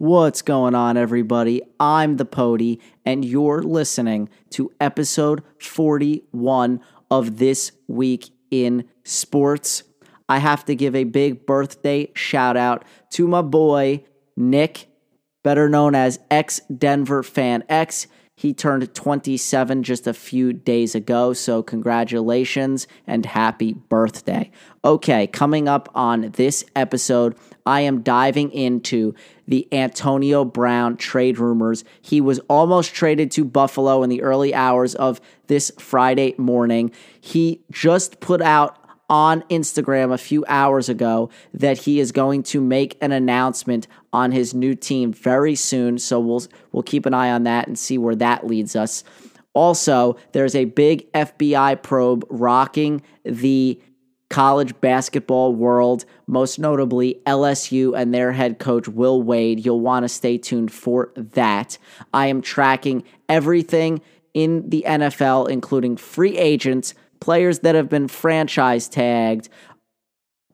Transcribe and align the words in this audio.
What's 0.00 0.42
going 0.42 0.76
on, 0.76 0.96
everybody? 0.96 1.60
I'm 1.80 2.18
the 2.18 2.24
Pody, 2.24 2.78
and 3.04 3.24
you're 3.24 3.64
listening 3.64 4.28
to 4.50 4.70
episode 4.80 5.42
41 5.58 6.80
of 7.10 7.38
This 7.38 7.72
Week 7.88 8.30
in 8.48 8.88
Sports. 9.02 9.82
I 10.28 10.38
have 10.38 10.64
to 10.66 10.76
give 10.76 10.94
a 10.94 11.02
big 11.02 11.46
birthday 11.46 12.12
shout 12.14 12.56
out 12.56 12.84
to 13.14 13.26
my 13.26 13.42
boy, 13.42 14.04
Nick, 14.36 14.86
better 15.42 15.68
known 15.68 15.96
as 15.96 16.20
ex 16.30 16.60
Denver 16.72 17.24
Fan 17.24 17.64
X. 17.68 18.06
He 18.38 18.54
turned 18.54 18.94
27 18.94 19.82
just 19.82 20.06
a 20.06 20.14
few 20.14 20.52
days 20.52 20.94
ago, 20.94 21.32
so 21.32 21.60
congratulations 21.60 22.86
and 23.04 23.26
happy 23.26 23.72
birthday. 23.72 24.52
Okay, 24.84 25.26
coming 25.26 25.66
up 25.66 25.88
on 25.92 26.30
this 26.36 26.64
episode, 26.76 27.34
I 27.66 27.80
am 27.80 28.02
diving 28.02 28.52
into 28.52 29.12
the 29.48 29.66
Antonio 29.72 30.44
Brown 30.44 30.96
trade 30.96 31.40
rumors. 31.40 31.82
He 32.00 32.20
was 32.20 32.38
almost 32.48 32.94
traded 32.94 33.32
to 33.32 33.44
Buffalo 33.44 34.04
in 34.04 34.08
the 34.08 34.22
early 34.22 34.54
hours 34.54 34.94
of 34.94 35.20
this 35.48 35.72
Friday 35.76 36.36
morning. 36.38 36.92
He 37.20 37.64
just 37.72 38.20
put 38.20 38.40
out 38.40 38.77
on 39.08 39.42
Instagram 39.42 40.12
a 40.12 40.18
few 40.18 40.44
hours 40.48 40.88
ago 40.88 41.30
that 41.54 41.78
he 41.78 42.00
is 42.00 42.12
going 42.12 42.42
to 42.42 42.60
make 42.60 42.96
an 43.00 43.12
announcement 43.12 43.86
on 44.12 44.32
his 44.32 44.54
new 44.54 44.74
team 44.74 45.12
very 45.12 45.54
soon. 45.54 45.98
So 45.98 46.20
we'll 46.20 46.42
we'll 46.72 46.82
keep 46.82 47.06
an 47.06 47.14
eye 47.14 47.30
on 47.30 47.44
that 47.44 47.66
and 47.66 47.78
see 47.78 47.98
where 47.98 48.16
that 48.16 48.46
leads 48.46 48.76
us. 48.76 49.04
Also, 49.54 50.16
there's 50.32 50.54
a 50.54 50.66
big 50.66 51.10
FBI 51.12 51.82
probe 51.82 52.24
rocking 52.28 53.02
the 53.24 53.80
college 54.30 54.78
basketball 54.80 55.54
world, 55.54 56.04
most 56.26 56.58
notably 56.58 57.20
LSU 57.26 57.98
and 57.98 58.14
their 58.14 58.32
head 58.32 58.58
coach, 58.58 58.86
Will 58.86 59.22
Wade. 59.22 59.64
You'll 59.64 59.80
want 59.80 60.04
to 60.04 60.08
stay 60.08 60.36
tuned 60.38 60.70
for 60.70 61.12
that. 61.16 61.78
I 62.12 62.26
am 62.26 62.42
tracking 62.42 63.04
everything 63.28 64.02
in 64.34 64.68
the 64.68 64.84
NFL, 64.86 65.48
including 65.48 65.96
free 65.96 66.36
agents, 66.36 66.94
players 67.20 67.60
that 67.60 67.74
have 67.74 67.88
been 67.88 68.08
franchise 68.08 68.88
tagged, 68.88 69.48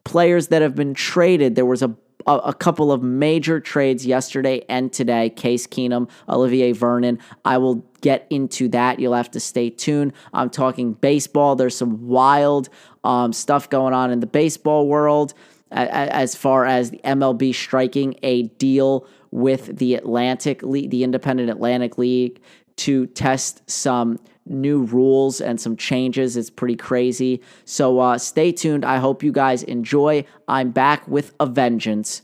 players 0.05 0.49
that 0.49 0.63
have 0.63 0.75
been 0.75 0.95
traded. 0.95 1.55
There 1.55 1.67
was 1.67 1.83
a 1.83 1.97
a, 2.27 2.55
couple 2.55 2.91
of 2.91 3.03
major 3.03 3.61
trades 3.61 4.07
yesterday 4.07 4.65
and 4.69 4.93
today. 4.93 5.31
Case 5.31 5.67
Keenum, 5.67 6.09
Olivier 6.29 6.73
Vernon. 6.73 7.19
I 7.45 7.59
will 7.59 7.87
get 8.01 8.27
into 8.31 8.69
that. 8.69 8.99
You'll 8.99 9.15
have 9.15 9.31
to 9.33 9.41
stay 9.41 9.69
tuned. 9.69 10.15
I'm 10.33 10.49
talking 10.49 10.95
baseball. 10.95 11.57
There's 11.57 11.77
some 11.77 12.07
wild 12.07 12.69
um, 13.03 13.33
stuff 13.33 13.69
going 13.69 13.93
on 13.93 14.11
in 14.11 14.21
the 14.21 14.27
baseball 14.27 14.89
world 14.89 15.35
as 15.71 16.37
far 16.37 16.65
as 16.65 16.91
the 16.91 17.01
MLB 17.05 17.55
striking 17.55 18.15
a 18.23 18.45
deal 18.45 19.07
with 19.31 19.79
the 19.79 19.95
Atlantic 19.95 20.63
League, 20.63 20.91
the 20.91 21.03
Independent 21.03 21.51
Atlantic 21.51 21.99
League, 21.99 22.41
to 22.77 23.07
test 23.09 23.69
some 23.69 24.19
new 24.47 24.85
rules 24.85 25.41
and 25.41 25.61
some 25.61 25.77
changes. 25.77 26.37
It's 26.37 26.51
pretty 26.51 26.77
crazy. 26.77 27.41
So 27.65 27.99
uh, 28.01 28.19
stay 28.19 28.53
tuned. 28.53 28.85
I 28.85 28.99
hope 28.99 29.23
you 29.23 29.33
guys 29.33 29.63
enjoy. 29.63 30.25
I'm 30.47 30.71
back 30.71 31.07
with 31.09 31.35
a 31.41 31.47
vengeance. 31.47 32.23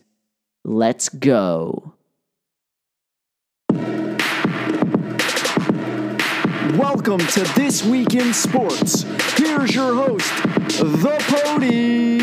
Let's 0.64 1.08
go. 1.08 1.94
Welcome 6.76 7.20
to 7.20 7.40
This 7.56 7.84
Week 7.84 8.14
in 8.14 8.32
Sports. 8.32 9.02
Here's 9.36 9.74
your 9.74 9.94
host, 9.94 10.30
The 10.78 11.16
Pody. 11.28 12.20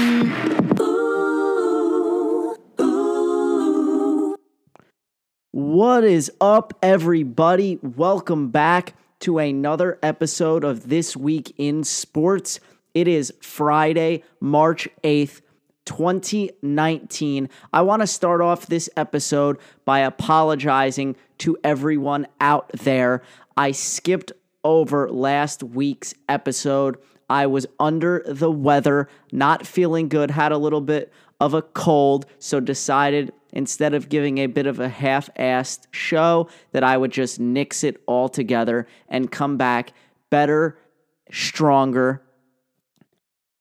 What 5.52 6.04
is 6.04 6.32
up, 6.40 6.74
everybody? 6.82 7.80
Welcome 7.82 8.50
back 8.50 8.94
to 9.20 9.40
another 9.40 9.98
episode 10.04 10.64
of 10.64 10.90
This 10.90 11.18
Week 11.18 11.54
in 11.58 11.84
Sports. 11.84 12.60
It 12.94 13.08
is 13.08 13.34
Friday, 13.42 14.24
March 14.40 14.88
8th, 15.04 15.42
2019. 15.86 17.50
I 17.74 17.82
want 17.82 18.02
to 18.02 18.08
start 18.08 18.42
off 18.42 18.68
this 18.68 18.90
episode 18.96 19.58
by 19.86 20.00
apologizing 20.00 21.16
to 21.40 21.58
everyone 21.64 22.28
out 22.40 22.70
there. 22.70 23.24
I 23.56 23.72
skipped 23.72 24.32
over 24.64 25.10
last 25.10 25.64
week's 25.64 26.14
episode. 26.30 26.98
I 27.30 27.48
was 27.48 27.66
under 27.80 28.24
the 28.26 28.52
weather, 28.52 29.10
not 29.32 29.66
feeling 29.66 30.10
good, 30.10 30.32
had 30.32 30.52
a 30.52 30.58
little 30.58 30.82
bit 30.82 31.12
of 31.40 31.54
a 31.54 31.62
cold, 31.62 32.26
so 32.40 32.60
decided 32.60 33.34
instead 33.52 33.94
of 33.94 34.10
giving 34.10 34.38
a 34.40 34.48
bit 34.48 34.68
of 34.68 34.80
a 34.80 34.90
half 34.90 35.30
assed 35.36 35.88
show, 35.92 36.50
that 36.72 36.84
I 36.84 36.98
would 36.98 37.12
just 37.12 37.40
nix 37.40 37.84
it 37.84 38.02
all 38.06 38.30
together 38.30 38.88
and 39.08 39.32
come 39.32 39.58
back 39.58 39.94
better, 40.30 40.78
stronger 41.32 42.22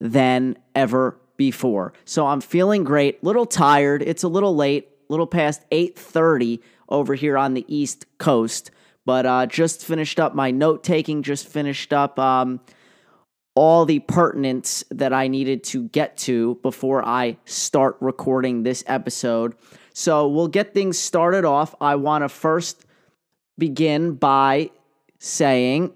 than 0.00 0.56
ever 0.74 1.18
before. 1.36 1.92
So 2.04 2.26
I'm 2.26 2.40
feeling 2.40 2.84
great, 2.84 3.22
little 3.22 3.46
tired. 3.46 4.02
It's 4.02 4.22
a 4.22 4.28
little 4.28 4.54
late, 4.54 4.88
little 5.08 5.26
past 5.26 5.62
8:30 5.70 6.60
over 6.88 7.14
here 7.14 7.36
on 7.36 7.54
the 7.54 7.64
East 7.68 8.06
Coast, 8.18 8.70
but 9.04 9.26
uh, 9.26 9.46
just 9.46 9.84
finished 9.84 10.20
up 10.20 10.34
my 10.34 10.50
note 10.50 10.84
taking. 10.84 11.22
Just 11.22 11.48
finished 11.48 11.92
up 11.92 12.18
um, 12.18 12.60
all 13.56 13.84
the 13.84 13.98
pertinence 14.00 14.84
that 14.90 15.12
I 15.12 15.26
needed 15.26 15.64
to 15.64 15.88
get 15.88 16.16
to 16.18 16.56
before 16.62 17.04
I 17.04 17.38
start 17.46 17.96
recording 18.00 18.62
this 18.62 18.84
episode. 18.86 19.56
So 19.92 20.28
we'll 20.28 20.46
get 20.46 20.74
things 20.74 20.98
started 20.98 21.44
off. 21.44 21.74
I 21.80 21.96
want 21.96 22.22
to 22.22 22.28
first 22.28 22.84
begin 23.58 24.12
by 24.12 24.70
saying 25.18 25.92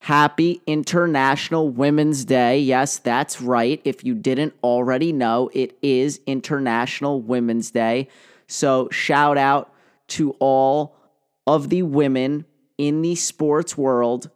Happy 0.00 0.60
International 0.66 1.68
Women's 1.68 2.24
Day. 2.24 2.58
Yes, 2.58 2.98
that's 2.98 3.40
right. 3.40 3.80
If 3.84 4.04
you 4.04 4.14
didn't 4.14 4.54
already 4.64 5.12
know, 5.12 5.48
it 5.54 5.78
is 5.82 6.20
International 6.26 7.20
Women's 7.20 7.70
Day. 7.70 8.08
So 8.48 8.88
shout 8.90 9.38
out 9.38 9.72
to 10.08 10.32
all 10.40 10.96
of 11.46 11.68
the 11.68 11.82
women 11.82 12.46
in 12.78 13.02
the 13.02 13.14
sports 13.14 13.78
world, 13.78 14.30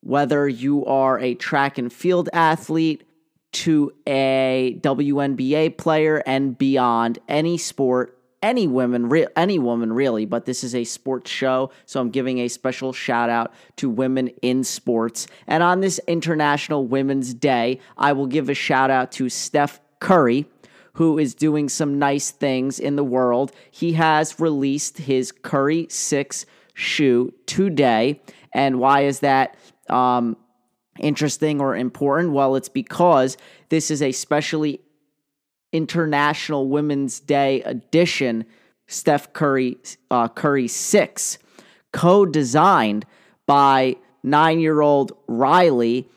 whether 0.00 0.48
you 0.48 0.84
are 0.86 1.18
a 1.18 1.34
track 1.34 1.78
and 1.78 1.92
field 1.92 2.28
athlete, 2.32 3.04
to 3.50 3.92
a 4.06 4.78
WNBA 4.80 5.76
player 5.78 6.22
and 6.26 6.56
beyond, 6.56 7.18
any 7.28 7.56
sport, 7.56 8.18
any 8.42 8.68
women, 8.68 9.08
re- 9.08 9.26
any 9.36 9.58
woman 9.58 9.92
really, 9.92 10.24
but 10.24 10.44
this 10.44 10.62
is 10.62 10.74
a 10.74 10.84
sports 10.84 11.30
show, 11.30 11.70
so 11.86 12.00
I'm 12.00 12.10
giving 12.10 12.38
a 12.38 12.48
special 12.48 12.92
shout 12.92 13.30
out 13.30 13.52
to 13.76 13.90
women 13.90 14.28
in 14.42 14.62
sports. 14.64 15.26
And 15.46 15.62
on 15.62 15.80
this 15.80 15.98
International 16.06 16.86
Women's 16.86 17.34
Day, 17.34 17.80
I 17.96 18.12
will 18.12 18.26
give 18.26 18.48
a 18.48 18.54
shout 18.54 18.90
out 18.90 19.10
to 19.12 19.28
Steph 19.28 19.80
Curry, 19.98 20.46
who 20.92 21.18
is 21.18 21.34
doing 21.34 21.68
some 21.68 21.98
nice 21.98 22.30
things 22.30 22.78
in 22.78 22.96
the 22.96 23.04
world. 23.04 23.52
He 23.70 23.94
has 23.94 24.38
released 24.38 24.98
his 24.98 25.32
Curry 25.32 25.86
6 25.90 26.46
shoe 26.74 27.32
today. 27.46 28.20
And 28.52 28.78
why 28.78 29.02
is 29.02 29.20
that 29.20 29.56
um, 29.90 30.36
interesting 30.98 31.60
or 31.60 31.76
important? 31.76 32.32
Well, 32.32 32.56
it's 32.56 32.68
because 32.68 33.36
this 33.68 33.90
is 33.90 34.02
a 34.02 34.12
specially 34.12 34.80
International 35.72 36.68
Women's 36.68 37.20
Day 37.20 37.62
edition, 37.62 38.44
Steph 38.86 39.32
Curry 39.32 39.76
uh, 40.10 40.28
Curry 40.28 40.68
6, 40.68 41.38
co 41.92 42.24
designed 42.24 43.04
by 43.46 43.96
nine 44.22 44.60
year 44.60 44.80
old 44.80 45.12
Riley, 45.26 46.08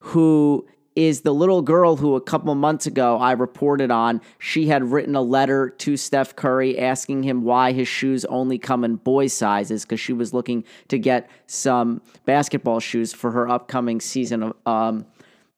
who 0.00 0.66
is 0.98 1.20
the 1.20 1.32
little 1.32 1.62
girl 1.62 1.94
who 1.94 2.16
a 2.16 2.20
couple 2.20 2.52
months 2.56 2.84
ago 2.84 3.18
I 3.18 3.30
reported 3.30 3.92
on. 3.92 4.20
She 4.40 4.66
had 4.66 4.82
written 4.90 5.14
a 5.14 5.22
letter 5.22 5.70
to 5.70 5.96
Steph 5.96 6.34
Curry 6.34 6.76
asking 6.76 7.22
him 7.22 7.44
why 7.44 7.70
his 7.70 7.86
shoes 7.86 8.24
only 8.24 8.58
come 8.58 8.82
in 8.82 8.96
boy 8.96 9.28
sizes 9.28 9.84
because 9.84 10.00
she 10.00 10.12
was 10.12 10.34
looking 10.34 10.64
to 10.88 10.98
get 10.98 11.30
some 11.46 12.02
basketball 12.24 12.80
shoes 12.80 13.12
for 13.12 13.30
her 13.30 13.48
upcoming 13.48 14.00
season 14.00 14.42
of, 14.42 14.56
um, 14.66 15.06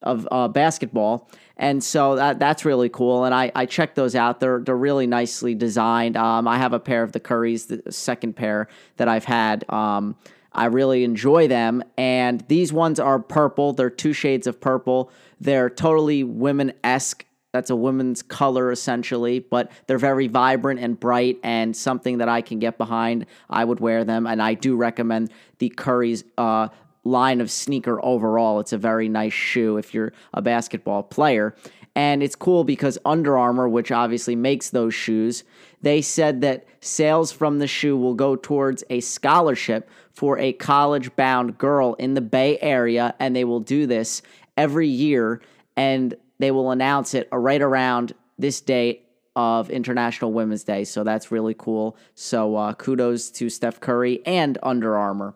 of 0.03 0.27
uh, 0.31 0.47
basketball. 0.47 1.27
And 1.57 1.83
so 1.83 2.17
that 2.17 2.37
that's 2.37 2.63
really 2.63 2.89
cool. 2.89 3.25
And 3.25 3.33
I, 3.33 3.51
I 3.55 3.65
checked 3.65 3.95
those 3.95 4.15
out. 4.15 4.39
They're 4.39 4.59
they're 4.59 4.77
really 4.77 5.07
nicely 5.07 5.55
designed. 5.55 6.17
Um, 6.17 6.47
I 6.47 6.59
have 6.59 6.73
a 6.73 6.79
pair 6.79 7.01
of 7.01 7.13
the 7.13 7.19
Currys, 7.19 7.83
the 7.83 7.91
second 7.91 8.35
pair 8.35 8.67
that 8.97 9.07
I've 9.07 9.25
had. 9.25 9.67
Um, 9.69 10.15
I 10.53 10.65
really 10.65 11.03
enjoy 11.03 11.47
them. 11.47 11.83
And 11.97 12.43
these 12.47 12.73
ones 12.73 12.99
are 12.99 13.19
purple. 13.19 13.73
They're 13.73 13.89
two 13.89 14.13
shades 14.13 14.47
of 14.47 14.59
purple. 14.59 15.11
They're 15.39 15.69
totally 15.69 16.23
women 16.23 16.73
esque. 16.83 17.25
That's 17.53 17.69
a 17.69 17.75
woman's 17.75 18.21
color 18.21 18.71
essentially, 18.71 19.39
but 19.39 19.71
they're 19.87 19.97
very 19.97 20.27
vibrant 20.27 20.79
and 20.79 20.97
bright 20.97 21.37
and 21.43 21.75
something 21.75 22.19
that 22.19 22.29
I 22.29 22.41
can 22.41 22.59
get 22.59 22.77
behind. 22.77 23.25
I 23.49 23.65
would 23.65 23.81
wear 23.81 24.05
them, 24.05 24.25
and 24.25 24.41
I 24.41 24.53
do 24.53 24.77
recommend 24.77 25.31
the 25.57 25.67
Curry's 25.67 26.23
uh, 26.37 26.69
line 27.03 27.41
of 27.41 27.51
sneaker 27.51 28.03
overall. 28.05 28.61
It's 28.61 28.71
a 28.71 28.77
very 28.77 29.09
nice 29.09 29.33
shoe 29.33 29.77
if 29.77 29.93
you're 29.93 30.13
a 30.33 30.41
basketball 30.41 31.03
player. 31.03 31.55
And 31.93 32.23
it's 32.23 32.35
cool 32.35 32.63
because 32.63 32.97
Under 33.03 33.37
Armour, 33.37 33.67
which 33.67 33.91
obviously 33.91 34.35
makes 34.35 34.69
those 34.69 34.93
shoes, 34.93 35.43
they 35.81 36.01
said 36.01 36.41
that 36.41 36.65
sales 36.79 37.31
from 37.31 37.59
the 37.59 37.67
shoe 37.67 37.97
will 37.97 38.13
go 38.13 38.35
towards 38.35 38.83
a 38.89 39.01
scholarship 39.01 39.89
for 40.13 40.37
a 40.39 40.53
college 40.53 41.15
bound 41.15 41.57
girl 41.57 41.93
in 41.95 42.13
the 42.13 42.21
Bay 42.21 42.57
Area. 42.61 43.15
And 43.19 43.35
they 43.35 43.43
will 43.43 43.59
do 43.59 43.87
this 43.87 44.21
every 44.57 44.87
year. 44.87 45.41
And 45.75 46.15
they 46.39 46.51
will 46.51 46.71
announce 46.71 47.13
it 47.13 47.29
right 47.31 47.61
around 47.61 48.13
this 48.37 48.61
date 48.61 49.07
of 49.35 49.69
International 49.69 50.33
Women's 50.33 50.63
Day. 50.63 50.83
So 50.83 51.03
that's 51.03 51.31
really 51.31 51.55
cool. 51.57 51.95
So 52.15 52.55
uh, 52.55 52.73
kudos 52.73 53.29
to 53.31 53.49
Steph 53.49 53.79
Curry 53.79 54.21
and 54.25 54.57
Under 54.61 54.97
Armour. 54.97 55.35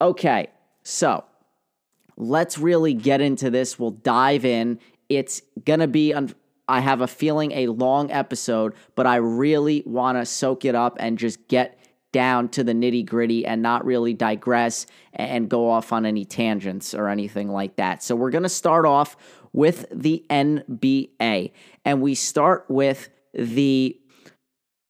Okay, 0.00 0.48
so 0.82 1.24
let's 2.16 2.58
really 2.58 2.94
get 2.94 3.20
into 3.20 3.50
this. 3.50 3.78
We'll 3.78 3.90
dive 3.90 4.44
in. 4.44 4.78
It's 5.08 5.42
going 5.64 5.80
to 5.80 5.88
be, 5.88 6.14
I 6.68 6.80
have 6.80 7.00
a 7.00 7.06
feeling, 7.06 7.52
a 7.52 7.66
long 7.68 8.10
episode, 8.10 8.74
but 8.94 9.06
I 9.06 9.16
really 9.16 9.82
want 9.86 10.18
to 10.18 10.26
soak 10.26 10.64
it 10.64 10.74
up 10.74 10.96
and 11.00 11.18
just 11.18 11.48
get 11.48 11.78
down 12.12 12.48
to 12.50 12.62
the 12.62 12.72
nitty 12.72 13.04
gritty 13.04 13.44
and 13.44 13.62
not 13.62 13.84
really 13.84 14.14
digress 14.14 14.86
and 15.12 15.48
go 15.48 15.70
off 15.70 15.92
on 15.92 16.06
any 16.06 16.24
tangents 16.24 16.94
or 16.94 17.08
anything 17.08 17.50
like 17.50 17.76
that. 17.76 18.02
So 18.02 18.14
we're 18.14 18.30
going 18.30 18.42
to 18.42 18.48
start 18.48 18.86
off 18.86 19.16
with 19.52 19.86
the 19.90 20.24
NBA. 20.30 21.52
And 21.84 22.00
we 22.00 22.14
start 22.14 22.64
with 22.68 23.08
the 23.34 23.98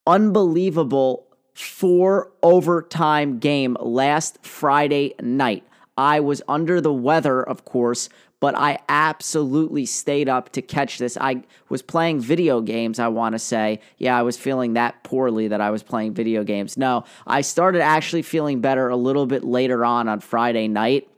unbelievable 0.06 1.26
four 1.54 2.32
overtime 2.42 3.38
game 3.38 3.76
last 3.80 4.44
Friday 4.44 5.14
night. 5.20 5.64
I 5.96 6.20
was 6.20 6.42
under 6.48 6.80
the 6.80 6.92
weather, 6.92 7.42
of 7.42 7.64
course, 7.64 8.08
but 8.42 8.58
I 8.58 8.80
absolutely 8.88 9.86
stayed 9.86 10.28
up 10.28 10.50
to 10.54 10.62
catch 10.62 10.98
this. 10.98 11.16
I 11.16 11.44
was 11.68 11.80
playing 11.80 12.18
video 12.18 12.60
games, 12.60 12.98
I 12.98 13.06
want 13.06 13.34
to 13.34 13.38
say. 13.38 13.78
Yeah, 13.98 14.18
I 14.18 14.22
was 14.22 14.36
feeling 14.36 14.72
that 14.72 15.04
poorly 15.04 15.46
that 15.46 15.60
I 15.60 15.70
was 15.70 15.84
playing 15.84 16.14
video 16.14 16.42
games. 16.42 16.76
No, 16.76 17.04
I 17.24 17.42
started 17.42 17.82
actually 17.82 18.22
feeling 18.22 18.60
better 18.60 18.88
a 18.88 18.96
little 18.96 19.26
bit 19.26 19.44
later 19.44 19.84
on 19.84 20.08
on 20.08 20.18
Friday 20.18 20.66
night 20.66 21.08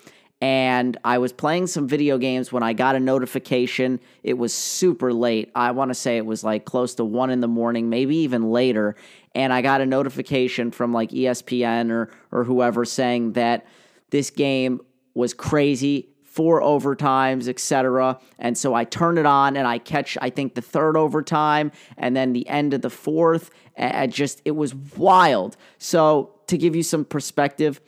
and 0.42 0.98
I 1.02 1.16
was 1.16 1.32
playing 1.32 1.68
some 1.68 1.88
video 1.88 2.18
games 2.18 2.52
when 2.52 2.62
I 2.62 2.74
got 2.74 2.94
a 2.94 3.00
notification. 3.00 4.00
It 4.22 4.34
was 4.34 4.52
super 4.52 5.10
late. 5.10 5.50
I 5.54 5.70
want 5.70 5.88
to 5.92 5.94
say 5.94 6.18
it 6.18 6.26
was 6.26 6.44
like 6.44 6.66
close 6.66 6.94
to 6.96 7.06
one 7.06 7.30
in 7.30 7.40
the 7.40 7.48
morning, 7.48 7.88
maybe 7.88 8.16
even 8.16 8.50
later. 8.50 8.96
And 9.34 9.50
I 9.50 9.62
got 9.62 9.80
a 9.80 9.86
notification 9.86 10.70
from 10.70 10.92
like 10.92 11.08
ESPN 11.08 11.90
or 11.90 12.10
or 12.30 12.44
whoever 12.44 12.84
saying 12.84 13.32
that 13.32 13.64
this 14.10 14.28
game 14.28 14.82
was 15.14 15.32
crazy, 15.32 16.10
four 16.34 16.60
overtimes, 16.60 17.48
etc. 17.48 18.18
And 18.38 18.58
so 18.58 18.74
I 18.74 18.84
turn 18.84 19.18
it 19.18 19.26
on 19.26 19.56
and 19.56 19.66
I 19.66 19.78
catch 19.78 20.18
I 20.20 20.30
think 20.30 20.54
the 20.54 20.62
third 20.62 20.96
overtime 20.96 21.70
and 21.96 22.16
then 22.16 22.32
the 22.32 22.48
end 22.48 22.74
of 22.74 22.82
the 22.82 22.90
fourth. 22.90 23.50
And 23.76 24.12
just 24.12 24.42
it 24.44 24.52
was 24.52 24.74
wild. 24.74 25.56
So 25.78 26.34
to 26.48 26.58
give 26.58 26.76
you 26.76 26.82
some 26.82 27.04
perspective 27.04 27.80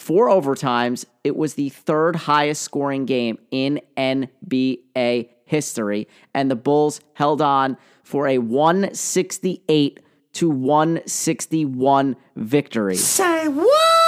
Four 0.00 0.28
overtimes, 0.28 1.04
it 1.24 1.36
was 1.36 1.54
the 1.54 1.68
third 1.68 2.16
highest 2.16 2.62
scoring 2.62 3.04
game 3.04 3.38
in 3.50 3.82
NBA 3.98 5.28
history, 5.44 6.08
and 6.32 6.50
the 6.50 6.56
Bulls 6.56 7.02
held 7.12 7.42
on 7.42 7.76
for 8.02 8.26
a 8.26 8.38
168 8.38 10.00
to 10.32 10.48
161 10.48 12.16
victory. 12.34 12.96
Say 12.96 13.48
what? 13.48 13.99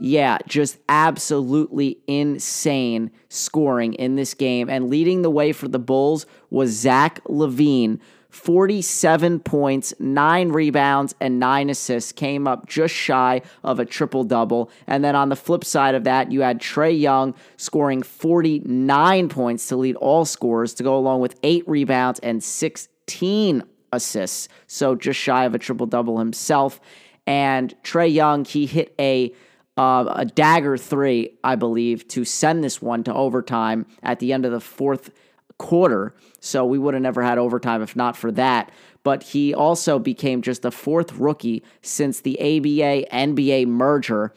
Yeah, 0.00 0.38
just 0.46 0.78
absolutely 0.88 1.98
insane 2.06 3.10
scoring 3.28 3.94
in 3.94 4.16
this 4.16 4.34
game. 4.34 4.68
And 4.68 4.90
leading 4.90 5.22
the 5.22 5.30
way 5.30 5.52
for 5.52 5.68
the 5.68 5.78
Bulls 5.78 6.26
was 6.50 6.70
Zach 6.70 7.22
LaVine. 7.24 8.00
47 8.34 9.38
points, 9.38 9.94
nine 10.00 10.48
rebounds, 10.48 11.14
and 11.20 11.38
nine 11.38 11.70
assists, 11.70 12.10
came 12.10 12.48
up 12.48 12.66
just 12.66 12.92
shy 12.92 13.40
of 13.62 13.78
a 13.78 13.84
triple 13.84 14.24
double. 14.24 14.70
And 14.88 15.04
then 15.04 15.14
on 15.14 15.28
the 15.28 15.36
flip 15.36 15.64
side 15.64 15.94
of 15.94 16.02
that, 16.04 16.32
you 16.32 16.40
had 16.40 16.60
Trae 16.60 16.98
Young 16.98 17.34
scoring 17.56 18.02
49 18.02 19.28
points 19.28 19.68
to 19.68 19.76
lead 19.76 19.94
all 19.96 20.24
scorers 20.24 20.74
to 20.74 20.82
go 20.82 20.96
along 20.96 21.20
with 21.20 21.38
eight 21.44 21.66
rebounds 21.68 22.18
and 22.20 22.42
16 22.42 23.62
assists. 23.92 24.48
So 24.66 24.96
just 24.96 25.20
shy 25.20 25.44
of 25.44 25.54
a 25.54 25.58
triple 25.58 25.86
double 25.86 26.18
himself. 26.18 26.80
And 27.28 27.72
Trae 27.84 28.12
Young, 28.12 28.44
he 28.44 28.66
hit 28.66 28.96
a 28.98 29.32
uh, 29.76 30.12
a 30.14 30.24
dagger 30.24 30.76
three, 30.76 31.36
I 31.42 31.56
believe, 31.56 32.06
to 32.08 32.24
send 32.24 32.62
this 32.62 32.80
one 32.80 33.02
to 33.04 33.14
overtime 33.14 33.86
at 34.02 34.20
the 34.20 34.32
end 34.32 34.44
of 34.44 34.52
the 34.52 34.60
fourth 34.60 35.10
quarter. 35.58 36.14
So 36.40 36.64
we 36.64 36.78
would 36.78 36.94
have 36.94 37.02
never 37.02 37.22
had 37.22 37.38
overtime 37.38 37.82
if 37.82 37.96
not 37.96 38.16
for 38.16 38.30
that. 38.32 38.70
But 39.02 39.22
he 39.22 39.52
also 39.54 39.98
became 39.98 40.42
just 40.42 40.62
the 40.62 40.70
fourth 40.70 41.12
rookie 41.14 41.62
since 41.82 42.20
the 42.20 42.38
ABA 42.40 43.06
NBA 43.12 43.66
merger 43.66 44.32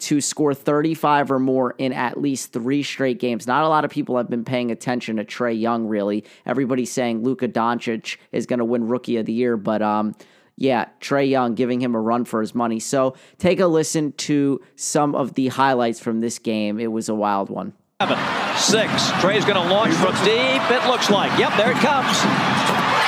to 0.00 0.20
score 0.20 0.54
35 0.54 1.30
or 1.30 1.38
more 1.38 1.74
in 1.78 1.92
at 1.92 2.20
least 2.20 2.52
three 2.52 2.82
straight 2.82 3.18
games. 3.18 3.46
Not 3.46 3.64
a 3.64 3.68
lot 3.68 3.84
of 3.84 3.90
people 3.90 4.16
have 4.16 4.30
been 4.30 4.44
paying 4.44 4.70
attention 4.70 5.16
to 5.16 5.24
Trae 5.24 5.58
Young, 5.58 5.86
really. 5.86 6.24
Everybody's 6.46 6.92
saying 6.92 7.24
Luka 7.24 7.48
Doncic 7.48 8.16
is 8.30 8.46
going 8.46 8.60
to 8.60 8.64
win 8.64 8.86
Rookie 8.86 9.16
of 9.16 9.26
the 9.26 9.32
Year, 9.32 9.56
but 9.56 9.82
um, 9.82 10.14
yeah, 10.58 10.86
Trae 11.00 11.30
Young 11.30 11.54
giving 11.54 11.80
him 11.80 11.94
a 11.94 12.00
run 12.00 12.24
for 12.24 12.40
his 12.40 12.52
money. 12.52 12.80
So 12.80 13.14
take 13.38 13.60
a 13.60 13.66
listen 13.68 14.10
to 14.28 14.60
some 14.74 15.14
of 15.14 15.34
the 15.34 15.48
highlights 15.48 16.00
from 16.00 16.20
this 16.20 16.40
game. 16.40 16.80
It 16.80 16.90
was 16.90 17.08
a 17.08 17.14
wild 17.14 17.48
one. 17.48 17.74
Seven, 18.02 18.18
six. 18.58 19.10
Trae's 19.22 19.44
going 19.44 19.54
to 19.54 19.68
launch 19.72 19.94
from 19.94 20.14
deep. 20.24 20.62
It 20.70 20.86
looks 20.88 21.10
like. 21.10 21.30
Yep, 21.38 21.56
there 21.56 21.70
it 21.70 21.78
comes. 21.78 22.10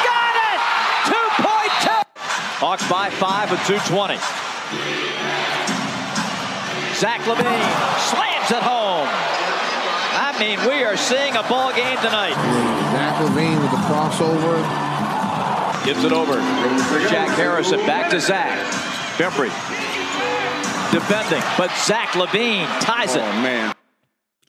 Got 0.07 0.35
it! 0.47 0.61
Two 1.11 1.27
point 1.43 1.73
two. 1.83 2.03
Hawks 2.63 2.89
by 2.89 3.11
five 3.11 3.51
with 3.51 3.61
220. 3.67 4.15
Zach 6.95 7.21
LaVine 7.27 7.67
slams 7.99 8.51
it 8.51 8.63
home. 8.63 9.09
I 10.13 10.37
mean, 10.39 10.59
we 10.69 10.85
are 10.85 10.97
seeing 10.97 11.35
a 11.35 11.43
ball 11.49 11.75
game 11.75 11.99
tonight. 11.99 12.35
Zach 12.95 13.19
LaVine 13.23 13.61
with 13.61 13.71
the 13.71 13.83
crossover. 13.91 15.00
Gives 15.85 16.05
it 16.05 16.13
over. 16.13 16.35
Shaq 16.35 17.35
Harrison 17.37 17.81
back 17.87 18.11
to 18.11 18.21
Zach. 18.21 18.59
Bembry 19.17 19.51
defending, 20.93 21.43
but 21.57 21.71
Zach 21.77 22.09
LaVine 22.11 22.67
ties 22.81 23.15
it. 23.15 23.23
Oh, 23.23 23.43
man. 23.43 23.75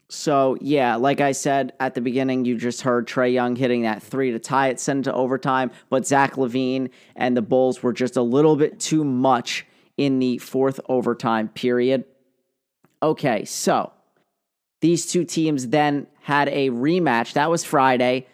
So, 0.10 0.58
yeah, 0.60 0.96
like 0.96 1.22
I 1.22 1.32
said 1.32 1.74
at 1.80 1.94
the 1.94 2.02
beginning, 2.02 2.46
you 2.46 2.58
just 2.58 2.82
heard 2.82 3.08
Trae 3.08 3.32
Young 3.32 3.56
hitting 3.56 3.84
that 3.84 4.04
three 4.04 4.32
to 4.32 4.40
tie 4.40 4.68
it, 4.68 4.80
send 4.80 5.02
it 5.02 5.12
to 5.12 5.14
overtime. 5.14 5.72
But 5.90 6.06
Zach 6.06 6.36
LaVine 6.36 6.90
and 7.16 7.38
the 7.38 7.42
Bulls 7.42 7.82
were 7.82 7.94
just 7.94 8.18
a 8.18 8.22
little 8.22 8.56
bit 8.56 8.80
too 8.80 9.04
much 9.04 9.66
in 9.98 10.20
the 10.20 10.38
fourth 10.40 10.80
overtime 10.90 11.48
period. 11.48 12.06
Okay, 13.02 13.46
so 13.46 13.94
these 14.82 15.06
two 15.06 15.24
teams 15.24 15.68
then 15.68 16.08
had 16.22 16.50
a 16.50 16.70
rematch. 16.72 17.34
That 17.34 17.50
was 17.50 17.64
Friday, 17.64 18.28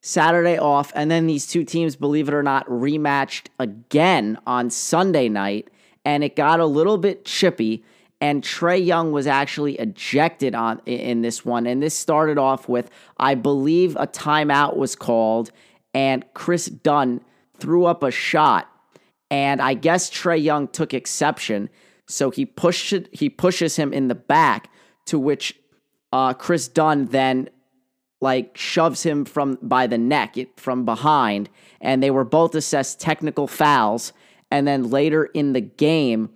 Saturday 0.00 0.58
off. 0.58 0.92
And 0.94 1.10
then 1.10 1.26
these 1.26 1.46
two 1.46 1.64
teams, 1.64 1.96
believe 1.96 2.28
it 2.28 2.34
or 2.34 2.42
not, 2.42 2.66
rematched 2.68 3.46
again 3.58 4.38
on 4.46 4.70
Sunday 4.70 5.28
night. 5.28 5.68
And 6.04 6.24
it 6.24 6.36
got 6.36 6.60
a 6.60 6.66
little 6.66 6.98
bit 6.98 7.24
chippy 7.24 7.84
and 8.20 8.42
Trae 8.42 8.84
Young 8.84 9.12
was 9.12 9.26
actually 9.26 9.76
ejected 9.78 10.54
on 10.54 10.80
in 10.84 11.22
this 11.22 11.44
one. 11.44 11.66
And 11.66 11.82
this 11.82 11.96
started 11.96 12.38
off 12.38 12.68
with, 12.68 12.90
I 13.16 13.34
believe, 13.34 13.96
a 13.96 14.06
timeout 14.06 14.76
was 14.76 14.94
called, 14.94 15.50
and 15.94 16.24
Kris 16.34 16.66
Dunn 16.66 17.22
threw 17.58 17.86
up 17.86 18.02
a 18.02 18.10
shot, 18.10 18.68
and 19.30 19.62
I 19.62 19.74
guess 19.74 20.10
Trae 20.10 20.42
Young 20.42 20.68
took 20.68 20.92
exception, 20.92 21.70
so 22.06 22.30
he 22.30 22.44
pushed 22.44 22.94
he 23.12 23.30
pushes 23.30 23.76
him 23.76 23.92
in 23.92 24.08
the 24.08 24.14
back, 24.14 24.70
to 25.06 25.18
which 25.18 25.58
uh, 26.12 26.34
Kris 26.34 26.68
Dunn 26.68 27.06
then 27.06 27.48
like 28.20 28.56
shoves 28.56 29.02
him 29.02 29.24
from 29.24 29.58
by 29.62 29.86
the 29.86 29.98
neck 29.98 30.36
it, 30.36 30.58
from 30.58 30.84
behind, 30.84 31.48
and 31.80 32.02
they 32.02 32.10
were 32.10 32.24
both 32.24 32.54
assessed 32.54 33.00
technical 33.00 33.46
fouls. 33.46 34.12
And 34.50 34.66
then 34.66 34.90
later 34.90 35.24
in 35.26 35.52
the 35.52 35.60
game, 35.60 36.30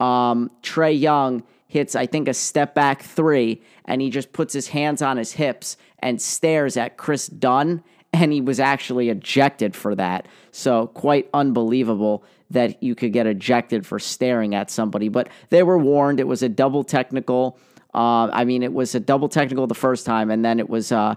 um, 0.00 0.50
Trae 0.62 0.98
Young 0.98 1.42
hits, 1.66 1.94
I 1.94 2.06
think, 2.06 2.28
a 2.28 2.34
step 2.34 2.74
back 2.74 3.02
three, 3.02 3.62
and 3.84 4.00
he 4.00 4.10
just 4.10 4.32
puts 4.32 4.54
his 4.54 4.68
hands 4.68 5.02
on 5.02 5.16
his 5.16 5.32
hips 5.32 5.76
and 5.98 6.20
stares 6.20 6.76
at 6.76 6.96
Kris 6.96 7.26
Dunn, 7.28 7.82
and 8.12 8.32
he 8.32 8.40
was 8.40 8.58
actually 8.58 9.10
ejected 9.10 9.76
for 9.76 9.94
that. 9.94 10.26
So, 10.50 10.86
quite 10.88 11.28
unbelievable 11.34 12.24
that 12.50 12.82
you 12.82 12.94
could 12.94 13.12
get 13.12 13.26
ejected 13.26 13.86
for 13.86 13.98
staring 13.98 14.54
at 14.54 14.70
somebody. 14.70 15.08
But 15.08 15.28
they 15.50 15.62
were 15.62 15.78
warned. 15.78 16.18
It 16.18 16.26
was 16.26 16.42
a 16.42 16.48
double 16.48 16.82
technical. 16.82 17.58
Uh, 17.94 18.28
I 18.32 18.44
mean, 18.44 18.62
it 18.62 18.72
was 18.72 18.94
a 18.94 19.00
double 19.00 19.28
technical 19.28 19.66
the 19.66 19.74
first 19.74 20.04
time, 20.04 20.30
and 20.30 20.44
then 20.44 20.58
it 20.58 20.68
was 20.68 20.92
uh, 20.92 21.14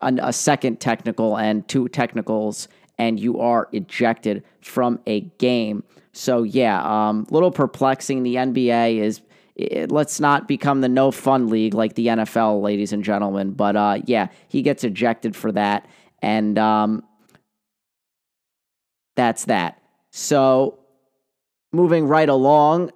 a, 0.00 0.14
a 0.22 0.32
second 0.32 0.80
technical 0.80 1.36
and 1.36 1.66
two 1.68 1.88
technicals, 1.88 2.68
and 2.98 3.18
you 3.20 3.38
are 3.40 3.68
ejected 3.72 4.42
from 4.60 5.00
a 5.06 5.20
game. 5.38 5.84
So 6.12 6.42
yeah, 6.42 6.82
a 6.82 6.90
um, 6.90 7.26
little 7.30 7.52
perplexing. 7.52 8.24
The 8.24 8.36
NBA 8.36 8.98
is 8.98 9.20
it, 9.58 9.90
let's 9.90 10.20
not 10.20 10.48
become 10.48 10.80
the 10.80 10.88
no 10.88 11.10
fun 11.10 11.48
league 11.48 11.74
like 11.74 11.94
the 11.94 12.06
NFL, 12.06 12.62
ladies 12.62 12.92
and 12.92 13.02
gentlemen. 13.04 13.50
But 13.52 13.76
uh, 13.76 13.98
yeah, 14.06 14.28
he 14.48 14.62
gets 14.62 14.84
ejected 14.84 15.36
for 15.36 15.52
that, 15.52 15.86
And 16.22 16.58
um, 16.58 17.04
that's 19.16 19.46
that. 19.46 19.82
So, 20.10 20.78
moving 21.72 22.06
right 22.06 22.28
along, 22.28 22.92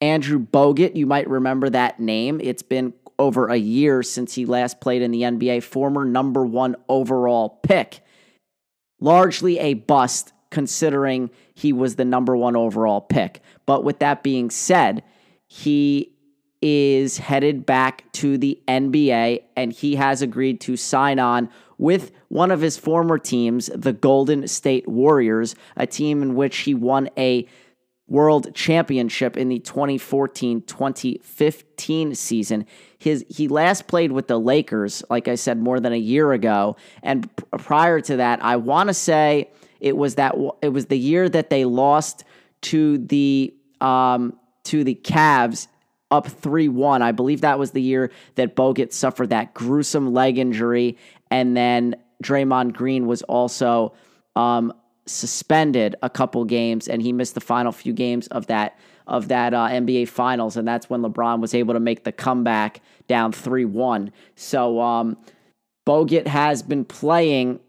Andrew 0.00 0.38
Bogut, 0.38 0.96
you 0.96 1.06
might 1.06 1.28
remember 1.28 1.70
that 1.70 1.98
name. 1.98 2.40
It's 2.42 2.62
been 2.62 2.92
over 3.18 3.48
a 3.48 3.56
year 3.56 4.02
since 4.02 4.34
he 4.34 4.46
last 4.46 4.80
played 4.80 5.02
in 5.02 5.10
the 5.10 5.22
NBA, 5.22 5.62
former 5.62 6.04
number 6.04 6.46
one 6.46 6.76
overall 6.88 7.60
pick. 7.62 8.00
Largely 9.00 9.58
a 9.58 9.74
bust 9.74 10.32
considering 10.50 11.30
he 11.54 11.72
was 11.72 11.96
the 11.96 12.04
number 12.04 12.36
one 12.36 12.56
overall 12.56 13.00
pick. 13.00 13.42
But 13.66 13.84
with 13.84 13.98
that 13.98 14.22
being 14.22 14.50
said, 14.50 15.02
he 15.46 16.12
is 16.60 17.18
headed 17.18 17.64
back 17.66 18.10
to 18.12 18.38
the 18.38 18.60
NBA 18.66 19.42
and 19.56 19.72
he 19.72 19.96
has 19.96 20.22
agreed 20.22 20.60
to 20.62 20.76
sign 20.76 21.18
on 21.18 21.48
with 21.76 22.10
one 22.28 22.50
of 22.50 22.60
his 22.60 22.76
former 22.76 23.18
teams, 23.18 23.70
the 23.74 23.92
Golden 23.92 24.48
State 24.48 24.88
Warriors, 24.88 25.54
a 25.76 25.86
team 25.86 26.22
in 26.22 26.34
which 26.34 26.58
he 26.58 26.74
won 26.74 27.08
a 27.16 27.46
world 28.08 28.54
championship 28.54 29.36
in 29.36 29.48
the 29.48 29.58
2014-2015 29.60 32.16
season. 32.16 32.66
His 32.98 33.24
he 33.28 33.48
last 33.48 33.86
played 33.86 34.12
with 34.12 34.28
the 34.28 34.40
Lakers, 34.40 35.04
like 35.10 35.28
I 35.28 35.34
said, 35.34 35.58
more 35.58 35.78
than 35.78 35.92
a 35.92 35.96
year 35.96 36.32
ago, 36.32 36.76
and 37.02 37.28
prior 37.58 38.00
to 38.00 38.16
that, 38.16 38.42
I 38.42 38.56
want 38.56 38.88
to 38.88 38.94
say 38.94 39.50
it 39.80 39.96
was 39.96 40.16
that 40.16 40.34
it 40.62 40.70
was 40.70 40.86
the 40.86 40.98
year 40.98 41.28
that 41.28 41.50
they 41.50 41.64
lost 41.64 42.24
to 42.62 42.98
the 42.98 43.54
um, 43.80 44.38
to 44.64 44.84
the 44.84 44.94
Cavs 44.94 45.68
up 46.10 46.26
3 46.26 46.68
1. 46.68 47.02
I 47.02 47.12
believe 47.12 47.42
that 47.42 47.58
was 47.58 47.72
the 47.72 47.82
year 47.82 48.10
that 48.36 48.56
Bogut 48.56 48.92
suffered 48.92 49.30
that 49.30 49.54
gruesome 49.54 50.12
leg 50.12 50.38
injury. 50.38 50.96
And 51.30 51.56
then 51.56 51.96
Draymond 52.22 52.72
Green 52.72 53.06
was 53.06 53.22
also 53.22 53.94
um, 54.34 54.72
suspended 55.08 55.96
a 56.02 56.10
couple 56.10 56.44
games 56.44 56.88
and 56.88 57.02
he 57.02 57.12
missed 57.12 57.34
the 57.34 57.40
final 57.40 57.72
few 57.72 57.92
games 57.92 58.26
of 58.28 58.46
that 58.46 58.78
of 59.06 59.28
that 59.28 59.54
uh, 59.54 59.68
NBA 59.68 60.08
finals 60.08 60.56
and 60.56 60.68
that's 60.68 60.90
when 60.90 61.00
LeBron 61.00 61.40
was 61.40 61.54
able 61.54 61.74
to 61.74 61.80
make 61.80 62.04
the 62.04 62.12
comeback 62.12 62.82
down 63.06 63.32
3-1. 63.32 64.10
So 64.36 64.80
um, 64.80 65.16
Bogut 65.86 66.26
has 66.26 66.62
been 66.62 66.84
playing 66.84 67.60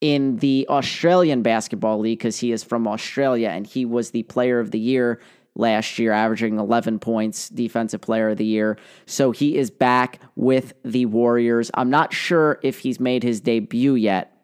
in 0.00 0.36
the 0.36 0.66
Australian 0.68 1.42
Basketball 1.42 1.98
League 1.98 2.18
because 2.18 2.38
he 2.38 2.52
is 2.52 2.62
from 2.62 2.86
Australia 2.86 3.48
and 3.48 3.66
he 3.66 3.84
was 3.84 4.10
the 4.10 4.22
player 4.24 4.60
of 4.60 4.70
the 4.70 4.78
year 4.78 5.20
last 5.56 5.98
year, 5.98 6.12
averaging 6.12 6.58
11 6.58 6.98
points, 6.98 7.48
defensive 7.48 8.00
player 8.00 8.30
of 8.30 8.36
the 8.36 8.44
year. 8.44 8.78
So 9.06 9.30
he 9.30 9.56
is 9.56 9.70
back 9.70 10.20
with 10.36 10.74
the 10.84 11.06
Warriors. 11.06 11.70
I'm 11.74 11.90
not 11.90 12.12
sure 12.12 12.60
if 12.62 12.78
he's 12.78 13.00
made 13.00 13.22
his 13.22 13.40
debut 13.40 13.94
yet, 13.94 14.36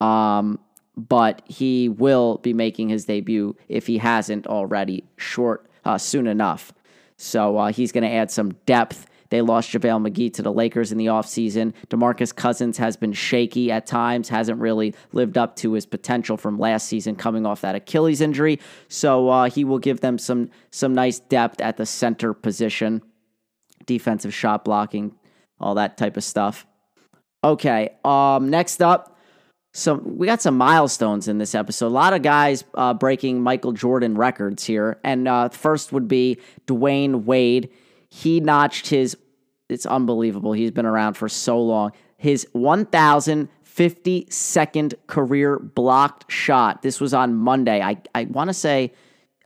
um, 0.00 0.58
but 1.08 1.42
he 1.46 1.88
will 1.88 2.38
be 2.38 2.52
making 2.52 2.88
his 2.88 3.04
debut 3.04 3.56
if 3.68 3.86
he 3.86 3.98
hasn't 3.98 4.46
already 4.46 5.04
short 5.16 5.66
uh, 5.84 5.98
soon 5.98 6.26
enough. 6.26 6.72
So 7.16 7.58
uh, 7.58 7.72
he's 7.72 7.92
going 7.92 8.04
to 8.04 8.10
add 8.10 8.30
some 8.30 8.52
depth 8.66 9.06
they 9.30 9.40
lost 9.40 9.70
JaVale 9.70 10.08
McGee 10.08 10.32
to 10.34 10.42
the 10.42 10.52
Lakers 10.52 10.92
in 10.92 10.98
the 10.98 11.06
offseason. 11.06 11.72
DeMarcus 11.88 12.34
Cousins 12.34 12.78
has 12.78 12.96
been 12.96 13.12
shaky 13.12 13.70
at 13.70 13.86
times, 13.86 14.28
hasn't 14.28 14.60
really 14.60 14.94
lived 15.12 15.38
up 15.38 15.56
to 15.56 15.72
his 15.72 15.86
potential 15.86 16.36
from 16.36 16.58
last 16.58 16.86
season 16.86 17.14
coming 17.16 17.46
off 17.46 17.60
that 17.60 17.76
Achilles 17.76 18.20
injury. 18.20 18.58
So 18.88 19.28
uh, 19.28 19.48
he 19.48 19.64
will 19.64 19.78
give 19.78 20.00
them 20.00 20.18
some 20.18 20.50
some 20.70 20.92
nice 20.94 21.20
depth 21.20 21.60
at 21.60 21.76
the 21.76 21.86
center 21.86 22.34
position, 22.34 23.02
defensive 23.86 24.34
shot 24.34 24.64
blocking, 24.64 25.14
all 25.60 25.76
that 25.76 25.96
type 25.96 26.16
of 26.16 26.24
stuff. 26.24 26.66
Okay, 27.42 27.96
um, 28.04 28.50
next 28.50 28.82
up, 28.82 29.09
so 29.72 29.94
we 29.94 30.26
got 30.26 30.42
some 30.42 30.56
milestones 30.56 31.28
in 31.28 31.38
this 31.38 31.54
episode. 31.54 31.86
A 31.86 31.88
lot 31.88 32.12
of 32.12 32.22
guys 32.22 32.64
uh, 32.74 32.92
breaking 32.92 33.40
Michael 33.40 33.70
Jordan 33.72 34.16
records 34.16 34.64
here, 34.64 34.98
and 35.04 35.28
uh, 35.28 35.48
first 35.50 35.92
would 35.92 36.08
be 36.08 36.38
Dwyane 36.66 37.22
Wade. 37.24 37.70
He 38.08 38.40
notched 38.40 38.88
his, 38.88 39.16
it's 39.68 39.86
unbelievable. 39.86 40.52
He's 40.52 40.72
been 40.72 40.86
around 40.86 41.14
for 41.14 41.28
so 41.28 41.60
long. 41.60 41.92
His 42.16 42.48
1,052nd 42.52 44.94
career 45.06 45.60
blocked 45.60 46.32
shot. 46.32 46.82
This 46.82 47.00
was 47.00 47.14
on 47.14 47.36
Monday. 47.36 47.80
I, 47.80 47.98
I 48.12 48.24
want 48.24 48.48
to 48.48 48.54
say 48.54 48.92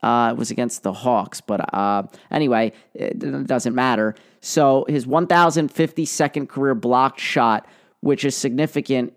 uh, 0.02 0.30
it 0.32 0.38
was 0.38 0.50
against 0.50 0.82
the 0.82 0.94
Hawks, 0.94 1.42
but 1.42 1.74
uh, 1.74 2.04
anyway, 2.30 2.72
it 2.94 3.46
doesn't 3.46 3.74
matter. 3.74 4.14
So 4.40 4.86
his 4.88 5.04
1,052nd 5.04 6.48
career 6.48 6.74
blocked 6.74 7.20
shot, 7.20 7.66
which 8.00 8.24
is 8.24 8.34
significant 8.34 9.12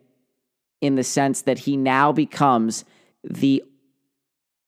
in 0.82 0.96
the 0.96 1.04
sense 1.04 1.42
that 1.42 1.60
he 1.60 1.78
now 1.78 2.12
becomes 2.12 2.86
the 3.24 3.64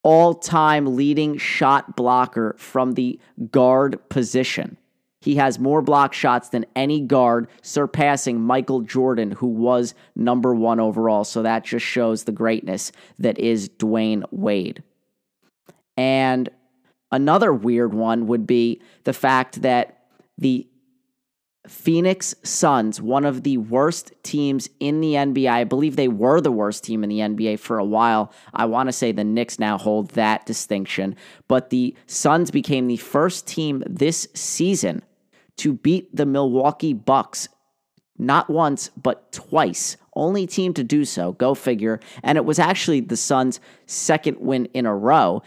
all 0.03 0.33
time 0.33 0.95
leading 0.95 1.37
shot 1.37 1.95
blocker 1.95 2.55
from 2.57 2.93
the 2.93 3.19
guard 3.51 3.99
position. 4.09 4.77
He 5.21 5.35
has 5.35 5.59
more 5.59 5.81
block 5.81 6.13
shots 6.13 6.49
than 6.49 6.65
any 6.75 7.01
guard, 7.01 7.49
surpassing 7.61 8.39
Michael 8.39 8.81
Jordan, 8.81 9.31
who 9.31 9.47
was 9.47 9.93
number 10.15 10.55
one 10.55 10.79
overall. 10.79 11.25
So 11.25 11.43
that 11.43 11.65
just 11.65 11.85
shows 11.85 12.23
the 12.23 12.31
greatness 12.31 12.93
that 13.17 13.37
is 13.37 13.67
Dwyane 13.67 14.23
Wade. 14.31 14.81
And 15.97 16.47
another 17.11 17.53
weird 17.53 17.93
one 17.93 18.27
would 18.27 18.47
be 18.47 18.81
the 19.03 19.11
fact 19.11 19.61
that 19.61 20.05
the 20.37 20.65
Phoenix 21.69 22.33
Suns, 22.43 22.99
one 22.99 23.25
of 23.25 23.43
the 23.43 23.57
worst 23.57 24.11
teams 24.23 24.69
in 24.79 25.01
the 25.01 25.13
NBA. 25.13 25.49
I 25.49 25.63
believe 25.63 25.95
they 25.95 26.07
were 26.07 26.41
the 26.41 26.51
worst 26.51 26.83
team 26.83 27.03
in 27.03 27.09
the 27.09 27.19
NBA 27.19 27.59
for 27.59 27.77
a 27.77 27.85
while. 27.85 28.33
I 28.53 28.65
want 28.65 28.89
to 28.89 28.93
say 28.93 29.11
the 29.11 29.23
Knicks 29.23 29.59
now 29.59 29.77
hold 29.77 30.09
that 30.11 30.47
distinction. 30.47 31.15
But 31.47 31.69
the 31.69 31.95
Suns 32.07 32.49
became 32.49 32.87
the 32.87 32.97
first 32.97 33.47
team 33.47 33.83
this 33.85 34.27
season 34.33 35.03
to 35.57 35.73
beat 35.73 36.13
the 36.15 36.25
Milwaukee 36.25 36.93
Bucks 36.93 37.47
not 38.17 38.49
once, 38.49 38.89
but 39.01 39.31
twice. 39.31 39.95
Only 40.13 40.47
team 40.47 40.73
to 40.73 40.83
do 40.83 41.05
so. 41.05 41.33
Go 41.33 41.53
figure. 41.53 41.99
And 42.23 42.37
it 42.37 42.43
was 42.45 42.59
actually 42.59 42.99
the 42.99 43.15
Suns' 43.15 43.59
second 43.85 44.37
win 44.39 44.65
in 44.73 44.85
a 44.85 44.95
row 44.95 45.43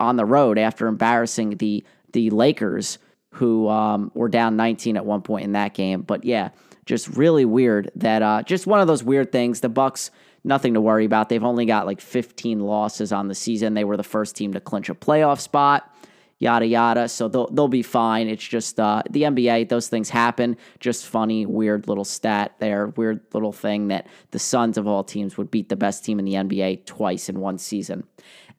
on 0.00 0.16
the 0.16 0.24
road 0.24 0.58
after 0.58 0.86
embarrassing 0.86 1.58
the 1.58 1.84
the 2.12 2.30
Lakers 2.30 2.98
who 3.36 3.68
um, 3.68 4.10
were 4.14 4.28
down 4.28 4.56
19 4.56 4.96
at 4.96 5.04
one 5.04 5.20
point 5.20 5.44
in 5.44 5.52
that 5.52 5.74
game. 5.74 6.02
But 6.02 6.24
yeah, 6.24 6.50
just 6.86 7.08
really 7.08 7.44
weird 7.44 7.90
that 7.96 8.22
uh, 8.22 8.42
just 8.42 8.66
one 8.66 8.80
of 8.80 8.86
those 8.86 9.04
weird 9.04 9.30
things. 9.30 9.60
The 9.60 9.68
Bucks, 9.68 10.10
nothing 10.42 10.74
to 10.74 10.80
worry 10.80 11.04
about. 11.04 11.28
They've 11.28 11.44
only 11.44 11.66
got 11.66 11.86
like 11.86 12.00
15 12.00 12.60
losses 12.60 13.12
on 13.12 13.28
the 13.28 13.34
season. 13.34 13.74
They 13.74 13.84
were 13.84 13.96
the 13.96 14.02
first 14.02 14.36
team 14.36 14.54
to 14.54 14.60
clinch 14.60 14.88
a 14.88 14.94
playoff 14.94 15.40
spot. 15.40 15.92
Yada 16.38 16.66
yada. 16.66 17.08
So 17.08 17.28
they'll 17.28 17.48
they'll 17.48 17.68
be 17.68 17.82
fine. 17.82 18.28
It's 18.28 18.46
just 18.46 18.78
uh, 18.78 19.02
the 19.10 19.22
NBA. 19.22 19.68
Those 19.68 19.88
things 19.88 20.10
happen. 20.10 20.56
Just 20.80 21.06
funny, 21.06 21.46
weird 21.46 21.88
little 21.88 22.04
stat 22.04 22.54
there. 22.58 22.88
Weird 22.88 23.20
little 23.32 23.52
thing 23.52 23.88
that 23.88 24.06
the 24.30 24.38
Suns 24.38 24.76
of 24.76 24.86
all 24.86 25.02
teams 25.02 25.38
would 25.38 25.50
beat 25.50 25.70
the 25.70 25.76
best 25.76 26.04
team 26.04 26.18
in 26.18 26.24
the 26.24 26.34
NBA 26.34 26.84
twice 26.84 27.28
in 27.28 27.40
one 27.40 27.58
season. 27.58 28.04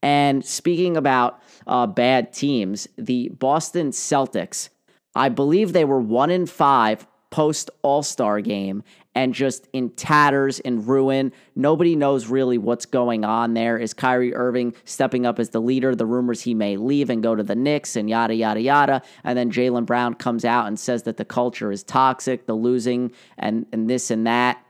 And 0.02 0.46
speaking 0.46 0.98
about 0.98 1.42
uh, 1.68 1.88
bad 1.88 2.34
teams, 2.34 2.88
the 2.98 3.30
Boston 3.30 3.92
Celtics, 3.92 4.70
I 5.16 5.30
believe 5.30 5.74
they 5.74 5.86
were 5.86 6.00
one 6.00 6.30
in 6.30 6.46
five 6.46 7.08
post 7.30 7.70
All 7.82 8.04
Star 8.04 8.40
game 8.42 8.84
and 9.14 9.34
just 9.34 9.68
in 9.74 9.90
tatters 9.92 10.60
and 10.60 10.88
ruin. 10.88 11.34
Nobody 11.56 11.96
knows 11.96 12.28
really 12.28 12.58
what's 12.58 12.86
going 12.86 13.26
on 13.26 13.56
there. 13.56 13.78
Is 13.78 13.94
Kyrie 13.94 14.36
Irving 14.36 14.76
stepping 14.86 15.26
up 15.26 15.40
as 15.40 15.50
the 15.50 15.60
leader? 15.60 15.96
The 15.96 16.06
rumors 16.06 16.42
he 16.42 16.54
may 16.54 16.78
leave 16.78 17.10
and 17.10 17.24
go 17.24 17.36
to 17.36 17.44
the 17.44 17.56
Knicks 17.56 17.96
and 17.96 18.10
yada, 18.10 18.36
yada, 18.36 18.62
yada. 18.62 19.02
And 19.24 19.38
then 19.38 19.52
Jaylen 19.52 19.88
Brown 19.88 20.14
comes 20.14 20.46
out 20.46 20.68
and 20.68 20.80
says 20.80 21.04
that 21.04 21.18
the 21.18 21.26
culture 21.26 21.72
is 21.72 21.84
toxic, 21.84 22.46
the 22.46 22.54
losing, 22.54 23.12
and, 23.40 23.66
and 23.74 23.90
this 23.90 24.12
and 24.12 24.28
that. 24.28 24.64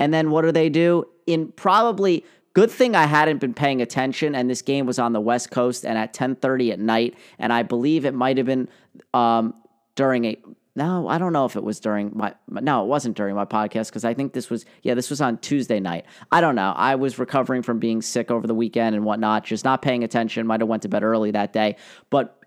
And 0.00 0.12
then 0.12 0.30
what 0.30 0.42
do 0.42 0.50
they 0.50 0.68
do? 0.68 1.04
In 1.26 1.52
probably 1.52 2.24
Good 2.54 2.70
thing 2.70 2.94
I 2.94 3.06
hadn't 3.06 3.38
been 3.38 3.54
paying 3.54 3.80
attention, 3.80 4.34
and 4.34 4.48
this 4.48 4.60
game 4.60 4.84
was 4.84 4.98
on 4.98 5.12
the 5.12 5.20
West 5.20 5.50
Coast 5.50 5.86
and 5.86 5.96
at 5.96 6.12
10:30 6.12 6.72
at 6.72 6.78
night, 6.78 7.14
and 7.38 7.52
I 7.52 7.62
believe 7.62 8.04
it 8.04 8.14
might 8.14 8.36
have 8.36 8.46
been 8.46 8.68
um, 9.14 9.54
during 9.94 10.24
a. 10.26 10.36
No, 10.74 11.06
I 11.06 11.18
don't 11.18 11.34
know 11.34 11.44
if 11.44 11.56
it 11.56 11.64
was 11.64 11.80
during 11.80 12.12
my. 12.14 12.34
No, 12.48 12.84
it 12.84 12.88
wasn't 12.88 13.16
during 13.16 13.34
my 13.34 13.44
podcast 13.44 13.88
because 13.88 14.04
I 14.04 14.12
think 14.12 14.34
this 14.34 14.50
was. 14.50 14.66
Yeah, 14.82 14.94
this 14.94 15.08
was 15.08 15.20
on 15.20 15.38
Tuesday 15.38 15.80
night. 15.80 16.04
I 16.30 16.40
don't 16.42 16.54
know. 16.54 16.72
I 16.76 16.94
was 16.96 17.18
recovering 17.18 17.62
from 17.62 17.78
being 17.78 18.02
sick 18.02 18.30
over 18.30 18.46
the 18.46 18.54
weekend 18.54 18.96
and 18.96 19.04
whatnot, 19.04 19.44
just 19.44 19.64
not 19.64 19.80
paying 19.80 20.04
attention. 20.04 20.46
Might 20.46 20.60
have 20.60 20.68
went 20.68 20.82
to 20.82 20.88
bed 20.88 21.02
early 21.02 21.30
that 21.30 21.54
day, 21.54 21.76
but 22.10 22.42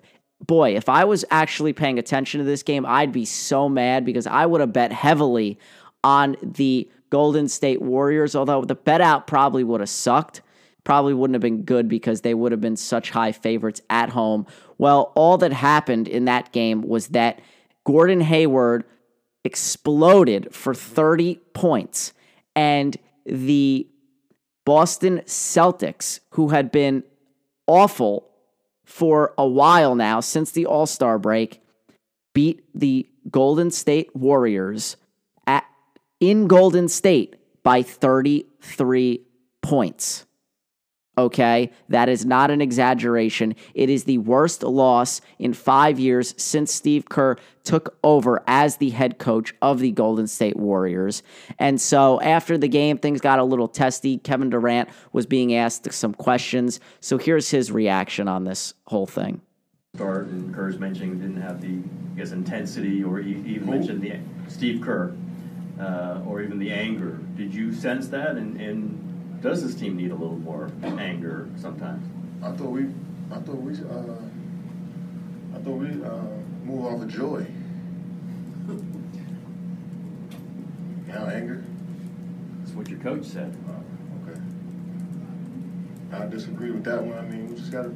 boy, 0.45 0.75
if 0.75 0.89
I 0.89 1.05
was 1.05 1.25
actually 1.31 1.73
paying 1.73 1.97
attention 1.97 2.39
to 2.39 2.45
this 2.45 2.63
game, 2.63 2.85
I'd 2.85 3.11
be 3.11 3.25
so 3.25 3.69
mad 3.69 4.05
because 4.05 4.27
I 4.27 4.45
would 4.45 4.61
have 4.61 4.73
bet 4.73 4.91
heavily 4.91 5.59
on 6.05 6.37
the 6.43 6.87
Golden 7.09 7.47
State 7.47 7.81
Warriors, 7.81 8.35
although 8.35 8.63
the 8.63 8.75
bet 8.75 9.01
out 9.01 9.25
probably 9.25 9.63
would 9.63 9.81
have 9.81 9.89
sucked. 9.89 10.41
Probably 10.83 11.15
wouldn't 11.15 11.33
have 11.33 11.41
been 11.41 11.63
good 11.63 11.89
because 11.89 12.21
they 12.21 12.35
would 12.35 12.51
have 12.51 12.61
been 12.61 12.77
such 12.77 13.09
high 13.09 13.31
favorites 13.31 13.81
at 13.89 14.09
home. 14.11 14.45
Well, 14.77 15.11
all 15.15 15.39
that 15.39 15.51
happened 15.51 16.07
in 16.07 16.25
that 16.25 16.51
game 16.51 16.83
was 16.83 17.07
that 17.07 17.41
Gordon 17.85 18.21
Hayward 18.21 18.83
exploded 19.43 20.53
for 20.53 20.75
30 20.75 21.35
points. 21.53 22.13
And 22.55 22.95
the 23.25 23.87
Boston 24.63 25.21
Celtics, 25.25 26.19
who 26.31 26.49
had 26.49 26.71
been 26.71 27.03
awful 27.65 28.29
for 28.83 29.33
a 29.39 29.47
while 29.47 29.95
now 29.95 30.19
since 30.19 30.51
the 30.51 30.67
All 30.67 30.85
Star 30.85 31.17
break, 31.17 31.61
beat 32.35 32.63
the 32.75 33.09
Golden 33.31 33.71
State 33.71 34.15
Warriors 34.15 34.97
in 36.25 36.47
Golden 36.47 36.87
State 36.87 37.35
by 37.61 37.83
33 37.83 39.21
points. 39.61 40.25
Okay, 41.19 41.71
that 41.87 42.09
is 42.09 42.25
not 42.25 42.49
an 42.49 42.61
exaggeration. 42.61 43.55
It 43.75 43.91
is 43.91 44.03
the 44.03 44.17
worst 44.17 44.63
loss 44.63 45.21
in 45.37 45.53
five 45.53 45.99
years 45.99 46.33
since 46.35 46.73
Steve 46.73 47.07
Kerr 47.07 47.37
took 47.63 47.97
over 48.03 48.43
as 48.47 48.77
the 48.77 48.89
head 48.89 49.19
coach 49.19 49.53
of 49.61 49.79
the 49.79 49.91
Golden 49.91 50.25
State 50.25 50.57
Warriors. 50.57 51.21
And 51.59 51.79
so 51.79 52.19
after 52.21 52.57
the 52.57 52.67
game, 52.67 52.97
things 52.97 53.21
got 53.21 53.37
a 53.37 53.43
little 53.43 53.67
testy. 53.67 54.17
Kevin 54.17 54.49
Durant 54.49 54.89
was 55.13 55.27
being 55.27 55.53
asked 55.53 55.93
some 55.93 56.13
questions. 56.15 56.79
So 57.01 57.19
here's 57.19 57.51
his 57.51 57.71
reaction 57.71 58.27
on 58.27 58.45
this 58.45 58.73
whole 58.87 59.05
thing. 59.05 59.41
Start 59.95 60.25
and 60.25 60.53
Kerr's 60.53 60.79
mentioning 60.79 61.19
didn't 61.19 61.41
have 61.41 61.61
the, 61.61 61.77
I 62.13 62.17
guess, 62.17 62.31
intensity 62.31 63.03
or 63.03 63.19
even 63.19 63.69
mentioned 63.69 64.01
the 64.01 64.19
Steve 64.49 64.81
Kerr 64.81 65.15
uh, 65.79 66.21
or 66.25 66.41
even 66.41 66.59
the 66.59 66.71
anger. 66.71 67.19
Did 67.35 67.53
you 67.53 67.73
sense 67.73 68.07
that? 68.09 68.35
And, 68.37 68.59
and 68.59 69.41
does 69.41 69.63
this 69.63 69.75
team 69.75 69.95
need 69.97 70.11
a 70.11 70.15
little 70.15 70.39
more 70.39 70.71
anger 70.83 71.49
sometimes? 71.57 72.05
I 72.41 72.51
thought 72.51 72.69
we, 72.69 72.87
I 73.31 73.35
thought 73.35 73.57
we, 73.57 73.73
uh, 73.73 74.15
I 75.53 75.59
thought 75.59 75.77
we 75.77 76.03
uh, 76.03 76.23
move 76.63 76.85
off 76.85 77.01
of 77.01 77.09
joy. 77.09 77.45
now 81.07 81.27
anger. 81.27 81.63
That's 82.59 82.71
what 82.75 82.89
your 82.89 82.99
coach 82.99 83.25
said. 83.25 83.55
Uh, 83.67 84.31
okay. 84.31 84.39
I 86.13 86.25
disagree 86.27 86.71
with 86.71 86.83
that 86.85 87.03
one. 87.03 87.17
I 87.17 87.21
mean, 87.21 87.49
we 87.49 87.55
just 87.55 87.71
got 87.71 87.83
to. 87.83 87.93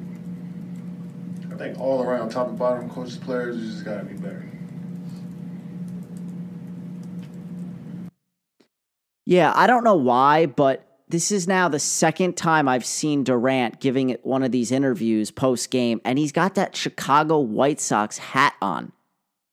I 1.52 1.56
think 1.58 1.80
all 1.80 2.04
around, 2.04 2.30
top 2.30 2.50
and 2.50 2.60
bottom, 2.60 2.90
coaches, 2.90 3.18
players, 3.18 3.58
we 3.58 3.64
just 3.64 3.84
got 3.84 3.98
to 4.00 4.06
be 4.06 4.14
better. 4.14 4.46
Yeah, 9.30 9.54
I 9.56 9.68
don't 9.68 9.84
know 9.84 9.94
why, 9.94 10.48
but 10.48 10.88
this 11.08 11.32
is 11.32 11.48
now 11.48 11.70
the 11.70 11.78
second 11.78 12.36
time 12.36 12.68
I've 12.68 12.84
seen 12.84 13.24
Durant 13.24 13.80
giving 13.80 14.18
one 14.24 14.42
of 14.42 14.52
these 14.52 14.72
interviews 14.72 15.30
post 15.30 15.70
game, 15.70 16.02
and 16.04 16.18
he's 16.18 16.32
got 16.32 16.56
that 16.56 16.76
Chicago 16.76 17.38
White 17.38 17.80
Sox 17.80 18.18
hat 18.18 18.56
on. 18.60 18.92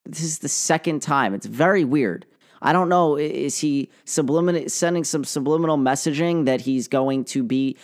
This 0.06 0.22
is 0.22 0.38
the 0.38 0.48
second 0.48 1.02
time. 1.02 1.34
It's 1.34 1.44
very 1.44 1.84
weird. 1.84 2.24
I 2.62 2.72
don't 2.72 2.88
know. 2.88 3.16
Is 3.16 3.58
he 3.58 3.90
subliminal 4.06 4.66
sending 4.70 5.04
some 5.04 5.24
subliminal 5.24 5.76
messaging 5.76 6.46
that 6.46 6.62
he's 6.62 6.88
going 6.88 7.26
to 7.26 7.42
be 7.42 7.76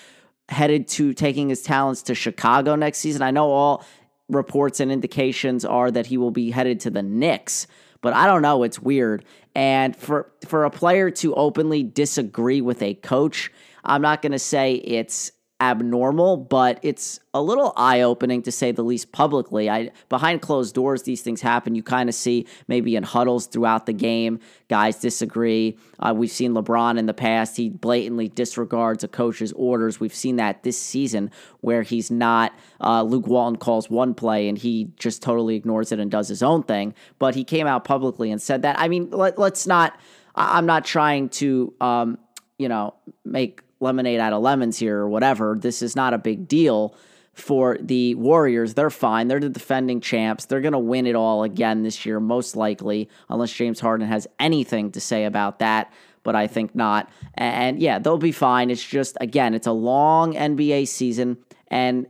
headed 0.49 0.89
to 0.89 1.13
taking 1.13 1.51
his 1.51 1.61
talents 1.61 2.01
to 2.05 2.15
Chicago 2.15 2.75
next 2.75 3.01
season? 3.01 3.21
I 3.21 3.33
know 3.33 3.51
all 3.51 3.85
reports 4.31 4.81
and 4.81 4.91
indications 4.91 5.63
are 5.63 5.91
that 5.91 6.07
he 6.07 6.17
will 6.17 6.31
be 6.31 6.53
headed 6.53 6.81
to 6.81 6.91
the 6.91 7.03
Knicks, 7.03 7.67
but 8.01 8.15
I 8.15 8.27
don't 8.27 8.41
know. 8.41 8.63
It's 8.63 8.81
weird. 8.81 9.27
And 9.55 9.95
for 9.95 10.33
for 10.47 10.65
a 10.65 10.71
player 10.71 11.11
to 11.11 11.35
openly 11.35 11.83
disagree 11.83 12.61
with 12.61 12.83
a 12.83 12.95
coach, 12.95 13.53
I'm 13.85 14.03
not 14.03 14.23
going 14.23 14.33
to 14.33 14.39
say 14.39 14.75
it's 14.75 15.33
abnormal, 15.63 16.37
but 16.37 16.81
it's 16.83 17.21
a 17.33 17.41
little 17.41 17.73
eye-opening 17.77 18.43
to 18.43 18.51
say 18.51 18.73
the 18.73 18.83
least 18.83 19.13
publicly. 19.13 19.71
I 19.71 19.93
behind 20.09 20.43
closed 20.43 20.75
doors 20.75 21.05
these 21.05 21.23
things 21.23 21.41
happen. 21.41 21.77
You 21.77 21.85
kind 21.85 22.09
of 22.09 22.17
see 22.17 22.47
maybe 22.67 22.97
in 22.97 23.05
huddles 23.05 23.47
throughout 23.47 23.87
the 23.87 23.93
game, 23.93 24.41
guys 24.69 24.99
disagree. 24.99 25.79
Uh, 26.01 26.13
we've 26.17 26.33
seen 26.33 26.53
LeBron 26.53 26.99
in 26.99 27.07
the 27.07 27.15
past, 27.15 27.57
he 27.57 27.69
blatantly 27.69 28.29
disregards 28.29 29.05
a 29.05 29.09
coach's 29.09 29.53
orders. 29.53 30.01
We've 30.01 30.15
seen 30.15 30.37
that 30.37 30.65
this 30.65 30.79
season 30.79 31.31
where 31.61 31.83
he's 31.83 32.11
not 32.11 32.53
uh, 32.81 33.05
Luke 33.05 33.29
Walton 33.29 33.57
calls 33.57 33.89
one 33.89 34.15
play 34.15 34.49
and 34.49 34.59
he 34.59 34.91
just 34.97 35.23
totally 35.23 35.55
ignores 35.55 35.93
it 35.93 36.01
and 36.01 36.11
does 36.11 36.27
his 36.27 36.43
own 36.43 36.65
thing, 36.65 36.93
but 37.21 37.37
he 37.37 37.45
came 37.45 37.69
out 37.69 37.85
publicly 37.85 38.33
and 38.33 38.43
said 38.43 38.63
that. 38.63 38.79
I 38.81 38.89
mean, 38.89 39.11
let, 39.11 39.39
us 39.39 39.67
not 39.67 39.99
I'm 40.35 40.67
not 40.67 40.85
trying 40.85 41.29
to 41.29 41.73
um, 41.81 42.19
you 42.63 42.69
know, 42.69 42.95
make 43.25 43.63
lemonade 43.83 44.21
out 44.21 44.33
of 44.33 44.43
lemons 44.43 44.79
here 44.79 44.99
or 44.99 45.09
whatever. 45.09 45.57
This 45.59 45.83
is 45.83 45.95
not 45.95 46.15
a 46.15 46.19
big 46.19 46.49
deal 46.49 46.95
for 47.35 47.79
the 47.81 48.15
Warriors. 48.15 48.75
They're 48.75 48.91
fine. 48.91 49.29
They're 49.29 49.41
the 49.41 49.49
defending 49.49 50.01
champs. 50.01 50.45
They're 50.45 50.61
going 50.61 50.73
to 50.73 50.79
win 50.79 51.07
it 51.07 51.17
all 51.17 51.43
again 51.43 51.83
this 51.83 52.05
year, 52.05 52.21
most 52.21 52.57
likely, 52.57 53.09
unless 53.29 53.53
James 53.53 53.81
Harden 53.81 54.07
has 54.07 54.27
anything 54.39 54.93
to 54.93 55.01
say 55.01 55.25
about 55.25 55.59
that. 55.61 55.93
But 56.25 56.37
I 56.37 56.47
think 56.47 56.75
not. 56.75 57.11
And 57.35 57.81
yeah, 57.81 57.99
they'll 57.99 58.19
be 58.19 58.33
fine. 58.33 58.71
It's 58.71 58.87
just, 58.87 59.17
again, 59.21 59.55
it's 59.55 59.67
a 59.67 59.73
long 59.73 60.35
NBA 60.35 60.87
season. 60.89 61.39
And 61.69 62.07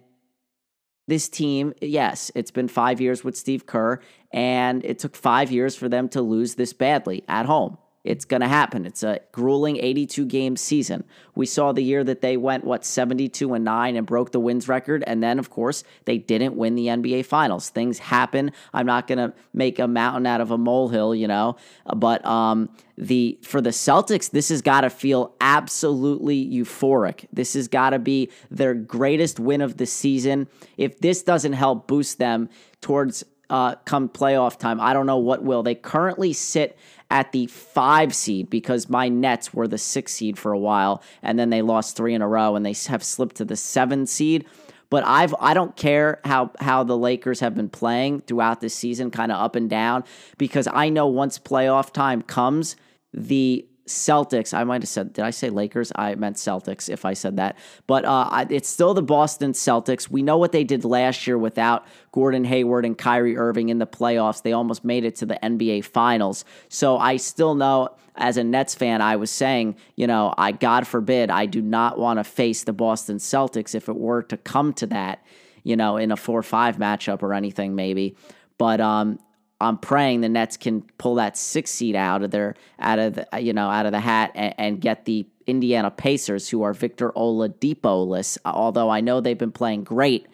this 1.08 1.28
team, 1.28 1.72
yes, 1.80 2.30
it's 2.34 2.50
been 2.50 2.68
five 2.68 3.00
years 3.00 3.24
with 3.24 3.36
Steve 3.36 3.66
Kerr, 3.66 4.00
and 4.32 4.84
it 4.84 4.98
took 4.98 5.16
five 5.16 5.50
years 5.50 5.74
for 5.74 5.88
them 5.88 6.08
to 6.10 6.22
lose 6.22 6.54
this 6.54 6.72
badly 6.72 7.24
at 7.28 7.46
home. 7.46 7.78
It's 8.04 8.24
going 8.24 8.40
to 8.40 8.48
happen. 8.48 8.84
It's 8.84 9.04
a 9.04 9.20
grueling 9.30 9.76
82 9.76 10.26
game 10.26 10.56
season. 10.56 11.04
We 11.36 11.46
saw 11.46 11.70
the 11.70 11.82
year 11.82 12.02
that 12.02 12.20
they 12.20 12.36
went, 12.36 12.64
what, 12.64 12.84
72 12.84 13.54
and 13.54 13.64
9 13.64 13.94
and 13.94 14.06
broke 14.06 14.32
the 14.32 14.40
wins 14.40 14.66
record. 14.66 15.04
And 15.06 15.22
then, 15.22 15.38
of 15.38 15.50
course, 15.50 15.84
they 16.04 16.18
didn't 16.18 16.56
win 16.56 16.74
the 16.74 16.86
NBA 16.86 17.26
Finals. 17.26 17.70
Things 17.70 18.00
happen. 18.00 18.50
I'm 18.74 18.86
not 18.86 19.06
going 19.06 19.18
to 19.18 19.32
make 19.54 19.78
a 19.78 19.86
mountain 19.86 20.26
out 20.26 20.40
of 20.40 20.50
a 20.50 20.58
molehill, 20.58 21.14
you 21.14 21.28
know. 21.28 21.56
But 21.94 22.24
um, 22.26 22.70
the 22.98 23.38
for 23.42 23.60
the 23.60 23.70
Celtics, 23.70 24.30
this 24.30 24.48
has 24.48 24.62
got 24.62 24.80
to 24.80 24.90
feel 24.90 25.34
absolutely 25.40 26.44
euphoric. 26.44 27.26
This 27.32 27.54
has 27.54 27.68
got 27.68 27.90
to 27.90 28.00
be 28.00 28.30
their 28.50 28.74
greatest 28.74 29.38
win 29.38 29.60
of 29.60 29.76
the 29.76 29.86
season. 29.86 30.48
If 30.76 30.98
this 30.98 31.22
doesn't 31.22 31.52
help 31.52 31.86
boost 31.86 32.18
them 32.18 32.48
towards 32.80 33.24
uh, 33.48 33.76
come 33.84 34.08
playoff 34.08 34.58
time, 34.58 34.80
I 34.80 34.92
don't 34.92 35.06
know 35.06 35.18
what 35.18 35.44
will. 35.44 35.62
They 35.62 35.74
currently 35.76 36.32
sit 36.32 36.76
at 37.12 37.30
the 37.32 37.46
five 37.46 38.14
seed 38.14 38.48
because 38.48 38.88
my 38.88 39.10
Nets 39.10 39.52
were 39.52 39.68
the 39.68 39.76
six 39.76 40.14
seed 40.14 40.38
for 40.38 40.52
a 40.52 40.58
while, 40.58 41.02
and 41.22 41.38
then 41.38 41.50
they 41.50 41.60
lost 41.60 41.94
three 41.94 42.14
in 42.14 42.22
a 42.22 42.26
row, 42.26 42.56
and 42.56 42.64
they 42.64 42.74
have 42.88 43.04
slipped 43.04 43.36
to 43.36 43.44
the 43.44 43.54
seven 43.54 44.06
seed. 44.06 44.46
But 44.88 45.04
I've 45.04 45.34
I 45.38 45.52
don't 45.52 45.76
care 45.76 46.20
how 46.24 46.50
how 46.58 46.84
the 46.84 46.96
Lakers 46.96 47.40
have 47.40 47.54
been 47.54 47.68
playing 47.68 48.22
throughout 48.22 48.62
this 48.62 48.74
season, 48.74 49.10
kind 49.10 49.30
of 49.30 49.38
up 49.38 49.56
and 49.56 49.68
down, 49.68 50.04
because 50.38 50.66
I 50.72 50.88
know 50.88 51.06
once 51.06 51.38
playoff 51.38 51.92
time 51.92 52.22
comes, 52.22 52.76
the 53.12 53.66
Celtics. 53.86 54.54
I 54.54 54.62
might 54.64 54.82
have 54.82 54.88
said, 54.88 55.12
did 55.12 55.24
I 55.24 55.30
say 55.30 55.50
Lakers? 55.50 55.90
I 55.96 56.14
meant 56.14 56.36
Celtics 56.36 56.88
if 56.88 57.04
I 57.04 57.14
said 57.14 57.36
that. 57.36 57.58
But 57.86 58.04
uh, 58.04 58.46
it's 58.48 58.68
still 58.68 58.94
the 58.94 59.02
Boston 59.02 59.52
Celtics. 59.52 60.08
We 60.08 60.22
know 60.22 60.36
what 60.38 60.52
they 60.52 60.64
did 60.64 60.84
last 60.84 61.26
year 61.26 61.36
without 61.36 61.86
Gordon 62.12 62.44
Hayward 62.44 62.84
and 62.84 62.96
Kyrie 62.96 63.36
Irving 63.36 63.70
in 63.70 63.78
the 63.78 63.86
playoffs. 63.86 64.42
They 64.42 64.52
almost 64.52 64.84
made 64.84 65.04
it 65.04 65.16
to 65.16 65.26
the 65.26 65.38
NBA 65.42 65.84
Finals. 65.84 66.44
So 66.68 66.96
I 66.96 67.16
still 67.16 67.54
know, 67.54 67.90
as 68.14 68.36
a 68.36 68.44
Nets 68.44 68.74
fan, 68.74 69.02
I 69.02 69.16
was 69.16 69.30
saying, 69.30 69.76
you 69.96 70.06
know, 70.06 70.32
I 70.38 70.52
God 70.52 70.86
forbid, 70.86 71.30
I 71.30 71.46
do 71.46 71.60
not 71.60 71.98
want 71.98 72.18
to 72.18 72.24
face 72.24 72.64
the 72.64 72.72
Boston 72.72 73.16
Celtics 73.16 73.74
if 73.74 73.88
it 73.88 73.96
were 73.96 74.22
to 74.24 74.36
come 74.36 74.72
to 74.74 74.86
that, 74.88 75.24
you 75.64 75.76
know, 75.76 75.96
in 75.96 76.12
a 76.12 76.16
four-five 76.16 76.76
matchup 76.76 77.22
or 77.22 77.34
anything, 77.34 77.74
maybe. 77.74 78.16
But 78.58 78.80
um, 78.80 79.18
I'm 79.62 79.78
praying 79.78 80.20
the 80.20 80.28
Nets 80.28 80.56
can 80.56 80.82
pull 80.98 81.16
that 81.16 81.36
six 81.36 81.70
seed 81.70 81.96
out 81.96 82.22
of 82.22 82.30
their 82.30 82.54
out 82.78 82.98
of 82.98 83.14
the, 83.14 83.26
you 83.40 83.52
know 83.52 83.68
out 83.68 83.86
of 83.86 83.92
the 83.92 84.00
hat 84.00 84.32
and, 84.34 84.54
and 84.58 84.80
get 84.80 85.04
the 85.04 85.26
Indiana 85.46 85.90
Pacers, 85.90 86.48
who 86.48 86.62
are 86.62 86.72
Victor 86.72 87.10
Oladipo-less. 87.12 88.38
Although 88.44 88.90
I 88.90 89.00
know 89.00 89.20
they've 89.20 89.36
been 89.38 89.52
playing 89.52 89.84
great 89.84 90.26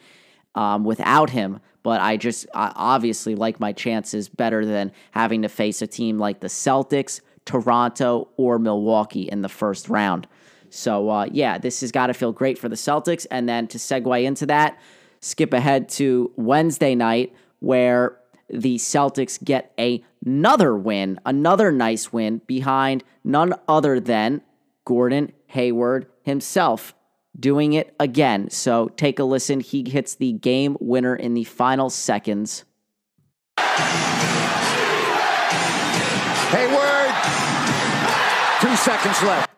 um, 0.54 0.84
without 0.84 1.30
him, 1.30 1.60
but 1.82 2.00
I 2.00 2.16
just 2.16 2.46
I 2.54 2.72
obviously 2.74 3.34
like 3.34 3.60
my 3.60 3.72
chances 3.72 4.28
better 4.28 4.64
than 4.64 4.92
having 5.12 5.42
to 5.42 5.48
face 5.48 5.82
a 5.82 5.86
team 5.86 6.18
like 6.18 6.40
the 6.40 6.48
Celtics, 6.48 7.20
Toronto, 7.44 8.28
or 8.36 8.58
Milwaukee 8.58 9.22
in 9.22 9.42
the 9.42 9.48
first 9.48 9.88
round. 9.88 10.26
So 10.70 11.08
uh, 11.08 11.26
yeah, 11.30 11.58
this 11.58 11.80
has 11.80 11.92
got 11.92 12.08
to 12.08 12.14
feel 12.14 12.32
great 12.32 12.58
for 12.58 12.68
the 12.68 12.76
Celtics. 12.76 13.26
And 13.30 13.48
then 13.48 13.66
to 13.68 13.78
segue 13.78 14.22
into 14.22 14.46
that, 14.46 14.78
skip 15.20 15.52
ahead 15.52 15.88
to 15.90 16.30
Wednesday 16.36 16.94
night 16.94 17.34
where 17.60 18.17
the 18.50 18.76
Celtics 18.76 19.42
get 19.42 19.78
another 19.78 20.76
win, 20.76 21.20
another 21.24 21.70
nice 21.72 22.12
win 22.12 22.40
behind 22.46 23.04
none 23.24 23.54
other 23.68 24.00
than 24.00 24.42
Gordon 24.84 25.32
Hayward 25.48 26.06
himself 26.22 26.94
doing 27.38 27.74
it 27.74 27.94
again. 28.00 28.50
So 28.50 28.88
take 28.88 29.18
a 29.18 29.24
listen. 29.24 29.60
He 29.60 29.88
hits 29.88 30.14
the 30.14 30.32
game 30.32 30.76
winner 30.80 31.14
in 31.14 31.34
the 31.34 31.44
final 31.44 31.90
seconds. 31.90 32.64
Hayward, 36.50 37.14
two 38.60 38.76
seconds 38.76 39.22
left. 39.22 39.50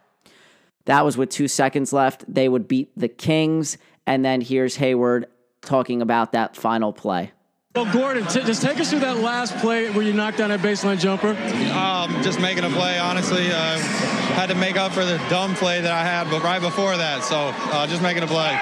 That 0.87 1.05
was 1.05 1.17
with 1.17 1.31
two 1.31 1.47
seconds 1.49 1.93
left. 1.93 2.25
They 2.33 2.49
would 2.49 2.67
beat 2.67 2.91
the 2.97 3.09
Kings. 3.09 3.79
And 4.07 4.25
then 4.25 4.41
here's 4.41 4.77
Hayward 4.77 5.27
talking 5.63 6.03
about 6.03 6.33
that 6.33 6.57
final 6.57 6.93
play. 6.93 7.33
Well, 7.77 7.93
Gordon, 7.93 8.27
t- 8.27 8.43
just 8.43 8.63
take 8.63 8.81
us 8.81 8.91
through 8.91 8.99
that 9.01 9.19
last 9.19 9.57
play 9.59 9.91
where 9.91 10.03
you 10.05 10.13
knocked 10.13 10.39
down 10.39 10.51
that 10.51 10.59
baseline 10.59 10.99
jumper. 10.99 11.37
Um, 11.73 12.21
just 12.21 12.41
making 12.41 12.65
a 12.65 12.69
play, 12.69 12.99
honestly. 12.99 13.47
Uh, 13.49 13.79
had 14.35 14.49
to 14.49 14.57
make 14.57 14.77
up 14.77 14.91
for 14.91 15.05
the 15.05 15.19
dumb 15.31 15.55
play 15.55 15.81
that 15.81 15.93
I 15.93 16.03
had, 16.03 16.29
but 16.31 16.43
right 16.43 16.61
before 16.61 16.97
that. 16.97 17.23
So 17.23 17.53
uh, 17.55 17.87
just 17.87 18.03
making 18.03 18.25
a 18.25 18.27
play. 18.27 18.59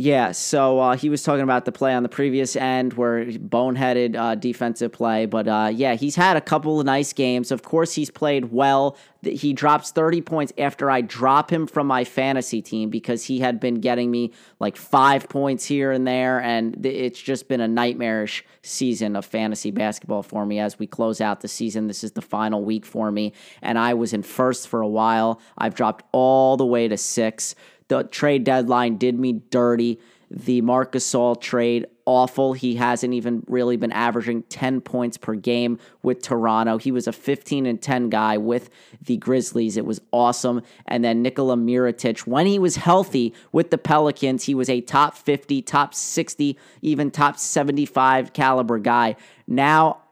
Yeah, 0.00 0.30
so 0.30 0.78
uh, 0.78 0.96
he 0.96 1.10
was 1.10 1.24
talking 1.24 1.42
about 1.42 1.64
the 1.64 1.72
play 1.72 1.92
on 1.92 2.04
the 2.04 2.08
previous 2.08 2.54
end 2.54 2.92
where 2.92 3.24
boneheaded 3.24 4.14
uh, 4.14 4.36
defensive 4.36 4.92
play. 4.92 5.26
But 5.26 5.48
uh, 5.48 5.72
yeah, 5.74 5.94
he's 5.96 6.14
had 6.14 6.36
a 6.36 6.40
couple 6.40 6.78
of 6.78 6.86
nice 6.86 7.12
games. 7.12 7.50
Of 7.50 7.64
course, 7.64 7.94
he's 7.94 8.08
played 8.08 8.52
well. 8.52 8.96
He 9.22 9.52
drops 9.52 9.90
30 9.90 10.20
points 10.20 10.52
after 10.56 10.88
I 10.88 11.00
drop 11.00 11.50
him 11.50 11.66
from 11.66 11.88
my 11.88 12.04
fantasy 12.04 12.62
team 12.62 12.90
because 12.90 13.24
he 13.24 13.40
had 13.40 13.58
been 13.58 13.80
getting 13.80 14.08
me 14.08 14.32
like 14.60 14.76
five 14.76 15.28
points 15.28 15.64
here 15.64 15.90
and 15.90 16.06
there. 16.06 16.40
And 16.40 16.86
it's 16.86 17.20
just 17.20 17.48
been 17.48 17.60
a 17.60 17.66
nightmarish 17.66 18.44
season 18.62 19.16
of 19.16 19.26
fantasy 19.26 19.72
basketball 19.72 20.22
for 20.22 20.46
me 20.46 20.60
as 20.60 20.78
we 20.78 20.86
close 20.86 21.20
out 21.20 21.40
the 21.40 21.48
season. 21.48 21.88
This 21.88 22.04
is 22.04 22.12
the 22.12 22.22
final 22.22 22.62
week 22.62 22.86
for 22.86 23.10
me. 23.10 23.32
And 23.62 23.76
I 23.76 23.94
was 23.94 24.12
in 24.12 24.22
first 24.22 24.68
for 24.68 24.80
a 24.80 24.88
while. 24.88 25.40
I've 25.56 25.74
dropped 25.74 26.04
all 26.12 26.56
the 26.56 26.66
way 26.66 26.86
to 26.86 26.96
six. 26.96 27.56
The 27.88 28.04
trade 28.04 28.44
deadline 28.44 28.96
did 28.96 29.18
me 29.18 29.32
dirty. 29.50 29.98
The 30.30 30.60
Marc 30.60 30.92
Gasol 30.92 31.40
trade, 31.40 31.86
awful. 32.04 32.52
He 32.52 32.76
hasn't 32.76 33.14
even 33.14 33.42
really 33.46 33.78
been 33.78 33.92
averaging 33.92 34.42
10 34.44 34.82
points 34.82 35.16
per 35.16 35.34
game 35.34 35.78
with 36.02 36.20
Toronto. 36.20 36.76
He 36.76 36.92
was 36.92 37.06
a 37.06 37.12
15 37.12 37.64
and 37.64 37.80
10 37.80 38.10
guy 38.10 38.36
with 38.36 38.68
the 39.02 39.16
Grizzlies. 39.16 39.78
It 39.78 39.86
was 39.86 40.02
awesome. 40.12 40.62
And 40.86 41.02
then 41.02 41.22
Nikola 41.22 41.56
Mirotic, 41.56 42.26
when 42.26 42.46
he 42.46 42.58
was 42.58 42.76
healthy 42.76 43.32
with 43.52 43.70
the 43.70 43.78
Pelicans, 43.78 44.44
he 44.44 44.54
was 44.54 44.68
a 44.68 44.82
top 44.82 45.16
50, 45.16 45.62
top 45.62 45.94
60, 45.94 46.58
even 46.82 47.10
top 47.10 47.38
75 47.38 48.34
caliber 48.34 48.78
guy. 48.78 49.16
Now, 49.46 50.02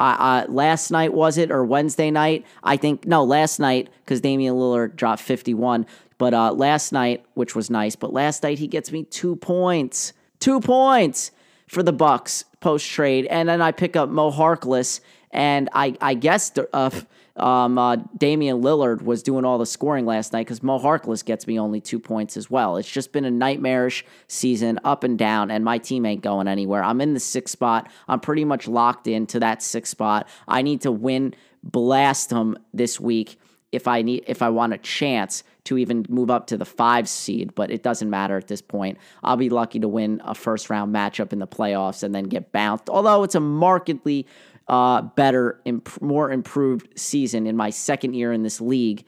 uh, 0.00 0.16
uh, 0.18 0.46
last 0.48 0.90
night 0.90 1.12
was 1.12 1.36
it 1.38 1.50
or 1.50 1.64
Wednesday 1.64 2.10
night? 2.10 2.46
I 2.62 2.76
think 2.76 3.06
no, 3.06 3.24
last 3.24 3.58
night 3.58 3.90
because 4.04 4.20
Damian 4.20 4.54
Lillard 4.54 4.94
dropped 4.96 5.22
51. 5.22 5.86
But 6.18 6.34
uh, 6.34 6.52
last 6.52 6.92
night, 6.92 7.24
which 7.34 7.54
was 7.54 7.70
nice, 7.70 7.96
but 7.96 8.12
last 8.12 8.42
night 8.42 8.58
he 8.58 8.66
gets 8.66 8.90
me 8.92 9.04
two 9.04 9.36
points, 9.36 10.12
two 10.40 10.60
points 10.60 11.30
for 11.68 11.82
the 11.82 11.92
Bucks 11.92 12.44
post 12.60 12.88
trade, 12.90 13.26
and 13.26 13.48
then 13.48 13.62
I 13.62 13.70
pick 13.72 13.94
up 13.94 14.08
Mo 14.08 14.32
Harkless, 14.32 15.00
and 15.30 15.68
I 15.72 15.94
I 16.00 16.14
guess 16.14 16.50
uh, 16.72 16.90
um, 17.36 17.78
uh, 17.78 17.96
Damian 18.16 18.62
Lillard 18.62 19.02
was 19.02 19.22
doing 19.22 19.44
all 19.44 19.58
the 19.58 19.66
scoring 19.66 20.06
last 20.06 20.32
night 20.32 20.46
because 20.46 20.62
Mo 20.62 20.80
Harkless 20.80 21.24
gets 21.24 21.46
me 21.46 21.58
only 21.58 21.80
two 21.80 22.00
points 22.00 22.36
as 22.36 22.50
well. 22.50 22.76
It's 22.76 22.90
just 22.90 23.12
been 23.12 23.24
a 23.24 23.30
nightmarish 23.30 24.04
season, 24.26 24.80
up 24.84 25.04
and 25.04 25.16
down, 25.16 25.52
and 25.52 25.64
my 25.64 25.78
team 25.78 26.04
ain't 26.04 26.22
going 26.22 26.48
anywhere. 26.48 26.82
I'm 26.82 27.00
in 27.00 27.14
the 27.14 27.20
sixth 27.20 27.52
spot. 27.52 27.90
I'm 28.08 28.18
pretty 28.18 28.44
much 28.44 28.66
locked 28.66 29.06
into 29.06 29.38
that 29.40 29.62
sixth 29.62 29.92
spot. 29.92 30.28
I 30.48 30.62
need 30.62 30.80
to 30.80 30.90
win, 30.90 31.34
blast 31.62 32.30
them 32.30 32.58
this 32.74 32.98
week 32.98 33.38
if 33.70 33.86
I 33.86 34.02
need 34.02 34.24
if 34.26 34.42
I 34.42 34.48
want 34.48 34.72
a 34.72 34.78
chance 34.78 35.44
to 35.68 35.76
even 35.76 36.06
move 36.08 36.30
up 36.30 36.46
to 36.46 36.56
the 36.56 36.64
five 36.64 37.06
seed, 37.08 37.54
but 37.54 37.70
it 37.70 37.82
doesn't 37.82 38.08
matter 38.08 38.38
at 38.38 38.46
this 38.46 38.62
point. 38.62 38.96
I'll 39.22 39.36
be 39.36 39.50
lucky 39.50 39.78
to 39.80 39.88
win 39.88 40.22
a 40.24 40.34
first 40.34 40.70
round 40.70 40.94
matchup 40.94 41.32
in 41.32 41.40
the 41.40 41.46
playoffs 41.46 42.02
and 42.02 42.14
then 42.14 42.24
get 42.24 42.52
bounced. 42.52 42.88
Although 42.88 43.22
it's 43.22 43.34
a 43.34 43.40
markedly 43.40 44.26
uh, 44.66 45.02
better, 45.02 45.60
imp- 45.66 46.00
more 46.00 46.32
improved 46.32 46.98
season 46.98 47.46
in 47.46 47.54
my 47.54 47.68
second 47.68 48.14
year 48.14 48.32
in 48.32 48.42
this 48.42 48.62
league. 48.62 49.04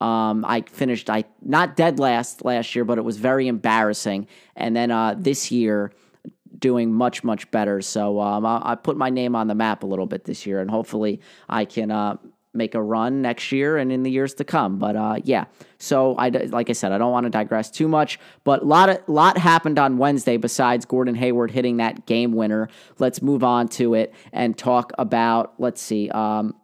Um, 0.00 0.44
I 0.44 0.62
finished 0.62 1.10
I 1.10 1.24
not 1.42 1.76
dead 1.76 2.00
last 2.00 2.44
last 2.44 2.74
year, 2.74 2.84
but 2.84 2.98
it 2.98 3.04
was 3.04 3.18
very 3.18 3.46
embarrassing. 3.46 4.26
And 4.56 4.74
then 4.74 4.90
uh, 4.90 5.14
this 5.16 5.52
year, 5.52 5.92
doing 6.58 6.92
much 6.92 7.22
much 7.22 7.48
better. 7.50 7.80
So 7.82 8.18
um, 8.20 8.44
I, 8.44 8.72
I, 8.72 8.74
put 8.74 8.96
my 8.96 9.10
name 9.10 9.36
on 9.36 9.46
the 9.46 9.54
map 9.54 9.82
a 9.84 9.86
little 9.86 10.06
bit 10.06 10.24
this 10.24 10.46
year, 10.46 10.60
and 10.60 10.70
hopefully 10.70 11.20
I 11.48 11.66
can 11.66 11.90
uh, 11.90 12.16
make 12.52 12.74
a 12.74 12.82
run 12.82 13.22
next 13.22 13.52
year 13.52 13.76
and 13.76 13.92
in 13.92 14.02
the 14.02 14.10
years 14.10 14.34
to 14.34 14.44
come. 14.44 14.78
But 14.78 14.96
uh, 14.96 15.16
yeah, 15.24 15.44
so 15.78 16.14
I 16.16 16.28
like 16.28 16.70
I 16.70 16.72
said, 16.72 16.92
I 16.92 16.98
don't 16.98 17.12
want 17.12 17.24
to 17.24 17.30
digress 17.30 17.70
too 17.70 17.88
much. 17.88 18.18
But 18.44 18.62
a 18.62 18.64
lot 18.64 18.88
of 18.88 19.08
lot 19.08 19.38
happened 19.38 19.78
on 19.78 19.98
Wednesday 19.98 20.36
besides 20.36 20.84
Gordon 20.84 21.14
Hayward 21.14 21.50
hitting 21.50 21.78
that 21.78 22.06
game 22.06 22.32
winner. 22.32 22.68
Let's 22.98 23.22
move 23.22 23.44
on 23.44 23.68
to 23.68 23.94
it 23.94 24.14
and 24.32 24.56
talk 24.56 24.92
about. 24.98 25.54
Let's 25.58 25.80
see. 25.80 26.10
Um, 26.10 26.54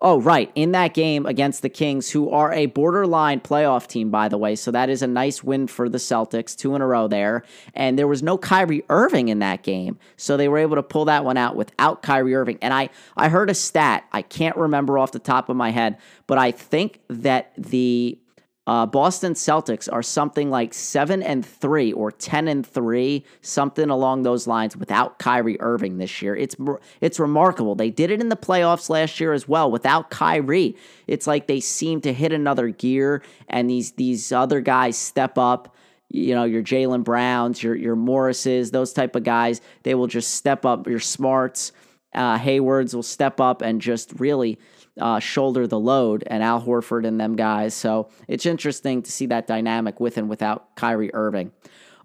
Oh, 0.00 0.20
right. 0.20 0.50
In 0.54 0.72
that 0.72 0.94
game 0.94 1.26
against 1.26 1.62
the 1.62 1.68
Kings, 1.68 2.10
who 2.10 2.30
are 2.30 2.52
a 2.52 2.66
borderline 2.66 3.40
playoff 3.40 3.88
team, 3.88 4.10
by 4.10 4.28
the 4.28 4.38
way. 4.38 4.54
So 4.54 4.70
that 4.70 4.88
is 4.88 5.02
a 5.02 5.08
nice 5.08 5.42
win 5.42 5.66
for 5.66 5.88
the 5.88 5.98
Celtics, 5.98 6.56
two 6.56 6.76
in 6.76 6.82
a 6.82 6.86
row 6.86 7.08
there. 7.08 7.42
And 7.74 7.98
there 7.98 8.06
was 8.06 8.22
no 8.22 8.38
Kyrie 8.38 8.84
Irving 8.88 9.28
in 9.28 9.40
that 9.40 9.64
game. 9.64 9.98
So 10.16 10.36
they 10.36 10.48
were 10.48 10.58
able 10.58 10.76
to 10.76 10.84
pull 10.84 11.06
that 11.06 11.24
one 11.24 11.36
out 11.36 11.56
without 11.56 12.02
Kyrie 12.02 12.36
Irving. 12.36 12.58
And 12.62 12.72
I, 12.72 12.90
I 13.16 13.28
heard 13.28 13.50
a 13.50 13.54
stat, 13.54 14.04
I 14.12 14.22
can't 14.22 14.56
remember 14.56 14.98
off 14.98 15.10
the 15.10 15.18
top 15.18 15.48
of 15.48 15.56
my 15.56 15.70
head, 15.70 15.98
but 16.28 16.38
I 16.38 16.52
think 16.52 17.00
that 17.08 17.52
the 17.56 18.18
uh, 18.68 18.84
Boston 18.84 19.32
Celtics 19.32 19.88
are 19.90 20.02
something 20.02 20.50
like 20.50 20.74
seven 20.74 21.22
and 21.22 21.44
three 21.44 21.90
or 21.90 22.12
ten 22.12 22.46
and 22.48 22.66
three, 22.66 23.24
something 23.40 23.88
along 23.88 24.24
those 24.24 24.46
lines, 24.46 24.76
without 24.76 25.18
Kyrie 25.18 25.58
Irving 25.58 25.96
this 25.96 26.20
year. 26.20 26.36
It's 26.36 26.54
it's 27.00 27.18
remarkable. 27.18 27.74
They 27.74 27.88
did 27.88 28.10
it 28.10 28.20
in 28.20 28.28
the 28.28 28.36
playoffs 28.36 28.90
last 28.90 29.20
year 29.20 29.32
as 29.32 29.48
well 29.48 29.70
without 29.70 30.10
Kyrie. 30.10 30.76
It's 31.06 31.26
like 31.26 31.46
they 31.46 31.60
seem 31.60 32.02
to 32.02 32.12
hit 32.12 32.30
another 32.30 32.68
gear, 32.68 33.22
and 33.48 33.70
these 33.70 33.92
these 33.92 34.32
other 34.32 34.60
guys 34.60 34.98
step 34.98 35.38
up. 35.38 35.74
You 36.10 36.34
know, 36.34 36.44
your 36.44 36.62
Jaylen 36.62 37.04
Browns, 37.04 37.62
your 37.62 37.74
your 37.74 37.96
Morrises, 37.96 38.70
those 38.70 38.92
type 38.92 39.16
of 39.16 39.24
guys. 39.24 39.62
They 39.82 39.94
will 39.94 40.08
just 40.08 40.34
step 40.34 40.66
up. 40.66 40.86
Your 40.86 41.00
Smarts, 41.00 41.72
uh, 42.12 42.36
Haywards 42.36 42.94
will 42.94 43.02
step 43.02 43.40
up 43.40 43.62
and 43.62 43.80
just 43.80 44.12
really 44.20 44.58
uh, 45.00 45.18
shoulder 45.18 45.66
the 45.66 45.78
load, 45.78 46.24
and 46.26 46.42
Al 46.42 46.62
Horford 46.62 47.06
and 47.06 47.20
them 47.20 47.36
guys. 47.36 47.74
So 47.74 48.08
it's 48.26 48.46
interesting 48.46 49.02
to 49.02 49.12
see 49.12 49.26
that 49.26 49.46
dynamic 49.46 50.00
with 50.00 50.18
and 50.18 50.28
without 50.28 50.76
Kyrie 50.76 51.14
Irving. 51.14 51.52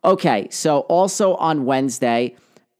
Okay, 0.05 0.47
so 0.51 0.81
also 0.81 1.35
on 1.35 1.65
Wednesday, 1.65 2.35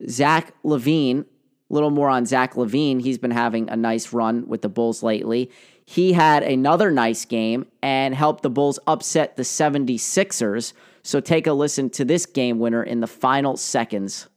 Zach 0.10 0.54
LaVine, 0.64 1.22
a 1.22 1.74
little 1.74 1.90
more 1.90 2.10
on 2.10 2.26
Zach 2.26 2.56
LaVine. 2.56 3.02
He's 3.02 3.18
been 3.18 3.32
having 3.32 3.70
a 3.70 3.76
nice 3.76 4.12
run 4.12 4.48
with 4.48 4.62
the 4.62 4.70
Bulls 4.70 5.04
lately. 5.04 5.50
He 5.86 6.14
had 6.14 6.44
another 6.44 6.92
nice 6.92 7.26
game 7.26 7.66
and 7.82 8.14
helped 8.14 8.44
the 8.44 8.50
Bulls 8.50 8.80
upset 8.88 9.36
the 9.38 9.44
76ers. 9.44 10.74
So 11.02 11.20
take 11.20 11.48
a 11.48 11.54
listen 11.54 11.90
to 11.92 12.06
this 12.06 12.26
game 12.26 12.60
winner 12.60 12.84
in 12.84 13.00
the 13.00 13.08
final 13.08 13.58
seconds. 13.58 14.28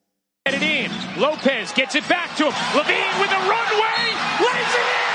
Get 0.47 0.55
it 0.55 0.62
in. 0.62 1.21
Lopez 1.21 1.73
gets 1.73 1.95
it 1.95 2.09
back 2.09 2.37
to 2.37 2.45
him. 2.45 2.53
LaVine 2.53 3.21
with 3.21 3.31
a 3.31 3.41
runway, 3.49 4.45
lays 4.45 4.75
it 4.75 5.01
in. 5.01 5.06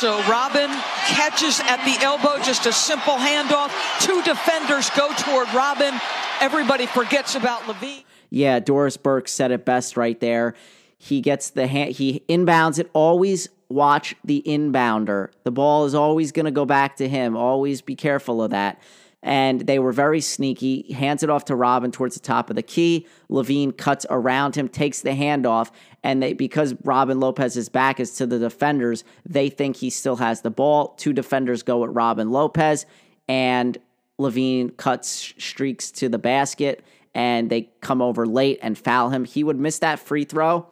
So 0.00 0.16
Robin 0.22 0.70
catches 1.08 1.60
at 1.60 1.84
the 1.84 2.02
elbow, 2.02 2.42
just 2.42 2.64
a 2.64 2.72
simple 2.72 3.16
handoff. 3.16 3.70
Two 4.00 4.22
defenders 4.22 4.88
go 4.96 5.12
toward 5.12 5.52
Robin. 5.52 5.92
Everybody 6.40 6.86
forgets 6.86 7.34
about 7.34 7.60
LaVine. 7.64 8.04
Yeah, 8.30 8.60
Doris 8.60 8.96
Burke 8.96 9.28
said 9.28 9.50
it 9.50 9.66
best 9.66 9.98
right 9.98 10.18
there. 10.18 10.54
He 10.96 11.20
gets 11.20 11.50
the 11.50 11.66
hand, 11.66 11.92
he 11.92 12.22
inbounds 12.30 12.78
it. 12.78 12.88
Always 12.94 13.50
watch 13.68 14.14
the 14.24 14.42
inbounder. 14.46 15.28
The 15.44 15.50
ball 15.50 15.84
is 15.84 15.94
always 15.94 16.32
going 16.32 16.46
to 16.46 16.50
go 16.50 16.64
back 16.64 16.96
to 16.96 17.06
him. 17.06 17.36
Always 17.36 17.82
be 17.82 17.94
careful 17.94 18.42
of 18.42 18.52
that 18.52 18.80
and 19.22 19.62
they 19.62 19.78
were 19.78 19.92
very 19.92 20.20
sneaky. 20.20 20.92
Hands 20.92 21.22
it 21.22 21.30
off 21.30 21.44
to 21.46 21.54
Robin 21.54 21.90
towards 21.92 22.14
the 22.14 22.20
top 22.20 22.48
of 22.48 22.56
the 22.56 22.62
key. 22.62 23.06
LaVine 23.30 23.76
cuts 23.76 24.06
around 24.08 24.56
him, 24.56 24.68
takes 24.68 25.02
the 25.02 25.10
handoff, 25.10 25.70
and 26.02 26.22
they 26.22 26.32
because 26.32 26.74
Robin 26.84 27.20
Lopez's 27.20 27.68
back 27.68 28.00
is 28.00 28.12
to 28.16 28.26
the 28.26 28.38
defenders, 28.38 29.04
they 29.28 29.50
think 29.50 29.76
he 29.76 29.90
still 29.90 30.16
has 30.16 30.40
the 30.40 30.50
ball. 30.50 30.94
Two 30.96 31.12
defenders 31.12 31.62
go 31.62 31.84
at 31.84 31.92
Robin 31.92 32.30
Lopez, 32.30 32.86
and 33.28 33.76
LaVine 34.18 34.76
cuts 34.76 35.34
streaks 35.38 35.90
to 35.92 36.08
the 36.08 36.18
basket, 36.18 36.82
and 37.14 37.50
they 37.50 37.70
come 37.80 38.00
over 38.00 38.26
late 38.26 38.58
and 38.62 38.78
foul 38.78 39.10
him. 39.10 39.24
He 39.24 39.44
would 39.44 39.58
miss 39.58 39.78
that 39.80 39.98
free 39.98 40.24
throw, 40.24 40.66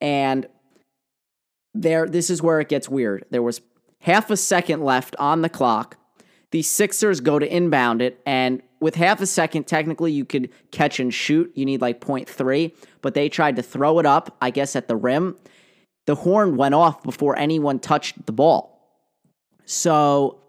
and 0.00 0.46
there. 1.74 2.06
This 2.06 2.30
is 2.30 2.42
where 2.42 2.60
it 2.60 2.68
gets 2.68 2.88
weird. 2.88 3.26
There 3.30 3.42
was 3.42 3.60
half 4.00 4.30
a 4.30 4.36
second 4.38 4.82
left 4.82 5.14
on 5.18 5.42
the 5.42 5.50
clock. 5.50 5.98
The 6.50 6.62
Sixers 6.62 7.20
go 7.20 7.38
to 7.38 7.46
inbound 7.46 8.02
it, 8.02 8.20
and 8.26 8.62
with 8.80 8.96
half 8.96 9.20
a 9.20 9.26
second, 9.26 9.66
technically 9.66 10.12
you 10.12 10.24
could 10.24 10.50
catch 10.72 10.98
and 10.98 11.12
shoot. 11.12 11.52
You 11.54 11.64
need 11.64 11.80
like 11.80 12.00
0.3, 12.00 12.74
but 13.02 13.14
they 13.14 13.28
tried 13.28 13.56
to 13.56 13.62
throw 13.62 13.98
it 13.98 14.06
up, 14.06 14.36
I 14.40 14.50
guess, 14.50 14.74
at 14.74 14.88
the 14.88 14.96
rim. 14.96 15.36
The 16.06 16.16
horn 16.16 16.56
went 16.56 16.74
off 16.74 17.02
before 17.02 17.36
anyone 17.36 17.78
touched 17.78 18.26
the 18.26 18.32
ball. 18.32 18.80
So 19.64 20.40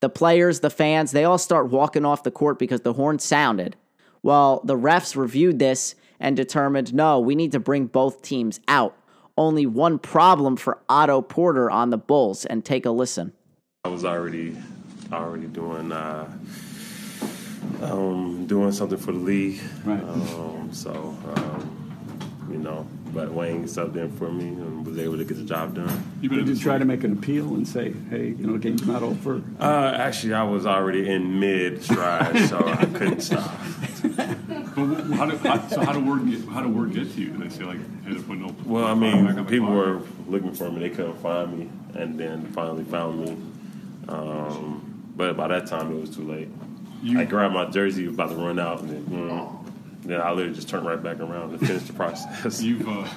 the 0.00 0.08
players, 0.08 0.60
the 0.60 0.70
fans, 0.70 1.12
they 1.12 1.24
all 1.24 1.38
start 1.38 1.70
walking 1.70 2.04
off 2.04 2.24
the 2.24 2.30
court 2.30 2.58
because 2.58 2.80
the 2.80 2.94
horn 2.94 3.18
sounded. 3.18 3.76
Well, 4.22 4.60
the 4.64 4.76
refs 4.76 5.14
reviewed 5.14 5.58
this 5.58 5.94
and 6.18 6.36
determined 6.36 6.92
no, 6.92 7.20
we 7.20 7.34
need 7.34 7.52
to 7.52 7.60
bring 7.60 7.86
both 7.86 8.22
teams 8.22 8.60
out. 8.66 8.96
Only 9.38 9.64
one 9.64 9.98
problem 9.98 10.56
for 10.56 10.78
Otto 10.88 11.22
Porter 11.22 11.70
on 11.70 11.90
the 11.90 11.96
Bulls, 11.96 12.44
and 12.44 12.64
take 12.64 12.84
a 12.84 12.90
listen. 12.90 13.32
I 13.84 13.88
was 13.88 14.04
already 14.04 14.54
already 15.12 15.46
doing 15.46 15.92
uh, 15.92 16.30
um, 17.82 18.46
doing 18.46 18.72
something 18.72 18.98
for 18.98 19.12
the 19.12 19.18
league. 19.18 19.60
Right. 19.84 20.02
Um, 20.02 20.68
so 20.72 21.16
um, 21.36 22.46
you 22.50 22.58
know, 22.58 22.86
but 23.12 23.32
Wayne 23.32 23.64
subbed 23.64 23.96
in 23.96 24.10
for 24.16 24.30
me 24.30 24.48
and 24.48 24.86
was 24.86 24.98
able 24.98 25.16
to 25.16 25.24
get 25.24 25.36
the 25.36 25.44
job 25.44 25.74
done. 25.74 26.04
You 26.20 26.28
Did 26.28 26.48
you 26.48 26.56
try 26.56 26.78
to 26.78 26.84
make 26.84 27.04
an 27.04 27.12
appeal 27.12 27.54
and 27.54 27.66
say, 27.66 27.92
"Hey, 28.10 28.28
you 28.28 28.46
know, 28.46 28.54
the 28.54 28.58
game's 28.58 28.86
not 28.86 29.02
over"? 29.02 29.42
Uh, 29.58 29.94
actually, 29.96 30.34
I 30.34 30.42
was 30.42 30.66
already 30.66 31.08
in 31.08 31.38
mid 31.40 31.82
stride, 31.82 32.48
so 32.48 32.58
I 32.58 32.84
couldn't 32.94 33.20
stop. 33.20 33.50
But 34.02 35.02
how 35.12 35.26
do, 35.26 35.36
how, 35.38 35.68
so 35.68 35.80
how 35.80 35.92
do 35.92 36.00
word 36.00 36.28
get 36.30 36.48
how 36.48 36.62
do 36.62 36.68
word 36.68 36.94
get 36.94 37.12
to 37.14 37.20
you? 37.20 37.30
Did 37.30 37.40
they 37.40 37.48
say 37.48 37.64
like, 37.64 37.78
"Hey, 38.04 38.14
they're 38.14 38.22
putting 38.22 38.46
no"? 38.46 38.54
Well, 38.64 38.86
I 38.86 38.94
mean, 38.94 39.44
people 39.46 39.68
clock? 39.68 39.76
were 39.76 40.00
looking 40.28 40.52
for 40.52 40.70
me; 40.70 40.80
they 40.80 40.90
couldn't 40.90 41.18
find 41.20 41.58
me, 41.58 41.70
and 41.94 42.18
then 42.18 42.46
finally 42.52 42.84
found 42.84 43.24
me. 43.24 43.36
Um, 44.08 44.89
but 45.16 45.36
by 45.36 45.48
that 45.48 45.66
time, 45.66 45.92
it 45.96 46.00
was 46.00 46.14
too 46.14 46.28
late. 46.30 46.48
I 47.16 47.24
grabbed 47.24 47.54
my 47.54 47.66
jersey, 47.66 48.06
was 48.06 48.14
about 48.14 48.30
to 48.30 48.36
run 48.36 48.58
out, 48.58 48.82
and 48.82 48.90
then, 48.90 49.04
mm, 49.04 49.70
then 50.02 50.20
I 50.20 50.30
literally 50.32 50.54
just 50.54 50.68
turned 50.68 50.86
right 50.86 51.02
back 51.02 51.18
around 51.20 51.52
to 51.52 51.66
finish 51.66 51.84
the 51.84 51.92
process. 51.92 52.62
You've 52.62 52.86
uh, 52.86 53.08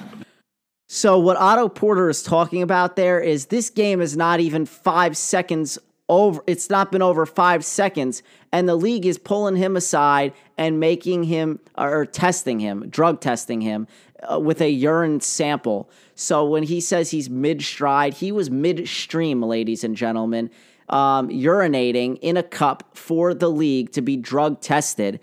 So, 0.88 1.18
what 1.18 1.36
Otto 1.36 1.68
Porter 1.68 2.08
is 2.08 2.22
talking 2.22 2.62
about 2.62 2.96
there 2.96 3.20
is 3.20 3.46
this 3.46 3.68
game 3.70 4.00
is 4.00 4.16
not 4.16 4.40
even 4.40 4.64
five 4.64 5.16
seconds 5.16 5.78
over. 6.08 6.42
It's 6.46 6.70
not 6.70 6.92
been 6.92 7.02
over 7.02 7.26
five 7.26 7.64
seconds, 7.64 8.22
and 8.52 8.68
the 8.68 8.76
league 8.76 9.04
is 9.04 9.18
pulling 9.18 9.56
him 9.56 9.76
aside 9.76 10.32
and 10.56 10.80
making 10.80 11.24
him 11.24 11.60
or 11.76 12.06
testing 12.06 12.60
him, 12.60 12.88
drug 12.88 13.20
testing 13.20 13.60
him 13.60 13.86
uh, 14.30 14.40
with 14.40 14.60
a 14.62 14.70
urine 14.70 15.20
sample. 15.20 15.90
So, 16.14 16.44
when 16.46 16.62
he 16.62 16.80
says 16.80 17.10
he's 17.10 17.28
mid 17.28 17.60
stride, 17.60 18.14
he 18.14 18.32
was 18.32 18.50
midstream, 18.50 19.42
ladies 19.42 19.84
and 19.84 19.94
gentlemen, 19.94 20.50
um, 20.88 21.28
urinating 21.28 22.18
in 22.20 22.36
a 22.36 22.42
cup 22.42 22.96
for 22.96 23.34
the 23.34 23.50
league 23.50 23.92
to 23.92 24.02
be 24.02 24.16
drug 24.16 24.60
tested 24.60 25.20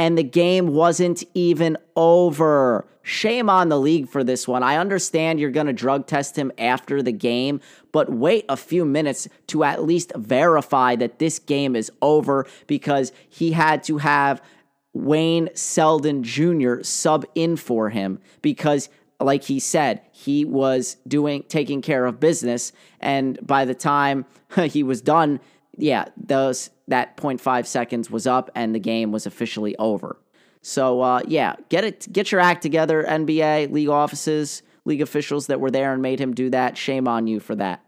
and 0.00 0.16
the 0.16 0.22
game 0.22 0.68
wasn't 0.68 1.22
even 1.34 1.76
over. 1.94 2.86
Shame 3.02 3.50
on 3.50 3.68
the 3.68 3.78
league 3.78 4.08
for 4.08 4.24
this 4.24 4.48
one. 4.48 4.62
I 4.62 4.78
understand 4.78 5.38
you're 5.38 5.50
going 5.50 5.66
to 5.66 5.74
drug 5.74 6.06
test 6.06 6.36
him 6.36 6.50
after 6.56 7.02
the 7.02 7.12
game, 7.12 7.60
but 7.92 8.10
wait 8.10 8.46
a 8.48 8.56
few 8.56 8.86
minutes 8.86 9.28
to 9.48 9.62
at 9.62 9.84
least 9.84 10.12
verify 10.16 10.96
that 10.96 11.18
this 11.18 11.38
game 11.38 11.76
is 11.76 11.92
over 12.00 12.46
because 12.66 13.12
he 13.28 13.52
had 13.52 13.84
to 13.84 13.98
have 13.98 14.42
Wayne 14.94 15.50
Selden 15.52 16.22
Jr. 16.22 16.80
sub 16.80 17.26
in 17.34 17.56
for 17.56 17.90
him 17.90 18.20
because 18.40 18.88
like 19.20 19.44
he 19.44 19.60
said, 19.60 20.00
he 20.20 20.44
was 20.44 20.96
doing 21.08 21.42
taking 21.48 21.80
care 21.80 22.04
of 22.04 22.20
business 22.20 22.72
and 23.00 23.38
by 23.46 23.64
the 23.64 23.74
time 23.74 24.26
he 24.66 24.82
was 24.82 25.00
done, 25.00 25.40
yeah, 25.76 26.06
those 26.16 26.70
that 26.88 27.16
0.5 27.16 27.66
seconds 27.66 28.10
was 28.10 28.26
up 28.26 28.50
and 28.54 28.74
the 28.74 28.80
game 28.80 29.12
was 29.12 29.24
officially 29.26 29.74
over. 29.76 30.18
So 30.62 31.00
uh, 31.00 31.22
yeah, 31.26 31.56
get 31.70 31.84
it 31.84 32.12
get 32.12 32.32
your 32.32 32.40
act 32.40 32.62
together, 32.62 33.02
NBA, 33.02 33.72
league 33.72 33.88
offices, 33.88 34.62
league 34.84 35.00
officials 35.00 35.46
that 35.46 35.60
were 35.60 35.70
there 35.70 35.92
and 35.92 36.02
made 36.02 36.20
him 36.20 36.34
do 36.34 36.50
that. 36.50 36.76
Shame 36.76 37.08
on 37.08 37.26
you 37.26 37.40
for 37.40 37.54
that. 37.56 37.82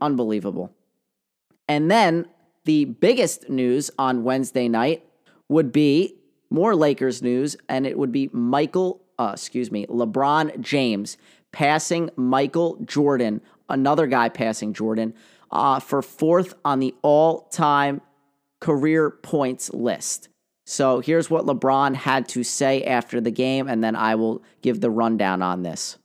Unbelievable. 0.00 0.72
And 1.68 1.90
then 1.90 2.26
the 2.64 2.84
biggest 2.84 3.48
news 3.48 3.90
on 3.98 4.22
Wednesday 4.22 4.68
night 4.68 5.04
would 5.48 5.72
be 5.72 6.14
more 6.50 6.76
Lakers 6.76 7.22
news, 7.22 7.56
and 7.68 7.86
it 7.86 7.98
would 7.98 8.12
be 8.12 8.30
Michael, 8.32 9.00
uh, 9.18 9.32
excuse 9.34 9.70
me, 9.70 9.86
LeBron 9.86 10.60
James 10.60 11.16
passing 11.56 12.10
Michael 12.16 12.76
Jordan, 12.84 13.40
another 13.70 14.06
guy 14.06 14.28
passing 14.28 14.74
Jordan, 14.74 15.14
uh, 15.50 15.80
for 15.80 16.02
fourth 16.02 16.52
on 16.66 16.80
the 16.80 16.94
all 17.00 17.48
time 17.50 18.02
career 18.60 19.10
points 19.10 19.72
list. 19.72 20.28
So 20.66 21.00
here's 21.00 21.30
what 21.30 21.46
LeBron 21.46 21.94
had 21.94 22.28
to 22.28 22.42
say 22.42 22.84
after 22.84 23.22
the 23.22 23.30
game, 23.30 23.68
and 23.68 23.82
then 23.82 23.96
I 23.96 24.16
will 24.16 24.42
give 24.60 24.82
the 24.82 24.90
rundown 24.90 25.40
on 25.40 25.62
this. 25.62 25.96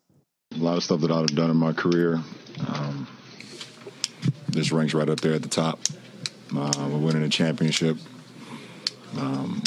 A 0.56 0.58
lot 0.58 0.78
of 0.78 0.86
stuff 0.86 1.02
that 1.02 1.12
I've 1.12 1.36
done 1.36 1.50
in 1.50 1.58
my 1.58 1.74
career. 1.74 2.22
Um, 2.66 3.06
this 4.48 4.72
ranks 4.72 4.94
right 4.94 5.10
up 5.10 5.20
there 5.20 5.34
at 5.34 5.42
the 5.42 5.50
top. 5.50 5.82
Uh, 6.56 6.72
we're 6.90 6.98
winning 6.98 7.24
a 7.24 7.30
championship. 7.30 7.98
Um, 9.18 9.62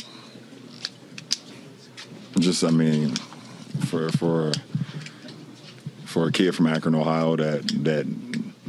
just, 2.38 2.64
I 2.64 2.70
mean, 2.70 3.14
for 3.86 4.08
for 4.12 4.52
for 6.14 6.28
a 6.28 6.30
kid 6.30 6.54
from 6.54 6.68
Akron, 6.68 6.94
Ohio, 6.94 7.34
that 7.34 7.66
that 7.82 8.06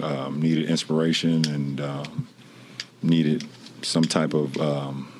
um, 0.01 0.41
needed 0.41 0.67
inspiration 0.67 1.47
and 1.47 1.79
um, 1.79 2.27
needed 3.03 3.47
some 3.83 4.03
type 4.03 4.33
of 4.33 4.57
um, 4.57 5.13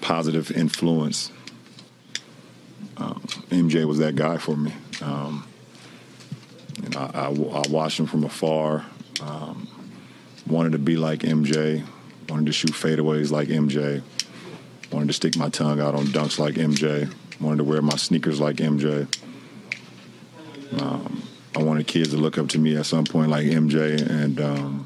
positive 0.00 0.52
influence. 0.52 1.32
Um, 2.98 3.20
MJ 3.50 3.84
was 3.84 3.98
that 3.98 4.14
guy 4.14 4.38
for 4.38 4.56
me. 4.56 4.72
Um, 5.02 5.44
and 6.84 6.94
I, 6.94 7.10
I, 7.14 7.26
I 7.30 7.62
watched 7.68 7.98
him 7.98 8.06
from 8.06 8.22
afar. 8.22 8.86
Um, 9.20 9.66
wanted 10.46 10.70
to 10.70 10.78
be 10.78 10.96
like 10.96 11.20
MJ. 11.20 11.84
Wanted 12.28 12.46
to 12.46 12.52
shoot 12.52 12.70
fadeaways 12.70 13.32
like 13.32 13.48
MJ. 13.48 14.02
Wanted 14.92 15.08
to 15.08 15.14
stick 15.14 15.36
my 15.36 15.48
tongue 15.48 15.80
out 15.80 15.96
on 15.96 16.06
dunks 16.06 16.38
like 16.38 16.54
MJ. 16.54 17.12
Wanted 17.40 17.56
to 17.58 17.64
wear 17.64 17.82
my 17.82 17.96
sneakers 17.96 18.40
like 18.40 18.58
MJ. 18.58 19.08
Um, 20.78 21.22
I 21.56 21.62
wanted 21.62 21.86
kids 21.86 22.10
to 22.10 22.16
look 22.16 22.38
up 22.38 22.48
to 22.48 22.58
me 22.58 22.76
at 22.76 22.86
some 22.86 23.04
point 23.04 23.30
like 23.30 23.46
MJ, 23.46 24.08
and 24.08 24.40
um, 24.40 24.84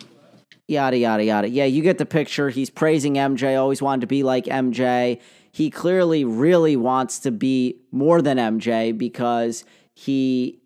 yada 0.66 0.96
yada 0.96 1.24
yada. 1.24 1.48
Yeah, 1.48 1.64
you 1.64 1.82
get 1.82 1.98
the 1.98 2.06
picture. 2.06 2.50
He's 2.50 2.70
praising 2.70 3.14
MJ, 3.14 3.58
always 3.58 3.82
wanted 3.82 4.02
to 4.02 4.06
be 4.06 4.22
like 4.22 4.44
MJ. 4.46 5.20
He 5.52 5.70
clearly 5.70 6.24
really 6.24 6.76
wants 6.76 7.20
to 7.20 7.30
be 7.30 7.76
more 7.92 8.20
than 8.22 8.38
MJ 8.38 8.96
because 8.96 9.64
he 9.94 10.60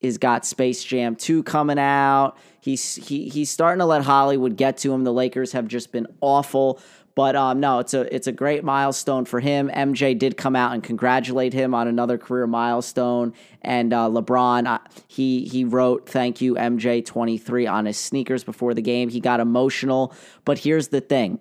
is 0.00 0.18
got 0.18 0.44
Space 0.44 0.82
Jam 0.82 1.16
2 1.16 1.42
coming 1.42 1.78
out. 1.78 2.34
He's 2.60 2.96
he 2.96 3.28
he's 3.28 3.50
starting 3.50 3.80
to 3.80 3.84
let 3.86 4.02
Hollywood 4.02 4.56
get 4.56 4.76
to 4.78 4.92
him. 4.92 5.04
The 5.04 5.12
Lakers 5.12 5.52
have 5.52 5.66
just 5.66 5.92
been 5.92 6.06
awful. 6.20 6.80
But 7.14 7.36
um, 7.36 7.60
no, 7.60 7.78
it's 7.78 7.92
a 7.94 8.14
it's 8.14 8.26
a 8.26 8.32
great 8.32 8.64
milestone 8.64 9.24
for 9.24 9.40
him. 9.40 9.68
MJ 9.68 10.18
did 10.18 10.36
come 10.36 10.56
out 10.56 10.72
and 10.72 10.82
congratulate 10.82 11.52
him 11.52 11.74
on 11.74 11.86
another 11.86 12.16
career 12.16 12.46
milestone, 12.46 13.34
and 13.60 13.92
uh, 13.92 14.08
LeBron 14.08 14.66
uh, 14.66 14.78
he 15.08 15.44
he 15.44 15.64
wrote 15.64 16.08
"Thank 16.08 16.40
you 16.40 16.54
MJ 16.54 17.04
23" 17.04 17.66
on 17.66 17.86
his 17.86 17.98
sneakers 17.98 18.44
before 18.44 18.72
the 18.72 18.82
game. 18.82 19.10
He 19.10 19.20
got 19.20 19.40
emotional, 19.40 20.14
but 20.44 20.58
here's 20.58 20.88
the 20.88 21.02
thing: 21.02 21.38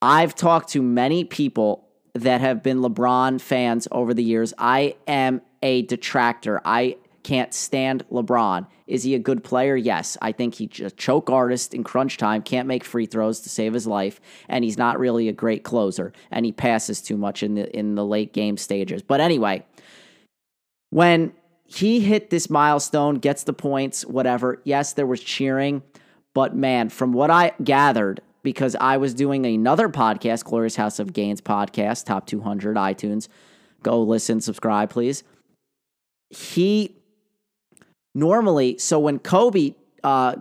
I've 0.00 0.34
talked 0.34 0.70
to 0.70 0.82
many 0.82 1.24
people 1.24 1.88
that 2.14 2.40
have 2.40 2.62
been 2.62 2.80
LeBron 2.80 3.40
fans 3.40 3.86
over 3.92 4.12
the 4.12 4.24
years. 4.24 4.52
I 4.58 4.96
am 5.06 5.42
a 5.62 5.82
detractor. 5.82 6.60
I 6.64 6.96
can't 7.22 7.54
stand 7.54 8.04
LeBron. 8.10 8.66
Is 8.86 9.02
he 9.02 9.14
a 9.14 9.18
good 9.18 9.44
player? 9.44 9.76
Yes. 9.76 10.16
I 10.20 10.32
think 10.32 10.54
he's 10.54 10.80
a 10.80 10.90
choke 10.90 11.30
artist 11.30 11.74
in 11.74 11.84
crunch 11.84 12.16
time, 12.16 12.42
can't 12.42 12.68
make 12.68 12.84
free 12.84 13.06
throws 13.06 13.40
to 13.40 13.48
save 13.48 13.72
his 13.72 13.86
life, 13.86 14.20
and 14.48 14.64
he's 14.64 14.78
not 14.78 14.98
really 14.98 15.28
a 15.28 15.32
great 15.32 15.64
closer, 15.64 16.12
and 16.30 16.44
he 16.44 16.52
passes 16.52 17.00
too 17.00 17.16
much 17.16 17.42
in 17.42 17.54
the 17.54 17.76
in 17.76 17.94
the 17.94 18.04
late 18.04 18.32
game 18.32 18.56
stages. 18.56 19.02
But 19.02 19.20
anyway, 19.20 19.64
when 20.90 21.32
he 21.64 22.00
hit 22.00 22.30
this 22.30 22.50
milestone, 22.50 23.14
gets 23.14 23.44
the 23.44 23.54
points, 23.54 24.04
whatever, 24.04 24.60
yes, 24.64 24.92
there 24.92 25.06
was 25.06 25.20
cheering, 25.20 25.82
but 26.34 26.54
man, 26.54 26.90
from 26.90 27.12
what 27.12 27.30
I 27.30 27.52
gathered, 27.64 28.20
because 28.42 28.76
I 28.80 28.96
was 28.98 29.14
doing 29.14 29.46
another 29.46 29.88
podcast, 29.88 30.44
Glorious 30.44 30.76
House 30.76 30.98
of 30.98 31.12
Gains 31.12 31.40
podcast, 31.40 32.04
top 32.04 32.26
200 32.26 32.76
iTunes. 32.76 33.28
Go 33.82 34.02
listen, 34.02 34.40
subscribe, 34.40 34.90
please. 34.90 35.24
He 36.30 36.96
normally, 38.14 38.78
so 38.78 38.98
when 38.98 39.18
Kobe 39.18 39.74
uh, 40.04 40.36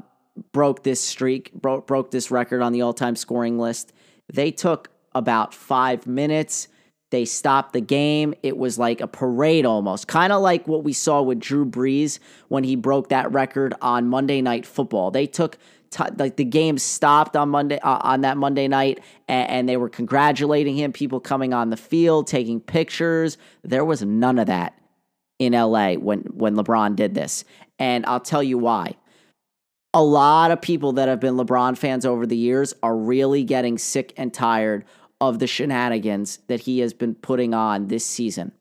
broke 0.51 0.83
this 0.83 1.01
streak, 1.01 1.53
broke, 1.53 1.87
broke 1.87 2.11
this 2.11 2.31
record 2.31 2.61
on 2.61 2.73
the 2.73 2.81
all 2.81 2.93
time 2.93 3.15
scoring 3.15 3.59
list, 3.59 3.93
they 4.31 4.51
took 4.51 4.89
about 5.13 5.53
five 5.53 6.07
minutes. 6.07 6.67
They 7.09 7.25
stopped 7.25 7.73
the 7.73 7.81
game. 7.81 8.33
It 8.41 8.57
was 8.57 8.79
like 8.79 9.01
a 9.01 9.07
parade 9.07 9.65
almost, 9.65 10.07
kind 10.07 10.31
of 10.31 10.41
like 10.41 10.67
what 10.67 10.83
we 10.83 10.93
saw 10.93 11.21
with 11.21 11.39
Drew 11.39 11.65
Brees 11.65 12.19
when 12.47 12.63
he 12.63 12.77
broke 12.77 13.09
that 13.09 13.31
record 13.33 13.73
on 13.81 14.07
Monday 14.07 14.41
Night 14.41 14.65
Football. 14.65 15.11
They 15.11 15.27
took 15.27 15.57
t- 15.89 16.03
like 16.17 16.37
the 16.37 16.45
game 16.45 16.77
stopped 16.77 17.35
on 17.35 17.49
Monday 17.49 17.79
uh, 17.79 17.99
on 18.01 18.21
that 18.21 18.37
Monday 18.37 18.69
night, 18.69 19.01
and, 19.27 19.49
and 19.49 19.69
they 19.69 19.75
were 19.75 19.89
congratulating 19.89 20.77
him. 20.77 20.93
People 20.93 21.19
coming 21.19 21.53
on 21.53 21.69
the 21.69 21.77
field, 21.77 22.27
taking 22.27 22.61
pictures. 22.61 23.37
There 23.63 23.83
was 23.83 24.01
none 24.01 24.39
of 24.39 24.47
that 24.47 24.80
in 25.41 25.53
LA 25.53 25.93
when 25.93 26.19
when 26.33 26.55
LeBron 26.55 26.95
did 26.95 27.15
this. 27.15 27.43
And 27.79 28.05
I'll 28.05 28.19
tell 28.19 28.43
you 28.43 28.59
why. 28.59 28.95
A 29.93 30.03
lot 30.03 30.51
of 30.51 30.61
people 30.61 30.93
that 30.93 31.09
have 31.09 31.19
been 31.19 31.35
LeBron 31.35 31.75
fans 31.77 32.05
over 32.05 32.27
the 32.27 32.37
years 32.37 32.75
are 32.83 32.95
really 32.95 33.43
getting 33.43 33.79
sick 33.79 34.13
and 34.17 34.31
tired 34.31 34.85
of 35.19 35.39
the 35.39 35.47
shenanigans 35.47 36.37
that 36.47 36.61
he 36.61 36.79
has 36.79 36.93
been 36.93 37.15
putting 37.15 37.55
on 37.55 37.87
this 37.87 38.05
season. 38.05 38.51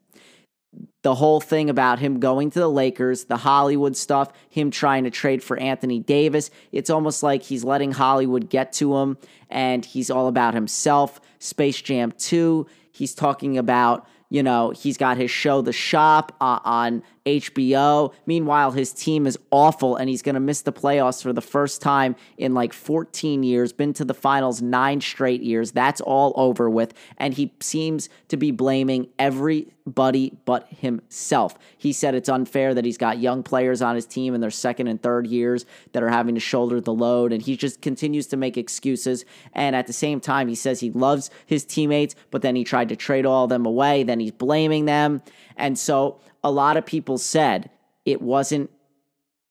the 1.03 1.14
whole 1.14 1.40
thing 1.40 1.71
about 1.71 1.99
him 1.99 2.21
going 2.21 2.51
to 2.51 2.59
the 2.59 2.71
Lakers, 2.71 3.25
the 3.25 3.38
Hollywood 3.38 3.97
stuff, 3.97 4.33
him 4.51 4.71
trying 4.71 5.05
to 5.05 5.11
trade 5.11 5.43
for 5.43 5.57
Anthony 5.59 5.99
Davis. 5.99 6.51
It's 6.73 6.90
almost 6.90 7.23
like 7.23 7.43
he's 7.43 7.64
letting 7.64 7.93
Hollywood 7.93 8.51
get 8.51 8.73
to 8.75 8.97
him 8.97 9.16
and 9.49 9.85
he's 9.85 10.11
all 10.11 10.29
about 10.29 10.55
himself. 10.55 11.21
Space 11.38 11.81
Jam 11.81 12.12
2, 12.12 12.66
he's 12.93 13.14
talking 13.14 13.57
about, 13.57 14.07
you 14.31 14.43
know, 14.43 14.71
he's 14.71 14.97
got 14.97 15.16
his 15.16 15.31
show, 15.31 15.61
The 15.61 15.73
Shop, 15.73 16.35
uh, 16.40 16.61
on 16.64 17.03
HBO. 17.26 18.12
Meanwhile, 18.26 18.72
his 18.72 18.92
team 18.92 19.26
is 19.26 19.38
awful 19.50 19.96
and 19.96 20.09
he's 20.09 20.22
going 20.22 20.35
to 20.35 20.40
miss 20.40 20.62
the 20.62 20.72
playoffs 20.72 21.22
for 21.22 21.33
the 21.33 21.42
first 21.42 21.83
time 21.83 22.16
in 22.38 22.54
like 22.54 22.72
14 22.72 23.42
years, 23.42 23.72
been 23.72 23.92
to 23.94 24.04
the 24.04 24.14
finals 24.14 24.62
nine 24.62 25.00
straight 25.00 25.42
years. 25.42 25.72
That's 25.72 26.00
all 26.00 26.33
over 26.37 26.70
with. 26.70 26.94
And 27.18 27.35
he 27.35 27.52
seems 27.61 28.09
to 28.28 28.37
be 28.37 28.50
blaming 28.50 29.09
everybody 29.18 30.33
but 30.44 30.68
himself. 30.68 31.59
He 31.76 31.92
said 31.92 32.14
it's 32.14 32.28
unfair 32.28 32.74
that 32.74 32.85
he's 32.85 32.98
got 32.98 33.18
young 33.18 33.42
players 33.42 33.83
on 33.83 33.94
his 33.94 34.06
team 34.06 34.35
in 34.35 34.40
their 34.40 34.50
second 34.50 34.87
and 34.87 35.02
third 35.02 35.26
years 35.26 35.66
that 35.92 36.02
are 36.02 36.09
having 36.09 36.35
to 36.37 36.40
shoulder 36.40 36.80
the 36.80 36.94
load. 36.94 37.33
And 37.33 37.42
he 37.42 37.56
just 37.56 37.83
continues 37.83 38.26
to 38.28 38.37
make 38.37 38.56
excuses. 38.56 39.24
And 39.52 39.76
at 39.76 39.87
the 39.87 39.92
same 39.92 40.20
time, 40.20 40.48
he 40.48 40.54
says 40.54 40.80
he 40.80 40.90
loves 40.90 41.30
his 41.44 41.64
teammates, 41.64 42.14
but 42.30 42.42
then 42.42 42.56
he 42.56 42.64
tried 42.64 42.88
to 42.90 42.96
trade 42.96 43.26
all 43.26 43.46
them 43.46 43.66
away. 43.66 44.04
Then 44.04 44.20
he's 44.20 44.33
blaming 44.33 44.87
them. 44.87 45.22
And 45.61 45.79
so 45.79 46.20
a 46.42 46.51
lot 46.51 46.77
of 46.77 46.85
people 46.85 47.18
said 47.18 47.70
it 48.05 48.20
wasn't, 48.20 48.70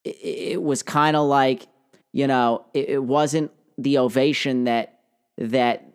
it 0.04 0.62
was 0.62 0.84
kind 0.84 1.16
of 1.16 1.28
like, 1.28 1.68
you 2.12 2.28
know, 2.28 2.66
it 2.74 3.04
wasn't 3.04 3.52
the 3.78 4.00
ovation 4.00 4.64
that, 4.66 5.00
that 5.38 5.86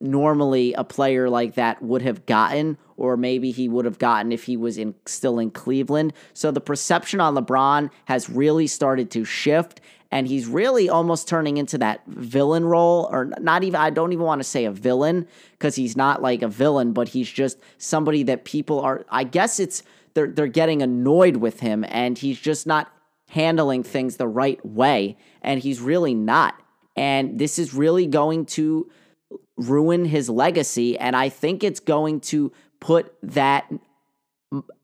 normally 0.00 0.74
a 0.74 0.84
player 0.84 1.30
like 1.30 1.54
that 1.54 1.80
would 1.82 2.02
have 2.02 2.26
gotten, 2.26 2.76
or 2.96 3.16
maybe 3.16 3.50
he 3.50 3.68
would 3.68 3.86
have 3.86 3.98
gotten 3.98 4.32
if 4.32 4.44
he 4.44 4.56
was 4.56 4.76
in 4.76 4.94
still 5.06 5.38
in 5.38 5.50
Cleveland. 5.50 6.12
So 6.34 6.50
the 6.50 6.60
perception 6.60 7.20
on 7.20 7.34
LeBron 7.34 7.90
has 8.04 8.28
really 8.28 8.66
started 8.66 9.10
to 9.12 9.24
shift, 9.24 9.80
and 10.10 10.26
he's 10.28 10.46
really 10.46 10.88
almost 10.88 11.28
turning 11.28 11.56
into 11.56 11.78
that 11.78 12.02
villain 12.06 12.64
role, 12.64 13.08
or 13.10 13.32
not 13.40 13.64
even. 13.64 13.80
I 13.80 13.90
don't 13.90 14.12
even 14.12 14.24
want 14.24 14.40
to 14.40 14.44
say 14.44 14.64
a 14.64 14.70
villain 14.70 15.26
because 15.52 15.74
he's 15.74 15.96
not 15.96 16.22
like 16.22 16.42
a 16.42 16.48
villain, 16.48 16.92
but 16.92 17.08
he's 17.08 17.30
just 17.30 17.58
somebody 17.78 18.22
that 18.24 18.44
people 18.44 18.80
are. 18.80 19.04
I 19.10 19.24
guess 19.24 19.58
it's 19.58 19.82
they're 20.14 20.28
they're 20.28 20.46
getting 20.46 20.82
annoyed 20.82 21.36
with 21.36 21.60
him, 21.60 21.84
and 21.88 22.16
he's 22.16 22.38
just 22.38 22.66
not 22.66 22.92
handling 23.30 23.82
things 23.82 24.16
the 24.16 24.28
right 24.28 24.64
way, 24.64 25.16
and 25.42 25.60
he's 25.60 25.80
really 25.80 26.14
not. 26.14 26.54
And 26.96 27.38
this 27.38 27.58
is 27.58 27.74
really 27.74 28.06
going 28.06 28.46
to 28.46 28.88
ruin 29.56 30.04
his 30.04 30.28
legacy. 30.30 30.98
And 30.98 31.16
I 31.16 31.28
think 31.28 31.64
it's 31.64 31.80
going 31.80 32.20
to 32.20 32.52
put 32.80 33.14
that 33.22 33.72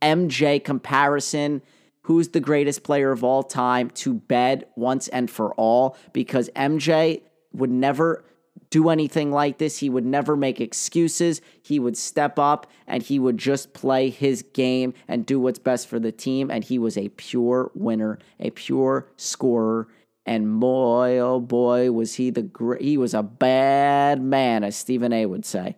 MJ 0.02 0.62
comparison, 0.62 1.62
who's 2.10 2.30
the 2.30 2.40
greatest 2.40 2.82
player 2.82 3.12
of 3.12 3.22
all 3.22 3.44
time, 3.44 3.88
to 3.88 4.12
bed 4.12 4.64
once 4.74 5.06
and 5.06 5.30
for 5.30 5.54
all 5.54 5.96
because 6.12 6.50
MJ 6.56 7.22
would 7.52 7.70
never 7.70 8.24
do 8.68 8.88
anything 8.88 9.30
like 9.30 9.58
this. 9.58 9.78
He 9.78 9.88
would 9.88 10.04
never 10.04 10.34
make 10.34 10.60
excuses. 10.60 11.40
He 11.62 11.78
would 11.78 11.96
step 11.96 12.36
up 12.36 12.66
and 12.88 13.00
he 13.00 13.20
would 13.20 13.38
just 13.38 13.74
play 13.74 14.10
his 14.10 14.42
game 14.42 14.92
and 15.06 15.24
do 15.24 15.38
what's 15.38 15.60
best 15.60 15.86
for 15.86 16.00
the 16.00 16.10
team. 16.10 16.50
And 16.50 16.64
he 16.64 16.80
was 16.80 16.98
a 16.98 17.10
pure 17.10 17.70
winner, 17.76 18.18
a 18.40 18.50
pure 18.50 19.06
scorer. 19.16 19.86
And 20.26 20.58
boy, 20.58 21.18
oh 21.18 21.38
boy, 21.38 21.92
was 21.92 22.16
he 22.16 22.30
the 22.30 22.42
great, 22.42 22.82
he 22.82 22.98
was 22.98 23.14
a 23.14 23.22
bad 23.22 24.20
man, 24.20 24.64
as 24.64 24.74
Stephen 24.74 25.12
A 25.12 25.26
would 25.26 25.44
say. 25.44 25.76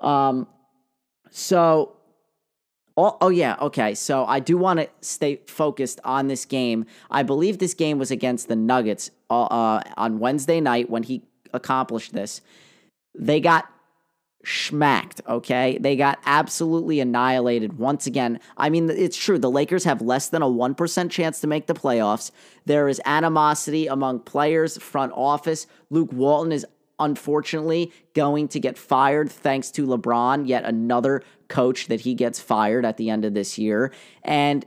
Um, 0.00 0.48
so, 1.30 1.96
oh, 3.06 3.16
oh 3.20 3.28
yeah, 3.28 3.56
okay. 3.60 3.94
So 3.94 4.24
I 4.26 4.40
do 4.40 4.56
want 4.56 4.80
to 4.80 4.88
stay 5.00 5.40
focused 5.46 6.00
on 6.04 6.28
this 6.28 6.44
game. 6.44 6.86
I 7.10 7.22
believe 7.22 7.58
this 7.58 7.74
game 7.74 7.98
was 7.98 8.10
against 8.10 8.48
the 8.48 8.56
Nuggets 8.56 9.10
uh, 9.30 9.44
uh, 9.44 9.82
on 9.96 10.18
Wednesday 10.18 10.60
night 10.60 10.90
when 10.90 11.02
he 11.02 11.22
accomplished 11.52 12.12
this. 12.12 12.40
They 13.14 13.40
got 13.40 13.66
schmacked, 14.44 15.20
okay? 15.28 15.78
They 15.78 15.96
got 15.96 16.18
absolutely 16.24 17.00
annihilated 17.00 17.78
once 17.78 18.06
again. 18.06 18.40
I 18.56 18.70
mean, 18.70 18.88
it's 18.88 19.16
true. 19.16 19.38
The 19.38 19.50
Lakers 19.50 19.84
have 19.84 20.00
less 20.00 20.28
than 20.28 20.42
a 20.42 20.46
1% 20.46 21.10
chance 21.10 21.40
to 21.40 21.46
make 21.46 21.66
the 21.66 21.74
playoffs. 21.74 22.30
There 22.64 22.88
is 22.88 23.00
animosity 23.04 23.86
among 23.86 24.20
players, 24.20 24.78
front 24.78 25.12
office. 25.14 25.66
Luke 25.90 26.12
Walton 26.12 26.52
is 26.52 26.64
unfortunately 27.00 27.92
going 28.14 28.48
to 28.48 28.60
get 28.60 28.78
fired 28.78 29.30
thanks 29.30 29.70
to 29.72 29.86
LeBron, 29.86 30.46
yet 30.46 30.64
another 30.64 31.22
coach 31.48 31.88
that 31.88 32.02
he 32.02 32.14
gets 32.14 32.40
fired 32.40 32.84
at 32.84 32.96
the 32.96 33.10
end 33.10 33.24
of 33.24 33.34
this 33.34 33.58
year. 33.58 33.92
And 34.22 34.64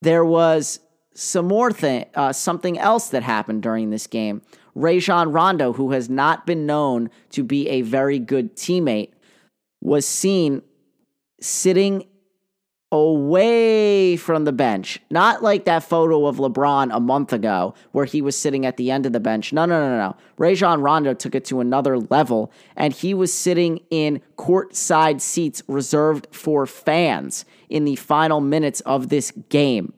there 0.00 0.24
was 0.24 0.80
some 1.14 1.46
more 1.46 1.70
thing, 1.70 2.06
uh, 2.14 2.32
something 2.32 2.78
else 2.78 3.08
that 3.10 3.22
happened 3.22 3.62
during 3.62 3.90
this 3.90 4.06
game. 4.06 4.42
Rajon 4.74 5.30
Rondo, 5.32 5.74
who 5.74 5.92
has 5.92 6.08
not 6.08 6.46
been 6.46 6.66
known 6.66 7.10
to 7.30 7.44
be 7.44 7.68
a 7.68 7.82
very 7.82 8.18
good 8.18 8.56
teammate, 8.56 9.12
was 9.80 10.06
seen 10.06 10.62
sitting 11.40 12.06
away 12.92 14.16
from 14.18 14.44
the 14.44 14.52
bench. 14.52 15.00
Not 15.10 15.42
like 15.42 15.64
that 15.64 15.82
photo 15.82 16.26
of 16.26 16.36
LeBron 16.36 16.94
a 16.94 17.00
month 17.00 17.32
ago 17.32 17.74
where 17.92 18.04
he 18.04 18.20
was 18.20 18.36
sitting 18.36 18.66
at 18.66 18.76
the 18.76 18.90
end 18.90 19.06
of 19.06 19.12
the 19.12 19.20
bench. 19.20 19.52
No, 19.52 19.64
no, 19.64 19.80
no, 19.80 19.96
no. 19.96 20.16
Rajon 20.36 20.82
Rondo 20.82 21.14
took 21.14 21.34
it 21.34 21.46
to 21.46 21.60
another 21.60 21.98
level 21.98 22.52
and 22.76 22.92
he 22.92 23.14
was 23.14 23.32
sitting 23.32 23.80
in 23.90 24.20
courtside 24.36 25.22
seats 25.22 25.62
reserved 25.66 26.28
for 26.30 26.66
fans 26.66 27.46
in 27.70 27.86
the 27.86 27.96
final 27.96 28.42
minutes 28.42 28.82
of 28.82 29.08
this 29.08 29.32
game. 29.48 29.94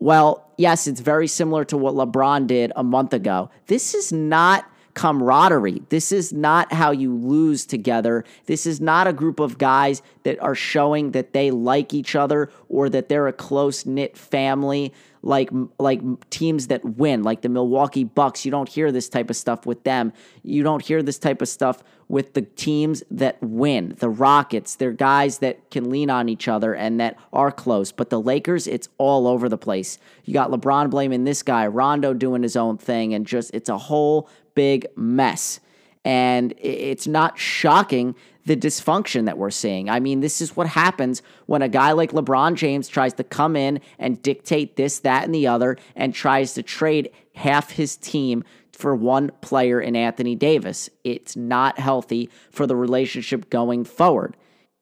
Well, 0.00 0.52
yes, 0.58 0.88
it's 0.88 1.00
very 1.00 1.28
similar 1.28 1.64
to 1.66 1.76
what 1.76 1.94
LeBron 1.94 2.48
did 2.48 2.72
a 2.74 2.82
month 2.82 3.14
ago. 3.14 3.50
This 3.68 3.94
is 3.94 4.12
not 4.12 4.68
camaraderie. 4.96 5.82
This 5.90 6.10
is 6.10 6.32
not 6.32 6.72
how 6.72 6.90
you 6.90 7.14
lose 7.14 7.66
together. 7.66 8.24
This 8.46 8.66
is 8.66 8.80
not 8.80 9.06
a 9.06 9.12
group 9.12 9.38
of 9.38 9.58
guys 9.58 10.00
that 10.24 10.42
are 10.42 10.54
showing 10.54 11.12
that 11.12 11.34
they 11.34 11.50
like 11.50 11.92
each 11.92 12.16
other 12.16 12.50
or 12.70 12.88
that 12.88 13.10
they're 13.10 13.28
a 13.28 13.32
close 13.32 13.84
knit 13.84 14.16
family 14.16 14.92
like 15.26 15.50
like 15.78 16.00
teams 16.30 16.68
that 16.68 16.84
win, 16.84 17.24
like 17.24 17.42
the 17.42 17.48
Milwaukee 17.48 18.04
Bucks. 18.04 18.44
You 18.44 18.52
don't 18.52 18.68
hear 18.68 18.92
this 18.92 19.08
type 19.08 19.28
of 19.28 19.36
stuff 19.36 19.66
with 19.66 19.82
them. 19.82 20.12
You 20.42 20.62
don't 20.62 20.82
hear 20.82 21.02
this 21.02 21.18
type 21.18 21.42
of 21.42 21.48
stuff 21.48 21.82
with 22.08 22.34
the 22.34 22.42
teams 22.42 23.02
that 23.10 23.42
win. 23.42 23.96
The 23.98 24.08
Rockets, 24.08 24.76
they're 24.76 24.92
guys 24.92 25.38
that 25.38 25.70
can 25.70 25.90
lean 25.90 26.10
on 26.10 26.28
each 26.28 26.46
other 26.46 26.74
and 26.74 27.00
that 27.00 27.18
are 27.32 27.50
close. 27.50 27.90
But 27.90 28.10
the 28.10 28.20
Lakers, 28.20 28.68
it's 28.68 28.88
all 28.98 29.26
over 29.26 29.48
the 29.48 29.58
place. 29.58 29.98
You 30.24 30.32
got 30.32 30.50
LeBron 30.50 30.90
blaming 30.90 31.24
this 31.24 31.42
guy, 31.42 31.66
Rondo 31.66 32.14
doing 32.14 32.44
his 32.44 32.54
own 32.54 32.78
thing, 32.78 33.12
and 33.12 33.26
just 33.26 33.52
it's 33.52 33.68
a 33.68 33.78
whole 33.78 34.28
big 34.56 34.86
mess. 34.96 35.60
And 36.04 36.52
it's 36.58 37.06
not 37.06 37.38
shocking 37.38 38.16
the 38.44 38.56
dysfunction 38.56 39.26
that 39.26 39.38
we're 39.38 39.50
seeing. 39.50 39.90
I 39.90 39.98
mean, 39.98 40.20
this 40.20 40.40
is 40.40 40.56
what 40.56 40.68
happens 40.68 41.20
when 41.46 41.62
a 41.62 41.68
guy 41.68 41.92
like 41.92 42.12
LeBron 42.12 42.54
James 42.54 42.86
tries 42.86 43.12
to 43.14 43.24
come 43.24 43.56
in 43.56 43.80
and 43.98 44.22
dictate 44.22 44.76
this, 44.76 45.00
that, 45.00 45.24
and 45.24 45.34
the 45.34 45.48
other, 45.48 45.76
and 45.96 46.14
tries 46.14 46.54
to 46.54 46.62
trade 46.62 47.10
half 47.34 47.72
his 47.72 47.96
team 47.96 48.44
for 48.72 48.94
one 48.94 49.32
player 49.40 49.80
in 49.80 49.96
Anthony 49.96 50.36
Davis. 50.36 50.88
It's 51.02 51.34
not 51.34 51.78
healthy 51.78 52.30
for 52.50 52.66
the 52.68 52.76
relationship 52.76 53.50
going 53.50 53.84
forward. 53.84 54.36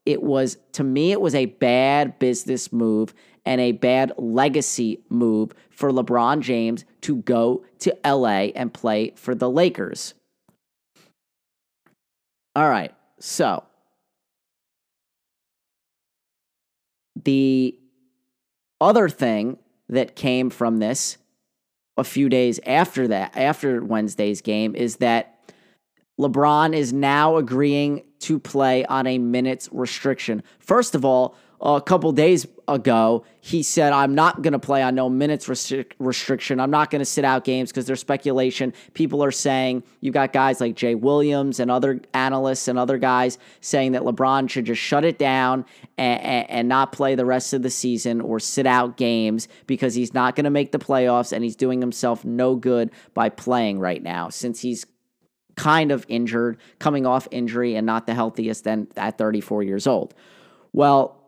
It 0.04 0.22
was, 0.22 0.58
to 0.72 0.84
me, 0.84 1.12
it 1.12 1.20
was 1.22 1.34
a 1.34 1.46
bad 1.46 2.18
business 2.18 2.70
move 2.70 3.14
and 3.46 3.60
a 3.60 3.72
bad 3.72 4.12
legacy 4.16 5.00
move 5.08 5.52
for 5.70 5.90
LeBron 5.90 6.40
James 6.40 6.84
to 7.02 7.16
go 7.16 7.64
to 7.80 7.96
LA 8.04 8.50
and 8.54 8.72
play 8.72 9.12
for 9.16 9.34
the 9.34 9.50
Lakers. 9.50 10.14
All 12.56 12.68
right. 12.68 12.94
So, 13.18 13.64
the 17.22 17.78
other 18.80 19.08
thing 19.08 19.58
that 19.88 20.16
came 20.16 20.50
from 20.50 20.78
this 20.78 21.18
a 21.96 22.04
few 22.04 22.28
days 22.28 22.60
after 22.66 23.08
that, 23.08 23.36
after 23.36 23.82
Wednesday's 23.82 24.40
game, 24.40 24.74
is 24.74 24.96
that 24.96 25.34
LeBron 26.18 26.74
is 26.74 26.92
now 26.92 27.36
agreeing 27.36 28.02
to 28.20 28.38
play 28.38 28.84
on 28.86 29.06
a 29.06 29.18
minutes 29.18 29.68
restriction. 29.72 30.42
First 30.58 30.94
of 30.94 31.04
all, 31.04 31.36
a 31.64 31.80
couple 31.80 32.12
days 32.12 32.46
ago, 32.68 33.24
he 33.40 33.62
said, 33.62 33.94
I'm 33.94 34.14
not 34.14 34.42
going 34.42 34.52
to 34.52 34.58
play 34.58 34.82
on 34.82 34.94
no 34.94 35.08
minutes 35.08 35.46
restri- 35.46 35.90
restriction. 35.98 36.60
I'm 36.60 36.70
not 36.70 36.90
going 36.90 37.00
to 37.00 37.06
sit 37.06 37.24
out 37.24 37.44
games 37.44 37.70
because 37.70 37.86
there's 37.86 38.00
speculation. 38.00 38.74
People 38.92 39.24
are 39.24 39.30
saying, 39.30 39.82
you've 40.00 40.12
got 40.12 40.34
guys 40.34 40.60
like 40.60 40.74
Jay 40.76 40.94
Williams 40.94 41.60
and 41.60 41.70
other 41.70 42.02
analysts 42.12 42.68
and 42.68 42.78
other 42.78 42.98
guys 42.98 43.38
saying 43.62 43.92
that 43.92 44.02
LeBron 44.02 44.50
should 44.50 44.66
just 44.66 44.80
shut 44.82 45.04
it 45.04 45.18
down 45.18 45.64
and, 45.96 46.20
and, 46.20 46.50
and 46.50 46.68
not 46.68 46.92
play 46.92 47.14
the 47.14 47.24
rest 47.24 47.54
of 47.54 47.62
the 47.62 47.70
season 47.70 48.20
or 48.20 48.38
sit 48.38 48.66
out 48.66 48.98
games 48.98 49.48
because 49.66 49.94
he's 49.94 50.12
not 50.12 50.36
going 50.36 50.44
to 50.44 50.50
make 50.50 50.70
the 50.70 50.78
playoffs 50.78 51.32
and 51.32 51.42
he's 51.42 51.56
doing 51.56 51.80
himself 51.80 52.26
no 52.26 52.56
good 52.56 52.90
by 53.14 53.30
playing 53.30 53.78
right 53.78 54.02
now 54.02 54.28
since 54.28 54.60
he's 54.60 54.84
kind 55.56 55.92
of 55.92 56.04
injured, 56.08 56.58
coming 56.78 57.06
off 57.06 57.26
injury 57.30 57.74
and 57.74 57.86
not 57.86 58.06
the 58.06 58.12
healthiest 58.12 58.64
then 58.64 58.86
at 58.96 59.16
34 59.16 59.62
years 59.62 59.86
old. 59.86 60.12
Well, 60.72 61.23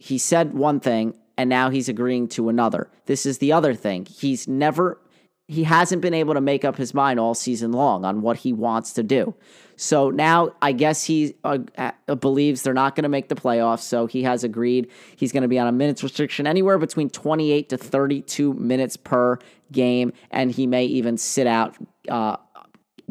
he 0.00 0.16
said 0.16 0.54
one 0.54 0.80
thing 0.80 1.14
and 1.36 1.48
now 1.48 1.70
he's 1.70 1.88
agreeing 1.88 2.26
to 2.28 2.48
another. 2.48 2.90
This 3.06 3.26
is 3.26 3.38
the 3.38 3.52
other 3.52 3.74
thing. 3.74 4.06
He's 4.06 4.48
never 4.48 4.98
he 5.46 5.64
hasn't 5.64 6.00
been 6.00 6.14
able 6.14 6.34
to 6.34 6.40
make 6.40 6.64
up 6.64 6.76
his 6.76 6.94
mind 6.94 7.18
all 7.18 7.34
season 7.34 7.72
long 7.72 8.04
on 8.04 8.22
what 8.22 8.36
he 8.36 8.52
wants 8.52 8.92
to 8.92 9.02
do. 9.02 9.34
So 9.74 10.08
now 10.10 10.52
I 10.62 10.70
guess 10.70 11.04
he 11.04 11.34
uh, 11.42 11.58
uh, 11.76 12.14
believes 12.14 12.62
they're 12.62 12.72
not 12.72 12.94
going 12.94 13.02
to 13.02 13.08
make 13.08 13.28
the 13.28 13.34
playoffs. 13.34 13.80
So 13.80 14.06
he 14.06 14.22
has 14.22 14.44
agreed 14.44 14.88
he's 15.16 15.32
going 15.32 15.42
to 15.42 15.48
be 15.48 15.58
on 15.58 15.66
a 15.66 15.72
minutes 15.72 16.04
restriction 16.04 16.46
anywhere 16.46 16.78
between 16.78 17.10
28 17.10 17.68
to 17.70 17.76
32 17.76 18.54
minutes 18.54 18.96
per 18.96 19.38
game. 19.72 20.12
And 20.30 20.52
he 20.52 20.68
may 20.68 20.84
even 20.84 21.18
sit 21.18 21.48
out 21.48 21.76
uh, 22.08 22.36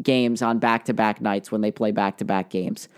games 0.02 0.40
on 0.40 0.58
back 0.58 0.86
to 0.86 0.94
back 0.94 1.20
nights 1.20 1.52
when 1.52 1.60
they 1.60 1.70
play 1.70 1.92
back 1.92 2.16
to 2.18 2.24
back 2.24 2.48
games. 2.48 2.88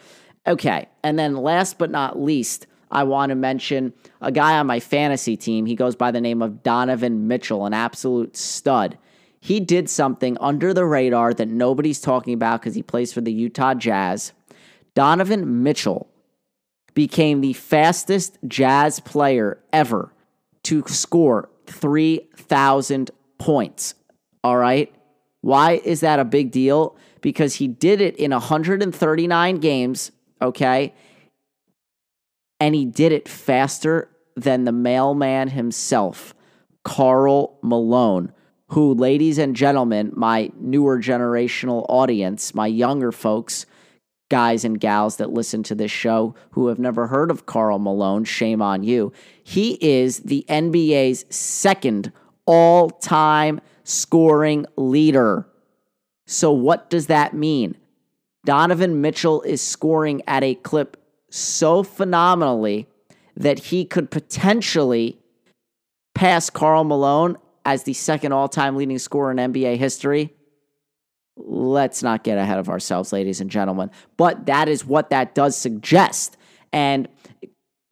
Okay. 0.47 0.87
And 1.03 1.19
then 1.19 1.35
last 1.35 1.79
but 1.79 1.91
not 1.91 2.21
least, 2.21 2.69
I 2.93 3.05
want 3.05 3.31
to 3.31 3.35
mention 3.35 3.93
a 4.21 4.31
guy 4.31 4.59
on 4.59 4.67
my 4.67 4.79
fantasy 4.79 5.37
team. 5.37 5.67
He 5.67 5.75
goes 5.75 5.97
by 5.97 6.11
the 6.11 6.21
name 6.21 6.43
of 6.43 6.63
Donovan 6.63 7.27
Mitchell, 7.27 7.67
an 7.67 7.75
absolute 7.75 8.37
stud 8.37 8.99
he 9.43 9.59
did 9.59 9.91
something 9.91 10.39
under 10.41 10.73
the 10.73 10.87
radar 10.87 11.35
that 11.35 11.49
nobody's 11.49 12.01
talking 12.01 12.33
about 12.33 12.61
because 12.61 12.77
he 12.77 12.83
plays 12.85 13.13
for 13.13 13.21
the 13.21 13.33
Utah 13.33 13.75
Jazz. 13.75 14.33
Donovan 14.95 15.65
Mitchell 15.65 16.09
became 16.95 17.41
the 17.41 17.53
fastest 17.53 18.39
Jazz 18.47 19.01
player 19.01 19.59
ever 19.73 20.13
to 20.63 20.85
score 20.87 21.51
3,000 21.67 23.11
points. 23.39 23.97
All 24.45 24.57
right. 24.57 24.95
Why 25.41 25.81
is 25.85 26.01
that 26.01 26.21
a 26.21 26.25
big 26.25 26.53
deal? 26.53 26.95
Because 27.21 27.57
he 27.57 27.67
did 27.67 28.01
it 28.01 28.15
in 28.15 28.31
139 28.31 29.57
games. 29.57 30.13
Okay. 30.41 30.95
And 32.63 32.75
he 32.75 32.85
did 32.85 33.11
it 33.13 33.29
faster 33.29 34.09
than 34.37 34.65
the 34.65 34.73
mailman 34.73 35.49
himself, 35.49 36.35
Karl 36.85 37.59
Malone 37.63 38.33
who, 38.73 38.95
ladies 38.95 39.37
and 39.37 39.55
gentlemen, 39.55 40.11
my 40.17 40.51
newer 40.59 40.99
generational 40.99 41.85
audience, 41.91 42.55
my 42.55 42.67
younger 42.67 43.13
folks, 43.13 43.67
guys 44.31 44.65
and 44.65 44.81
gals 44.81 45.17
that 45.17 45.31
listen 45.31 45.63
to 45.63 45.75
this 45.75 45.91
show 45.91 46.35
who 46.53 46.69
have 46.69 46.79
never 46.79 47.09
heard 47.09 47.31
of 47.31 47.45
Karl 47.45 47.79
Malone, 47.79 48.25
shame 48.25 48.63
on 48.63 48.83
you. 48.83 49.13
He 49.45 49.77
is 49.83 50.21
the 50.21 50.47
NBA's 50.49 51.27
second 51.29 52.13
all 52.47 52.89
time 52.89 53.61
scoring 53.85 54.65
leader. 54.77 55.47
So, 56.27 56.51
what 56.51 56.89
does 56.89 57.09
that 57.09 57.35
mean? 57.35 57.77
Donovan 58.47 59.03
Mitchell 59.03 59.43
is 59.43 59.61
scoring 59.61 60.23
at 60.27 60.43
a 60.43 60.55
clip 60.55 60.97
so 61.33 61.83
phenomenally 61.83 62.87
that 63.37 63.59
he 63.59 63.85
could 63.87 64.11
potentially 64.11 65.19
pass 66.15 66.51
Karl 66.51 66.85
Malone 66.85 67.39
as 67.65 67.85
the 67.85 67.95
second 67.95 68.33
all 68.33 68.49
time 68.49 68.77
leading 68.77 68.99
scorer 68.99 69.31
in 69.31 69.39
NBA 69.39 69.79
history. 69.79 70.35
Let's 71.37 72.03
not 72.03 72.23
get 72.23 72.37
ahead 72.37 72.59
of 72.59 72.69
ourselves, 72.69 73.13
ladies 73.13 73.41
and 73.41 73.51
gentlemen. 73.51 73.91
But 74.19 74.45
that 74.47 74.69
is 74.69 74.85
what 74.85 75.09
that 75.11 75.35
does 75.35 75.57
suggest. 75.57 76.37
And 76.71 77.09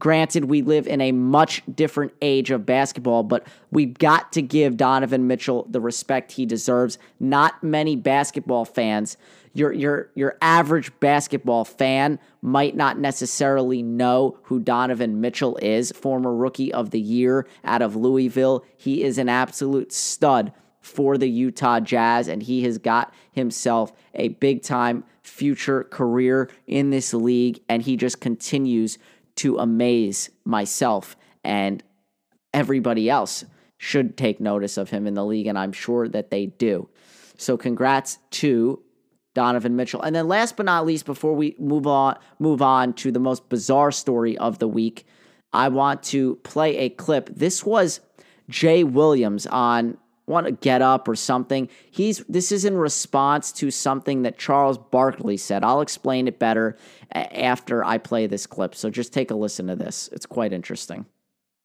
granted, 0.00 0.44
we 0.44 0.60
live 0.60 0.86
in 0.86 1.00
a 1.00 1.12
much 1.12 1.62
different 1.74 2.12
age 2.20 2.50
of 2.50 2.66
basketball, 2.66 3.22
but 3.22 3.46
we've 3.70 3.96
got 3.96 4.32
to 4.32 4.42
give 4.42 4.76
Donovan 4.76 5.26
Mitchell 5.26 5.66
the 5.70 5.80
respect 5.80 6.32
he 6.32 6.44
deserves. 6.44 6.98
Not 7.18 7.62
many 7.62 7.96
basketball 7.96 8.66
fans 8.66 9.16
your 9.52 9.72
your 9.72 10.10
your 10.14 10.36
average 10.40 10.92
basketball 11.00 11.64
fan 11.64 12.18
might 12.42 12.76
not 12.76 12.98
necessarily 12.98 13.82
know 13.82 14.38
who 14.44 14.60
Donovan 14.60 15.20
Mitchell 15.20 15.56
is, 15.60 15.92
former 15.92 16.34
rookie 16.34 16.72
of 16.72 16.90
the 16.90 17.00
year 17.00 17.46
out 17.64 17.82
of 17.82 17.96
Louisville. 17.96 18.64
He 18.76 19.02
is 19.02 19.18
an 19.18 19.28
absolute 19.28 19.92
stud 19.92 20.52
for 20.80 21.18
the 21.18 21.28
Utah 21.28 21.80
Jazz 21.80 22.28
and 22.28 22.42
he 22.42 22.62
has 22.62 22.78
got 22.78 23.12
himself 23.32 23.92
a 24.14 24.28
big 24.28 24.62
time 24.62 25.04
future 25.22 25.84
career 25.84 26.50
in 26.66 26.90
this 26.90 27.12
league 27.12 27.60
and 27.68 27.82
he 27.82 27.96
just 27.96 28.20
continues 28.20 28.98
to 29.36 29.58
amaze 29.58 30.30
myself 30.44 31.16
and 31.44 31.82
everybody 32.52 33.10
else 33.10 33.44
should 33.76 34.16
take 34.16 34.40
notice 34.40 34.76
of 34.76 34.90
him 34.90 35.06
in 35.06 35.14
the 35.14 35.24
league 35.24 35.46
and 35.46 35.58
I'm 35.58 35.72
sure 35.72 36.08
that 36.08 36.30
they 36.30 36.46
do. 36.46 36.88
So 37.36 37.56
congrats 37.56 38.18
to 38.32 38.82
Donovan 39.40 39.74
Mitchell. 39.74 40.02
And 40.02 40.14
then 40.14 40.28
last 40.28 40.58
but 40.58 40.66
not 40.66 40.84
least, 40.84 41.06
before 41.06 41.34
we 41.34 41.56
move 41.58 41.86
on 41.86 42.18
move 42.38 42.60
on 42.60 42.92
to 42.92 43.10
the 43.10 43.18
most 43.18 43.48
bizarre 43.48 43.90
story 43.90 44.36
of 44.36 44.58
the 44.58 44.68
week, 44.68 45.06
I 45.50 45.68
want 45.68 46.02
to 46.14 46.36
play 46.42 46.76
a 46.76 46.90
clip. 46.90 47.30
This 47.34 47.64
was 47.64 48.00
Jay 48.50 48.84
Williams 48.84 49.46
on 49.46 49.96
want 50.26 50.44
to 50.44 50.52
get 50.52 50.82
up 50.82 51.08
or 51.08 51.16
something. 51.16 51.70
He's 51.90 52.18
this 52.28 52.52
is 52.52 52.66
in 52.66 52.76
response 52.76 53.50
to 53.52 53.70
something 53.70 54.24
that 54.24 54.36
Charles 54.36 54.76
Barkley 54.76 55.38
said. 55.38 55.64
I'll 55.64 55.80
explain 55.80 56.28
it 56.28 56.38
better 56.38 56.76
after 57.12 57.82
I 57.82 57.96
play 57.96 58.26
this 58.26 58.46
clip. 58.46 58.74
So 58.74 58.90
just 58.90 59.14
take 59.14 59.30
a 59.30 59.34
listen 59.34 59.68
to 59.68 59.74
this. 59.74 60.10
It's 60.12 60.26
quite 60.26 60.52
interesting. 60.52 61.06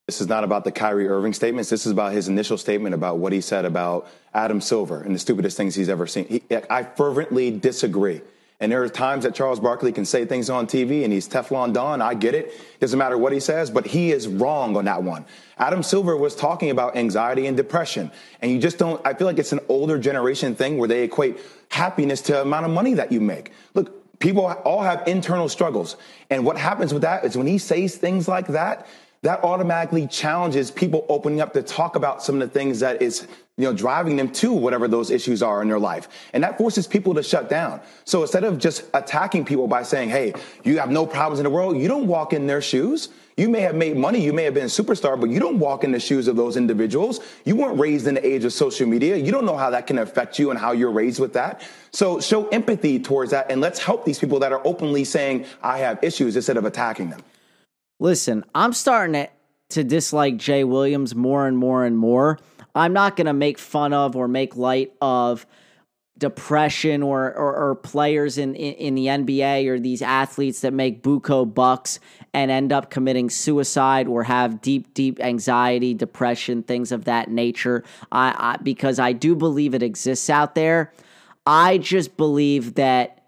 This 0.08 0.22
is 0.22 0.28
not 0.28 0.43
about 0.43 0.64
the 0.64 0.72
Kyrie 0.72 1.08
Irving 1.08 1.34
statements. 1.34 1.72
This 1.72 1.88
is 1.88 1.91
about 1.91 2.14
his 2.14 2.28
initial 2.28 2.60
statement 2.60 2.93
about 2.93 3.18
what 3.18 3.34
he 3.34 3.41
said 3.41 3.66
about 3.66 4.08
Adam 4.36 4.62
Silver 4.62 5.01
and 5.01 5.16
the 5.16 5.20
stupidest 5.20 5.58
things 5.58 5.74
he's 5.74 5.89
ever 5.89 6.06
seen. 6.06 6.28
He, 6.28 6.43
I 6.70 6.84
fervently 6.84 7.49
disagree. 7.49 8.22
And 8.60 8.72
there 8.72 8.84
are 8.84 8.89
times 8.89 9.24
that 9.24 9.34
Charles 9.34 9.60
Barkley 9.60 9.91
can 9.91 10.06
say 10.06 10.24
things 10.26 10.49
on 10.49 10.68
TV 10.68 11.03
and 11.03 11.12
he's 11.12 11.28
Teflon 11.28 11.74
Don. 11.74 12.03
I 12.03 12.14
get 12.14 12.36
it. 12.36 12.53
Doesn't 12.80 12.97
matter 12.97 13.18
what 13.18 13.34
he 13.34 13.39
says, 13.39 13.72
but 13.72 13.88
he 13.88 14.12
is 14.12 14.28
wrong 14.28 14.78
on 14.78 14.86
that 14.86 15.01
one. 15.01 15.26
Adam 15.58 15.82
Silver 15.82 16.16
was 16.16 16.36
talking 16.36 16.70
about 16.70 16.95
anxiety 16.95 17.47
and 17.47 17.58
depression. 17.58 18.12
And 18.41 18.51
you 18.51 18.60
just 18.60 18.78
don't, 18.78 19.06
I 19.06 19.16
feel 19.16 19.26
like 19.26 19.39
it's 19.39 19.53
an 19.53 19.60
older 19.70 19.97
generation 19.97 20.56
thing 20.56 20.78
where 20.78 20.88
they 20.88 21.03
equate 21.03 21.39
happiness 21.70 22.22
to 22.24 22.41
amount 22.41 22.66
of 22.66 22.72
money 22.72 22.93
that 22.93 23.12
you 23.12 23.20
make. 23.20 23.51
Look, 23.74 24.20
people 24.20 24.45
all 24.45 24.84
have 24.84 25.08
internal 25.08 25.49
struggles. 25.49 25.97
And 26.30 26.45
what 26.45 26.58
happens 26.58 26.93
with 26.93 27.01
that 27.01 27.26
is 27.26 27.36
when 27.36 27.47
he 27.47 27.58
says 27.58 27.97
things 27.97 28.28
like 28.28 28.47
that, 28.47 28.88
that 29.26 29.44
automatically 29.44 30.06
challenges 30.08 30.70
people 30.70 31.06
opening 31.10 31.42
up 31.42 31.52
to 31.54 31.64
talk 31.64 31.96
about 31.96 32.24
some 32.24 32.40
of 32.40 32.42
the 32.42 32.48
things 32.48 32.80
that 32.80 33.02
is 33.02 33.28
you 33.58 33.64
know 33.64 33.74
driving 33.74 34.16
them 34.16 34.30
to 34.30 34.54
whatever 34.54 34.88
those 34.88 35.10
issues 35.10 35.42
are 35.42 35.62
in 35.62 35.68
their 35.68 35.80
life 35.80 36.08
and 36.34 36.44
that 36.44 36.58
forces 36.58 36.86
people 36.86 37.14
to 37.14 37.24
shut 37.24 37.50
down 37.50 37.82
so 38.04 38.22
instead 38.22 38.44
of 38.44 38.60
just 38.60 38.84
attacking 38.94 39.44
people 39.44 39.68
by 39.68 39.82
saying 39.82 40.10
hey 40.10 40.34
you 40.64 40.78
have 40.78 40.92
no 40.92 41.06
problems 41.06 41.40
in 41.40 41.44
the 41.44 41.50
world 41.50 41.78
you 41.78 41.88
don't 41.88 42.08
walk 42.08 42.34
in 42.34 42.46
their 42.46 42.62
shoes 42.62 43.10
you 43.38 43.50
may 43.50 43.60
have 43.60 43.76
made 43.76 43.98
money, 43.98 44.22
you 44.24 44.32
may 44.32 44.44
have 44.46 44.54
been 44.54 44.64
a 44.64 44.68
superstar, 44.68 45.20
but 45.20 45.30
you 45.30 45.42
don't 45.42 45.60
walk 45.60 45.84
in 45.84 45.92
the 45.92 46.00
shoes 46.00 46.30
of 46.30 46.38
those 46.38 46.56
individuals. 46.56 47.20
You 47.44 47.58
weren't 47.58 47.78
raised 47.78 48.08
in 48.08 48.14
the 48.14 48.26
age 48.26 48.46
of 48.46 48.54
social 48.54 48.88
media. 48.88 49.18
You 49.18 49.34
don't 49.34 49.46
know 49.46 49.58
how 49.58 49.70
that 49.72 49.88
can 49.88 49.98
affect 49.98 50.40
you 50.40 50.52
and 50.52 50.60
how 50.60 50.72
you're 50.72 50.92
raised 50.92 51.20
with 51.20 51.34
that. 51.34 51.62
So 51.92 52.22
show 52.22 52.48
empathy 52.48 52.98
towards 52.98 53.32
that 53.32 53.52
and 53.52 53.60
let's 53.60 53.80
help 53.80 54.06
these 54.06 54.20
people 54.20 54.40
that 54.40 54.54
are 54.54 54.62
openly 54.66 55.04
saying, 55.04 55.48
I 55.62 55.80
have 55.80 56.02
issues 56.02 56.38
instead 56.38 56.56
of 56.56 56.64
attacking 56.64 57.10
them. 57.10 57.24
Listen, 58.00 58.43
I'm 58.54 58.74
starting 58.74 59.28
to, 59.70 59.84
dislike 59.84 60.38
Jay 60.38 60.64
Williams 60.64 61.16
more 61.16 61.48
and 61.48 61.58
more 61.58 61.84
and 61.84 61.98
more. 61.98 62.39
I'm 62.74 62.93
not 62.93 63.18
going 63.18 63.28
to 63.28 63.34
make 63.34 63.58
fun 63.58 63.91
of 63.91 64.16
or 64.16 64.28
make 64.30 64.56
light 64.56 64.93
of 65.02 65.46
depression 66.18 67.04
or, 67.04 67.34
or, 67.34 67.56
or 67.56 67.76
players 67.76 68.38
in, 68.38 68.56
in, 68.56 68.74
in, 68.76 68.96
the 68.96 69.08
NBA 69.08 69.68
or 69.68 69.80
these 69.80 70.02
athletes 70.02 70.62
that 70.62 70.72
make 70.72 71.04
buco 71.04 71.52
bucks 71.52 72.00
and 72.34 72.50
end 72.50 72.72
up 72.72 72.89
committing 72.89 73.30
suicide 73.30 74.08
or 74.08 74.24
have 74.24 74.62
deep, 74.62 74.93
deep 74.93 75.20
anxiety, 75.20 75.93
depression, 75.93 76.64
things 76.64 76.93
of 76.93 77.04
that 77.04 77.30
nature. 77.30 77.84
I, 78.14 78.34
I 78.38 78.58
because 78.64 78.98
I 78.98 79.12
do 79.12 79.36
believe 79.36 79.74
it 79.74 79.84
exists 79.84 80.30
out 80.30 80.56
there. 80.56 80.93
I 81.46 81.78
just 81.78 82.16
believe 82.16 82.76
that 82.76 83.26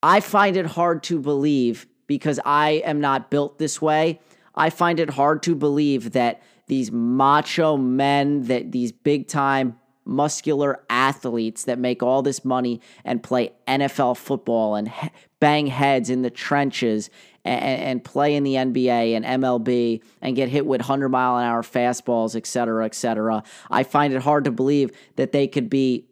I 0.00 0.20
find 0.20 0.56
it 0.56 0.66
hard 0.66 1.02
to 1.04 1.18
believe 1.18 1.87
because 2.08 2.40
I 2.44 2.82
am 2.84 3.00
not 3.00 3.30
built 3.30 3.58
this 3.58 3.80
way. 3.80 4.18
I 4.56 4.70
find 4.70 4.98
it 4.98 5.10
hard 5.10 5.44
to 5.44 5.54
believe 5.54 6.12
that 6.12 6.42
these 6.66 6.90
macho 6.90 7.76
men, 7.76 8.42
that 8.44 8.72
these 8.72 8.90
big 8.90 9.28
time 9.28 9.78
muscular 10.04 10.82
athletes 10.88 11.64
that 11.64 11.78
make 11.78 12.02
all 12.02 12.22
this 12.22 12.44
money 12.44 12.80
and 13.04 13.22
play 13.22 13.52
NFL 13.68 14.16
football 14.16 14.74
and 14.74 14.88
he- 14.88 15.10
bang 15.38 15.66
heads 15.66 16.08
in 16.08 16.22
the 16.22 16.30
trenches 16.30 17.10
and, 17.44 17.62
and, 17.62 18.04
play 18.04 18.34
in 18.34 18.42
the 18.42 18.54
NBA 18.54 19.14
and 19.14 19.24
MLB 19.24 20.02
and 20.20 20.34
get 20.34 20.48
hit 20.48 20.66
with 20.66 20.80
100 20.80 21.10
mile 21.10 21.36
an 21.36 21.44
hour 21.44 21.62
fastballs, 21.62 22.34
et 22.34 22.46
cetera, 22.46 22.84
et 22.86 22.94
cetera. 22.94 23.42
I 23.70 23.84
find 23.84 24.12
it 24.12 24.22
hard 24.22 24.44
to 24.44 24.50
believe 24.50 24.90
that 25.16 25.32
they 25.32 25.46
could 25.46 25.70
be, 25.70 26.06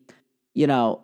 you 0.55 0.67
know, 0.67 1.03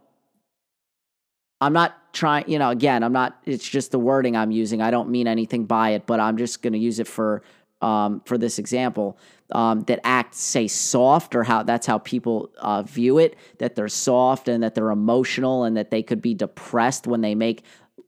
I'm 1.60 1.72
not 1.72 1.96
trying, 2.12 2.48
you 2.48 2.58
know, 2.58 2.70
again, 2.70 3.02
I'm 3.02 3.12
not, 3.12 3.38
it's 3.44 3.68
just 3.68 3.90
the 3.90 3.98
wording 3.98 4.36
I'm 4.36 4.50
using. 4.50 4.82
I 4.82 4.90
don't 4.90 5.08
mean 5.08 5.26
anything 5.26 5.64
by 5.64 5.90
it, 5.90 6.06
but 6.06 6.20
I'm 6.20 6.36
just 6.36 6.62
going 6.62 6.72
to 6.74 6.78
use 6.78 6.98
it 6.98 7.08
for, 7.08 7.42
um, 7.80 8.20
for 8.24 8.38
this 8.38 8.58
example. 8.58 9.18
Um, 9.50 9.82
that 9.82 10.00
act 10.02 10.34
say 10.34 10.66
soft 10.66 11.34
or 11.34 11.42
how 11.42 11.62
that's 11.62 11.86
how 11.86 11.98
people 11.98 12.50
uh, 12.56 12.84
view 12.84 13.18
it 13.18 13.36
that 13.58 13.74
they're 13.74 13.86
soft 13.86 14.48
and 14.48 14.62
that 14.62 14.74
they're 14.74 14.90
emotional 14.90 15.64
and 15.64 15.76
that 15.76 15.90
they 15.90 16.02
could 16.02 16.22
be 16.22 16.32
depressed 16.32 17.06
when 17.06 17.20
they 17.20 17.34
make 17.34 17.62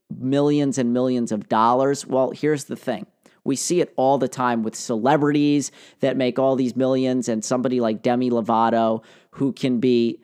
millions 0.09 0.79
and 0.79 0.91
millions 0.91 1.31
of 1.31 1.47
dollars 1.47 2.03
well 2.03 2.31
here's 2.31 2.63
the 2.63 2.75
thing 2.75 3.05
We 3.43 3.55
see 3.55 3.79
it 3.79 3.93
all 3.95 4.17
the 4.17 4.27
time 4.27 4.63
with 4.63 4.75
celebrities 4.75 5.71
that 5.99 6.17
make 6.17 6.39
all 6.39 6.55
these 6.55 6.75
millions 6.75 7.29
and 7.29 7.45
somebody 7.45 7.79
like 7.79 8.01
Demi 8.01 8.31
Lovato 8.31 9.03
who 9.29 9.53
can 9.53 9.79
be 9.79 10.19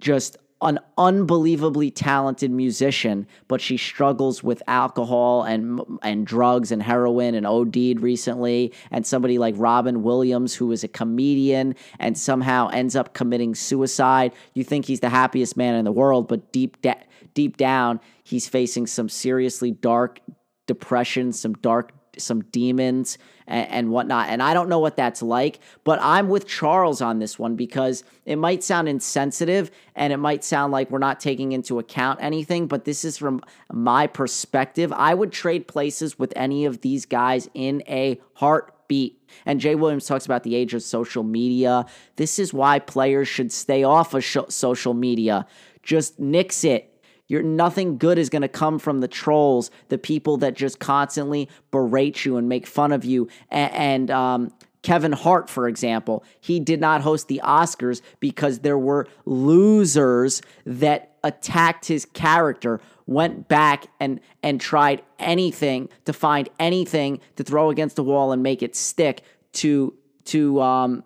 just 0.00 0.38
an 0.60 0.80
unbelievably 0.96 1.90
talented 1.92 2.50
musician, 2.50 3.26
but 3.46 3.60
she 3.60 3.76
struggles 3.76 4.42
with 4.42 4.62
alcohol 4.66 5.44
and 5.44 5.80
and 6.02 6.26
drugs 6.26 6.72
and 6.72 6.82
heroin 6.82 7.34
and 7.34 7.46
OD'd 7.46 8.00
recently. 8.00 8.72
And 8.90 9.06
somebody 9.06 9.38
like 9.38 9.54
Robin 9.56 10.02
Williams, 10.02 10.54
who 10.54 10.72
is 10.72 10.82
a 10.82 10.88
comedian 10.88 11.76
and 12.00 12.18
somehow 12.18 12.68
ends 12.68 12.96
up 12.96 13.14
committing 13.14 13.54
suicide. 13.54 14.32
You 14.54 14.64
think 14.64 14.86
he's 14.86 15.00
the 15.00 15.08
happiest 15.08 15.56
man 15.56 15.74
in 15.74 15.84
the 15.84 15.92
world, 15.92 16.26
but 16.26 16.52
deep 16.52 16.80
da- 16.82 17.04
deep 17.34 17.56
down, 17.56 18.00
he's 18.24 18.48
facing 18.48 18.88
some 18.88 19.08
seriously 19.08 19.70
dark 19.70 20.20
depression, 20.66 21.32
some 21.32 21.54
dark 21.54 21.92
some 22.16 22.42
demons 22.50 23.16
and, 23.48 23.70
and, 23.70 23.90
whatnot. 23.90 24.28
And 24.28 24.42
I 24.42 24.54
don't 24.54 24.68
know 24.68 24.78
what 24.78 24.96
that's 24.96 25.22
like, 25.22 25.58
but 25.82 25.98
I'm 26.02 26.28
with 26.28 26.46
Charles 26.46 27.00
on 27.00 27.18
this 27.18 27.38
one 27.38 27.56
because 27.56 28.04
it 28.24 28.36
might 28.36 28.62
sound 28.62 28.88
insensitive 28.88 29.70
and 29.96 30.12
it 30.12 30.18
might 30.18 30.44
sound 30.44 30.72
like 30.72 30.90
we're 30.90 30.98
not 30.98 31.18
taking 31.18 31.52
into 31.52 31.78
account 31.78 32.20
anything, 32.22 32.66
but 32.66 32.84
this 32.84 33.04
is 33.04 33.16
from 33.18 33.42
my 33.72 34.06
perspective. 34.06 34.92
I 34.92 35.14
would 35.14 35.32
trade 35.32 35.66
places 35.66 36.18
with 36.18 36.32
any 36.36 36.66
of 36.66 36.82
these 36.82 37.06
guys 37.06 37.48
in 37.54 37.82
a 37.88 38.20
heartbeat. 38.34 39.20
And 39.44 39.60
Jay 39.60 39.74
Williams 39.74 40.06
talks 40.06 40.26
about 40.26 40.42
the 40.42 40.54
age 40.54 40.74
of 40.74 40.82
social 40.82 41.22
media. 41.22 41.86
This 42.16 42.38
is 42.38 42.54
why 42.54 42.78
players 42.78 43.28
should 43.28 43.50
stay 43.50 43.82
off 43.82 44.14
of 44.14 44.24
social 44.24 44.94
media. 44.94 45.46
Just 45.82 46.20
nix 46.20 46.64
it 46.64 46.97
you're 47.28 47.42
nothing 47.42 47.98
good 47.98 48.18
is 48.18 48.28
going 48.30 48.42
to 48.42 48.48
come 48.48 48.78
from 48.78 49.00
the 49.00 49.08
trolls, 49.08 49.70
the 49.88 49.98
people 49.98 50.38
that 50.38 50.54
just 50.54 50.80
constantly 50.80 51.48
berate 51.70 52.24
you 52.24 52.36
and 52.36 52.48
make 52.48 52.66
fun 52.66 52.90
of 52.90 53.04
you. 53.04 53.28
And, 53.50 53.72
and 53.72 54.10
um, 54.10 54.52
Kevin 54.82 55.12
Hart, 55.12 55.50
for 55.50 55.68
example, 55.68 56.24
he 56.40 56.58
did 56.58 56.80
not 56.80 57.02
host 57.02 57.28
the 57.28 57.40
Oscars 57.44 58.00
because 58.20 58.60
there 58.60 58.78
were 58.78 59.06
losers 59.26 60.40
that 60.64 61.12
attacked 61.22 61.86
his 61.86 62.06
character, 62.06 62.80
went 63.06 63.48
back 63.48 63.86
and 64.00 64.20
and 64.42 64.60
tried 64.60 65.02
anything 65.18 65.88
to 66.04 66.12
find 66.12 66.48
anything 66.58 67.20
to 67.36 67.44
throw 67.44 67.70
against 67.70 67.96
the 67.96 68.04
wall 68.04 68.32
and 68.32 68.42
make 68.42 68.62
it 68.62 68.76
stick 68.76 69.22
to 69.52 69.94
to 70.24 70.60
um 70.60 71.02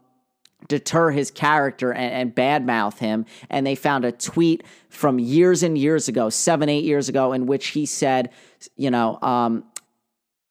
deter 0.68 1.10
his 1.10 1.30
character 1.30 1.92
and, 1.92 2.12
and 2.12 2.34
badmouth 2.34 2.98
him. 2.98 3.26
And 3.50 3.66
they 3.66 3.74
found 3.74 4.04
a 4.04 4.12
tweet 4.12 4.64
from 4.88 5.18
years 5.18 5.62
and 5.62 5.76
years 5.76 6.08
ago, 6.08 6.30
seven, 6.30 6.68
eight 6.68 6.84
years 6.84 7.08
ago, 7.08 7.32
in 7.32 7.46
which 7.46 7.68
he 7.68 7.86
said, 7.86 8.30
you 8.76 8.90
know, 8.90 9.18
um, 9.22 9.64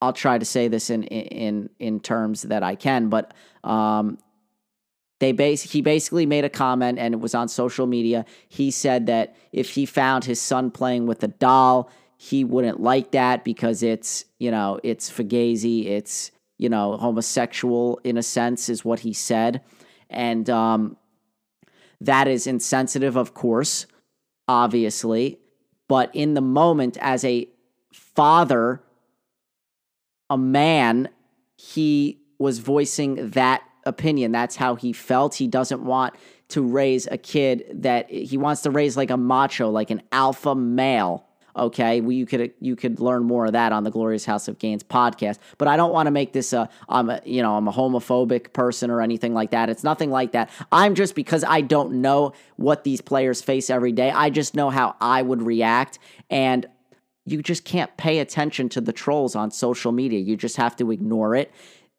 I'll 0.02 0.14
try 0.14 0.38
to 0.38 0.46
say 0.46 0.68
this 0.68 0.90
in 0.90 1.04
in 1.04 1.70
in 1.80 2.00
terms 2.00 2.44
that 2.44 2.64
I 2.64 2.76
can, 2.76 3.10
but 3.10 3.34
um, 3.64 4.18
they 5.20 5.32
base 5.32 5.62
he 5.62 5.82
basically 5.82 6.26
made 6.26 6.44
a 6.44 6.50
comment 6.50 6.98
and 6.98 7.14
it 7.14 7.20
was 7.20 7.36
on 7.36 7.48
social 7.48 7.86
media. 7.86 8.26
He 8.50 8.72
said 8.72 9.06
that 9.06 9.36
if 9.52 9.70
he 9.70 9.86
found 9.86 10.26
his 10.26 10.42
son 10.42 10.72
playing 10.72 11.06
with 11.06 11.24
a 11.24 11.28
doll, 11.28 11.92
he 12.18 12.44
wouldn't 12.44 12.82
like 12.82 13.12
that 13.12 13.44
because 13.44 13.84
it's 13.84 14.26
you 14.40 14.50
know 14.50 14.80
it's 14.84 15.12
fugazi, 15.12 15.86
it's 15.86 16.32
you 16.58 16.70
know 16.70 16.98
homosexual 16.98 18.00
in 18.04 18.18
a 18.18 18.24
sense, 18.24 18.70
is 18.70 18.84
what 18.84 19.02
he 19.02 19.14
said. 19.14 19.62
And 20.12 20.50
um, 20.50 20.98
that 22.00 22.28
is 22.28 22.46
insensitive, 22.46 23.16
of 23.16 23.34
course, 23.34 23.88
obviously. 24.48 25.40
But 25.88 26.14
in 26.14 26.36
the 26.36 26.42
moment, 26.42 26.98
as 27.02 27.26
a 27.26 27.48
father, 27.92 28.82
a 30.30 30.38
man, 30.38 31.10
he 31.58 32.20
was 32.40 32.60
voicing 32.60 33.32
that 33.32 33.62
opinion. 33.86 34.32
That's 34.32 34.56
how 34.56 34.76
he 34.76 34.94
felt. 34.94 35.36
He 35.36 35.48
doesn't 35.48 35.84
want 35.84 36.16
to 36.50 36.62
raise 36.62 37.08
a 37.08 37.18
kid 37.18 37.66
that 37.74 38.10
he 38.10 38.38
wants 38.38 38.62
to 38.62 38.72
raise 38.72 38.98
like 38.98 39.10
a 39.10 39.18
macho, 39.18 39.70
like 39.70 39.90
an 39.90 40.02
alpha 40.12 40.56
male. 40.56 41.26
Okay, 41.56 42.02
well, 42.02 42.12
you 42.12 42.26
could 42.26 42.54
you 42.60 42.76
could 42.76 43.00
learn 43.00 43.24
more 43.24 43.46
of 43.46 43.54
that 43.54 43.72
on 43.72 43.84
the 43.84 43.92
Glorious 43.92 44.26
House 44.26 44.48
of 44.48 44.60
Gains 44.60 44.84
podcast. 44.84 45.38
But 45.58 45.68
I 45.68 45.76
don't 45.78 45.92
want 45.92 46.08
to 46.08 46.12
make 46.12 46.34
this 46.34 46.54
a 46.54 46.70
I'm 46.88 47.10
a 47.10 47.22
you 47.26 47.42
know 47.42 47.56
I'm 47.56 47.68
a 47.68 47.72
homophobic 47.72 48.54
person 48.54 48.90
or 48.90 49.02
anything 49.02 49.34
like 49.34 49.52
that. 49.52 49.70
It's 49.70 49.84
nothing 49.84 50.12
like 50.12 50.32
that. 50.32 50.50
I'm 50.72 50.96
just 50.96 51.16
because 51.16 51.44
I 51.44 51.62
don't 51.62 52.02
know 52.02 52.34
what 52.56 52.84
these 52.84 53.02
players 53.02 53.42
face 53.42 53.70
every 53.70 53.92
day. 53.92 54.12
I 54.12 54.30
just 54.30 54.56
know 54.56 54.70
how 54.70 54.96
I 55.02 55.22
would 55.22 55.42
react, 55.42 56.00
and 56.30 56.66
you 57.26 57.42
just 57.44 57.66
can't 57.66 57.96
pay 57.98 58.20
attention 58.20 58.70
to 58.70 58.82
the 58.82 58.94
trolls 58.94 59.36
on 59.36 59.52
social 59.52 59.92
media. 59.92 60.20
You 60.20 60.36
just 60.36 60.58
have 60.58 60.76
to 60.78 60.92
ignore 60.92 61.36
it. 61.36 61.52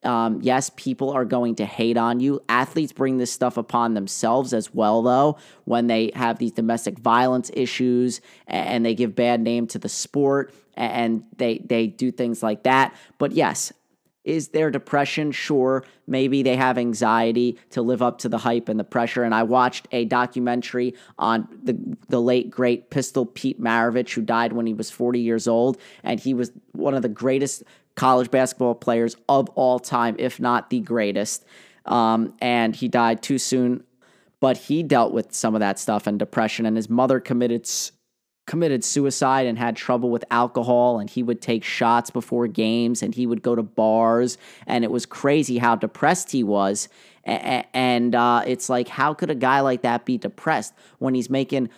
Um, 0.05 0.40
yes, 0.42 0.70
people 0.74 1.11
are 1.11 1.24
going 1.24 1.55
to 1.57 1.64
hate 1.64 1.96
on 1.96 2.20
you. 2.20 2.40
Athletes 2.48 2.92
bring 2.92 3.18
this 3.18 3.32
stuff 3.32 3.57
upon 3.57 3.94
themselves 3.94 4.53
as 4.53 4.74
well, 4.74 5.03
though, 5.03 5.38
when 5.64 5.86
they 5.86 6.11
have 6.14 6.38
these 6.38 6.53
domestic 6.53 6.98
violence 6.98 7.50
issues 7.55 8.20
and 8.46 8.84
they 8.84 8.94
give 8.94 9.14
bad 9.14 9.40
name 9.40 9.66
to 9.68 9.78
the 9.78 9.88
sport 9.88 10.53
and 10.74 11.24
they 11.36 11.59
they 11.59 11.86
do 11.86 12.11
things 12.11 12.42
like 12.42 12.64
that. 12.64 12.96
But 13.18 13.32
yes, 13.32 13.72
is 14.24 14.48
there 14.48 14.70
depression? 14.70 15.32
Sure. 15.32 15.84
Maybe 16.07 16.42
they 16.42 16.57
have 16.57 16.78
anxiety 16.78 17.59
to 17.70 17.82
live 17.82 18.03
up 18.03 18.18
to 18.18 18.28
the 18.28 18.38
hype 18.38 18.68
and 18.68 18.78
the 18.78 18.84
pressure. 18.84 19.24
And 19.24 19.34
I 19.34 19.42
watched 19.42 19.88
a 19.90 20.05
documentary 20.05 20.94
on 21.18 21.48
the, 21.62 21.76
the 22.09 22.20
late, 22.20 22.50
great 22.50 22.90
Pistol 22.90 23.26
Pete 23.26 23.61
Maravich, 23.61 24.14
who 24.14 24.22
died 24.22 24.53
when 24.53 24.66
he 24.66 24.74
was 24.74 24.90
40 24.90 25.18
years 25.18 25.48
old. 25.48 25.76
And 26.05 26.20
he 26.20 26.34
was 26.34 26.53
one 26.70 26.94
of 26.94 27.03
the 27.03 27.09
greatest 27.09 27.64
college 28.03 28.32
basketball 28.32 28.74
players 28.74 29.14
of 29.28 29.48
all 29.50 29.78
time, 29.78 30.16
if 30.18 30.40
not 30.40 30.70
the 30.70 30.80
greatest. 30.80 31.44
Um, 31.86 32.34
and 32.40 32.74
he 32.74 32.88
died 32.88 33.22
too 33.22 33.38
soon, 33.38 33.84
but 34.40 34.57
he 34.57 34.82
dealt 34.82 35.12
with 35.12 35.32
some 35.32 35.55
of 35.55 35.61
that 35.61 35.78
stuff 35.78 36.09
and 36.09 36.18
depression. 36.18 36.66
And 36.66 36.76
his 36.76 36.90
mother 36.90 37.20
committed 37.20 37.70
committed 38.44 38.82
suicide 38.82 39.46
and 39.46 39.57
had 39.57 39.76
trouble 39.76 40.11
with 40.11 40.24
alcohol 40.32 40.98
and 40.98 41.11
he 41.11 41.22
would 41.22 41.40
take 41.40 41.62
shots 41.62 42.11
before 42.11 42.48
games 42.48 43.00
and 43.00 43.14
he 43.14 43.24
would 43.24 43.40
go 43.40 43.55
to 43.55 43.62
bars 43.62 44.36
and 44.66 44.82
it 44.82 44.90
was 44.90 45.07
crazy 45.07 45.59
how 45.59 45.76
depressed 45.76 46.32
he 46.32 46.42
was 46.42 46.88
and 47.22 48.16
uh, 48.16 48.42
it's 48.44 48.68
like 48.68 48.88
how 48.88 49.14
could 49.14 49.30
a 49.30 49.34
guy 49.36 49.61
like 49.61 49.82
that 49.82 50.05
be 50.05 50.18
depressed 50.18 50.74
when 50.98 51.14
he's 51.14 51.30
making 51.30 51.70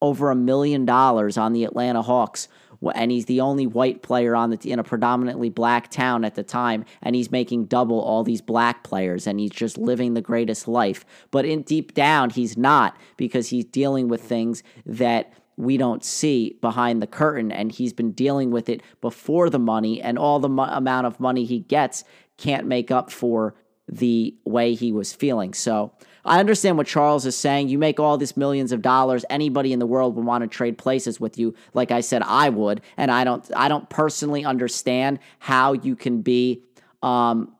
over 0.00 0.30
a 0.30 0.36
million 0.36 0.84
dollars 0.84 1.36
on 1.36 1.52
the 1.52 1.64
atlanta 1.64 2.02
hawks 2.02 2.46
and 2.94 3.10
he's 3.10 3.26
the 3.26 3.40
only 3.40 3.66
white 3.66 4.02
player 4.02 4.34
on 4.36 4.50
the 4.50 4.70
in 4.70 4.78
a 4.78 4.84
predominantly 4.84 5.48
black 5.48 5.90
town 5.90 6.24
at 6.24 6.34
the 6.34 6.42
time, 6.42 6.84
and 7.02 7.14
he's 7.14 7.30
making 7.30 7.66
double 7.66 8.00
all 8.00 8.22
these 8.22 8.40
black 8.40 8.84
players, 8.84 9.26
and 9.26 9.40
he's 9.40 9.50
just 9.50 9.78
living 9.78 10.14
the 10.14 10.20
greatest 10.20 10.68
life. 10.68 11.04
But 11.30 11.44
in 11.44 11.62
deep 11.62 11.94
down, 11.94 12.30
he's 12.30 12.56
not 12.56 12.96
because 13.16 13.48
he's 13.48 13.64
dealing 13.64 14.08
with 14.08 14.22
things 14.22 14.62
that 14.84 15.32
we 15.56 15.76
don't 15.76 16.04
see 16.04 16.58
behind 16.60 17.00
the 17.00 17.06
curtain, 17.06 17.50
and 17.50 17.72
he's 17.72 17.92
been 17.92 18.12
dealing 18.12 18.50
with 18.50 18.68
it 18.68 18.82
before 19.00 19.48
the 19.50 19.58
money, 19.58 20.00
and 20.02 20.18
all 20.18 20.38
the 20.38 20.48
mo- 20.48 20.64
amount 20.64 21.06
of 21.06 21.18
money 21.18 21.44
he 21.44 21.60
gets 21.60 22.04
can't 22.36 22.66
make 22.66 22.90
up 22.90 23.10
for 23.10 23.54
the 23.88 24.34
way 24.44 24.74
he 24.74 24.92
was 24.92 25.12
feeling. 25.12 25.54
So 25.54 25.92
I 26.26 26.40
understand 26.40 26.76
what 26.76 26.86
Charles 26.86 27.24
is 27.24 27.36
saying. 27.36 27.68
You 27.68 27.78
make 27.78 28.00
all 28.00 28.18
these 28.18 28.36
millions 28.36 28.72
of 28.72 28.82
dollars. 28.82 29.24
Anybody 29.30 29.72
in 29.72 29.78
the 29.78 29.86
world 29.86 30.16
would 30.16 30.24
want 30.24 30.42
to 30.42 30.48
trade 30.48 30.76
places 30.76 31.20
with 31.20 31.38
you. 31.38 31.54
Like 31.72 31.90
I 31.90 32.00
said, 32.00 32.22
I 32.22 32.48
would, 32.48 32.80
and 32.96 33.10
I 33.10 33.24
don't. 33.24 33.48
I 33.54 33.68
don't 33.68 33.88
personally 33.88 34.44
understand 34.44 35.18
how 35.38 35.72
you 35.72 35.96
can 35.96 36.22
be 36.22 36.62
um, 37.02 37.54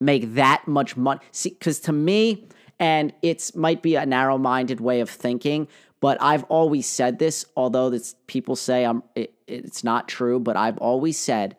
make 0.00 0.34
that 0.34 0.68
much 0.68 0.96
money. 0.96 1.20
See, 1.32 1.50
because 1.50 1.80
to 1.80 1.92
me, 1.92 2.48
and 2.78 3.12
it's 3.22 3.54
might 3.54 3.82
be 3.82 3.96
a 3.96 4.06
narrow-minded 4.06 4.80
way 4.80 5.00
of 5.00 5.10
thinking, 5.10 5.68
but 6.00 6.18
I've 6.20 6.44
always 6.44 6.86
said 6.86 7.18
this. 7.18 7.44
Although 7.56 7.90
this 7.90 8.14
people 8.26 8.56
say 8.56 8.84
I'm, 8.84 9.02
it, 9.14 9.34
it's 9.46 9.82
not 9.82 10.08
true, 10.08 10.38
but 10.40 10.56
I've 10.56 10.78
always 10.78 11.18
said, 11.18 11.56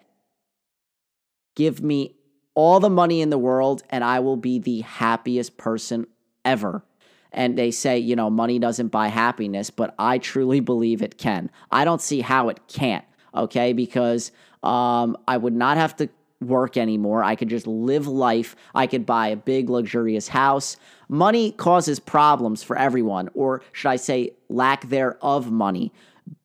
give 1.55 1.81
me 1.81 2.15
all 2.53 2.79
the 2.79 2.89
money 2.89 3.21
in 3.21 3.29
the 3.29 3.37
world 3.37 3.83
and 3.89 4.03
I 4.03 4.19
will 4.19 4.37
be 4.37 4.59
the 4.59 4.81
happiest 4.81 5.57
person 5.57 6.07
ever. 6.43 6.83
And 7.31 7.57
they 7.57 7.71
say, 7.71 7.97
you 7.97 8.15
know, 8.15 8.29
money 8.29 8.59
doesn't 8.59 8.89
buy 8.89 9.07
happiness, 9.07 9.69
but 9.69 9.95
I 9.97 10.17
truly 10.17 10.59
believe 10.59 11.01
it 11.01 11.17
can. 11.17 11.49
I 11.71 11.85
don't 11.85 12.01
see 12.01 12.19
how 12.21 12.49
it 12.49 12.59
can't, 12.67 13.05
okay? 13.33 13.71
Because 13.71 14.31
um, 14.63 15.17
I 15.27 15.37
would 15.37 15.53
not 15.53 15.77
have 15.77 15.95
to 15.97 16.09
work 16.41 16.75
anymore. 16.75 17.23
I 17.23 17.35
could 17.35 17.49
just 17.49 17.67
live 17.67 18.07
life. 18.07 18.55
I 18.75 18.87
could 18.87 19.05
buy 19.05 19.27
a 19.27 19.35
big, 19.35 19.69
luxurious 19.69 20.27
house. 20.27 20.75
Money 21.07 21.51
causes 21.51 21.99
problems 21.99 22.63
for 22.63 22.77
everyone, 22.77 23.29
or 23.33 23.61
should 23.71 23.89
I 23.89 23.95
say, 23.95 24.31
lack 24.49 24.89
thereof 24.89 25.51
money. 25.51 25.93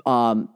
Um, 0.05 0.51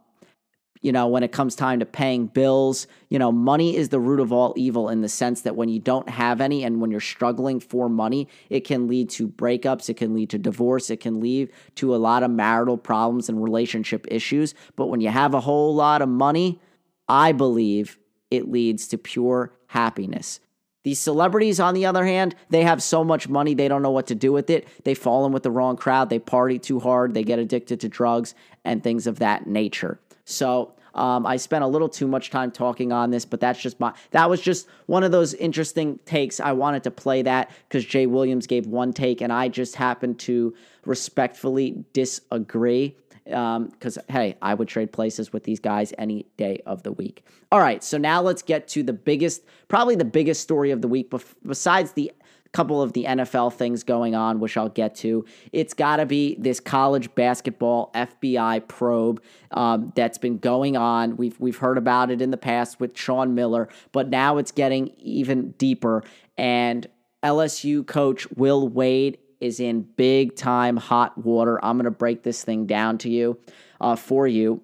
you 0.83 0.93
know, 0.93 1.09
when 1.09 1.23
it 1.23 1.31
comes 1.31 1.55
time 1.55 1.81
to 1.81 1.87
paying 1.87 2.27
bills, 2.27 2.87
you 3.11 3.19
know, 3.19 3.31
money 3.31 3.77
is 3.77 3.91
the 3.91 4.01
root 4.01 4.19
of 4.19 4.33
all 4.33 4.55
evil 4.57 4.89
in 4.89 5.03
the 5.03 5.09
sense 5.09 5.43
that 5.43 5.55
when 5.55 5.69
you 5.69 5.79
don't 5.79 6.09
have 6.09 6.41
any 6.41 6.65
and 6.65 6.81
when 6.81 6.91
you're 6.91 7.01
struggling 7.01 7.61
for 7.61 7.89
money, 7.89 8.29
it 8.49 8.61
can 8.61 8.87
lead 8.87 9.11
to 9.11 9.29
breakups, 9.29 9.91
it 9.91 9.99
can 9.99 10.15
lead 10.15 10.31
to 10.31 10.39
divorce, 10.39 10.89
it 10.89 10.99
can 10.99 11.21
lead 11.21 11.51
to 11.75 11.95
a 11.95 11.99
lot 11.99 12.23
of 12.23 12.31
marital 12.31 12.79
problems 12.79 13.29
and 13.29 13.43
relationship 13.43 14.07
issues. 14.11 14.55
But 14.75 14.87
when 14.87 15.03
you 15.03 15.11
have 15.11 15.35
a 15.35 15.41
whole 15.41 15.75
lot 15.75 16.01
of 16.01 16.09
money, 16.09 16.61
I 17.09 17.33
believe 17.33 17.99
it 18.31 18.51
leads 18.51 18.89
to 18.89 18.99
pure 18.99 19.53
happiness. 19.67 20.41
These 20.83 20.99
celebrities, 20.99 21.61
on 21.61 21.75
the 21.75 21.85
other 21.85 22.07
hand, 22.07 22.35
they 22.49 22.63
have 22.63 22.83
so 22.83 23.05
much 23.05 23.29
money, 23.29 23.53
they 23.53 23.69
don't 23.69 23.83
know 23.83 23.91
what 23.91 24.07
to 24.07 24.15
do 24.15 24.33
with 24.33 24.49
it. 24.49 24.67
They 24.85 24.95
fall 24.95 25.27
in 25.27 25.33
with 25.33 25.43
the 25.43 25.51
wrong 25.51 25.77
crowd, 25.77 26.09
they 26.09 26.19
party 26.19 26.59
too 26.59 26.81
hard, 26.81 27.13
they 27.13 27.23
get 27.23 27.39
addicted 27.39 27.81
to 27.81 27.89
drugs 27.91 28.35
and 28.65 28.83
things 28.83 29.07
of 29.07 29.19
that 29.19 29.47
nature. 29.47 30.01
So, 30.25 30.75
um, 30.95 31.27
I 31.27 31.37
spent 31.37 31.65
a 31.65 31.67
little 31.67 31.89
too 31.89 32.09
much 32.09 32.31
time 32.31 32.51
talking 32.51 32.93
on 32.93 33.11
this, 33.11 33.25
but 33.25 33.41
that's 33.41 33.61
just 33.61 33.79
my 33.81 33.93
that 34.11 34.29
was 34.29 34.41
just 34.41 34.69
one 34.87 35.05
of 35.05 35.13
those 35.13 35.35
interesting 35.35 35.99
takes. 36.05 36.41
I 36.41 36.53
wanted 36.53 36.83
to 36.85 36.91
play 36.91 37.23
that 37.23 37.51
because 37.69 37.85
Jay 37.85 38.07
Williams 38.07 38.47
gave 38.47 38.67
one 38.67 38.93
take, 38.93 39.21
and 39.21 39.33
I 39.33 39.49
just 39.49 39.77
happened 39.77 40.19
to 40.21 40.55
respectfully 40.85 41.85
disagree. 41.93 42.97
Because 43.25 43.99
um, 43.99 44.05
hey, 44.09 44.37
I 44.43 44.55
would 44.55 44.67
trade 44.67 44.91
places 44.91 45.33
with 45.33 45.45
these 45.45 45.61
guys 45.61 45.93
any 45.99 46.27
day 46.37 46.63
of 46.67 46.83
the 46.83 46.91
week. 46.91 47.25
All 47.53 47.61
right, 47.61 47.85
so 47.85 47.97
now 47.97 48.23
let's 48.23 48.43
get 48.43 48.67
to 48.69 48.83
the 48.83 48.93
biggest, 48.93 49.43
probably 49.69 49.95
the 49.95 50.05
biggest 50.05 50.41
story 50.41 50.73
of 50.73 50.83
the 50.83 50.89
week, 50.89 51.13
besides 51.47 51.93
the 51.93 52.11
couple 52.53 52.83
of 52.83 52.93
the 52.93 53.05
NFL 53.05 53.53
things 53.55 53.85
going 53.85 54.15
on, 54.15 54.41
which 54.41 54.57
I'll 54.57 54.69
get 54.69 54.95
to. 54.97 55.25
It's 55.53 55.75
got 55.75 55.97
to 55.97 56.07
be 56.07 56.37
this 56.39 56.59
college 56.59 57.15
basketball 57.15 57.91
FBI 57.95 58.67
probe 58.67 59.23
um, 59.53 59.93
that's 59.95 60.19
been 60.19 60.39
going 60.39 60.77
on. 60.77 61.17
We've 61.17 61.39
we've 61.39 61.59
heard 61.59 61.79
about 61.79 62.11
it 62.11 62.21
in 62.21 62.31
the 62.31 62.37
past 62.37 62.81
with 62.81 62.97
Sean 62.97 63.35
Miller, 63.35 63.69
but 63.93 64.09
now 64.09 64.39
it's 64.39 64.53
getting 64.53 64.89
even 64.99 65.53
deeper. 65.53 66.03
And 66.37 66.87
LSU 67.23 67.87
coach 67.87 68.27
Will 68.37 68.69
Wade 68.69 69.19
is 69.41 69.61
in 69.61 69.83
big 69.83 70.35
time 70.37 70.77
hot 70.77 71.17
water. 71.19 71.65
I'm 71.65 71.77
going 71.77 71.85
to 71.85 71.91
break 71.91 72.23
this 72.23 72.43
thing 72.45 72.67
down 72.67 72.99
to 72.99 73.09
you 73.09 73.39
uh, 73.81 73.97
for 73.97 74.27
you. 74.27 74.63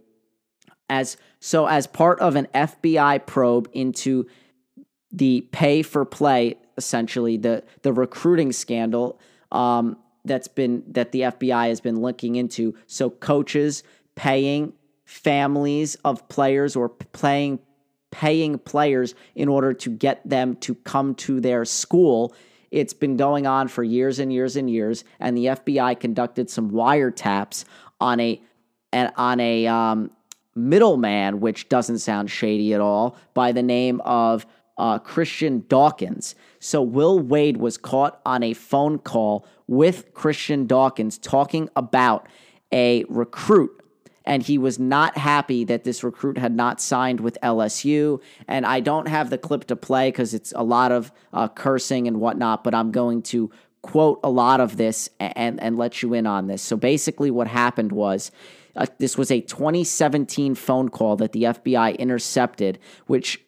As 0.89 1.17
so, 1.41 1.67
as 1.67 1.87
part 1.87 2.21
of 2.21 2.37
an 2.37 2.47
FBI 2.55 3.27
probe 3.27 3.69
into 3.73 4.27
the 5.13 5.41
pay 5.53 5.83
for 5.83 6.05
play 6.05 6.57
essentially 6.77 7.37
the 7.37 7.63
the 7.83 7.93
recruiting 7.93 8.53
scandal 8.53 9.19
um, 9.53 9.97
that's 10.25 10.49
been 10.49 10.83
that 10.89 11.13
the 11.13 11.23
FBI 11.23 11.69
has 11.69 11.81
been 11.81 12.01
looking 12.01 12.37
into. 12.37 12.75
So 12.87 13.11
coaches 13.11 13.83
paying 14.15 14.73
families 15.05 15.95
of 16.05 16.29
players 16.29 16.77
or 16.77 16.89
playing 16.89 17.61
paying 18.11 18.59
players 18.59 19.15
in 19.35 19.49
order 19.49 19.73
to 19.73 19.91
get 19.91 20.27
them 20.29 20.57
to 20.57 20.75
come 20.75 21.15
to 21.15 21.41
their 21.41 21.65
school. 21.65 22.35
It's 22.71 22.95
been 22.95 23.17
going 23.17 23.47
on 23.47 23.69
for 23.69 23.85
years 23.85 24.19
and 24.19 24.33
years 24.33 24.57
and 24.57 24.69
years, 24.69 25.05
and 25.21 25.37
the 25.37 25.47
FBI 25.47 25.99
conducted 26.01 26.51
some 26.51 26.71
wiretaps 26.71 27.65
on 28.01 28.21
a 28.21 28.41
and 28.93 29.13
on 29.17 29.41
a 29.41 29.67
um, 29.67 30.11
middleman, 30.55 31.41
which 31.41 31.69
doesn't 31.69 31.99
sound 31.99 32.31
shady 32.31 32.75
at 32.75 32.81
all, 32.81 33.17
by 33.35 33.53
the 33.53 33.63
name 33.63 34.01
of 34.05 34.47
uh, 34.79 34.99
Christian 34.99 35.65
Dawkins. 35.69 36.35
So 36.59 36.83
Will 36.83 37.19
Wade 37.19 37.57
was 37.57 37.77
caught 37.77 38.21
on 38.27 38.43
a 38.43 38.53
phone 38.53 38.99
call 38.99 39.47
with 39.67 40.13
Christian 40.15 40.67
Dawkins 40.67 41.19
talking 41.19 41.69
about 41.77 42.29
a 42.73 43.05
recruit. 43.09 43.83
And 44.25 44.43
he 44.43 44.59
was 44.59 44.79
not 44.79 45.17
happy 45.17 45.65
that 45.65 45.85
this 45.85 46.03
recruit 46.03 46.37
had 46.37 46.55
not 46.55 46.81
signed 46.81 47.21
with 47.21 47.39
LSU. 47.43 48.21
And 48.49 48.67
I 48.67 48.81
don't 48.81 49.07
have 49.07 49.31
the 49.31 49.39
clip 49.39 49.67
to 49.67 49.77
play 49.77 50.09
because 50.09 50.35
it's 50.35 50.53
a 50.57 50.65
lot 50.65 50.91
of 50.91 51.13
uh, 51.33 51.47
cursing 51.49 52.09
and 52.09 52.21
whatnot, 52.21 52.65
but 52.65 52.75
I'm 52.75 52.91
going 52.91 53.23
to 53.23 53.51
quote 53.83 54.19
a 54.25 54.31
lot 54.31 54.61
of 54.61 54.77
this 54.77 55.09
and, 55.21 55.63
and 55.63 55.79
let 55.79 56.03
you 56.03 56.13
in 56.13 56.27
on 56.27 56.49
this. 56.49 56.61
So 56.61 56.77
basically, 56.77 57.31
what 57.31 57.47
happened 57.47 57.93
was 57.93 58.33
uh, 58.75 58.87
this 58.99 59.17
was 59.17 59.31
a 59.31 59.41
2017 59.41 60.57
phone 60.57 60.89
call 60.89 61.15
that 61.17 61.31
the 61.31 61.45
FBI 61.45 61.97
intercepted, 61.97 62.81
which 63.07 63.41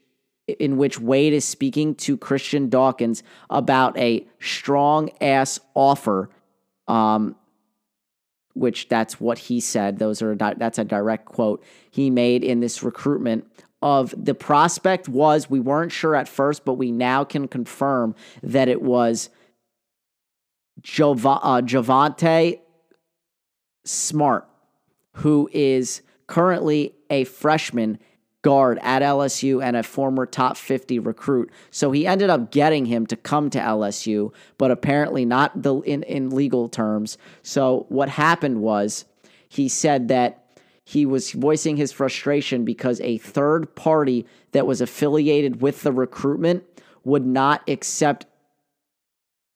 in 0.48 0.76
which 0.76 1.00
Wade 1.00 1.32
is 1.32 1.44
speaking 1.44 1.94
to 1.96 2.16
Christian 2.16 2.68
Dawkins 2.68 3.22
about 3.50 3.96
a 3.98 4.26
strong 4.40 5.10
ass 5.20 5.60
offer. 5.74 6.30
Um, 6.86 7.36
which 8.54 8.88
that's 8.88 9.20
what 9.20 9.38
he 9.38 9.60
said. 9.60 9.98
Those 9.98 10.20
are 10.20 10.34
that's 10.34 10.78
a 10.78 10.84
direct 10.84 11.26
quote 11.26 11.62
he 11.90 12.10
made 12.10 12.42
in 12.42 12.58
this 12.58 12.82
recruitment 12.82 13.46
of 13.80 14.12
the 14.16 14.34
prospect 14.34 15.08
was 15.08 15.48
we 15.48 15.60
weren't 15.60 15.92
sure 15.92 16.16
at 16.16 16.28
first, 16.28 16.64
but 16.64 16.74
we 16.74 16.90
now 16.90 17.24
can 17.24 17.46
confirm 17.46 18.14
that 18.42 18.68
it 18.68 18.82
was 18.82 19.30
uh, 20.78 20.80
Javonte 20.82 22.60
Smart, 23.84 24.48
who 25.14 25.48
is 25.52 26.02
currently 26.26 26.94
a 27.10 27.24
freshman 27.24 27.98
guard 28.42 28.78
at 28.82 29.02
LSU 29.02 29.62
and 29.62 29.76
a 29.76 29.82
former 29.82 30.24
top 30.24 30.56
50 30.56 30.98
recruit. 30.98 31.50
So 31.70 31.90
he 31.90 32.06
ended 32.06 32.30
up 32.30 32.50
getting 32.50 32.86
him 32.86 33.06
to 33.06 33.16
come 33.16 33.50
to 33.50 33.58
LSU, 33.58 34.32
but 34.58 34.70
apparently 34.70 35.24
not 35.24 35.62
the 35.62 35.76
in, 35.80 36.02
in 36.04 36.30
legal 36.30 36.68
terms. 36.68 37.18
So 37.42 37.86
what 37.88 38.08
happened 38.08 38.60
was 38.60 39.04
he 39.48 39.68
said 39.68 40.08
that 40.08 40.44
he 40.84 41.04
was 41.04 41.32
voicing 41.32 41.76
his 41.76 41.92
frustration 41.92 42.64
because 42.64 43.00
a 43.00 43.18
third 43.18 43.74
party 43.74 44.26
that 44.52 44.66
was 44.66 44.80
affiliated 44.80 45.60
with 45.60 45.82
the 45.82 45.92
recruitment 45.92 46.64
would 47.04 47.26
not 47.26 47.62
accept 47.68 48.24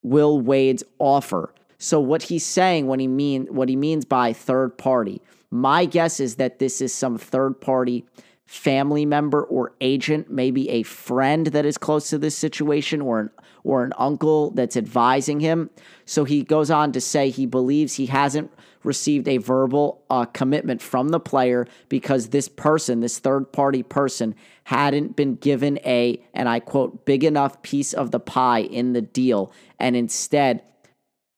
Will 0.02 0.40
Wade's 0.40 0.82
offer. 0.98 1.54
So 1.78 2.00
what 2.00 2.24
he's 2.24 2.44
saying 2.44 2.86
when 2.86 3.00
he 3.00 3.08
mean 3.08 3.46
what 3.46 3.68
he 3.68 3.76
means 3.76 4.04
by 4.04 4.32
third 4.32 4.76
party, 4.76 5.22
my 5.50 5.84
guess 5.84 6.20
is 6.20 6.36
that 6.36 6.58
this 6.58 6.80
is 6.80 6.92
some 6.92 7.18
third 7.18 7.60
party 7.60 8.04
family 8.52 9.06
member 9.06 9.42
or 9.44 9.72
agent, 9.80 10.30
maybe 10.30 10.68
a 10.68 10.82
friend 10.82 11.46
that 11.46 11.64
is 11.64 11.78
close 11.78 12.10
to 12.10 12.18
this 12.18 12.36
situation 12.36 13.00
or 13.00 13.18
an 13.18 13.30
or 13.64 13.82
an 13.82 13.94
uncle 13.96 14.50
that's 14.50 14.76
advising 14.76 15.40
him. 15.40 15.70
So 16.04 16.24
he 16.24 16.42
goes 16.42 16.70
on 16.70 16.92
to 16.92 17.00
say 17.00 17.30
he 17.30 17.46
believes 17.46 17.94
he 17.94 18.06
hasn't 18.06 18.52
received 18.82 19.26
a 19.26 19.38
verbal 19.38 20.04
uh, 20.10 20.26
commitment 20.26 20.82
from 20.82 21.08
the 21.08 21.20
player 21.20 21.66
because 21.88 22.28
this 22.28 22.48
person, 22.48 23.00
this 23.00 23.20
third 23.20 23.52
party 23.52 23.82
person, 23.82 24.34
hadn't 24.64 25.16
been 25.16 25.36
given 25.36 25.78
a, 25.86 26.22
and 26.34 26.46
I 26.46 26.60
quote, 26.60 27.06
big 27.06 27.24
enough 27.24 27.62
piece 27.62 27.94
of 27.94 28.10
the 28.10 28.20
pie 28.20 28.62
in 28.62 28.92
the 28.92 29.00
deal, 29.00 29.50
and 29.78 29.96
instead 29.96 30.62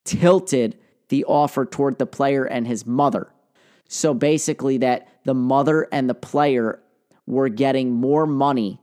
tilted 0.04 0.76
the 1.10 1.24
offer 1.26 1.64
toward 1.64 1.98
the 1.98 2.06
player 2.06 2.44
and 2.44 2.66
his 2.66 2.86
mother. 2.86 3.30
So 3.86 4.14
basically, 4.14 4.78
that 4.78 5.06
the 5.24 5.34
mother 5.34 5.86
and 5.92 6.08
the 6.08 6.14
player 6.14 6.80
were 7.26 7.48
getting 7.48 7.92
more 7.92 8.26
money 8.26 8.80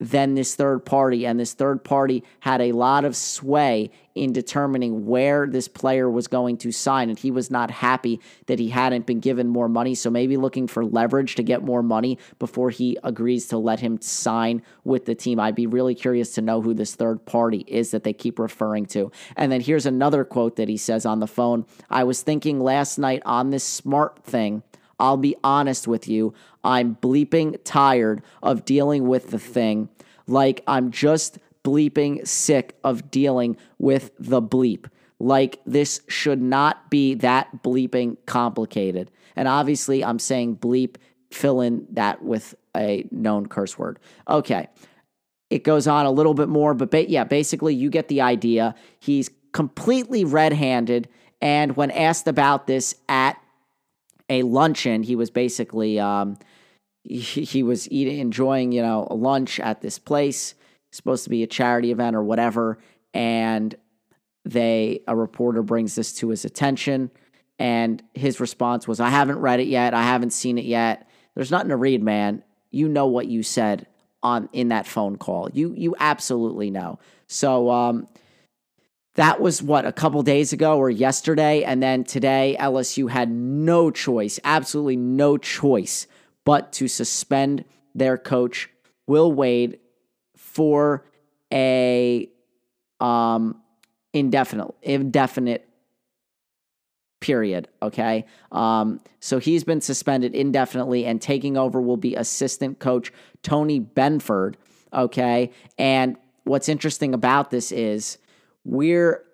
than 0.00 0.34
this 0.34 0.54
third 0.54 0.84
party. 0.84 1.26
And 1.26 1.38
this 1.38 1.52
third 1.52 1.84
party 1.84 2.24
had 2.40 2.60
a 2.62 2.72
lot 2.72 3.04
of 3.04 3.14
sway 3.14 3.90
in 4.14 4.32
determining 4.32 5.06
where 5.06 5.46
this 5.46 5.68
player 5.68 6.10
was 6.10 6.26
going 6.26 6.56
to 6.58 6.72
sign. 6.72 7.10
And 7.10 7.18
he 7.18 7.30
was 7.30 7.50
not 7.50 7.70
happy 7.70 8.18
that 8.46 8.58
he 8.58 8.70
hadn't 8.70 9.06
been 9.06 9.20
given 9.20 9.46
more 9.48 9.68
money. 9.68 9.94
So 9.94 10.10
maybe 10.10 10.38
looking 10.38 10.66
for 10.66 10.84
leverage 10.84 11.34
to 11.36 11.42
get 11.42 11.62
more 11.62 11.82
money 11.82 12.18
before 12.38 12.70
he 12.70 12.96
agrees 13.04 13.46
to 13.48 13.58
let 13.58 13.80
him 13.80 14.00
sign 14.00 14.62
with 14.84 15.04
the 15.04 15.14
team. 15.14 15.38
I'd 15.38 15.54
be 15.54 15.66
really 15.66 15.94
curious 15.94 16.32
to 16.34 16.42
know 16.42 16.62
who 16.62 16.72
this 16.72 16.94
third 16.94 17.26
party 17.26 17.64
is 17.68 17.90
that 17.90 18.02
they 18.02 18.14
keep 18.14 18.38
referring 18.38 18.86
to. 18.86 19.12
And 19.36 19.52
then 19.52 19.60
here's 19.60 19.86
another 19.86 20.24
quote 20.24 20.56
that 20.56 20.68
he 20.68 20.78
says 20.78 21.04
on 21.04 21.20
the 21.20 21.26
phone 21.26 21.66
I 21.90 22.04
was 22.04 22.22
thinking 22.22 22.60
last 22.60 22.98
night 22.98 23.22
on 23.26 23.50
this 23.50 23.64
smart 23.64 24.24
thing. 24.24 24.62
I'll 25.00 25.16
be 25.16 25.34
honest 25.42 25.88
with 25.88 26.06
you. 26.06 26.34
I'm 26.64 26.96
bleeping 26.96 27.58
tired 27.64 28.22
of 28.42 28.64
dealing 28.64 29.08
with 29.08 29.30
the 29.30 29.38
thing. 29.38 29.88
Like 30.26 30.62
I'm 30.66 30.90
just 30.90 31.38
bleeping 31.64 32.26
sick 32.26 32.76
of 32.84 33.10
dealing 33.10 33.56
with 33.78 34.10
the 34.18 34.42
bleep. 34.42 34.86
Like 35.18 35.60
this 35.66 36.00
should 36.08 36.40
not 36.40 36.90
be 36.90 37.14
that 37.14 37.62
bleeping 37.62 38.16
complicated. 38.26 39.10
And 39.36 39.46
obviously, 39.48 40.04
I'm 40.04 40.18
saying 40.18 40.56
bleep, 40.56 40.96
fill 41.30 41.60
in 41.60 41.86
that 41.90 42.22
with 42.22 42.54
a 42.76 43.06
known 43.10 43.46
curse 43.46 43.78
word. 43.78 43.98
Okay. 44.28 44.68
It 45.50 45.64
goes 45.64 45.86
on 45.86 46.06
a 46.06 46.10
little 46.10 46.34
bit 46.34 46.48
more, 46.48 46.74
but 46.74 46.90
ba- 46.90 47.10
yeah, 47.10 47.24
basically, 47.24 47.74
you 47.74 47.90
get 47.90 48.08
the 48.08 48.20
idea. 48.20 48.74
He's 49.00 49.30
completely 49.52 50.24
red 50.24 50.52
handed. 50.52 51.08
And 51.42 51.76
when 51.76 51.90
asked 51.90 52.28
about 52.28 52.66
this 52.66 52.94
at 53.08 53.39
a 54.30 54.42
luncheon. 54.44 55.02
He 55.02 55.16
was 55.16 55.28
basically 55.28 56.00
um, 56.00 56.38
he, 57.04 57.18
he 57.20 57.62
was 57.62 57.90
eating, 57.90 58.18
enjoying, 58.18 58.72
you 58.72 58.80
know, 58.80 59.06
a 59.10 59.14
lunch 59.14 59.60
at 59.60 59.82
this 59.82 59.98
place. 59.98 60.54
supposed 60.92 61.24
to 61.24 61.30
be 61.30 61.42
a 61.42 61.46
charity 61.46 61.90
event 61.90 62.16
or 62.16 62.22
whatever, 62.22 62.78
and 63.12 63.74
they 64.44 65.02
a 65.06 65.14
reporter 65.14 65.62
brings 65.62 65.94
this 65.94 66.14
to 66.14 66.30
his 66.30 66.44
attention, 66.44 67.10
and 67.58 68.02
his 68.14 68.40
response 68.40 68.88
was, 68.88 69.00
"I 69.00 69.10
haven't 69.10 69.40
read 69.40 69.60
it 69.60 69.66
yet. 69.66 69.92
I 69.92 70.02
haven't 70.02 70.32
seen 70.32 70.56
it 70.56 70.64
yet. 70.64 71.08
There's 71.34 71.50
nothing 71.50 71.68
to 71.68 71.76
read, 71.76 72.02
man. 72.02 72.42
You 72.70 72.88
know 72.88 73.06
what 73.06 73.26
you 73.26 73.42
said 73.42 73.86
on 74.22 74.48
in 74.52 74.68
that 74.68 74.86
phone 74.86 75.16
call. 75.16 75.50
You 75.52 75.74
you 75.76 75.94
absolutely 75.98 76.70
know." 76.70 76.98
So 77.26 77.70
um, 77.70 78.06
that 79.14 79.40
was 79.40 79.62
what 79.62 79.84
a 79.84 79.92
couple 79.92 80.22
days 80.22 80.52
ago 80.52 80.78
or 80.78 80.88
yesterday. 80.88 81.64
And 81.64 81.82
then 81.82 82.04
today, 82.04 82.56
LSU 82.60 83.10
had 83.10 83.30
no 83.30 83.90
choice, 83.90 84.38
absolutely 84.44 84.96
no 84.96 85.36
choice, 85.36 86.06
but 86.44 86.72
to 86.74 86.88
suspend 86.88 87.64
their 87.94 88.16
coach, 88.16 88.70
Will 89.06 89.32
Wade 89.32 89.78
for 90.36 91.04
a 91.52 92.30
um, 93.00 93.60
indefinite 94.12 94.74
indefinite 94.82 95.68
period. 97.20 97.68
Okay. 97.82 98.24
Um, 98.50 99.00
so 99.20 99.38
he's 99.38 99.64
been 99.64 99.80
suspended 99.80 100.34
indefinitely, 100.34 101.04
and 101.04 101.20
taking 101.20 101.56
over 101.56 101.80
will 101.80 101.96
be 101.96 102.14
assistant 102.14 102.78
coach 102.78 103.12
Tony 103.42 103.80
Benford. 103.80 104.54
Okay. 104.92 105.50
And 105.78 106.16
what's 106.44 106.68
interesting 106.68 107.12
about 107.12 107.50
this 107.50 107.72
is 107.72 108.18
we're 108.64 109.24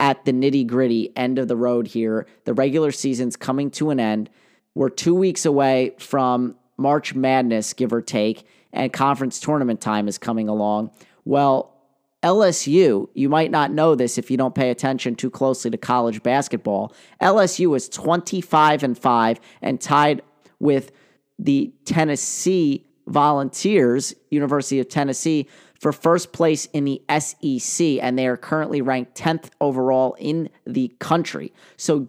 at 0.00 0.24
the 0.24 0.32
nitty 0.32 0.66
gritty 0.66 1.16
end 1.16 1.38
of 1.38 1.48
the 1.48 1.56
road 1.56 1.86
here. 1.86 2.26
The 2.44 2.54
regular 2.54 2.92
season's 2.92 3.36
coming 3.36 3.70
to 3.72 3.90
an 3.90 4.00
end. 4.00 4.30
We're 4.74 4.90
two 4.90 5.14
weeks 5.14 5.46
away 5.46 5.94
from 5.98 6.56
March 6.76 7.14
Madness, 7.14 7.72
give 7.72 7.92
or 7.92 8.02
take, 8.02 8.46
and 8.72 8.92
conference 8.92 9.38
tournament 9.38 9.80
time 9.80 10.08
is 10.08 10.18
coming 10.18 10.48
along. 10.48 10.90
Well, 11.24 11.74
LSU, 12.24 13.08
you 13.14 13.28
might 13.28 13.50
not 13.50 13.70
know 13.70 13.94
this 13.94 14.18
if 14.18 14.30
you 14.30 14.36
don't 14.36 14.54
pay 14.54 14.70
attention 14.70 15.14
too 15.14 15.30
closely 15.30 15.70
to 15.70 15.76
college 15.76 16.22
basketball. 16.22 16.92
LSU 17.20 17.76
is 17.76 17.88
25 17.88 18.82
and 18.82 18.98
5 18.98 19.40
and 19.60 19.80
tied 19.80 20.22
with 20.58 20.90
the 21.38 21.72
Tennessee 21.84 22.86
Volunteers, 23.06 24.14
University 24.30 24.80
of 24.80 24.88
Tennessee, 24.88 25.46
for 25.84 25.92
first 25.92 26.32
place 26.32 26.64
in 26.72 26.86
the 26.86 27.02
SEC, 27.18 27.98
and 28.00 28.18
they 28.18 28.26
are 28.26 28.38
currently 28.38 28.80
ranked 28.80 29.14
10th 29.14 29.50
overall 29.60 30.16
in 30.18 30.48
the 30.66 30.90
country. 30.98 31.52
So 31.76 32.08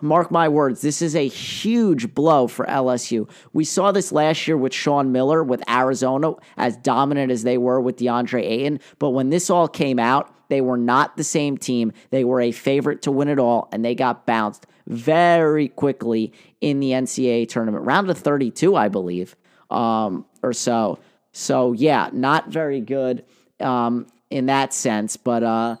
Mark 0.00 0.30
my 0.30 0.48
words, 0.48 0.80
this 0.80 1.02
is 1.02 1.14
a 1.14 1.28
huge 1.28 2.14
blow 2.14 2.46
for 2.46 2.64
LSU. 2.64 3.28
We 3.52 3.64
saw 3.64 3.92
this 3.92 4.10
last 4.10 4.48
year 4.48 4.56
with 4.56 4.72
Sean 4.72 5.12
Miller 5.12 5.44
with 5.44 5.62
Arizona, 5.68 6.32
as 6.56 6.78
dominant 6.78 7.30
as 7.30 7.42
they 7.42 7.58
were 7.58 7.78
with 7.78 7.98
DeAndre 7.98 8.42
Ayton. 8.42 8.80
But 8.98 9.10
when 9.10 9.28
this 9.28 9.50
all 9.50 9.68
came 9.68 9.98
out, 9.98 10.34
they 10.48 10.62
were 10.62 10.78
not 10.78 11.18
the 11.18 11.24
same 11.24 11.58
team. 11.58 11.92
They 12.08 12.24
were 12.24 12.40
a 12.40 12.52
favorite 12.52 13.02
to 13.02 13.12
win 13.12 13.28
it 13.28 13.38
all, 13.38 13.68
and 13.70 13.84
they 13.84 13.94
got 13.94 14.24
bounced 14.24 14.66
very 14.86 15.68
quickly 15.68 16.32
in 16.62 16.80
the 16.80 16.92
NCAA 16.92 17.50
tournament, 17.50 17.84
round 17.84 18.08
of 18.08 18.16
32, 18.16 18.74
I 18.74 18.88
believe, 18.88 19.36
um, 19.70 20.24
or 20.42 20.54
so. 20.54 20.98
So, 21.32 21.72
yeah, 21.72 22.10
not 22.12 22.48
very 22.48 22.80
good 22.80 23.24
um, 23.60 24.06
in 24.30 24.46
that 24.46 24.72
sense. 24.72 25.16
But, 25.16 25.42
uh, 25.42 25.76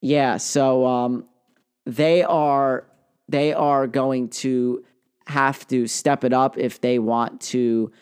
yeah, 0.00 0.38
so 0.38 0.86
um, 0.86 1.26
they 1.86 2.22
are 2.22 2.86
they 3.28 3.52
are 3.52 3.86
going 3.86 4.28
to 4.28 4.84
have 5.26 5.66
to 5.68 5.86
step 5.86 6.24
it 6.24 6.32
up 6.32 6.58
if 6.58 6.80
they 6.80 6.98
want 6.98 7.40
to 7.40 7.92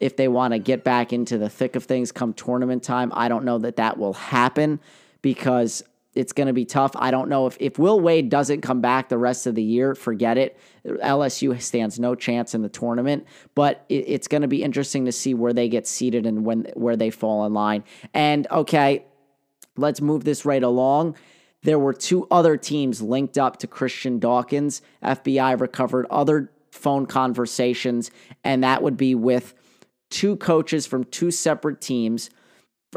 if 0.00 0.16
they 0.16 0.28
want 0.28 0.52
to 0.52 0.58
get 0.58 0.84
back 0.84 1.12
into 1.12 1.36
the 1.36 1.48
thick 1.48 1.76
of 1.76 1.84
things 1.84 2.12
come 2.12 2.32
tournament 2.32 2.82
time. 2.82 3.12
I 3.14 3.28
don't 3.28 3.44
know 3.44 3.58
that 3.58 3.76
that 3.76 3.98
will 3.98 4.14
happen 4.14 4.80
because 5.20 5.82
it's 6.14 6.32
going 6.32 6.46
to 6.46 6.52
be 6.52 6.64
tough. 6.64 6.92
I 6.94 7.10
don't 7.10 7.28
know 7.28 7.46
if 7.46 7.56
if 7.60 7.78
Will 7.78 8.00
Wade 8.00 8.30
doesn't 8.30 8.60
come 8.60 8.80
back 8.80 9.08
the 9.08 9.18
rest 9.18 9.46
of 9.46 9.54
the 9.54 9.62
year, 9.62 9.94
forget 9.94 10.38
it. 10.38 10.58
LSU 10.96 11.60
stands 11.60 11.98
no 11.98 12.14
chance 12.14 12.54
in 12.54 12.62
the 12.62 12.68
tournament, 12.68 13.26
but 13.54 13.84
it, 13.88 14.04
it's 14.06 14.28
going 14.28 14.42
to 14.42 14.48
be 14.48 14.62
interesting 14.62 15.04
to 15.04 15.12
see 15.12 15.34
where 15.34 15.52
they 15.52 15.68
get 15.68 15.86
seated 15.86 16.26
and 16.26 16.44
when 16.44 16.70
where 16.74 16.96
they 16.96 17.10
fall 17.10 17.44
in 17.46 17.54
line. 17.54 17.84
And 18.14 18.46
okay, 18.50 19.04
let's 19.76 20.00
move 20.00 20.24
this 20.24 20.44
right 20.44 20.62
along. 20.62 21.16
There 21.62 21.78
were 21.78 21.92
two 21.92 22.26
other 22.30 22.56
teams 22.56 23.02
linked 23.02 23.36
up 23.36 23.58
to 23.58 23.66
Christian 23.66 24.18
Dawkins. 24.18 24.80
FBI 25.02 25.60
recovered 25.60 26.06
other 26.10 26.52
phone 26.70 27.06
conversations, 27.06 28.10
and 28.44 28.62
that 28.62 28.82
would 28.82 28.96
be 28.96 29.14
with 29.14 29.54
two 30.10 30.36
coaches 30.36 30.86
from 30.86 31.04
two 31.04 31.30
separate 31.30 31.80
teams. 31.80 32.30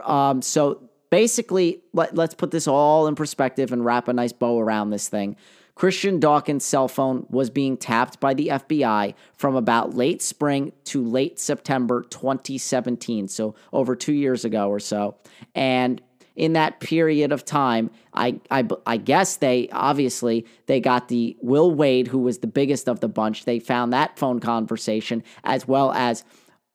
Um, 0.04 0.42
so 0.42 0.90
basically, 1.10 1.82
let, 1.94 2.16
let's 2.16 2.36
put 2.36 2.52
this 2.52 2.68
all 2.68 3.08
in 3.08 3.16
perspective 3.16 3.72
and 3.72 3.84
wrap 3.84 4.08
a 4.08 4.14
nice 4.14 4.34
bow 4.34 4.60
around 4.60 4.92
this 4.92 5.10
thing. 5.10 5.36
Christian 5.76 6.20
Dawkins' 6.20 6.66
cell 6.66 6.88
phone 6.88 7.26
was 7.30 7.50
being 7.50 7.78
tapped 7.78 8.20
by 8.20 8.34
the 8.34 8.50
FBI 8.50 9.14
from 9.34 9.56
about 9.56 9.96
late 9.96 10.22
spring 10.22 10.74
to 10.86 11.04
late 11.04 11.40
September 11.40 12.04
2017, 12.04 13.28
so 13.28 13.56
over 13.72 13.96
two 13.96 14.14
years 14.14 14.46
ago 14.46 14.70
or 14.70 14.80
so. 14.80 15.16
And 15.56 16.02
in 16.36 16.54
that 16.54 16.80
period 16.80 17.32
of 17.32 17.46
time. 17.46 17.92
I, 18.14 18.40
I, 18.50 18.68
I 18.86 18.98
guess 18.98 19.38
they 19.38 19.70
obviously 19.72 20.46
they 20.66 20.80
got 20.80 21.08
the 21.08 21.38
Will 21.42 21.74
Wade, 21.74 22.08
who 22.08 22.20
was 22.20 22.40
the 22.40 22.48
biggest 22.48 22.88
of 22.88 23.00
the 23.00 23.08
bunch. 23.08 23.46
They 23.46 23.60
found 23.60 23.94
that 23.94 24.18
phone 24.18 24.40
conversation 24.40 25.24
as 25.44 25.68
well 25.68 25.92
as 25.92 26.24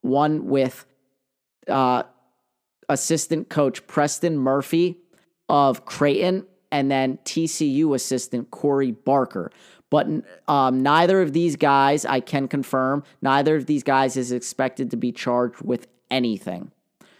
one 0.02 0.46
with 0.46 0.86
uh, 1.68 2.04
assistant 2.88 3.48
coach 3.48 3.86
Preston 3.86 4.38
Murphy 4.38 4.98
of 5.48 5.84
Creighton 5.84 6.46
and 6.70 6.90
then 6.90 7.18
TCU 7.24 7.94
assistant 7.94 8.50
Corey 8.50 8.92
Barker. 8.92 9.50
But 9.90 10.08
um, 10.48 10.82
neither 10.82 11.22
of 11.22 11.32
these 11.32 11.56
guys, 11.56 12.04
I 12.04 12.20
can 12.20 12.48
confirm, 12.48 13.04
neither 13.22 13.56
of 13.56 13.66
these 13.66 13.82
guys 13.82 14.16
is 14.16 14.32
expected 14.32 14.90
to 14.90 14.96
be 14.96 15.12
charged 15.12 15.62
with 15.62 15.86
anything. 16.10 16.72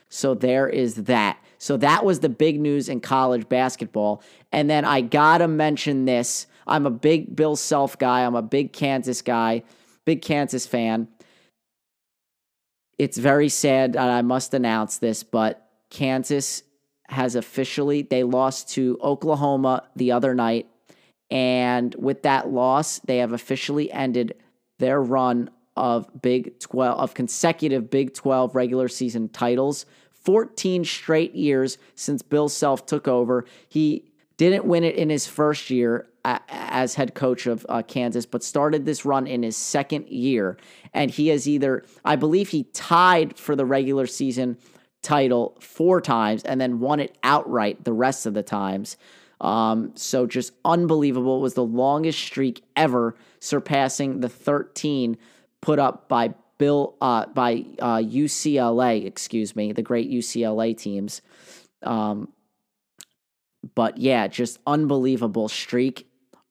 So 0.09 0.35
there 0.35 0.69
is 0.69 0.95
that. 1.05 1.39
So 1.59 1.77
that 1.79 2.05
was 2.05 2.21
the 2.21 2.29
big 2.29 2.61
news 2.61 2.89
in 2.89 3.01
college 3.01 3.49
basketball. 3.49 4.23
And 4.53 4.69
then 4.69 4.85
I 4.85 5.01
got 5.01 5.39
to 5.39 5.49
mention 5.49 6.05
this. 6.05 6.47
I'm 6.67 6.87
a 6.87 6.91
big 6.91 7.35
Bill 7.37 7.57
Self 7.57 7.99
guy. 7.99 8.25
I'm 8.25 8.35
a 8.35 8.43
big 8.43 8.73
Kansas 8.73 9.23
guy, 9.23 9.63
big 10.05 10.23
Kansas 10.23 10.67
fan. 10.67 11.09
It's 12.99 13.19
very 13.19 13.49
sad 13.49 13.97
I 13.97 14.23
must 14.23 14.55
announce 14.55 14.99
this, 14.99 15.23
but 15.23 15.69
Kansas 15.91 16.63
has 17.09 17.35
officially 17.35 18.03
they 18.03 18.23
lost 18.23 18.71
to 18.71 18.99
Oklahoma 19.03 19.85
the 19.95 20.13
other 20.13 20.35
night 20.35 20.67
and 21.31 21.95
with 21.97 22.23
that 22.23 22.49
loss 22.49 22.99
they 23.01 23.19
have 23.19 23.33
officially 23.33 23.91
ended 23.93 24.35
their 24.79 25.01
run 25.01 25.51
of 25.77 26.09
Big 26.23 26.59
12 26.59 26.99
of 26.99 27.15
consecutive 27.15 27.91
Big 27.91 28.15
12 28.15 28.55
regular 28.55 28.89
season 28.89 29.29
titles. 29.29 29.87
14 30.25 30.85
straight 30.85 31.35
years 31.35 31.79
since 31.95 32.23
Bill 32.23 32.49
Self 32.49 32.87
took 32.87 33.07
over. 33.07 33.45
He 33.69 34.11
didn't 34.37 34.65
win 34.65 34.83
it 34.83 34.97
in 34.97 35.09
his 35.09 35.27
first 35.27 35.71
year 35.71 36.09
as 36.25 36.95
head 36.95 37.15
coach 37.15 37.47
of 37.47 37.65
uh, 37.69 37.83
Kansas, 37.83 38.27
but 38.27 38.43
started 38.43 38.85
this 38.85 39.05
run 39.05 39.29
in 39.29 39.45
his 39.45 39.57
second 39.57 40.09
year. 40.09 40.57
And 40.93 41.11
he 41.11 41.29
has 41.29 41.47
either, 41.47 41.85
I 42.05 42.17
believe 42.17 42.49
he 42.49 42.65
tied 42.65 43.39
for 43.39 43.55
the 43.55 43.65
regular 43.65 44.07
season 44.07 44.59
title 45.07 45.57
four 45.61 46.01
times 46.01 46.43
and 46.43 46.61
then 46.61 46.81
won 46.81 46.99
it 46.99 47.17
outright 47.23 47.85
the 47.85 47.93
rest 47.93 48.27
of 48.27 48.35
the 48.35 48.43
times. 48.43 48.97
Um, 49.41 49.93
so 49.95 50.27
just 50.27 50.53
unbelievable. 50.65 51.39
It 51.39 51.43
was 51.43 51.55
the 51.55 51.65
longest 51.65 52.19
streak 52.19 52.65
ever, 52.75 53.15
surpassing 53.39 54.19
the 54.19 54.29
13 54.29 55.17
put 55.61 55.79
up 55.79 56.09
by 56.09 56.35
Bill 56.59 56.97
uh, 57.01 57.27
by 57.27 57.67
uh, 57.79 57.99
UCLA, 57.99 59.07
excuse 59.07 59.55
me, 59.55 59.73
the 59.73 59.83
great 59.83 60.11
UCLA 60.11 60.77
teams. 60.77 61.23
Um, 61.83 62.33
but 63.75 63.99
yeah, 63.99 64.27
just 64.27 64.59
unbelievable 64.67 65.49
streak, 65.49 66.09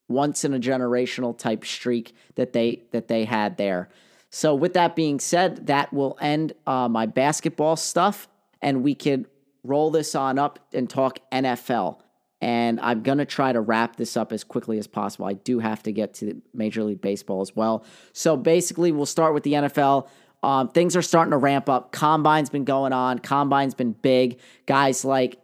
once 0.07 0.45
in 0.45 0.53
a 0.53 0.59
generational 0.59 1.37
type 1.37 1.65
streak 1.65 2.13
that 2.35 2.53
they 2.53 2.83
that 2.91 3.09
they 3.09 3.25
had 3.25 3.57
there. 3.57 3.89
So 4.29 4.53
with 4.53 4.73
that 4.73 4.95
being 4.95 5.19
said, 5.19 5.67
that 5.67 5.91
will 5.91 6.17
end 6.21 6.53
uh, 6.67 6.87
my 6.87 7.05
basketball 7.05 7.75
stuff, 7.75 8.27
and 8.61 8.83
we 8.83 8.95
could 8.95 9.25
roll 9.63 9.91
this 9.91 10.15
on 10.15 10.37
up 10.37 10.59
and 10.73 10.89
talk 10.89 11.19
NFL 11.31 11.99
and 12.41 12.79
I'm 12.81 13.01
going 13.01 13.17
to 13.17 13.25
try 13.25 13.53
to 13.53 13.61
wrap 13.61 13.95
this 13.95 14.17
up 14.17 14.31
as 14.31 14.43
quickly 14.43 14.77
as 14.77 14.87
possible. 14.87 15.25
I 15.25 15.33
do 15.33 15.59
have 15.59 15.81
to 15.83 15.91
get 15.91 16.13
to 16.15 16.41
Major 16.53 16.83
League 16.83 17.01
Baseball 17.01 17.41
as 17.41 17.55
well. 17.55 17.83
So 18.13 18.37
basically, 18.37 18.91
we'll 18.91 19.05
start 19.05 19.33
with 19.33 19.43
the 19.43 19.53
NFL. 19.53 20.07
Um, 20.43 20.69
things 20.69 20.95
are 20.95 21.01
starting 21.01 21.31
to 21.31 21.37
ramp 21.37 21.69
up. 21.69 21.91
Combine's 21.91 22.49
been 22.51 22.65
going 22.65 22.93
on. 22.93 23.19
Combine's 23.19 23.73
been 23.73 23.93
big. 23.93 24.39
Guys 24.67 25.03
like 25.03 25.39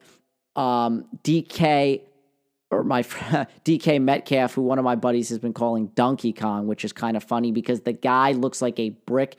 um, 0.56 1.06
DK 1.24 2.02
or 2.70 2.84
my 2.84 3.02
DK 3.66 4.02
Metcalf, 4.02 4.54
who 4.54 4.62
one 4.62 4.78
of 4.78 4.86
my 4.86 4.96
buddies 4.96 5.30
has 5.30 5.40
been 5.40 5.54
calling 5.54 5.88
Donkey 5.96 6.34
Kong, 6.34 6.68
which 6.68 6.86
is 6.86 6.94
kind 6.94 7.18
of 7.18 7.24
funny 7.24 7.52
because 7.52 7.82
the 7.82 7.94
guy 7.94 8.34
looks 8.34 8.62
like 8.62 8.80
a 8.80 8.90
brick 8.90 9.38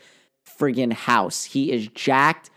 friggin' 0.59 0.93
house. 0.93 1.45
He 1.45 1.71
is 1.71 1.87
jacked, 1.89 2.51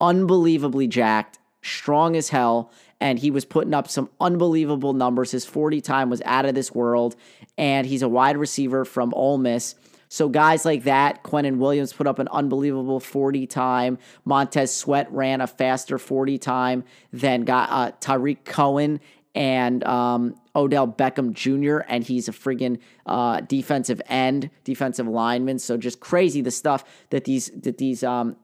unbelievably 0.00 0.88
jacked, 0.88 1.38
strong 1.62 2.16
as 2.16 2.28
hell 2.28 2.70
and 3.00 3.18
he 3.18 3.30
was 3.30 3.44
putting 3.44 3.74
up 3.74 3.88
some 3.88 4.08
unbelievable 4.20 4.92
numbers. 4.92 5.30
His 5.30 5.44
40 5.44 5.80
time 5.80 6.10
was 6.10 6.22
out 6.24 6.46
of 6.46 6.54
this 6.54 6.74
world, 6.74 7.16
and 7.58 7.86
he's 7.86 8.02
a 8.02 8.08
wide 8.08 8.36
receiver 8.36 8.84
from 8.84 9.12
Ole 9.14 9.38
Miss. 9.38 9.74
So 10.08 10.28
guys 10.28 10.64
like 10.64 10.84
that, 10.84 11.24
Quinnen 11.24 11.58
Williams 11.58 11.92
put 11.92 12.06
up 12.06 12.18
an 12.18 12.28
unbelievable 12.28 13.00
40 13.00 13.46
time. 13.46 13.98
Montez 14.24 14.72
Sweat 14.72 15.10
ran 15.12 15.40
a 15.40 15.46
faster 15.46 15.98
40 15.98 16.38
time 16.38 16.84
than 17.12 17.44
got 17.44 17.70
uh, 17.70 17.90
Tarik 18.00 18.44
Cohen 18.44 19.00
and 19.34 19.84
um, 19.84 20.36
Odell 20.54 20.86
Beckham 20.86 21.32
Jr. 21.32 21.78
And 21.88 22.04
he's 22.04 22.28
a 22.28 22.32
friggin' 22.32 22.78
uh, 23.04 23.40
defensive 23.40 24.00
end, 24.06 24.48
defensive 24.62 25.08
lineman. 25.08 25.58
So 25.58 25.76
just 25.76 25.98
crazy 25.98 26.40
the 26.40 26.52
stuff 26.52 26.84
that 27.10 27.24
these 27.24 27.50
that 27.62 27.78
these 27.78 28.04
um, 28.04 28.36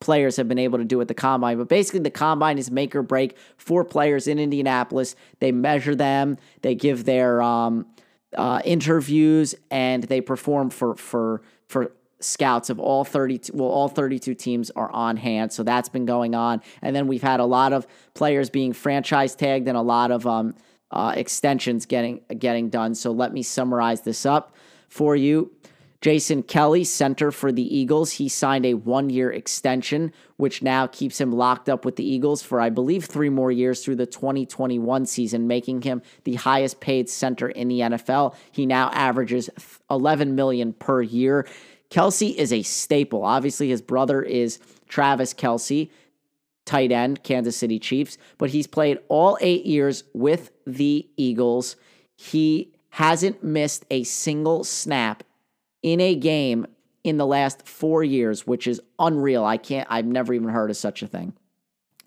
players 0.00 0.36
have 0.36 0.48
been 0.48 0.58
able 0.58 0.78
to 0.78 0.84
do 0.84 1.00
at 1.00 1.08
the 1.08 1.14
combine. 1.14 1.58
But 1.58 1.68
basically, 1.68 2.00
the 2.00 2.10
combine 2.10 2.58
is 2.58 2.70
make 2.70 2.94
or 2.94 3.02
break 3.02 3.36
for 3.56 3.84
players 3.84 4.26
in 4.26 4.38
Indianapolis. 4.38 5.16
They 5.40 5.52
measure 5.52 5.94
them, 5.94 6.38
they 6.62 6.74
give 6.74 7.04
their 7.04 7.42
um, 7.42 7.86
uh, 8.36 8.60
interviews, 8.64 9.54
and 9.70 10.04
they 10.04 10.20
perform 10.20 10.70
for 10.70 10.94
for 10.94 11.42
for 11.68 11.92
scouts 12.20 12.68
of 12.68 12.80
all 12.80 13.04
32 13.04 13.52
well 13.54 13.68
all 13.68 13.86
32 13.86 14.34
teams 14.34 14.72
are 14.72 14.90
on 14.90 15.16
hand 15.16 15.52
so 15.52 15.62
that's 15.62 15.88
been 15.88 16.04
going 16.04 16.34
on 16.34 16.60
and 16.82 16.96
then 16.96 17.06
we've 17.06 17.22
had 17.22 17.38
a 17.38 17.44
lot 17.44 17.72
of 17.72 17.86
players 18.14 18.50
being 18.50 18.72
franchise 18.72 19.36
tagged 19.36 19.68
and 19.68 19.76
a 19.76 19.82
lot 19.82 20.10
of 20.10 20.26
um, 20.26 20.52
uh, 20.90 21.12
extensions 21.16 21.86
getting 21.86 22.20
getting 22.36 22.70
done 22.70 22.92
so 22.92 23.12
let 23.12 23.32
me 23.32 23.40
summarize 23.40 24.00
this 24.00 24.26
up 24.26 24.52
for 24.88 25.14
you 25.14 25.52
Jason 26.00 26.44
Kelce, 26.44 26.86
center 26.86 27.32
for 27.32 27.50
the 27.50 27.76
Eagles, 27.76 28.12
he 28.12 28.28
signed 28.28 28.64
a 28.64 28.74
one 28.74 29.10
year 29.10 29.32
extension, 29.32 30.12
which 30.36 30.62
now 30.62 30.86
keeps 30.86 31.20
him 31.20 31.32
locked 31.32 31.68
up 31.68 31.84
with 31.84 31.96
the 31.96 32.08
Eagles 32.08 32.40
for, 32.40 32.60
I 32.60 32.70
believe, 32.70 33.04
three 33.04 33.30
more 33.30 33.50
years 33.50 33.84
through 33.84 33.96
the 33.96 34.06
2021 34.06 35.06
season, 35.06 35.48
making 35.48 35.82
him 35.82 36.02
the 36.22 36.36
highest 36.36 36.78
paid 36.78 37.08
center 37.08 37.48
in 37.48 37.66
the 37.66 37.80
NFL. 37.80 38.36
He 38.52 38.64
now 38.64 38.90
averages 38.90 39.50
11 39.90 40.36
million 40.36 40.72
per 40.72 41.02
year. 41.02 41.48
Kelce 41.90 42.34
is 42.34 42.52
a 42.52 42.62
staple. 42.62 43.24
Obviously, 43.24 43.68
his 43.68 43.82
brother 43.82 44.22
is 44.22 44.60
Travis 44.86 45.34
Kelce, 45.34 45.90
tight 46.64 46.92
end, 46.92 47.24
Kansas 47.24 47.56
City 47.56 47.80
Chiefs, 47.80 48.18
but 48.36 48.50
he's 48.50 48.68
played 48.68 49.00
all 49.08 49.36
eight 49.40 49.66
years 49.66 50.04
with 50.12 50.52
the 50.64 51.08
Eagles. 51.16 51.74
He 52.14 52.72
hasn't 52.90 53.42
missed 53.42 53.84
a 53.90 54.04
single 54.04 54.62
snap 54.62 55.24
in 55.82 56.00
a 56.00 56.14
game 56.14 56.66
in 57.04 57.16
the 57.16 57.26
last 57.26 57.66
four 57.66 58.02
years, 58.02 58.46
which 58.46 58.66
is 58.66 58.80
unreal. 58.98 59.44
I 59.44 59.56
can't, 59.56 59.86
I've 59.90 60.06
never 60.06 60.34
even 60.34 60.48
heard 60.48 60.70
of 60.70 60.76
such 60.76 61.02
a 61.02 61.06
thing. 61.06 61.32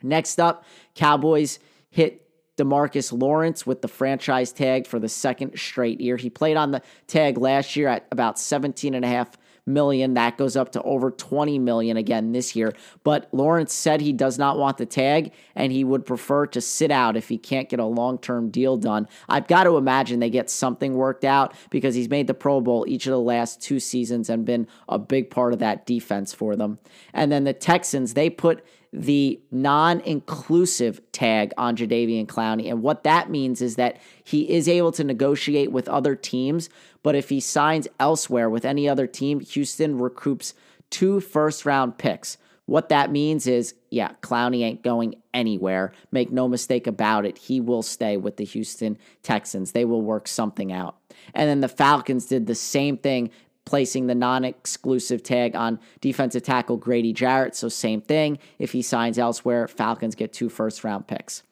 Next 0.04 0.40
up, 0.40 0.66
Cowboys 0.96 1.60
hit 1.90 2.28
Demarcus 2.58 3.18
Lawrence 3.18 3.66
with 3.66 3.82
the 3.82 3.88
franchise 3.88 4.52
tag 4.52 4.86
for 4.86 5.00
the 5.00 5.10
second 5.10 5.58
straight 5.58 6.02
year. 6.02 6.18
He 6.18 6.30
played 6.30 6.58
on 6.58 6.72
the 6.72 6.82
tag 7.08 7.38
last 7.38 7.76
year 7.76 7.88
at 7.88 8.08
about 8.12 8.38
17 8.38 8.94
and 8.94 9.06
a 9.06 9.08
half 9.08 9.38
million. 9.66 10.14
That 10.16 10.38
goes 10.38 10.56
up 10.56 10.72
to 10.74 10.82
over 10.84 11.12
20 11.12 11.60
million 11.60 11.98
again 11.98 12.32
this 12.32 12.56
year. 12.56 12.74
But 13.04 13.28
Lawrence 13.32 13.74
said 13.74 14.02
he 14.02 14.14
does 14.14 14.38
not 14.38 14.58
want 14.58 14.78
the 14.78 14.86
tag 14.86 15.34
and 15.56 15.72
he 15.72 15.84
would 15.84 16.06
prefer 16.06 16.48
to 16.48 16.62
sit 16.62 16.92
out 16.92 17.16
if 17.16 17.30
he 17.30 17.38
can't 17.38 17.70
get 17.70 17.80
a 17.80 17.86
long 17.86 18.18
term 18.18 18.50
deal 18.50 18.78
done. 18.78 19.08
I've 19.30 19.48
got 19.48 19.66
to 19.66 19.78
imagine 19.78 20.20
they 20.20 20.30
get 20.30 20.50
something 20.50 20.96
worked 20.96 21.26
out 21.26 21.56
because 21.70 21.96
he's 21.96 22.10
made 22.10 22.28
the 22.28 22.34
Pro 22.34 22.62
Bowl 22.62 22.86
each 22.88 23.06
of 23.06 23.12
the 23.12 23.20
last 23.20 23.62
two 23.62 23.80
seasons 23.80 24.30
and 24.30 24.46
been 24.46 24.68
a 24.90 24.98
big 24.98 25.30
part 25.30 25.54
of 25.54 25.60
that 25.60 25.86
defense 25.86 26.34
for 26.34 26.56
them. 26.56 26.80
And 27.14 27.32
then 27.32 27.44
the 27.44 27.54
Texans, 27.54 28.14
they 28.14 28.30
put 28.30 28.64
the 28.94 29.40
non 29.52 30.02
exclusive 30.02 31.02
tag 31.12 31.54
on 31.58 31.76
Jadeveon 31.76 32.26
Clowney. 32.26 32.70
And 32.70 32.82
what 32.82 33.04
that 33.04 33.30
means 33.30 33.62
is 33.62 33.76
that 33.76 33.98
he 34.24 34.50
is 34.50 34.68
able 34.68 34.92
to 34.94 35.04
negotiate 35.04 35.72
with 35.72 35.88
other 35.88 36.16
teams, 36.16 36.70
but 37.04 37.16
if 37.16 37.30
he 37.30 37.40
signs 37.40 37.88
elsewhere 38.00 38.50
with 38.50 38.66
any 38.66 38.90
other 38.90 39.08
team, 39.08 39.40
Houston 39.40 39.98
recoups 39.98 40.54
two 40.90 41.20
first 41.20 41.66
round 41.66 41.98
picks. 41.98 42.38
What 42.66 42.90
that 42.90 43.12
means 43.12 43.48
is, 43.48 43.74
yeah, 43.90 44.12
Clowney 44.22 44.64
ain't 44.64 44.84
going 44.84 45.16
anywhere. 45.34 45.92
Make 46.12 46.32
no 46.32 46.48
mistake 46.48 46.88
about 46.88 47.26
it. 47.26 47.38
He 47.38 47.60
will 47.60 47.82
stay 47.82 48.18
with 48.18 48.38
the 48.38 48.46
Houston 48.46 48.98
Texans. 49.24 49.72
They 49.72 49.84
will 49.84 50.02
work 50.02 50.28
something 50.28 50.72
out. 50.72 50.96
And 51.34 51.50
then 51.50 51.62
the 51.62 51.68
Falcons 51.68 52.28
did 52.28 52.46
the 52.46 52.56
same 52.56 52.98
thing 52.98 53.32
placing 53.66 54.08
the 54.08 54.16
non 54.16 54.44
exclusive 54.44 55.24
tag 55.24 55.56
on 55.56 55.80
defensive 56.00 56.44
tackle 56.44 56.78
Grady 56.78 57.14
Jarrett. 57.14 57.56
So, 57.56 57.70
same 57.70 58.02
thing. 58.02 58.40
If 58.60 58.72
he 58.72 58.82
signs 58.82 59.18
elsewhere, 59.18 59.68
Falcons 59.68 60.16
get 60.16 60.34
two 60.34 60.50
first 60.50 60.84
round 60.84 61.08
picks. 61.08 61.44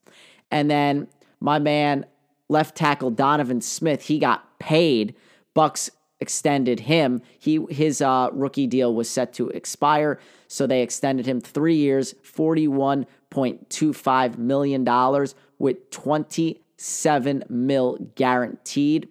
And 0.52 0.70
then 0.70 1.08
my 1.40 1.60
man, 1.60 2.06
left 2.48 2.76
tackle 2.76 3.12
Donovan 3.12 3.62
Smith, 3.62 4.04
he 4.04 4.20
got 4.20 4.60
paid. 4.60 5.16
Bucs 5.56 5.90
extended 6.20 6.82
him. 6.82 7.22
He 7.38 7.66
his 7.70 8.02
uh, 8.02 8.30
rookie 8.34 8.68
deal 8.68 8.94
was 8.94 9.10
set 9.10 9.34
to 9.34 9.50
expire, 9.50 10.20
so 10.48 10.68
they 10.68 10.82
extended 10.82 11.26
him 11.26 11.40
three 11.40 11.76
years, 11.76 12.16
forty 12.24 12.68
one 12.68 13.06
point 13.30 13.70
two 13.70 13.94
five 13.94 14.38
million 14.38 14.84
dollars 14.84 15.36
with 15.58 15.90
twenty 15.92 16.62
seven 16.78 17.44
mil 17.50 17.98
guaranteed. 18.16 19.08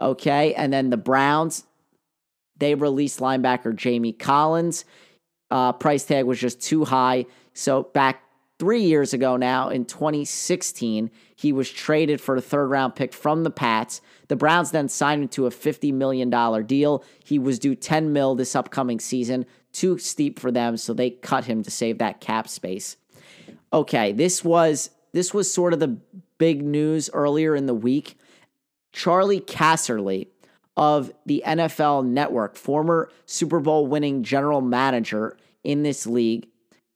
Okay, 0.00 0.54
and 0.54 0.72
then 0.72 0.90
the 0.90 0.96
Browns 0.96 1.64
they 2.60 2.74
released 2.74 3.18
linebacker 3.18 3.74
Jamie 3.74 4.12
Collins. 4.12 4.84
Uh, 5.50 5.72
price 5.72 6.04
tag 6.04 6.24
was 6.26 6.38
just 6.38 6.60
too 6.60 6.84
high. 6.84 7.26
So 7.54 7.82
back 7.82 8.22
three 8.60 8.82
years 8.82 9.12
ago 9.12 9.36
now, 9.36 9.70
in 9.70 9.84
2016, 9.84 11.10
he 11.34 11.52
was 11.52 11.70
traded 11.70 12.20
for 12.20 12.36
a 12.36 12.40
third 12.40 12.66
round 12.66 12.94
pick 12.94 13.12
from 13.12 13.42
the 13.42 13.50
Pats. 13.50 14.00
The 14.28 14.36
Browns 14.36 14.70
then 14.70 14.88
signed 14.88 15.22
him 15.22 15.28
to 15.30 15.46
a 15.46 15.50
$50 15.50 15.92
million 15.92 16.30
deal. 16.66 17.02
He 17.24 17.38
was 17.38 17.58
due 17.58 17.74
10 17.74 18.12
mil 18.12 18.36
this 18.36 18.54
upcoming 18.54 19.00
season. 19.00 19.46
Too 19.72 19.98
steep 19.98 20.38
for 20.38 20.52
them, 20.52 20.76
so 20.76 20.92
they 20.92 21.10
cut 21.10 21.46
him 21.46 21.62
to 21.62 21.70
save 21.70 21.98
that 21.98 22.20
cap 22.20 22.48
space. 22.48 22.96
Okay, 23.72 24.12
this 24.12 24.44
was 24.44 24.90
this 25.12 25.32
was 25.32 25.52
sort 25.52 25.72
of 25.72 25.80
the 25.80 25.98
big 26.38 26.62
news 26.62 27.10
earlier 27.12 27.56
in 27.56 27.66
the 27.66 27.74
week. 27.74 28.16
Charley 28.92 29.40
Casserly 29.40 30.28
of 30.76 31.12
the 31.26 31.42
NFL 31.46 32.06
Network, 32.06 32.56
former 32.56 33.10
Super 33.26 33.60
Bowl 33.60 33.86
winning 33.86 34.22
general 34.22 34.60
manager 34.60 35.36
in 35.64 35.82
this 35.82 36.06
league. 36.06 36.46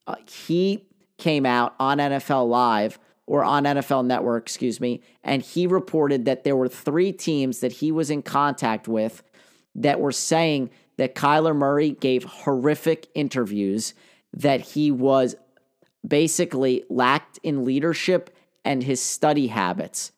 Uh, 0.06 0.16
he 0.26 0.86
came 1.18 1.46
out 1.46 1.74
on 1.78 1.98
NFL 1.98 2.48
Live 2.48 2.98
or 3.26 3.42
on 3.42 3.64
NFL 3.64 4.06
Network, 4.06 4.44
excuse 4.44 4.80
me, 4.80 5.02
and 5.22 5.42
he 5.42 5.66
reported 5.66 6.24
that 6.26 6.44
there 6.44 6.56
were 6.56 6.68
three 6.68 7.12
teams 7.12 7.60
that 7.60 7.72
he 7.72 7.90
was 7.90 8.10
in 8.10 8.22
contact 8.22 8.86
with 8.86 9.22
that 9.74 10.00
were 10.00 10.12
saying 10.12 10.70
that 10.96 11.14
Kyler 11.14 11.56
Murray 11.56 11.90
gave 11.90 12.24
horrific 12.24 13.08
interviews, 13.14 13.94
that 14.32 14.60
he 14.60 14.90
was 14.90 15.34
basically 16.06 16.84
lacked 16.90 17.38
in 17.42 17.64
leadership 17.64 18.30
and 18.64 18.82
his 18.82 19.00
study 19.00 19.48
habits. 19.48 20.12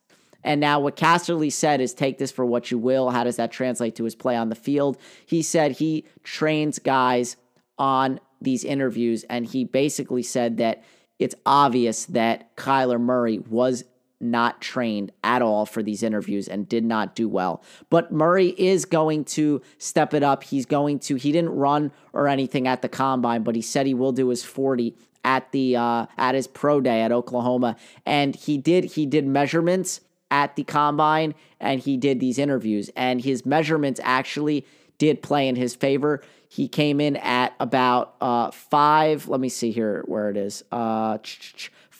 And 0.47 0.61
now 0.61 0.79
what 0.79 0.95
Casserly 0.95 1.53
said 1.53 1.81
is 1.81 1.93
take 1.93 2.19
this 2.19 2.31
for 2.31 2.47
what 2.47 2.71
you 2.71 2.79
will. 2.79 3.11
How 3.11 3.25
does 3.25 3.37
that 3.37 3.51
translate 3.51 3.97
to 3.97 4.05
his 4.05 4.15
play 4.15 4.37
on 4.37 4.49
the 4.49 4.55
field? 4.55 4.97
He 5.27 5.43
said 5.43 5.73
he 5.73 6.07
trains 6.23 6.79
guys 6.79 7.37
on 7.79 8.21
these 8.41 8.63
interviews, 8.63 9.25
and 9.25 9.45
he 9.45 9.65
basically 9.65 10.23
said 10.23 10.59
that 10.59 10.85
it's 11.19 11.35
obvious 11.45 12.05
that 12.07 12.55
Kyler 12.57 13.01
Murray 13.01 13.39
was 13.41 13.85
not 14.21 14.61
trained 14.61 15.11
at 15.25 15.43
all 15.43 15.67
for 15.67 15.83
these 15.83 16.05
interviews 16.05 16.47
and 16.47 16.69
did 16.69 16.85
not 16.85 17.17
do 17.17 17.29
well. 17.29 17.63
But 17.91 18.13
Murray 18.13 18.55
is 18.57 18.85
going 18.85 19.25
to 19.25 19.61
step 19.79 20.15
it 20.15 20.23
up. 20.23 20.45
He's 20.45 20.65
going 20.65 21.01
to, 21.01 21.17
he 21.17 21.33
didn't 21.33 21.51
run 21.51 21.91
or 22.13 22.29
anything 22.29 22.69
at 22.69 22.83
the 22.83 22.89
combine, 22.89 23.43
but 23.43 23.57
he 23.57 23.63
said 23.63 23.85
he 23.85 23.95
will 23.95 24.13
do 24.13 24.29
his 24.29 24.45
40 24.45 24.95
at 25.25 25.51
the 25.51 25.77
uh, 25.77 26.07
at 26.17 26.37
his 26.37 26.47
pro 26.47 26.81
day 26.81 27.03
at 27.03 27.11
Oklahoma. 27.11 27.77
And 28.07 28.35
he 28.37 28.57
did 28.57 28.85
he 28.85 29.07
did 29.07 29.27
measurements 29.27 30.01
at 30.31 30.57
the 30.57 30.65
combine 30.65 31.35
and 31.61 31.81
he 31.81 31.97
did 31.97 32.21
these 32.21 32.39
interviews 32.39 32.91
and 32.97 33.21
his 33.21 33.47
measurements 33.47 34.01
actually 34.03 34.67
did 34.99 35.23
play 35.23 35.49
in 35.49 35.57
his 35.57 35.75
favor. 35.75 36.23
He 36.49 36.69
came 36.69 37.01
in 37.01 37.17
at 37.17 37.55
about 37.61 38.15
uh, 38.21 38.51
five. 38.51 39.29
Let 39.29 39.41
me 39.41 39.49
see 39.49 39.73
here 39.73 40.03
where 40.07 40.31
it 40.31 40.37
is. 40.37 40.65
Uh, 40.73 41.19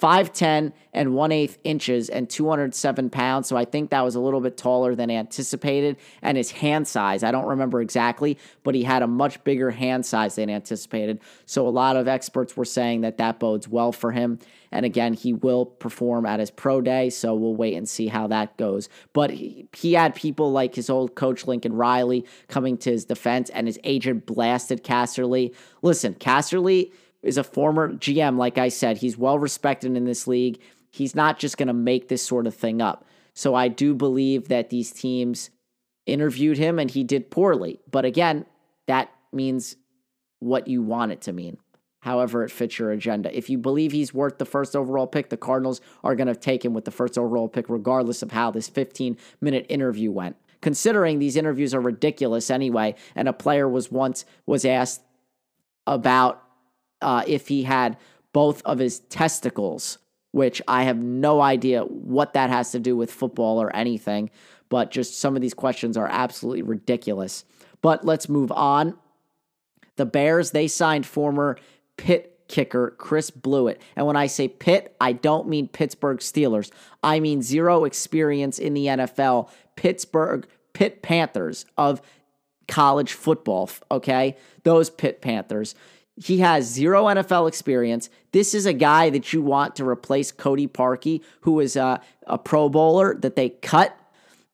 5'10 0.01 0.73
and 0.93 1.15
1 1.15 1.33
8 1.33 1.59
inches 1.65 2.09
and 2.09 2.29
207 2.29 3.11
pounds. 3.11 3.49
So 3.49 3.57
I 3.57 3.65
think 3.65 3.91
that 3.91 4.03
was 4.03 4.15
a 4.15 4.21
little 4.21 4.41
bit 4.41 4.57
taller 4.57 4.95
than 4.95 5.11
anticipated. 5.11 5.97
And 6.23 6.37
his 6.37 6.51
hand 6.51 6.87
size, 6.87 7.23
I 7.23 7.31
don't 7.31 7.47
remember 7.47 7.81
exactly, 7.81 8.39
but 8.63 8.75
he 8.75 8.83
had 8.83 9.03
a 9.03 9.07
much 9.07 9.43
bigger 9.45 9.71
hand 9.71 10.05
size 10.05 10.35
than 10.35 10.51
anticipated. 10.51 11.21
So 11.47 11.67
a 11.67 11.71
lot 11.71 11.97
of 11.97 12.09
experts 12.09 12.57
were 12.57 12.65
saying 12.65 13.03
that 13.03 13.19
that 13.19 13.39
bodes 13.39 13.69
well 13.69 13.93
for 13.93 14.13
him. 14.13 14.39
And 14.73 14.85
again, 14.85 15.15
he 15.15 15.33
will 15.33 15.65
perform 15.65 16.27
at 16.27 16.41
his 16.41 16.51
pro 16.51 16.81
day. 16.81 17.09
So 17.09 17.35
we'll 17.35 17.55
wait 17.55 17.77
and 17.77 17.89
see 17.89 18.09
how 18.09 18.27
that 18.27 18.57
goes. 18.59 18.89
But 19.13 19.31
he, 19.31 19.69
he 19.75 19.95
had 19.95 20.15
people 20.15 20.53
like 20.53 20.75
his 20.75 20.91
old 20.91 21.15
coach, 21.15 21.47
Lincoln 21.47 21.73
Riley, 21.73 22.27
coming 22.49 22.77
to 22.79 22.91
his 22.91 23.05
defense, 23.05 23.49
and 23.51 23.67
his 23.67 23.79
agent 23.85 24.27
blasted 24.27 24.85
Casserly. 24.85 25.55
Listen, 25.83 26.15
Casserly 26.15 26.93
is 27.27 27.39
a 27.39 27.45
former 27.45 27.93
GM, 27.93 28.37
like 28.37 28.59
I 28.59 28.69
said. 28.69 28.99
He's 28.99 29.19
well 29.19 29.39
respected 29.39 29.97
in 29.97 30.05
this 30.05 30.27
league. 30.27 30.61
He's 30.91 31.15
not 31.15 31.39
just 31.39 31.59
going 31.59 31.69
to 31.69 31.75
make 31.75 32.09
this 32.09 32.23
sort 32.23 32.47
of 32.47 32.55
thing 32.55 32.81
up. 32.81 33.05
So 33.35 33.55
I 33.55 33.69
do 33.69 33.95
believe 33.95 34.49
that 34.49 34.71
these 34.71 34.93
teams 34.93 35.51
interviewed 36.07 36.57
him 36.57 36.79
and 36.79 36.91
he 36.91 37.05
did 37.05 37.31
poorly. 37.31 37.81
But 37.91 38.05
again, 38.05 38.47
that 38.87 39.11
means 39.33 39.77
what 40.39 40.69
you 40.69 40.83
want 40.83 41.13
it 41.13 41.21
to 41.23 41.33
mean, 41.33 41.59
however, 42.01 42.45
it 42.45 42.51
fits 42.51 42.79
your 42.79 42.93
agenda. 42.93 43.37
If 43.37 43.51
you 43.51 43.59
believe 43.59 43.93
he's 43.93 44.15
worth 44.15 44.39
the 44.39 44.45
first 44.45 44.77
overall 44.77 45.07
pick, 45.07 45.29
the 45.29 45.37
Cardinals 45.37 45.81
are 46.05 46.15
going 46.15 46.29
to 46.29 46.35
take 46.35 46.65
him 46.65 46.73
with 46.73 46.85
the 46.85 46.91
first 46.91 47.19
overall 47.19 47.49
pick, 47.49 47.69
regardless 47.69 48.23
of 48.23 48.33
how 48.33 48.51
this 48.51 48.69
15 48.69 49.17
minute 49.41 49.67
interview 49.69 50.11
went. 50.11 50.37
Considering 50.63 51.19
these 51.19 51.37
interviews 51.37 51.75
are 51.75 51.81
ridiculous 51.81 52.51
anyway, 52.51 52.95
and 53.15 53.29
a 53.29 53.33
player 53.33 53.69
was 53.69 53.91
once 53.91 54.25
was 54.47 54.65
asked 54.65 55.03
about 55.87 56.43
uh, 57.07 57.23
if 57.27 57.49
he 57.49 57.63
had 57.63 57.97
both 58.33 58.61
of 58.67 58.79
his 58.79 58.99
testicles, 58.99 59.97
which 60.33 60.61
I 60.69 60.83
have 60.83 60.99
no 60.99 61.41
idea 61.41 61.83
what 61.85 62.35
that 62.35 62.51
has 62.51 62.73
to 62.73 62.79
do 62.79 62.97
with 62.97 63.11
football 63.11 63.63
or 63.63 63.75
anything, 63.75 64.29
but 64.69 64.91
just 64.91 65.19
some 65.19 65.37
of 65.37 65.41
these 65.41 65.55
questions 65.55 65.97
are 65.97 66.09
absolutely 66.09 66.63
ridiculous. 66.63 67.45
But 67.81 68.05
let's 68.05 68.29
move 68.29 68.53
on. 68.53 68.99
The 69.95 70.05
Bears, 70.05 70.51
they 70.51 70.69
signed 70.69 71.07
former 71.07 71.57
Pitt 71.97 72.41
kicker 72.49 72.95
Chris 72.99 73.31
Blewitt. 73.31 73.79
And 73.95 74.07
when 74.07 74.17
I 74.17 74.27
say 74.27 74.49
Pitt, 74.49 74.95
I 75.01 75.13
don't 75.13 75.49
mean 75.49 75.69
Pittsburgh 75.69 76.19
Steelers. 76.19 76.71
I 77.03 77.21
mean 77.21 77.41
zero 77.41 77.85
experience 77.85 78.59
in 78.59 78.75
the 78.75 78.87
NFL, 78.87 79.49
Pittsburgh 79.77 80.47
Pitt 80.73 81.03
Panthers 81.03 81.67
of 81.79 82.03
college 82.69 83.13
football, 83.13 83.71
okay? 83.91 84.37
Those 84.65 84.91
Pitt 84.91 85.23
Panthers. 85.23 85.75
He 86.17 86.39
has 86.39 86.65
zero 86.65 87.05
NFL 87.05 87.47
experience. 87.49 88.09
This 88.33 88.55
is 88.55 88.65
a 88.65 88.73
guy 88.73 89.11
that 89.11 89.33
you 89.33 89.43
want 89.43 89.77
to 89.77 89.87
replace 89.87 90.33
Cody 90.33 90.67
Parkey, 90.67 91.23
who 91.41 91.61
is 91.61 91.77
a, 91.77 92.01
a 92.27 92.39
Pro 92.39 92.69
Bowler 92.69 93.15
that 93.17 93.37
they 93.37 93.51
cut. 93.51 93.99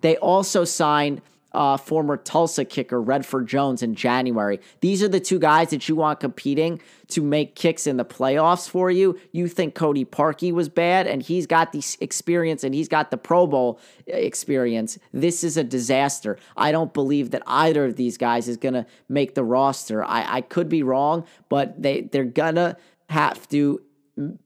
They 0.01 0.17
also 0.17 0.65
signed 0.65 1.23
uh, 1.55 1.77
former 1.77 2.17
Tulsa 2.17 2.65
kicker 2.65 3.01
Redford 3.01 3.47
Jones 3.47 3.83
in 3.83 3.95
January. 3.95 4.61
These 4.81 5.03
are 5.03 5.09
the 5.09 5.21
two 5.21 5.39
guys 5.39 5.71
that 5.71 5.89
you 5.89 5.97
want 5.97 6.21
competing 6.21 6.81
to 7.09 7.23
make 7.23 7.55
kicks 7.55 7.87
in 7.87 7.97
the 7.97 8.05
playoffs 8.05 8.69
for 8.69 8.91
you. 8.91 9.19
You 9.33 9.49
think 9.49 9.75
Cody 9.75 10.05
Parkey 10.05 10.53
was 10.53 10.69
bad, 10.69 11.07
and 11.07 11.23
he's 11.23 11.47
got 11.47 11.73
the 11.73 11.83
experience 12.01 12.65
and 12.65 12.75
he's 12.75 12.89
got 12.89 13.11
the 13.11 13.17
Pro 13.17 13.47
Bowl 13.47 13.81
uh, 14.09 14.17
experience. 14.17 14.99
This 15.13 15.45
is 15.45 15.57
a 15.57 15.65
disaster. 15.65 16.39
I 16.57 16.73
don't 16.73 16.95
believe 16.95 17.31
that 17.33 17.43
either 17.47 17.87
of 17.87 17.97
these 17.97 18.17
guys 18.17 18.49
is 18.49 18.57
going 18.57 18.75
to 18.75 18.87
make 19.09 19.35
the 19.35 19.45
roster. 19.45 20.05
I, 20.05 20.37
I 20.37 20.41
could 20.41 20.69
be 20.69 20.83
wrong, 20.83 21.25
but 21.49 21.81
they 21.81 22.03
they're 22.03 22.25
gonna 22.25 22.77
have 23.09 23.49
to 23.49 23.83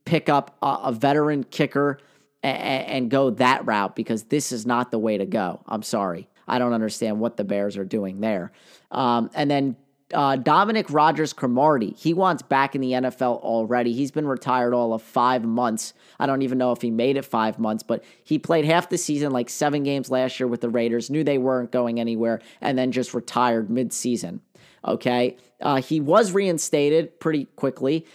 pick 0.05 0.29
up 0.29 0.57
a, 0.61 0.79
a 0.85 0.91
veteran 0.91 1.43
kicker 1.43 1.99
and, 2.43 2.87
and 2.87 3.11
go 3.11 3.29
that 3.31 3.65
route 3.65 3.95
because 3.95 4.23
this 4.23 4.51
is 4.51 4.65
not 4.65 4.91
the 4.91 4.99
way 4.99 5.17
to 5.17 5.25
go. 5.25 5.61
I'm 5.67 5.83
sorry. 5.83 6.27
I 6.47 6.59
don't 6.59 6.73
understand 6.73 7.19
what 7.19 7.37
the 7.37 7.43
Bears 7.43 7.77
are 7.77 7.85
doing 7.85 8.21
there. 8.21 8.51
Um, 8.91 9.29
and 9.33 9.49
then 9.51 9.75
uh, 10.13 10.37
Dominique 10.37 10.89
Rodgers-Cromartie, 10.89 11.93
he 11.97 12.13
wants 12.13 12.41
back 12.41 12.75
in 12.75 12.81
the 12.81 12.91
NFL 12.91 13.41
already. 13.41 13.91
He's 13.91 14.11
been 14.11 14.27
retired 14.27 14.73
all 14.73 14.93
of 14.93 15.01
five 15.01 15.43
months. 15.43 15.93
I 16.19 16.25
don't 16.25 16.43
even 16.43 16.57
know 16.57 16.71
if 16.71 16.81
he 16.81 16.91
made 16.91 17.17
it 17.17 17.25
five 17.25 17.59
months, 17.59 17.83
but 17.83 18.03
he 18.23 18.39
played 18.39 18.63
half 18.63 18.89
the 18.89 18.97
season, 18.97 19.31
like 19.31 19.49
seven 19.49 19.83
games 19.83 20.09
last 20.09 20.39
year 20.39 20.47
with 20.47 20.61
the 20.61 20.69
Raiders, 20.69 21.09
knew 21.09 21.23
they 21.23 21.37
weren't 21.37 21.71
going 21.71 21.99
anywhere, 21.99 22.41
and 22.61 22.77
then 22.77 22.91
just 22.91 23.13
retired 23.13 23.69
mid-season. 23.69 24.41
Okay. 24.85 25.35
Uh, 25.61 25.81
he 25.81 25.99
was 25.99 26.31
reinstated 26.31 27.19
pretty 27.19 27.45
quickly, 27.55 28.05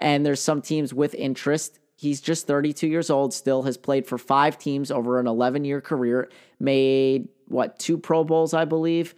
and 0.00 0.24
there's 0.24 0.40
some 0.40 0.62
teams 0.62 0.94
with 0.94 1.14
interest. 1.14 1.78
He's 2.02 2.20
just 2.20 2.48
32 2.48 2.88
years 2.88 3.10
old 3.10 3.32
still, 3.32 3.62
has 3.62 3.76
played 3.76 4.08
for 4.08 4.18
five 4.18 4.58
teams 4.58 4.90
over 4.90 5.20
an 5.20 5.28
11 5.28 5.64
year 5.64 5.80
career, 5.80 6.28
made 6.58 7.28
what, 7.46 7.78
two 7.78 7.96
Pro 7.96 8.24
Bowls, 8.24 8.52
I 8.52 8.64
believe. 8.64 9.14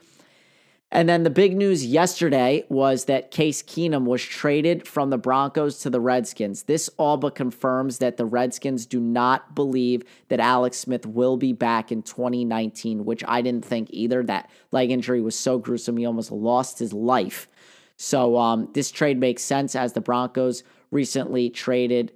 And 0.91 1.09
then 1.09 1.23
the 1.23 1.31
big 1.31 1.57
news 1.57 1.87
yesterday 1.87 2.67
was 2.69 3.07
that 3.07 3.31
Case 3.31 3.63
Keenum 3.63 4.05
was 4.05 4.23
traded 4.23 4.87
from 4.87 5.09
the 5.09 5.17
Broncos 5.17 5.79
to 5.79 5.89
the 5.89 5.99
Redskins. 5.99 6.65
This 6.65 6.91
all 6.99 7.17
but 7.17 7.35
confirms 7.35 7.99
that 7.99 8.19
the 8.19 8.27
Redskins 8.27 8.85
do 8.85 9.01
not 9.01 9.55
believe 9.55 10.03
that 10.29 10.39
Alex 10.39 10.77
Smith 10.77 11.07
will 11.07 11.39
be 11.39 11.55
back 11.55 11.91
in 11.91 12.03
2019, 12.03 13.07
which 13.07 13.25
I 13.27 13.41
didn't 13.41 13.65
think 13.65 13.89
either. 13.93 14.23
That 14.23 14.51
leg 14.73 14.91
injury 14.91 15.23
was 15.23 15.37
so 15.37 15.57
gruesome, 15.57 15.97
he 15.97 16.05
almost 16.05 16.31
lost 16.31 16.79
his 16.81 16.93
life. 16.93 17.49
So 17.97 18.37
um, 18.37 18.69
this 18.75 18.91
trade 18.91 19.19
makes 19.19 19.43
sense 19.43 19.75
as 19.75 19.95
the 19.95 20.03
Broncos 20.03 20.65
recently 20.91 21.49
traded 21.49 22.13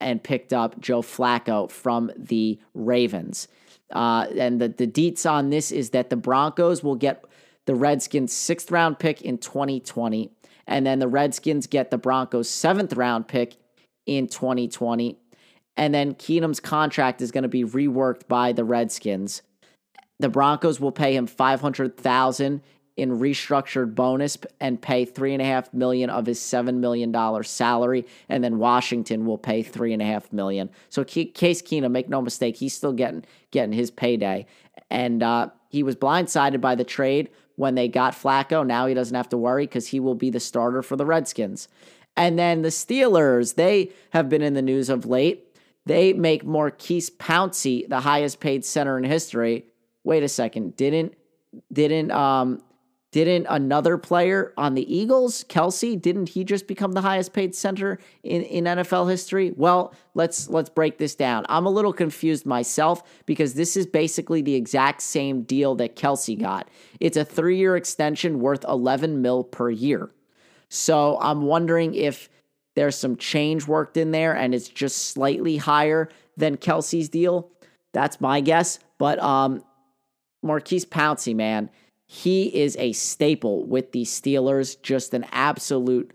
and 0.00 0.22
picked 0.22 0.52
up 0.52 0.80
Joe 0.80 1.02
Flacco 1.02 1.70
from 1.70 2.10
the 2.16 2.58
Ravens. 2.74 3.48
Uh, 3.92 4.26
and 4.38 4.60
the, 4.60 4.68
the 4.68 4.86
deets 4.86 5.30
on 5.30 5.50
this 5.50 5.72
is 5.72 5.90
that 5.90 6.10
the 6.10 6.16
Broncos 6.16 6.82
will 6.82 6.96
get 6.96 7.24
the 7.66 7.74
Redskins' 7.74 8.32
sixth 8.32 8.70
round 8.70 8.98
pick 8.98 9.22
in 9.22 9.38
2020. 9.38 10.30
And 10.66 10.86
then 10.86 11.00
the 11.00 11.08
Redskins 11.08 11.66
get 11.66 11.90
the 11.90 11.98
Broncos' 11.98 12.48
seventh 12.48 12.92
round 12.94 13.28
pick 13.28 13.56
in 14.06 14.28
2020. 14.28 15.18
And 15.76 15.94
then 15.94 16.14
Keenum's 16.14 16.60
contract 16.60 17.20
is 17.20 17.30
going 17.30 17.42
to 17.42 17.48
be 17.48 17.64
reworked 17.64 18.28
by 18.28 18.52
the 18.52 18.64
Redskins. 18.64 19.42
The 20.18 20.28
Broncos 20.28 20.80
will 20.80 20.92
pay 20.92 21.16
him 21.16 21.26
500000 21.26 22.62
in 23.00 23.18
restructured 23.18 23.94
bonus 23.94 24.36
and 24.60 24.80
pay 24.80 25.04
three 25.04 25.32
and 25.32 25.42
a 25.42 25.44
half 25.44 25.72
million 25.72 26.10
of 26.10 26.26
his 26.26 26.40
seven 26.40 26.80
million 26.80 27.10
dollar 27.10 27.42
salary, 27.42 28.06
and 28.28 28.44
then 28.44 28.58
Washington 28.58 29.26
will 29.26 29.38
pay 29.38 29.62
three 29.62 29.92
and 29.92 30.02
a 30.02 30.04
half 30.04 30.32
million. 30.32 30.70
So 30.88 31.04
Case 31.04 31.62
Keenum, 31.62 31.90
make 31.90 32.08
no 32.08 32.22
mistake, 32.22 32.56
he's 32.56 32.74
still 32.74 32.92
getting 32.92 33.24
getting 33.50 33.72
his 33.72 33.90
payday, 33.90 34.46
and 34.90 35.22
uh, 35.22 35.50
he 35.68 35.82
was 35.82 35.96
blindsided 35.96 36.60
by 36.60 36.74
the 36.74 36.84
trade 36.84 37.30
when 37.56 37.74
they 37.74 37.88
got 37.88 38.14
Flacco. 38.14 38.66
Now 38.66 38.86
he 38.86 38.94
doesn't 38.94 39.14
have 39.16 39.28
to 39.30 39.36
worry 39.36 39.66
because 39.66 39.88
he 39.88 40.00
will 40.00 40.14
be 40.14 40.30
the 40.30 40.40
starter 40.40 40.82
for 40.82 40.96
the 40.96 41.06
Redskins. 41.06 41.68
And 42.16 42.38
then 42.38 42.62
the 42.62 42.68
Steelers, 42.68 43.54
they 43.54 43.92
have 44.10 44.28
been 44.28 44.42
in 44.42 44.54
the 44.54 44.62
news 44.62 44.88
of 44.88 45.06
late. 45.06 45.46
They 45.86 46.12
make 46.12 46.44
Maurkice 46.44 47.10
Pouncey 47.10 47.88
the 47.88 48.00
highest 48.00 48.40
paid 48.40 48.64
center 48.64 48.98
in 48.98 49.04
history. 49.04 49.66
Wait 50.04 50.22
a 50.22 50.28
second, 50.28 50.76
didn't 50.76 51.14
didn't 51.72 52.10
um 52.12 52.62
didn't 53.12 53.46
another 53.50 53.98
player 53.98 54.52
on 54.56 54.74
the 54.74 54.94
Eagles, 54.94 55.44
Kelce, 55.48 56.00
didn't 56.00 56.28
he 56.28 56.44
just 56.44 56.68
become 56.68 56.92
the 56.92 57.00
highest 57.00 57.32
paid 57.32 57.56
center 57.56 57.98
in, 58.22 58.42
in 58.42 58.64
NFL 58.64 59.10
history? 59.10 59.52
Well, 59.56 59.92
let's 60.14 60.48
let's 60.48 60.70
break 60.70 60.98
this 60.98 61.16
down. 61.16 61.44
I'm 61.48 61.66
a 61.66 61.70
little 61.70 61.92
confused 61.92 62.46
myself 62.46 63.02
because 63.26 63.54
this 63.54 63.76
is 63.76 63.86
basically 63.86 64.42
the 64.42 64.54
exact 64.54 65.02
same 65.02 65.42
deal 65.42 65.74
that 65.76 65.96
Kelce 65.96 66.38
got. 66.38 66.68
It's 67.00 67.16
a 67.16 67.24
three-year 67.24 67.74
extension 67.74 68.38
worth 68.38 68.64
11 68.64 69.20
mil 69.20 69.42
per 69.42 69.70
year. 69.70 70.12
So 70.68 71.18
I'm 71.20 71.42
wondering 71.42 71.96
if 71.96 72.28
there's 72.76 72.96
some 72.96 73.16
change 73.16 73.66
worked 73.66 73.96
in 73.96 74.12
there 74.12 74.36
and 74.36 74.54
it's 74.54 74.68
just 74.68 75.08
slightly 75.08 75.56
higher 75.56 76.08
than 76.36 76.56
Kelce's 76.56 77.08
deal. 77.08 77.50
That's 77.92 78.20
my 78.20 78.40
guess. 78.40 78.78
But 78.98 79.20
um 79.20 79.64
Maurkice 80.42 80.84
Pouncey, 80.84 81.34
man 81.34 81.70
he 82.12 82.46
is 82.60 82.76
a 82.76 82.90
staple 82.90 83.64
with 83.64 83.92
the 83.92 84.02
Steelers, 84.02 84.82
just 84.82 85.14
an 85.14 85.24
absolute 85.30 86.10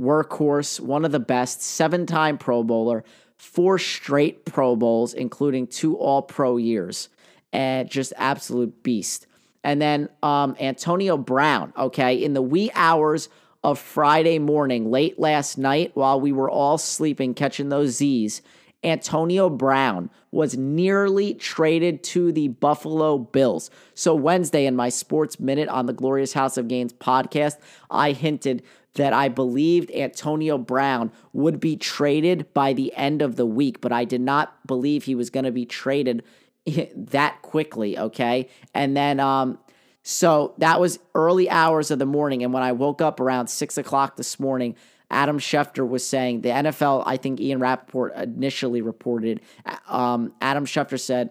workhorse, 0.00 0.80
one 0.80 1.04
of 1.04 1.12
the 1.12 1.20
best, 1.20 1.62
seven 1.62 2.06
time 2.06 2.36
Pro 2.36 2.64
Bowler, 2.64 3.04
four 3.36 3.78
straight 3.78 4.44
Pro 4.44 4.74
Bowls, 4.74 5.14
including 5.14 5.68
two 5.68 5.96
All 5.96 6.22
Pro 6.22 6.56
years, 6.56 7.08
and 7.52 7.88
just 7.88 8.12
absolute 8.16 8.82
beast. 8.82 9.28
And 9.62 9.80
then 9.80 10.08
um, 10.24 10.56
Antonio 10.58 11.16
Brown, 11.16 11.72
okay, 11.78 12.20
in 12.20 12.34
the 12.34 12.42
wee 12.42 12.72
hours 12.74 13.28
of 13.62 13.78
Friday 13.78 14.40
morning, 14.40 14.90
late 14.90 15.20
last 15.20 15.56
night, 15.56 15.92
while 15.94 16.20
we 16.20 16.32
were 16.32 16.50
all 16.50 16.78
sleeping, 16.78 17.34
catching 17.34 17.68
those 17.68 17.90
Z's, 17.90 18.42
Antonio 18.82 19.50
Brown 19.50 20.10
was 20.30 20.56
nearly 20.56 21.34
traded 21.34 22.02
to 22.02 22.32
the 22.32 22.48
Buffalo 22.48 23.18
Bills. 23.18 23.70
So, 23.94 24.14
Wednesday, 24.14 24.64
in 24.66 24.74
my 24.74 24.88
Sports 24.88 25.38
Minute 25.38 25.68
on 25.68 25.86
the 25.86 25.92
Glorious 25.92 26.32
House 26.32 26.56
of 26.56 26.68
Gains 26.68 26.92
podcast, 26.92 27.56
I 27.90 28.12
hinted 28.12 28.62
that 28.94 29.12
I 29.12 29.28
believed 29.28 29.90
Antonio 29.92 30.58
Brown 30.58 31.12
would 31.32 31.60
be 31.60 31.76
traded 31.76 32.52
by 32.54 32.72
the 32.72 32.92
end 32.96 33.22
of 33.22 33.36
the 33.36 33.46
week, 33.46 33.80
but 33.80 33.92
I 33.92 34.04
did 34.04 34.20
not 34.20 34.66
believe 34.66 35.04
he 35.04 35.14
was 35.14 35.30
going 35.30 35.44
to 35.44 35.52
be 35.52 35.66
traded 35.66 36.24
that 36.96 37.42
quickly. 37.42 37.98
Okay. 37.98 38.48
And 38.74 38.96
then, 38.96 39.20
um, 39.20 39.58
so 40.02 40.54
that 40.58 40.80
was 40.80 40.98
early 41.14 41.48
hours 41.50 41.90
of 41.90 41.98
the 41.98 42.06
morning. 42.06 42.42
And 42.42 42.52
when 42.52 42.62
I 42.62 42.72
woke 42.72 43.00
up 43.00 43.20
around 43.20 43.48
six 43.48 43.76
o'clock 43.76 44.16
this 44.16 44.40
morning, 44.40 44.74
Adam 45.10 45.38
Schefter 45.38 45.86
was 45.86 46.06
saying 46.06 46.42
the 46.42 46.50
NFL, 46.50 47.02
I 47.04 47.16
think 47.16 47.40
Ian 47.40 47.58
Rapoport 47.60 48.14
initially 48.16 48.80
reported, 48.80 49.40
um, 49.88 50.32
Adam 50.40 50.64
Schefter 50.64 51.00
said, 51.00 51.30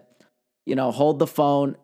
you 0.66 0.74
know, 0.74 0.90
hold 0.90 1.18
the 1.18 1.26
phone. 1.26 1.76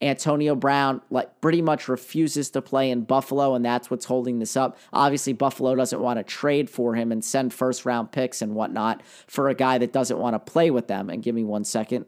Antonio 0.00 0.54
Brown 0.54 1.00
like 1.10 1.40
pretty 1.40 1.60
much 1.60 1.88
refuses 1.88 2.50
to 2.50 2.62
play 2.62 2.90
in 2.90 3.02
Buffalo, 3.02 3.54
and 3.54 3.64
that's 3.64 3.90
what's 3.90 4.04
holding 4.04 4.38
this 4.38 4.56
up. 4.56 4.78
Obviously, 4.92 5.32
Buffalo 5.32 5.74
doesn't 5.74 6.00
want 6.00 6.18
to 6.18 6.22
trade 6.22 6.70
for 6.70 6.94
him 6.94 7.10
and 7.10 7.24
send 7.24 7.52
first 7.52 7.84
round 7.84 8.12
picks 8.12 8.40
and 8.40 8.54
whatnot 8.54 9.02
for 9.26 9.48
a 9.48 9.54
guy 9.54 9.78
that 9.78 9.92
doesn't 9.92 10.18
want 10.18 10.34
to 10.34 10.38
play 10.38 10.70
with 10.70 10.86
them. 10.86 11.10
And 11.10 11.20
give 11.20 11.34
me 11.34 11.42
one 11.42 11.64
second. 11.64 12.06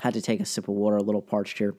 Had 0.00 0.14
to 0.14 0.20
take 0.20 0.40
a 0.40 0.44
sip 0.44 0.68
of 0.68 0.74
water, 0.74 0.96
a 0.96 1.02
little 1.02 1.22
parched 1.22 1.56
here. 1.56 1.76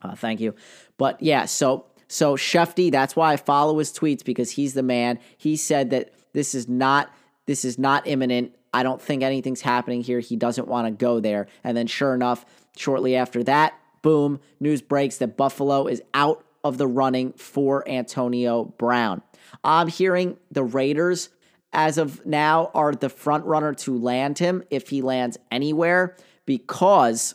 Uh, 0.00 0.14
thank 0.14 0.38
you. 0.38 0.54
But 0.96 1.20
yeah, 1.20 1.46
so 1.46 1.86
so 2.14 2.36
Schefty, 2.36 2.92
that's 2.92 3.16
why 3.16 3.32
I 3.32 3.36
follow 3.36 3.76
his 3.80 3.92
tweets 3.92 4.24
because 4.24 4.52
he's 4.52 4.74
the 4.74 4.84
man. 4.84 5.18
He 5.36 5.56
said 5.56 5.90
that 5.90 6.12
this 6.32 6.54
is 6.54 6.68
not 6.68 7.12
this 7.46 7.64
is 7.64 7.76
not 7.76 8.06
imminent. 8.06 8.54
I 8.72 8.84
don't 8.84 9.02
think 9.02 9.24
anything's 9.24 9.62
happening 9.62 10.00
here. 10.00 10.20
He 10.20 10.36
doesn't 10.36 10.68
want 10.68 10.86
to 10.86 10.92
go 10.92 11.18
there. 11.18 11.48
And 11.64 11.76
then 11.76 11.88
sure 11.88 12.14
enough, 12.14 12.46
shortly 12.76 13.16
after 13.16 13.42
that, 13.42 13.74
boom, 14.00 14.38
news 14.60 14.80
breaks 14.80 15.16
that 15.16 15.36
Buffalo 15.36 15.88
is 15.88 16.02
out 16.14 16.44
of 16.62 16.78
the 16.78 16.86
running 16.86 17.32
for 17.32 17.86
Antonio 17.88 18.64
Brown. 18.64 19.20
I'm 19.64 19.88
hearing 19.88 20.36
the 20.52 20.62
Raiders, 20.62 21.30
as 21.72 21.98
of 21.98 22.24
now, 22.24 22.70
are 22.74 22.92
the 22.92 23.08
front 23.08 23.44
runner 23.44 23.74
to 23.74 23.98
land 23.98 24.38
him 24.38 24.62
if 24.70 24.88
he 24.88 25.02
lands 25.02 25.36
anywhere 25.50 26.16
because 26.46 27.34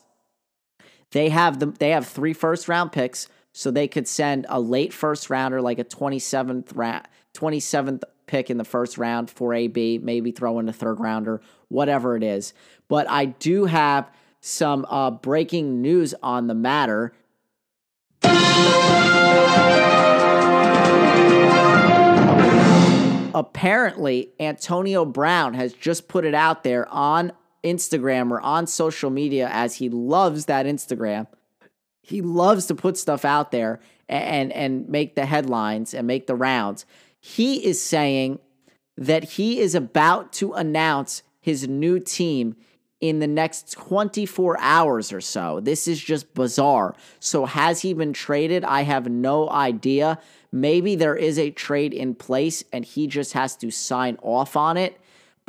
they 1.11 1.27
have 1.27 1.59
the 1.59 1.65
they 1.65 1.89
have 1.89 2.07
three 2.07 2.33
first 2.33 2.69
round 2.69 2.93
picks, 2.93 3.27
so 3.59 3.71
they 3.71 3.89
could 3.89 4.07
send 4.07 4.45
a 4.47 4.57
late 4.57 4.93
first 4.93 5.29
rounder 5.29 5.61
like 5.61 5.79
a 5.79 5.83
27th 5.83 6.77
round 6.77 7.05
27th 7.33 8.03
pick 8.25 8.49
in 8.49 8.57
the 8.57 8.63
first 8.63 8.97
round 8.97 9.29
for 9.29 9.53
AB, 9.53 9.97
maybe 9.97 10.31
throw 10.31 10.59
in 10.59 10.69
a 10.69 10.71
third 10.71 10.97
rounder, 11.01 11.41
whatever 11.67 12.15
it 12.15 12.23
is. 12.23 12.53
But 12.87 13.09
I 13.09 13.25
do 13.25 13.65
have 13.65 14.09
some 14.39 14.85
uh, 14.89 15.11
breaking 15.11 15.81
news 15.81 16.15
on 16.23 16.47
the 16.47 16.53
matter. 16.53 17.11
Apparently, 23.33 24.29
Antonio 24.39 25.03
Brown 25.03 25.53
has 25.55 25.73
just 25.73 26.07
put 26.07 26.23
it 26.23 26.33
out 26.33 26.63
there 26.63 26.87
on 26.87 27.33
Instagram 27.61 28.31
or 28.31 28.39
on 28.39 28.67
social 28.67 29.09
media 29.09 29.49
as 29.51 29.75
he 29.75 29.89
loves 29.89 30.45
that 30.45 30.65
Instagram. 30.65 31.27
He 32.09 32.21
loves 32.21 32.65
to 32.67 32.75
put 32.75 32.97
stuff 32.97 33.23
out 33.23 33.51
there 33.51 33.79
and 34.07 34.51
and 34.51 34.89
make 34.89 35.15
the 35.15 35.25
headlines 35.25 35.93
and 35.93 36.07
make 36.07 36.27
the 36.27 36.35
rounds. 36.35 36.85
He 37.19 37.65
is 37.65 37.81
saying 37.81 38.39
that 38.97 39.23
he 39.23 39.59
is 39.59 39.75
about 39.75 40.33
to 40.33 40.53
announce 40.53 41.23
his 41.39 41.67
new 41.67 41.99
team 41.99 42.55
in 42.99 43.19
the 43.19 43.27
next 43.27 43.71
24 43.71 44.59
hours 44.59 45.13
or 45.13 45.21
so. 45.21 45.59
This 45.61 45.87
is 45.87 46.01
just 46.01 46.33
bizarre. 46.33 46.95
So, 47.19 47.45
has 47.45 47.81
he 47.81 47.93
been 47.93 48.11
traded? 48.11 48.65
I 48.65 48.81
have 48.81 49.07
no 49.09 49.49
idea. 49.49 50.19
Maybe 50.51 50.95
there 50.95 51.15
is 51.15 51.39
a 51.39 51.51
trade 51.51 51.93
in 51.93 52.15
place 52.15 52.63
and 52.73 52.83
he 52.83 53.07
just 53.07 53.33
has 53.33 53.55
to 53.57 53.71
sign 53.71 54.17
off 54.21 54.57
on 54.57 54.75
it. 54.75 54.99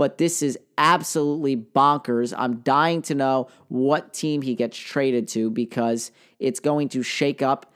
But 0.00 0.16
this 0.16 0.40
is 0.40 0.58
absolutely 0.78 1.58
bonkers. 1.58 2.32
I'm 2.34 2.60
dying 2.60 3.02
to 3.02 3.14
know 3.14 3.48
what 3.68 4.14
team 4.14 4.40
he 4.40 4.54
gets 4.54 4.78
traded 4.78 5.28
to 5.28 5.50
because 5.50 6.10
it's 6.38 6.58
going 6.58 6.88
to 6.88 7.02
shake 7.02 7.42
up. 7.42 7.70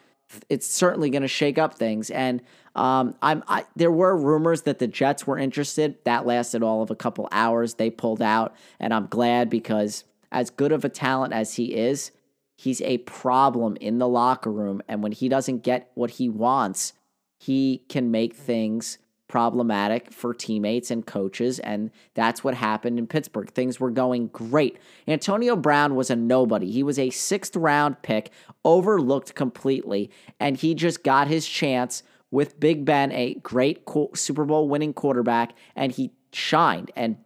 It's 0.48 0.66
certainly 0.66 1.10
going 1.10 1.20
to 1.20 1.28
shake 1.28 1.58
up 1.58 1.74
things. 1.74 2.08
And 2.08 2.40
um, 2.74 3.14
I'm 3.20 3.44
I, 3.46 3.66
there 3.76 3.90
were 3.90 4.16
rumors 4.16 4.62
that 4.62 4.78
the 4.78 4.86
Jets 4.86 5.26
were 5.26 5.36
interested. 5.36 5.98
That 6.04 6.24
lasted 6.24 6.62
all 6.62 6.80
of 6.80 6.90
a 6.90 6.96
couple 6.96 7.28
hours. 7.30 7.74
They 7.74 7.90
pulled 7.90 8.22
out, 8.22 8.54
and 8.80 8.94
I'm 8.94 9.06
glad 9.08 9.50
because 9.50 10.04
as 10.32 10.48
good 10.48 10.72
of 10.72 10.82
a 10.82 10.88
talent 10.88 11.34
as 11.34 11.56
he 11.56 11.74
is, 11.74 12.10
he's 12.56 12.80
a 12.80 12.96
problem 12.96 13.76
in 13.82 13.98
the 13.98 14.08
locker 14.08 14.50
room. 14.50 14.80
And 14.88 15.02
when 15.02 15.12
he 15.12 15.28
doesn't 15.28 15.62
get 15.62 15.90
what 15.92 16.12
he 16.12 16.30
wants, 16.30 16.94
he 17.38 17.84
can 17.90 18.10
make 18.10 18.34
things 18.34 18.96
problematic 19.34 20.12
for 20.12 20.32
teammates 20.32 20.92
and 20.92 21.04
coaches. 21.04 21.58
And 21.58 21.90
that's 22.14 22.44
what 22.44 22.54
happened 22.54 23.00
in 23.00 23.08
Pittsburgh. 23.08 23.50
Things 23.50 23.80
were 23.80 23.90
going 23.90 24.28
great. 24.28 24.78
Antonio 25.08 25.56
Brown 25.56 25.96
was 25.96 26.08
a 26.08 26.14
nobody. 26.14 26.70
He 26.70 26.84
was 26.84 27.00
a 27.00 27.10
sixth 27.10 27.56
round 27.56 28.00
pick, 28.02 28.30
overlooked 28.64 29.34
completely, 29.34 30.08
and 30.38 30.56
he 30.56 30.72
just 30.72 31.02
got 31.02 31.26
his 31.26 31.48
chance 31.48 32.04
with 32.30 32.60
Big 32.60 32.84
Ben, 32.84 33.10
a 33.10 33.34
great 33.34 33.82
Super 34.14 34.44
Bowl 34.44 34.68
winning 34.68 34.92
quarterback, 34.92 35.54
and 35.74 35.90
he 35.90 36.12
shined 36.32 36.92
and 36.94 37.16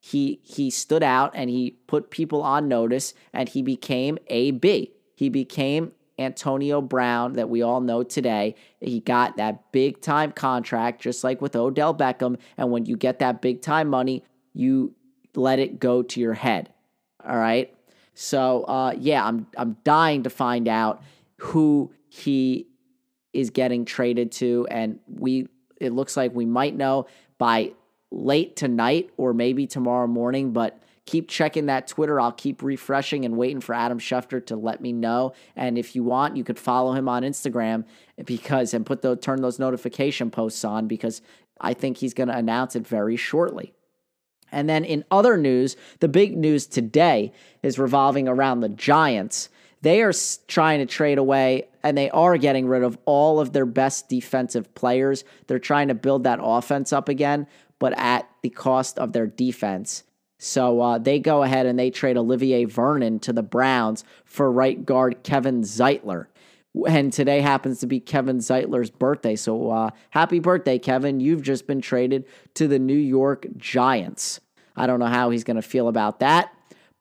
he 0.00 0.40
he 0.42 0.70
stood 0.70 1.02
out 1.02 1.32
and 1.34 1.50
he 1.50 1.72
put 1.86 2.08
people 2.08 2.40
on 2.42 2.66
notice 2.66 3.12
and 3.34 3.50
he 3.50 3.60
became 3.60 4.16
a 4.28 4.52
B. 4.52 4.94
He 5.14 5.28
became 5.28 5.92
Antonio 6.18 6.80
Brown 6.80 7.34
that 7.34 7.48
we 7.48 7.62
all 7.62 7.80
know 7.80 8.02
today. 8.02 8.54
He 8.80 9.00
got 9.00 9.36
that 9.36 9.70
big 9.72 10.00
time 10.00 10.32
contract 10.32 11.00
just 11.00 11.22
like 11.24 11.40
with 11.40 11.54
Odell 11.56 11.94
Beckham 11.94 12.38
and 12.56 12.70
when 12.70 12.86
you 12.86 12.96
get 12.96 13.18
that 13.20 13.40
big 13.40 13.62
time 13.62 13.88
money, 13.88 14.24
you 14.52 14.94
let 15.34 15.58
it 15.58 15.78
go 15.78 16.02
to 16.02 16.20
your 16.20 16.34
head. 16.34 16.72
All 17.24 17.36
right? 17.36 17.74
So, 18.14 18.64
uh, 18.64 18.94
yeah, 18.98 19.24
I'm 19.24 19.46
I'm 19.56 19.76
dying 19.84 20.24
to 20.24 20.30
find 20.30 20.66
out 20.66 21.02
who 21.36 21.92
he 22.08 22.66
is 23.32 23.50
getting 23.50 23.84
traded 23.84 24.32
to, 24.32 24.66
and 24.70 24.98
we 25.06 25.46
it 25.80 25.92
looks 25.92 26.16
like 26.16 26.34
we 26.34 26.44
might 26.44 26.74
know 26.74 27.06
by 27.38 27.72
late 28.10 28.56
tonight 28.56 29.10
or 29.16 29.32
maybe 29.32 29.66
tomorrow 29.66 30.08
morning, 30.08 30.52
but 30.52 30.82
keep 31.08 31.28
checking 31.28 31.66
that 31.66 31.88
Twitter. 31.88 32.20
I'll 32.20 32.32
keep 32.32 32.62
refreshing 32.62 33.24
and 33.24 33.36
waiting 33.36 33.62
for 33.62 33.74
Adam 33.74 33.98
Schefter 33.98 34.44
to 34.46 34.56
let 34.56 34.82
me 34.82 34.92
know. 34.92 35.32
And 35.56 35.78
if 35.78 35.96
you 35.96 36.04
want, 36.04 36.36
you 36.36 36.44
could 36.44 36.58
follow 36.58 36.92
him 36.92 37.08
on 37.08 37.22
Instagram 37.22 37.84
because 38.24 38.74
and 38.74 38.84
put 38.84 39.00
those 39.00 39.18
turn 39.20 39.40
those 39.40 39.58
notification 39.58 40.30
posts 40.30 40.64
on 40.64 40.86
because 40.86 41.22
I 41.60 41.72
think 41.72 41.96
he's 41.96 42.12
going 42.12 42.28
to 42.28 42.36
announce 42.36 42.76
it 42.76 42.86
very 42.86 43.16
shortly. 43.16 43.72
And 44.52 44.68
then 44.68 44.84
in 44.84 45.04
other 45.10 45.36
news, 45.38 45.76
the 46.00 46.08
big 46.08 46.36
news 46.36 46.66
today 46.66 47.32
is 47.62 47.78
revolving 47.78 48.28
around 48.28 48.60
the 48.60 48.68
Giants. 48.68 49.48
They 49.80 50.02
are 50.02 50.12
trying 50.46 50.80
to 50.80 50.86
trade 50.86 51.18
away 51.18 51.68
and 51.82 51.96
they 51.96 52.10
are 52.10 52.36
getting 52.36 52.66
rid 52.66 52.82
of 52.82 52.98
all 53.06 53.40
of 53.40 53.52
their 53.52 53.66
best 53.66 54.08
defensive 54.08 54.74
players. 54.74 55.24
They're 55.46 55.58
trying 55.58 55.88
to 55.88 55.94
build 55.94 56.24
that 56.24 56.40
offense 56.42 56.92
up 56.92 57.08
again, 57.08 57.46
but 57.78 57.94
at 57.96 58.28
the 58.42 58.50
cost 58.50 58.98
of 58.98 59.12
their 59.12 59.26
defense. 59.26 60.04
So 60.38 60.80
uh, 60.80 60.98
they 60.98 61.18
go 61.18 61.42
ahead 61.42 61.66
and 61.66 61.78
they 61.78 61.90
trade 61.90 62.16
Olivier 62.16 62.64
Vernon 62.64 63.18
to 63.20 63.32
the 63.32 63.42
Browns 63.42 64.04
for 64.24 64.50
right 64.50 64.84
guard 64.84 65.22
Kevin 65.24 65.62
Zeitler. 65.62 66.26
And 66.86 67.12
today 67.12 67.40
happens 67.40 67.80
to 67.80 67.86
be 67.86 67.98
Kevin 67.98 68.38
Zeitler's 68.38 68.90
birthday. 68.90 69.34
So 69.34 69.70
uh, 69.70 69.90
happy 70.10 70.38
birthday, 70.38 70.78
Kevin. 70.78 71.18
You've 71.18 71.42
just 71.42 71.66
been 71.66 71.80
traded 71.80 72.24
to 72.54 72.68
the 72.68 72.78
New 72.78 72.96
York 72.96 73.46
Giants. 73.56 74.40
I 74.76 74.86
don't 74.86 75.00
know 75.00 75.06
how 75.06 75.30
he's 75.30 75.44
going 75.44 75.56
to 75.56 75.62
feel 75.62 75.88
about 75.88 76.20
that. 76.20 76.52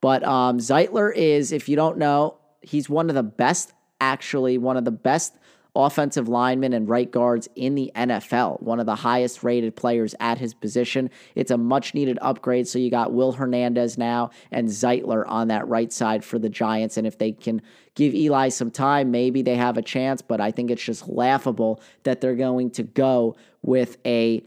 But 0.02 0.24
um, 0.24 0.58
Zeitler 0.58 1.14
is, 1.16 1.52
if 1.52 1.70
you 1.70 1.76
don't 1.76 1.98
know, 1.98 2.38
he's 2.62 2.90
one 2.90 3.10
of 3.10 3.16
the 3.16 3.24
best, 3.24 3.74
actually, 4.02 4.58
one 4.58 4.78
of 4.78 4.86
the 4.86 4.92
best 4.92 5.38
offensive 5.76 6.28
linemen 6.28 6.74
and 6.74 6.90
right 6.90 7.12
guards 7.12 7.48
in 7.56 7.76
the 7.76 7.92
NFL, 7.96 8.62
one 8.62 8.80
of 8.80 8.86
the 8.86 8.96
highest 8.96 9.44
rated 9.44 9.76
players 9.76 10.16
at 10.20 10.38
his 10.38 10.54
position. 10.54 11.10
It's 11.36 11.52
a 11.52 11.58
much 11.58 11.94
needed 11.94 12.18
upgrade. 12.22 12.68
So 12.68 12.80
you 12.80 12.90
got 12.90 13.14
Will 13.14 13.32
Hernandez 13.32 13.98
now 13.98 14.32
and 14.52 14.68
Zeitler 14.68 15.24
on 15.28 15.50
that 15.50 15.68
right 15.68 15.92
side 15.92 16.24
for 16.24 16.40
the 16.40 16.50
Giants. 16.50 16.98
And 16.98 17.06
if 17.06 17.18
they 17.18 17.32
can 17.32 17.62
give 17.96 18.14
Eli 18.14 18.50
some 18.50 18.72
time, 18.72 19.12
maybe 19.12 19.42
they 19.42 19.56
have 19.56 19.78
a 19.78 19.82
chance. 19.82 20.22
But 20.22 20.42
I 20.42 20.52
think 20.52 20.72
it's 20.72 20.84
just 20.84 21.08
laughable 21.08 21.82
that 22.04 22.22
they're 22.22 22.36
going 22.36 22.72
to 22.72 22.84
go 22.84 23.36
with 23.62 23.98
a 24.06 24.44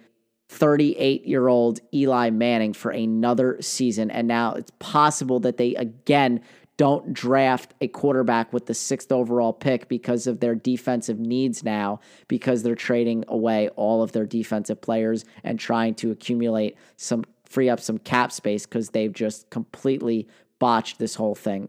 38 0.50 1.26
year 1.26 1.46
old 1.46 1.78
Eli 1.94 2.30
Manning 2.30 2.72
for 2.72 2.90
another 2.90 3.56
season. 3.60 4.10
And 4.10 4.26
now 4.26 4.54
it's 4.54 4.72
possible 4.80 5.38
that 5.40 5.58
they 5.58 5.76
again 5.76 6.40
don't 6.80 7.12
draft 7.12 7.74
a 7.82 7.88
quarterback 7.88 8.54
with 8.54 8.64
the 8.64 8.72
sixth 8.72 9.12
overall 9.12 9.52
pick 9.52 9.86
because 9.86 10.26
of 10.26 10.40
their 10.40 10.54
defensive 10.54 11.20
needs 11.20 11.62
now, 11.62 12.00
because 12.26 12.62
they're 12.62 12.74
trading 12.74 13.22
away 13.28 13.68
all 13.76 14.02
of 14.02 14.12
their 14.12 14.24
defensive 14.24 14.80
players 14.80 15.26
and 15.44 15.60
trying 15.60 15.94
to 15.94 16.10
accumulate 16.10 16.74
some, 16.96 17.22
free 17.44 17.68
up 17.68 17.80
some 17.80 17.98
cap 17.98 18.32
space 18.32 18.64
because 18.64 18.88
they've 18.88 19.12
just 19.12 19.50
completely 19.50 20.26
botched 20.58 20.98
this 20.98 21.16
whole 21.16 21.34
thing. 21.34 21.68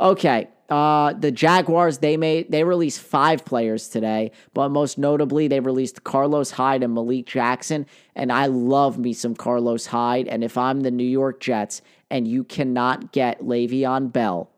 Okay, 0.00 0.46
uh, 0.68 1.14
the 1.14 1.32
Jaguars 1.32 1.98
they 1.98 2.16
made 2.16 2.52
they 2.52 2.62
released 2.62 3.00
five 3.00 3.44
players 3.44 3.88
today, 3.88 4.30
but 4.54 4.68
most 4.68 4.98
notably 4.98 5.48
they 5.48 5.58
released 5.58 6.04
Carlos 6.04 6.52
Hyde 6.52 6.84
and 6.84 6.94
Malik 6.94 7.26
Jackson, 7.26 7.86
and 8.14 8.30
I 8.30 8.46
love 8.46 8.98
me 8.98 9.12
some 9.14 9.34
Carlos 9.34 9.86
Hyde. 9.86 10.28
And 10.28 10.44
if 10.44 10.56
I'm 10.56 10.82
the 10.82 10.92
New 10.92 11.02
York 11.02 11.40
Jets 11.40 11.82
and 12.10 12.26
you 12.26 12.44
cannot 12.44 13.12
get 13.12 13.40
Le'Veon 13.40 14.12
Bell, 14.12 14.50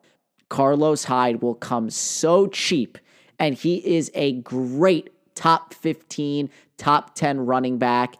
Carlos 0.48 1.04
Hyde 1.04 1.42
will 1.42 1.54
come 1.54 1.90
so 1.90 2.46
cheap, 2.46 2.98
and 3.38 3.54
he 3.54 3.76
is 3.96 4.10
a 4.14 4.32
great 4.32 5.10
top 5.34 5.72
15, 5.74 6.50
top 6.76 7.14
10 7.14 7.46
running 7.46 7.78
back. 7.78 8.16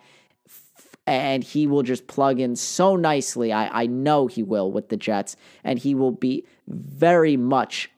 And 1.06 1.42
he 1.42 1.66
will 1.66 1.82
just 1.82 2.06
plug 2.06 2.38
in 2.38 2.54
so 2.54 2.94
nicely. 2.94 3.52
I, 3.52 3.82
I 3.82 3.86
know 3.86 4.28
he 4.28 4.44
will 4.44 4.70
with 4.70 4.90
the 4.90 4.96
Jets, 4.96 5.34
and 5.64 5.78
he 5.78 5.94
will 5.94 6.12
be 6.12 6.46
very 6.68 7.36
much 7.36 7.90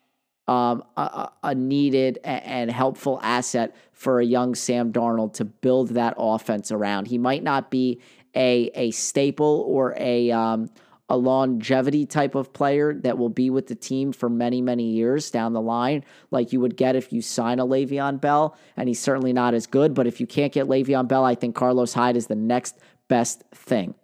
um, 0.49 0.83
a, 0.97 1.31
a, 1.43 1.55
needed 1.55 2.19
and 2.25 2.71
helpful 2.71 3.21
asset 3.23 3.77
for 3.93 4.19
a 4.19 4.25
young 4.25 4.55
Sam 4.55 4.93
Darnold 4.93 5.35
to 5.35 5.45
build 5.45 5.91
that 5.91 6.15
offense 6.17 6.73
around. 6.73 7.07
He 7.07 7.19
might 7.19 7.43
not 7.43 7.71
be 7.71 8.01
a 8.35 8.71
a 8.75 8.91
staple 8.91 9.65
or 9.69 9.95
a 9.97 10.31
um, 10.33 10.71
a 11.13 11.17
longevity 11.17 12.07
type 12.07 12.35
of 12.35 12.55
player 12.55 12.95
that 12.95 13.19
will 13.19 13.29
be 13.29 13.51
with 13.51 13.67
the 13.67 13.75
team 13.75 14.13
for 14.13 14.31
many, 14.31 14.63
many 14.63 14.85
years 14.85 15.31
down 15.31 15.53
the 15.53 15.61
line, 15.61 16.03
like 16.31 16.55
you 16.55 16.61
would 16.61 16.75
get 16.75 16.97
if 16.97 17.13
you 17.13 17.21
sign 17.21 17.59
a 17.59 17.67
Le'Veon 17.67 18.19
Bell. 18.19 18.57
And 18.79 18.89
he's 18.89 18.99
certainly 18.99 19.35
not 19.35 19.53
as 19.53 19.67
good. 19.67 19.93
But 19.93 20.07
if 20.07 20.23
you 20.23 20.27
can't 20.27 20.55
get 20.55 20.69
Le'Veon 20.69 21.07
Bell, 21.07 21.23
I 21.23 21.35
think 21.35 21.55
Carlos 21.55 21.93
Hyde 21.93 22.17
is 22.17 22.29
the 22.29 22.35
next 22.35 22.79
best 23.09 23.43
thing. 23.55 23.95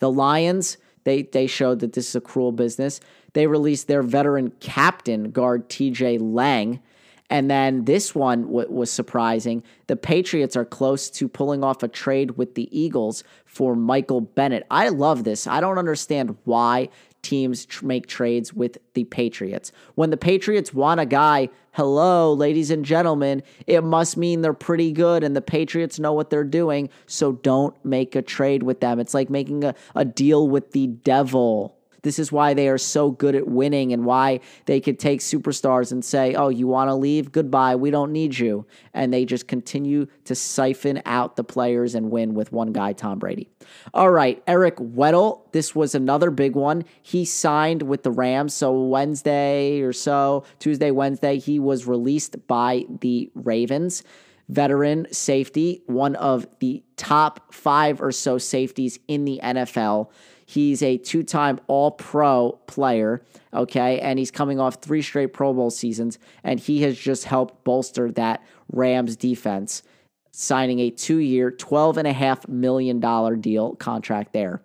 The 0.00 0.12
Lions, 0.12 0.76
they 1.04 1.22
they 1.22 1.46
showed 1.46 1.80
that 1.80 1.94
this 1.94 2.10
is 2.10 2.16
a 2.16 2.20
cruel 2.20 2.52
business. 2.52 3.00
They 3.32 3.46
released 3.46 3.88
their 3.88 4.02
veteran 4.02 4.52
captain 4.60 5.30
guard 5.30 5.70
TJ 5.70 6.18
Lang 6.20 6.80
And 7.32 7.50
then 7.50 7.86
this 7.86 8.14
one 8.14 8.42
w- 8.42 8.70
was 8.70 8.92
surprising. 8.92 9.62
The 9.86 9.96
Patriots 9.96 10.54
are 10.54 10.66
close 10.66 11.08
to 11.12 11.28
pulling 11.28 11.64
off 11.64 11.82
a 11.82 11.88
trade 11.88 12.32
with 12.32 12.56
the 12.56 12.68
Eagles 12.78 13.24
for 13.46 13.74
Michael 13.74 14.20
Bennett. 14.20 14.66
I 14.70 14.90
love 14.90 15.24
this. 15.24 15.46
I 15.46 15.62
don't 15.62 15.78
understand 15.78 16.36
why 16.44 16.90
teams 17.22 17.64
tr- 17.64 17.86
make 17.86 18.06
trades 18.06 18.52
with 18.52 18.76
the 18.92 19.04
Patriots. 19.04 19.72
When 19.94 20.10
the 20.10 20.18
Patriots 20.18 20.74
want 20.74 21.00
a 21.00 21.06
guy, 21.06 21.48
hello, 21.72 22.34
ladies 22.34 22.70
and 22.70 22.84
gentlemen, 22.84 23.42
it 23.66 23.82
must 23.82 24.18
mean 24.18 24.42
they're 24.42 24.52
pretty 24.52 24.92
good 24.92 25.24
and 25.24 25.34
the 25.34 25.40
Patriots 25.40 25.98
know 25.98 26.12
what 26.12 26.28
they're 26.28 26.44
doing. 26.44 26.90
So 27.06 27.32
don't 27.32 27.82
make 27.82 28.14
a 28.14 28.20
trade 28.20 28.62
with 28.62 28.80
them. 28.80 29.00
It's 29.00 29.14
like 29.14 29.30
making 29.30 29.64
a, 29.64 29.74
a 29.94 30.04
deal 30.04 30.46
with 30.46 30.72
the 30.72 30.88
devil. 30.88 31.78
This 32.02 32.18
is 32.18 32.32
why 32.32 32.54
they 32.54 32.68
are 32.68 32.78
so 32.78 33.10
good 33.10 33.34
at 33.34 33.46
winning 33.46 33.92
and 33.92 34.04
why 34.04 34.40
they 34.66 34.80
could 34.80 34.98
take 34.98 35.20
superstars 35.20 35.92
and 35.92 36.04
say, 36.04 36.34
oh, 36.34 36.48
you 36.48 36.66
want 36.66 36.88
to 36.88 36.94
leave? 36.94 37.32
Goodbye. 37.32 37.76
We 37.76 37.90
don't 37.90 38.12
need 38.12 38.38
you. 38.38 38.66
And 38.92 39.12
they 39.12 39.24
just 39.24 39.46
continue 39.46 40.06
to 40.24 40.34
siphon 40.34 41.02
out 41.06 41.36
the 41.36 41.44
players 41.44 41.94
and 41.94 42.10
win 42.10 42.34
with 42.34 42.52
one 42.52 42.72
guy, 42.72 42.92
Tom 42.92 43.18
Brady. 43.18 43.48
All 43.94 44.10
right, 44.10 44.42
Eric 44.46 44.76
Weddle. 44.76 45.52
This 45.52 45.74
was 45.74 45.94
another 45.94 46.30
big 46.30 46.56
one. 46.56 46.84
He 47.02 47.24
signed 47.24 47.82
with 47.82 48.02
the 48.02 48.10
Rams. 48.10 48.54
So 48.54 48.72
Wednesday 48.72 49.80
or 49.80 49.92
so, 49.92 50.44
Tuesday, 50.58 50.90
Wednesday, 50.90 51.38
he 51.38 51.58
was 51.58 51.86
released 51.86 52.46
by 52.46 52.84
the 53.00 53.30
Ravens 53.34 54.02
veteran 54.48 55.06
safety, 55.12 55.82
one 55.86 56.14
of 56.16 56.46
the 56.60 56.82
top 56.96 57.54
five 57.54 58.02
or 58.02 58.12
so 58.12 58.38
safeties 58.38 58.98
in 59.08 59.24
the 59.24 59.40
NFL. 59.42 60.10
He's 60.52 60.82
a 60.82 60.98
two 60.98 61.22
time 61.22 61.60
All 61.66 61.92
Pro 61.92 62.60
player, 62.66 63.22
okay, 63.54 63.98
and 64.00 64.18
he's 64.18 64.30
coming 64.30 64.60
off 64.60 64.82
three 64.82 65.00
straight 65.00 65.32
Pro 65.32 65.54
Bowl 65.54 65.70
seasons, 65.70 66.18
and 66.44 66.60
he 66.60 66.82
has 66.82 66.98
just 66.98 67.24
helped 67.24 67.64
bolster 67.64 68.12
that 68.12 68.42
Rams 68.70 69.16
defense, 69.16 69.82
signing 70.30 70.78
a 70.80 70.90
two 70.90 71.16
year, 71.16 71.50
$12.5 71.50 72.48
million 72.50 73.00
deal 73.40 73.76
contract 73.76 74.34
there. 74.34 74.60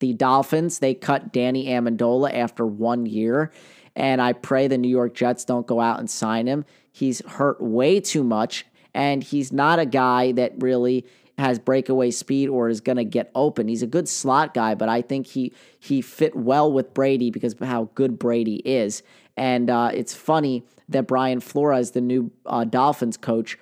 The 0.00 0.12
Dolphins, 0.12 0.80
they 0.80 0.94
cut 0.94 1.32
Danny 1.32 1.66
Amendola 1.66 2.34
after 2.34 2.66
one 2.66 3.06
year, 3.06 3.52
and 3.94 4.20
I 4.20 4.32
pray 4.32 4.66
the 4.66 4.76
New 4.76 4.88
York 4.88 5.14
Jets 5.14 5.44
don't 5.44 5.68
go 5.68 5.80
out 5.80 6.00
and 6.00 6.10
sign 6.10 6.48
him. 6.48 6.64
He's 6.90 7.24
hurt 7.24 7.60
way 7.60 8.00
too 8.00 8.24
much, 8.24 8.66
and 8.92 9.22
he's 9.22 9.52
not 9.52 9.78
a 9.78 9.86
guy 9.86 10.32
that 10.32 10.54
really 10.58 11.06
has 11.40 11.58
breakaway 11.58 12.10
speed 12.10 12.48
or 12.48 12.68
is 12.68 12.80
going 12.80 12.96
to 12.96 13.04
get 13.04 13.30
open. 13.34 13.68
He's 13.68 13.82
a 13.82 13.86
good 13.86 14.08
slot 14.08 14.54
guy, 14.54 14.74
but 14.74 14.88
I 14.88 15.02
think 15.02 15.26
he 15.26 15.52
he 15.78 16.00
fit 16.00 16.36
well 16.36 16.72
with 16.72 16.94
Brady 16.94 17.30
because 17.30 17.54
of 17.54 17.60
how 17.60 17.90
good 17.94 18.18
Brady 18.18 18.56
is. 18.56 19.02
And 19.36 19.70
uh, 19.70 19.90
it's 19.92 20.14
funny 20.14 20.64
that 20.88 21.06
Brian 21.06 21.40
Flores, 21.40 21.92
the 21.92 22.00
new 22.00 22.30
uh, 22.46 22.64
Dolphins 22.64 23.16
coach, 23.16 23.58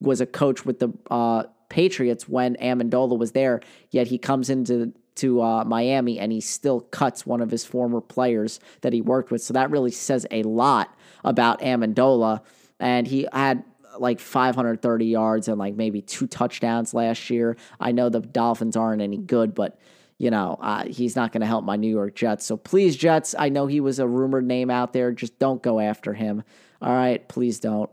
was 0.00 0.20
a 0.20 0.26
coach 0.26 0.64
with 0.64 0.78
the 0.78 0.92
uh, 1.10 1.44
Patriots 1.68 2.28
when 2.28 2.56
Amendola 2.56 3.18
was 3.18 3.32
there. 3.32 3.60
Yet 3.90 4.08
he 4.08 4.18
comes 4.18 4.50
into 4.50 4.92
to 5.16 5.42
uh, 5.42 5.64
Miami 5.64 6.18
and 6.18 6.32
he 6.32 6.40
still 6.40 6.80
cuts 6.80 7.24
one 7.24 7.40
of 7.40 7.50
his 7.50 7.64
former 7.64 8.00
players 8.00 8.60
that 8.80 8.92
he 8.92 9.00
worked 9.00 9.30
with. 9.30 9.42
So 9.42 9.54
that 9.54 9.70
really 9.70 9.90
says 9.90 10.26
a 10.30 10.42
lot 10.42 10.96
about 11.22 11.60
Amendola. 11.60 12.40
And 12.80 13.06
he 13.06 13.28
had 13.32 13.64
like 13.98 14.20
530 14.20 15.06
yards 15.06 15.48
and 15.48 15.58
like 15.58 15.74
maybe 15.74 16.02
two 16.02 16.26
touchdowns 16.26 16.94
last 16.94 17.30
year. 17.30 17.56
I 17.80 17.92
know 17.92 18.08
the 18.08 18.20
Dolphins 18.20 18.76
aren't 18.76 19.02
any 19.02 19.18
good, 19.18 19.54
but 19.54 19.78
you 20.18 20.30
know, 20.30 20.56
uh, 20.60 20.84
he's 20.86 21.16
not 21.16 21.32
going 21.32 21.40
to 21.40 21.46
help 21.46 21.64
my 21.64 21.76
New 21.76 21.90
York 21.90 22.14
Jets. 22.14 22.46
So 22.46 22.56
please, 22.56 22.96
Jets, 22.96 23.34
I 23.36 23.48
know 23.48 23.66
he 23.66 23.80
was 23.80 23.98
a 23.98 24.06
rumored 24.06 24.46
name 24.46 24.70
out 24.70 24.92
there. 24.92 25.12
Just 25.12 25.38
don't 25.38 25.62
go 25.62 25.80
after 25.80 26.14
him. 26.14 26.44
All 26.80 26.92
right, 26.92 27.26
please 27.28 27.58
don't. 27.58 27.90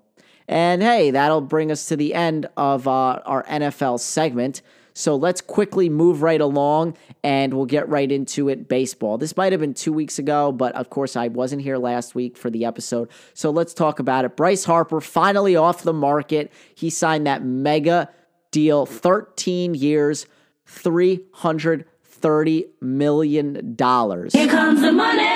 And 0.47 0.81
hey, 0.81 1.11
that'll 1.11 1.41
bring 1.41 1.71
us 1.71 1.87
to 1.87 1.95
the 1.95 2.13
end 2.13 2.47
of 2.57 2.87
uh, 2.87 3.21
our 3.25 3.43
NFL 3.45 3.99
segment. 3.99 4.61
So 4.93 5.15
let's 5.15 5.41
quickly 5.41 5.89
move 5.89 6.21
right 6.21 6.41
along 6.41 6.97
and 7.23 7.53
we'll 7.53 7.65
get 7.65 7.87
right 7.89 8.11
into 8.11 8.49
it. 8.49 8.67
Baseball. 8.67 9.17
This 9.17 9.35
might 9.37 9.51
have 9.51 9.61
been 9.61 9.73
two 9.73 9.93
weeks 9.93 10.19
ago, 10.19 10.51
but 10.51 10.73
of 10.75 10.89
course, 10.89 11.15
I 11.15 11.27
wasn't 11.27 11.61
here 11.61 11.77
last 11.77 12.15
week 12.15 12.37
for 12.37 12.49
the 12.49 12.65
episode. 12.65 13.09
So 13.33 13.49
let's 13.49 13.73
talk 13.73 13.99
about 13.99 14.25
it. 14.25 14.35
Bryce 14.35 14.63
Harper 14.63 15.01
finally 15.01 15.55
off 15.55 15.83
the 15.83 15.93
market. 15.93 16.51
He 16.75 16.89
signed 16.89 17.27
that 17.27 17.43
mega 17.43 18.09
deal 18.51 18.85
13 18.85 19.73
years, 19.73 20.25
$330 20.67 22.65
million. 22.81 23.55
Here 23.55 24.47
comes 24.47 24.81
the 24.81 24.91
money. 24.91 25.27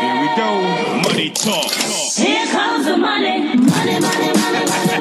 Here 0.00 0.20
we 0.20 0.36
go. 0.36 1.00
Money 1.08 1.30
talk. 1.30 1.70
Here 1.72 2.46
comes 2.46 2.86
the 2.86 2.96
money. 2.96 3.56
money. 3.56 3.56
Money, 3.56 4.00
money, 4.00 4.32
money, 4.32 4.97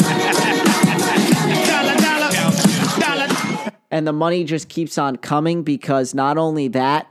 And 3.90 4.06
the 4.06 4.14
money 4.14 4.44
just 4.44 4.70
keeps 4.70 4.98
on 4.98 5.16
coming 5.16 5.64
because 5.64 6.14
not 6.14 6.38
only 6.38 6.68
that, 6.70 7.08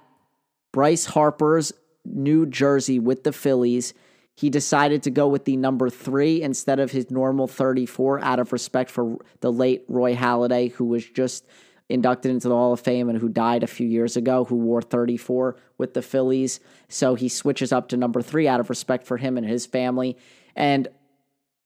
Bryce 0.72 1.06
Harper's 1.06 1.72
new 2.04 2.46
jersey 2.46 2.98
with 2.98 3.24
the 3.24 3.32
Phillies, 3.32 3.94
he 4.34 4.50
decided 4.50 5.02
to 5.04 5.10
go 5.10 5.26
with 5.26 5.46
the 5.46 5.56
number 5.56 5.88
three 5.88 6.42
instead 6.42 6.78
of 6.78 6.90
his 6.90 7.10
normal 7.10 7.46
34 7.46 8.20
out 8.20 8.38
of 8.38 8.52
respect 8.52 8.90
for 8.90 9.16
the 9.40 9.50
late 9.50 9.84
Roy 9.88 10.14
Halladay, 10.14 10.72
who 10.72 10.84
was 10.84 11.04
just 11.04 11.46
inducted 11.88 12.30
into 12.30 12.48
the 12.48 12.54
Hall 12.54 12.72
of 12.72 12.80
Fame 12.80 13.08
and 13.08 13.18
who 13.18 13.28
died 13.28 13.62
a 13.62 13.68
few 13.68 13.86
years 13.86 14.16
ago, 14.16 14.44
who 14.44 14.56
wore 14.56 14.82
34 14.82 15.56
with 15.78 15.94
the 15.94 16.02
Phillies. 16.02 16.60
So 16.88 17.14
he 17.14 17.28
switches 17.28 17.72
up 17.72 17.88
to 17.88 17.96
number 17.96 18.20
three 18.20 18.46
out 18.46 18.60
of 18.60 18.68
respect 18.68 19.06
for 19.06 19.16
him 19.16 19.38
and 19.38 19.46
his 19.46 19.64
family. 19.64 20.18
And 20.54 20.88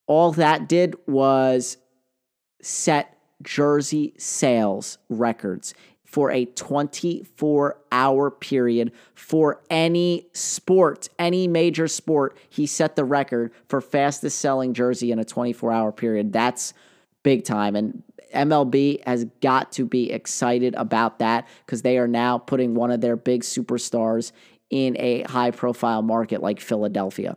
all 0.06 0.32
that 0.32 0.68
did 0.68 0.94
was 1.06 1.76
set 2.62 3.16
jersey 3.42 4.14
sales 4.18 4.98
records 5.08 5.74
for 6.10 6.32
a 6.32 6.44
24 6.44 7.78
hour 7.92 8.30
period 8.32 8.92
for 9.14 9.62
any 9.70 10.26
sport, 10.32 11.08
any 11.20 11.46
major 11.46 11.86
sport. 11.86 12.36
He 12.48 12.66
set 12.66 12.96
the 12.96 13.04
record 13.04 13.52
for 13.68 13.80
fastest 13.80 14.40
selling 14.40 14.74
jersey 14.74 15.12
in 15.12 15.20
a 15.20 15.24
24 15.24 15.70
hour 15.70 15.92
period. 15.92 16.32
That's 16.32 16.74
big 17.22 17.44
time. 17.44 17.76
And 17.76 18.02
MLB 18.34 19.04
has 19.06 19.24
got 19.40 19.70
to 19.72 19.84
be 19.84 20.10
excited 20.10 20.74
about 20.74 21.20
that 21.20 21.46
because 21.64 21.82
they 21.82 21.96
are 21.98 22.08
now 22.08 22.38
putting 22.38 22.74
one 22.74 22.90
of 22.90 23.00
their 23.00 23.16
big 23.16 23.42
superstars 23.42 24.32
in 24.68 24.96
a 24.98 25.22
high 25.22 25.50
profile 25.52 26.02
market 26.02 26.42
like 26.42 26.60
Philadelphia. 26.60 27.36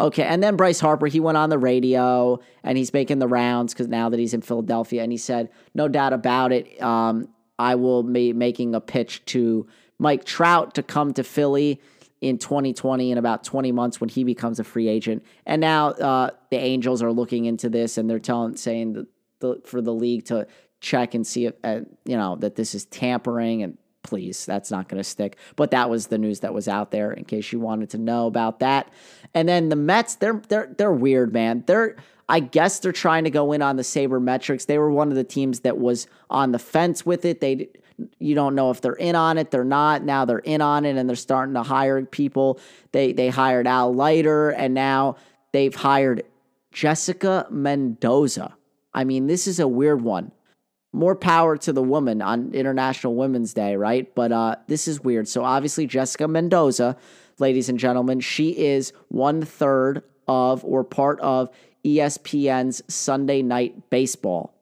Okay, 0.00 0.22
and 0.22 0.42
then 0.42 0.56
Bryce 0.56 0.78
Harper, 0.78 1.06
he 1.06 1.18
went 1.18 1.36
on 1.36 1.50
the 1.50 1.58
radio 1.58 2.38
and 2.62 2.78
he's 2.78 2.92
making 2.92 3.18
the 3.18 3.26
rounds 3.26 3.74
because 3.74 3.88
now 3.88 4.08
that 4.08 4.20
he's 4.20 4.32
in 4.32 4.42
Philadelphia, 4.42 5.02
and 5.02 5.10
he 5.10 5.18
said, 5.18 5.50
no 5.74 5.88
doubt 5.88 6.12
about 6.12 6.52
it, 6.52 6.80
um, 6.80 7.28
I 7.58 7.74
will 7.74 8.04
be 8.04 8.32
making 8.32 8.76
a 8.76 8.80
pitch 8.80 9.24
to 9.26 9.66
Mike 9.98 10.24
Trout 10.24 10.74
to 10.76 10.84
come 10.84 11.12
to 11.14 11.24
Philly 11.24 11.80
in 12.20 12.38
2020 12.38 13.10
in 13.10 13.18
about 13.18 13.42
20 13.42 13.72
months 13.72 14.00
when 14.00 14.08
he 14.08 14.22
becomes 14.22 14.60
a 14.60 14.64
free 14.64 14.88
agent. 14.88 15.24
And 15.46 15.60
now 15.60 15.88
uh, 15.88 16.30
the 16.50 16.58
Angels 16.58 17.02
are 17.02 17.12
looking 17.12 17.46
into 17.46 17.68
this 17.68 17.98
and 17.98 18.08
they're 18.08 18.18
telling, 18.20 18.56
saying 18.56 18.92
that 18.92 19.06
the, 19.40 19.60
for 19.64 19.80
the 19.80 19.94
league 19.94 20.26
to 20.26 20.46
check 20.80 21.14
and 21.14 21.26
see 21.26 21.46
if 21.46 21.54
uh, 21.64 21.80
you 22.04 22.16
know 22.16 22.36
that 22.36 22.54
this 22.54 22.74
is 22.74 22.84
tampering 22.86 23.62
and 23.62 23.78
please 24.08 24.46
that's 24.46 24.70
not 24.70 24.88
going 24.88 24.98
to 24.98 25.08
stick. 25.08 25.36
But 25.56 25.70
that 25.72 25.90
was 25.90 26.06
the 26.06 26.18
news 26.18 26.40
that 26.40 26.54
was 26.54 26.68
out 26.68 26.90
there 26.90 27.12
in 27.12 27.24
case 27.24 27.52
you 27.52 27.60
wanted 27.60 27.90
to 27.90 27.98
know 27.98 28.26
about 28.26 28.60
that. 28.60 28.90
And 29.34 29.48
then 29.48 29.68
the 29.68 29.76
Mets 29.76 30.16
they're 30.16 30.42
they're 30.48 30.74
they're 30.76 30.92
weird 30.92 31.32
man. 31.32 31.64
They're 31.66 31.96
I 32.28 32.40
guess 32.40 32.78
they're 32.78 32.92
trying 32.92 33.24
to 33.24 33.30
go 33.30 33.52
in 33.52 33.62
on 33.62 33.76
the 33.76 33.82
sabermetrics. 33.82 34.66
they 34.66 34.78
were 34.78 34.90
one 34.90 35.08
of 35.08 35.14
the 35.16 35.24
teams 35.24 35.60
that 35.60 35.78
was 35.78 36.06
on 36.28 36.52
the 36.52 36.58
fence 36.58 37.04
with 37.04 37.24
it. 37.24 37.40
They 37.40 37.68
you 38.18 38.34
don't 38.34 38.54
know 38.54 38.70
if 38.70 38.80
they're 38.80 38.92
in 38.92 39.14
on 39.14 39.38
it 39.38 39.50
they're 39.50 39.64
not. 39.64 40.02
Now 40.02 40.24
they're 40.24 40.38
in 40.38 40.60
on 40.60 40.84
it 40.84 40.96
and 40.96 41.08
they're 41.08 41.16
starting 41.16 41.54
to 41.54 41.62
hire 41.62 42.04
people. 42.04 42.60
They 42.92 43.12
they 43.12 43.28
hired 43.28 43.66
Al 43.66 43.94
Leiter 43.94 44.50
and 44.50 44.74
now 44.74 45.16
they've 45.52 45.74
hired 45.74 46.24
Jessica 46.72 47.46
Mendoza. 47.50 48.54
I 48.94 49.04
mean 49.04 49.26
this 49.26 49.46
is 49.46 49.60
a 49.60 49.68
weird 49.68 50.02
one 50.02 50.32
more 50.92 51.14
power 51.14 51.56
to 51.56 51.72
the 51.72 51.82
woman 51.82 52.22
on 52.22 52.54
International 52.54 53.14
Women's 53.14 53.52
Day, 53.52 53.76
right? 53.76 54.12
But 54.14 54.32
uh, 54.32 54.56
this 54.66 54.88
is 54.88 55.00
weird. 55.00 55.28
So 55.28 55.44
obviously, 55.44 55.86
Jessica 55.86 56.26
Mendoza, 56.26 56.96
ladies 57.38 57.68
and 57.68 57.78
gentlemen, 57.78 58.20
she 58.20 58.50
is 58.50 58.92
one 59.08 59.42
third 59.42 60.02
of 60.26 60.64
or 60.64 60.84
part 60.84 61.20
of 61.20 61.50
ESPN's 61.84 62.82
Sunday 62.92 63.42
Night 63.42 63.90
Baseball, 63.90 64.54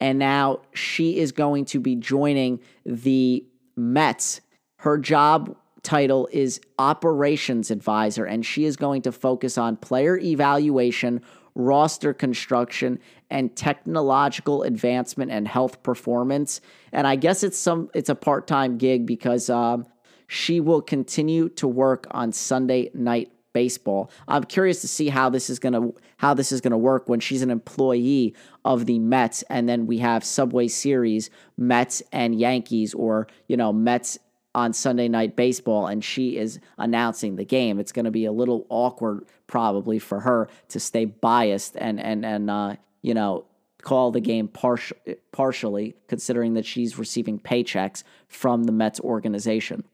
and 0.00 0.18
now 0.18 0.60
she 0.74 1.18
is 1.18 1.32
going 1.32 1.64
to 1.66 1.80
be 1.80 1.94
joining 1.94 2.60
the 2.84 3.44
Mets. 3.76 4.40
Her 4.78 4.98
job 4.98 5.56
title 5.82 6.28
is 6.32 6.60
operations 6.78 7.70
advisor, 7.70 8.24
and 8.24 8.44
she 8.44 8.64
is 8.64 8.76
going 8.76 9.02
to 9.02 9.12
focus 9.12 9.58
on 9.58 9.76
player 9.76 10.18
evaluation 10.18 11.20
roster 11.54 12.14
construction 12.14 12.98
and 13.32 13.56
technological 13.56 14.62
advancement 14.62 15.32
and 15.32 15.48
health 15.48 15.82
performance. 15.82 16.60
And 16.92 17.06
I 17.06 17.16
guess 17.16 17.42
it's 17.42 17.58
some 17.58 17.90
it's 17.94 18.10
a 18.10 18.14
part-time 18.14 18.78
gig 18.78 19.06
because 19.06 19.50
um, 19.50 19.86
she 20.28 20.60
will 20.60 20.82
continue 20.82 21.48
to 21.50 21.66
work 21.66 22.06
on 22.10 22.30
Sunday 22.32 22.90
night 22.94 23.32
Baseball. 23.54 24.10
I'm 24.28 24.44
curious 24.44 24.80
to 24.80 24.88
see 24.88 25.10
how 25.10 25.28
this 25.28 25.50
is 25.50 25.58
gonna 25.58 25.90
how 26.16 26.32
this 26.32 26.52
is 26.52 26.62
gonna 26.62 26.78
work 26.78 27.08
when 27.08 27.20
she's 27.20 27.42
an 27.42 27.50
employee 27.50 28.34
of 28.64 28.86
the 28.86 28.98
Mets, 28.98 29.42
and 29.50 29.68
then 29.68 29.86
we 29.86 29.98
have 29.98 30.24
Subway 30.24 30.68
Series 30.68 31.28
Mets 31.58 32.02
and 32.12 32.38
Yankees, 32.38 32.94
or 32.94 33.26
you 33.48 33.58
know 33.58 33.70
Mets 33.70 34.18
on 34.54 34.72
Sunday 34.72 35.08
Night 35.08 35.36
Baseball, 35.36 35.86
and 35.86 36.02
she 36.02 36.36
is 36.36 36.60
announcing 36.78 37.36
the 37.36 37.44
game. 37.44 37.78
It's 37.78 37.92
going 37.92 38.04
to 38.04 38.10
be 38.10 38.26
a 38.26 38.32
little 38.32 38.66
awkward, 38.68 39.26
probably, 39.46 39.98
for 39.98 40.20
her 40.20 40.48
to 40.68 40.80
stay 40.80 41.04
biased 41.04 41.76
and 41.76 42.00
and 42.00 42.24
and 42.24 42.50
uh, 42.50 42.76
you 43.02 43.14
know 43.14 43.44
call 43.82 44.12
the 44.12 44.20
game 44.20 44.48
partial, 44.48 44.96
partially, 45.32 45.96
considering 46.08 46.54
that 46.54 46.64
she's 46.64 46.98
receiving 46.98 47.38
paychecks 47.38 48.04
from 48.28 48.64
the 48.64 48.72
Mets 48.72 49.00
organization. 49.00 49.84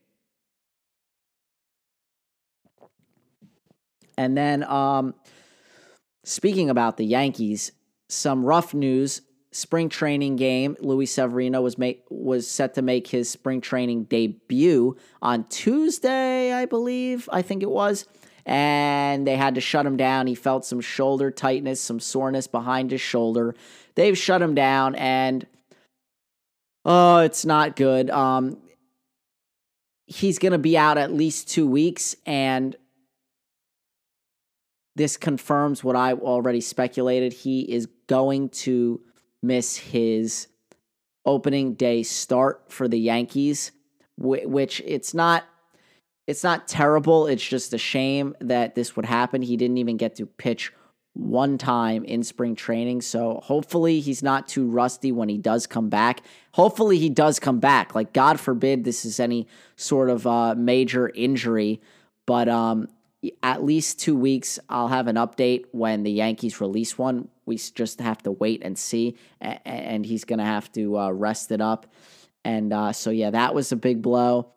And 4.16 4.36
then, 4.36 4.62
um, 4.64 5.14
speaking 6.24 6.70
about 6.70 6.96
the 6.96 7.04
Yankees, 7.04 7.72
some 8.08 8.44
rough 8.44 8.74
news. 8.74 9.22
Spring 9.50 9.88
training 9.88 10.36
game. 10.36 10.76
Luis 10.78 11.10
Severino 11.10 11.62
was 11.62 11.78
make 11.78 12.04
was 12.10 12.46
set 12.48 12.74
to 12.74 12.82
make 12.82 13.06
his 13.06 13.30
spring 13.30 13.62
training 13.62 14.04
debut 14.04 14.94
on 15.22 15.44
Tuesday, 15.44 16.52
I 16.52 16.66
believe. 16.66 17.30
I 17.32 17.40
think 17.40 17.62
it 17.62 17.70
was, 17.70 18.06
and 18.48 19.26
they 19.26 19.36
had 19.36 19.56
to 19.56 19.60
shut 19.60 19.84
him 19.84 19.98
down. 19.98 20.26
He 20.26 20.34
felt 20.34 20.64
some 20.64 20.80
shoulder 20.80 21.30
tightness, 21.30 21.82
some 21.82 22.00
soreness 22.00 22.46
behind 22.46 22.90
his 22.90 23.02
shoulder. 23.02 23.54
They've 23.94 24.16
shut 24.16 24.40
him 24.40 24.54
down, 24.54 24.94
and 24.94 25.46
oh, 26.86 27.18
it's 27.18 27.44
not 27.44 27.76
good. 27.76 28.08
Um, 28.08 28.56
he's 30.06 30.38
going 30.38 30.52
to 30.52 30.58
be 30.58 30.78
out 30.78 30.96
at 30.96 31.12
least 31.12 31.48
two 31.48 31.68
weeks, 31.68 32.16
and 32.24 32.74
this 34.96 35.18
confirms 35.18 35.84
what 35.84 35.94
I 35.94 36.14
already 36.14 36.62
speculated. 36.62 37.34
He 37.34 37.60
is 37.60 37.86
going 38.06 38.48
to 38.48 39.02
miss 39.42 39.76
his 39.76 40.48
opening 41.26 41.74
day 41.74 42.02
start 42.02 42.72
for 42.72 42.88
the 42.88 42.98
Yankees, 42.98 43.72
which 44.16 44.80
it's 44.86 45.12
not 45.12 45.44
it's 46.28 46.44
not 46.44 46.68
terrible. 46.68 47.26
It's 47.26 47.42
just 47.42 47.72
a 47.72 47.78
shame 47.78 48.36
that 48.40 48.74
this 48.74 48.94
would 48.94 49.06
happen. 49.06 49.40
He 49.40 49.56
didn't 49.56 49.78
even 49.78 49.96
get 49.96 50.16
to 50.16 50.26
pitch 50.26 50.74
one 51.14 51.56
time 51.56 52.04
in 52.04 52.22
spring 52.22 52.54
training. 52.54 53.00
So 53.00 53.40
hopefully 53.42 54.00
he's 54.00 54.22
not 54.22 54.46
too 54.46 54.68
rusty 54.68 55.10
when 55.10 55.30
he 55.30 55.38
does 55.38 55.66
come 55.66 55.88
back. 55.88 56.20
Hopefully 56.52 56.98
he 56.98 57.08
does 57.08 57.40
come 57.40 57.60
back. 57.60 57.94
Like 57.94 58.12
God 58.12 58.38
forbid 58.38 58.84
this 58.84 59.06
is 59.06 59.18
any 59.18 59.48
sort 59.76 60.10
of 60.10 60.26
uh, 60.26 60.54
major 60.54 61.08
injury, 61.08 61.80
but 62.26 62.46
um, 62.46 62.88
at 63.42 63.64
least 63.64 63.98
two 63.98 64.14
weeks. 64.14 64.58
I'll 64.68 64.88
have 64.88 65.08
an 65.08 65.16
update 65.16 65.64
when 65.72 66.02
the 66.02 66.12
Yankees 66.12 66.60
release 66.60 66.98
one. 66.98 67.28
We 67.46 67.56
just 67.56 68.00
have 68.00 68.22
to 68.24 68.32
wait 68.32 68.62
and 68.62 68.78
see, 68.78 69.16
and 69.40 70.04
he's 70.04 70.24
going 70.24 70.40
to 70.40 70.44
have 70.44 70.70
to 70.72 70.98
uh, 70.98 71.10
rest 71.10 71.50
it 71.52 71.62
up. 71.62 71.86
And 72.44 72.70
uh, 72.70 72.92
so, 72.92 73.08
yeah, 73.08 73.30
that 73.30 73.54
was 73.54 73.72
a 73.72 73.76
big 73.76 74.02
blow. 74.02 74.52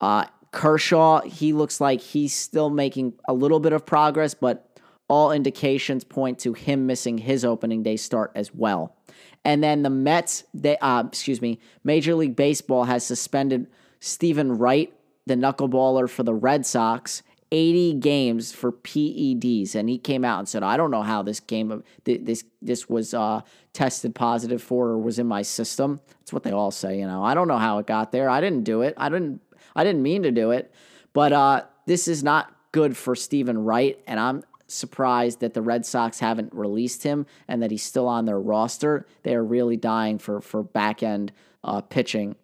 Uh, 0.00 0.26
Kershaw, 0.56 1.20
he 1.20 1.52
looks 1.52 1.82
like 1.82 2.00
he's 2.00 2.34
still 2.34 2.70
making 2.70 3.12
a 3.28 3.34
little 3.34 3.60
bit 3.60 3.74
of 3.74 3.84
progress, 3.84 4.32
but 4.32 4.80
all 5.06 5.30
indications 5.30 6.02
point 6.02 6.38
to 6.38 6.54
him 6.54 6.86
missing 6.86 7.18
his 7.18 7.44
opening 7.44 7.82
day 7.82 7.98
start 7.98 8.32
as 8.34 8.54
well. 8.54 8.96
And 9.44 9.62
then 9.62 9.82
the 9.82 9.90
Mets, 9.90 10.44
they, 10.54 10.78
uh, 10.78 11.04
excuse 11.06 11.42
me, 11.42 11.60
Major 11.84 12.14
League 12.14 12.36
Baseball 12.36 12.84
has 12.84 13.04
suspended 13.04 13.66
Steven 14.00 14.56
Wright, 14.56 14.90
the 15.26 15.34
knuckleballer 15.34 16.08
for 16.08 16.22
the 16.22 16.32
Red 16.32 16.64
Sox, 16.64 17.22
80 17.52 17.94
games 17.94 18.52
for 18.52 18.72
PEDs, 18.72 19.74
and 19.74 19.90
he 19.90 19.98
came 19.98 20.24
out 20.24 20.38
and 20.38 20.48
said, 20.48 20.62
"I 20.62 20.76
don't 20.76 20.90
know 20.90 21.02
how 21.02 21.22
this 21.22 21.38
game 21.38 21.84
this 22.04 22.44
this 22.60 22.88
was 22.88 23.14
uh, 23.14 23.42
tested 23.72 24.14
positive 24.14 24.62
for 24.62 24.88
or 24.88 24.98
was 24.98 25.18
in 25.18 25.26
my 25.26 25.42
system." 25.42 26.00
That's 26.18 26.32
what 26.32 26.42
they 26.42 26.50
all 26.50 26.72
say, 26.72 26.98
you 26.98 27.06
know. 27.06 27.22
I 27.22 27.34
don't 27.34 27.46
know 27.46 27.58
how 27.58 27.78
it 27.78 27.86
got 27.86 28.10
there. 28.10 28.28
I 28.28 28.40
didn't 28.40 28.64
do 28.64 28.82
it. 28.82 28.94
I 28.96 29.08
didn't. 29.08 29.40
I 29.76 29.84
didn't 29.84 30.02
mean 30.02 30.24
to 30.24 30.32
do 30.32 30.50
it. 30.50 30.72
But 31.12 31.32
uh, 31.32 31.62
this 31.86 32.08
is 32.08 32.24
not 32.24 32.52
good 32.72 32.96
for 32.96 33.14
Steven 33.14 33.64
Wright, 33.64 33.98
and 34.06 34.18
I'm 34.18 34.42
surprised 34.66 35.40
that 35.40 35.54
the 35.54 35.62
Red 35.62 35.86
Sox 35.86 36.18
haven't 36.18 36.52
released 36.52 37.04
him 37.04 37.26
and 37.46 37.62
that 37.62 37.70
he's 37.70 37.84
still 37.84 38.08
on 38.08 38.24
their 38.24 38.40
roster. 38.40 39.06
They 39.22 39.34
are 39.34 39.44
really 39.44 39.76
dying 39.76 40.18
for 40.18 40.40
for 40.40 40.62
back 40.62 41.02
end 41.02 41.32
uh, 41.62 41.82
pitching. 41.82 42.34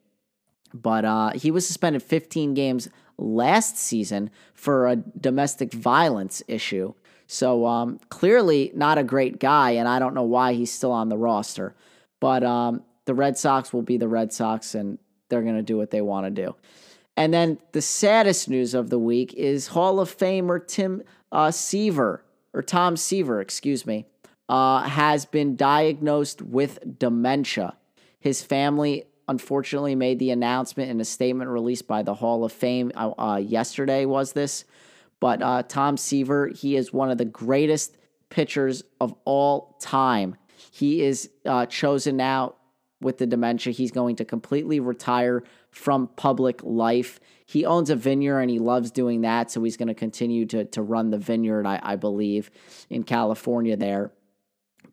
But 0.73 1.05
uh, 1.05 1.33
he 1.33 1.51
was 1.51 1.67
suspended 1.67 2.03
15 2.03 2.55
games 2.55 2.89
last 3.19 3.77
season 3.77 4.31
for 4.55 4.87
a 4.87 4.97
domestic 4.97 5.73
violence 5.73 6.43
issue. 6.49 6.95
So 7.27 7.67
um, 7.67 7.99
clearly 8.09 8.73
not 8.75 8.99
a 8.99 9.05
great 9.05 9.39
guy, 9.39 9.73
and 9.73 9.89
I 9.89 9.99
don't 9.99 10.15
know 10.15 10.23
why 10.23 10.55
he's 10.55 10.73
still 10.73 10.93
on 10.93 11.09
the 11.09 11.19
roster. 11.19 11.75
But 12.21 12.43
um, 12.43 12.85
the 13.05 13.15
Red 13.15 13.37
Sox 13.37 13.73
will 13.73 13.83
be 13.83 13.97
the 13.97 14.09
Red 14.09 14.33
Sox, 14.33 14.75
and 14.75 14.99
they're 15.29 15.43
going 15.43 15.57
to 15.57 15.63
do 15.63 15.77
what 15.77 15.91
they 15.91 16.01
want 16.01 16.27
to 16.27 16.31
do. 16.31 16.55
And 17.17 17.33
then 17.33 17.59
the 17.73 17.83
saddest 17.83 18.49
news 18.49 18.75
of 18.75 18.91
the 18.91 18.99
week 18.99 19.35
is 19.35 19.69
Hall 19.69 20.01
of 20.01 20.17
Famer 20.17 20.67
Tim 20.67 21.03
uh, 21.31 21.51
Seaver, 21.51 22.25
or 22.55 22.63
Tom 22.63 22.97
Seaver, 22.97 23.41
excuse 23.41 23.87
me, 23.87 24.07
uh, 24.49 24.83
has 24.83 25.25
been 25.25 25.57
diagnosed 25.57 26.43
with 26.43 26.99
dementia. 26.99 27.77
His 28.21 28.43
family 28.43 29.05
unfortunately 29.29 29.95
made 29.95 30.19
the 30.19 30.31
announcement 30.31 30.91
in 30.91 31.01
a 31.01 31.05
statement 31.05 31.51
released 31.51 31.87
by 31.87 32.03
the 32.03 32.15
Hall 32.15 32.45
of 32.45 32.53
Fame 32.53 32.93
uh, 32.95 33.13
uh, 33.19 33.37
yesterday. 33.37 34.05
Was 34.05 34.33
this? 34.33 34.65
But 35.21 35.43
uh, 35.43 35.63
Tom 35.63 35.97
Seaver, 35.97 36.49
he 36.49 36.77
is 36.77 36.93
one 36.93 37.11
of 37.11 37.19
the 37.19 37.25
greatest 37.25 37.97
pitchers 38.29 38.83
of 39.01 39.15
all 39.25 39.77
time. 39.81 40.37
He 40.71 41.03
is 41.03 41.31
uh, 41.47 41.67
chosen 41.67 42.17
now 42.17 42.57
with 43.01 43.19
the 43.19 43.27
dementia. 43.27 43.73
He's 43.73 43.91
going 43.91 44.17
to 44.17 44.25
completely 44.25 44.81
retire 44.81 45.45
from 45.73 46.09
public 46.17 46.63
life. 46.63 47.19
He 47.47 47.65
owns 47.65 47.91
a 47.91 47.97
vineyard 47.97 48.41
and 48.41 48.51
he 48.51 48.59
loves 48.59 48.91
doing 48.91 49.23
that, 49.23 49.51
so 49.51 49.63
he's 49.65 49.77
going 49.77 49.89
to 49.89 49.95
continue 49.95 50.47
to 50.47 50.65
to 50.67 50.83
run 50.83 51.11
the 51.11 51.19
vineyard, 51.19 51.67
I, 51.67 51.81
I 51.83 51.97
believe, 51.97 52.51
in 52.89 53.03
California 53.03 53.77
there. 53.77 54.13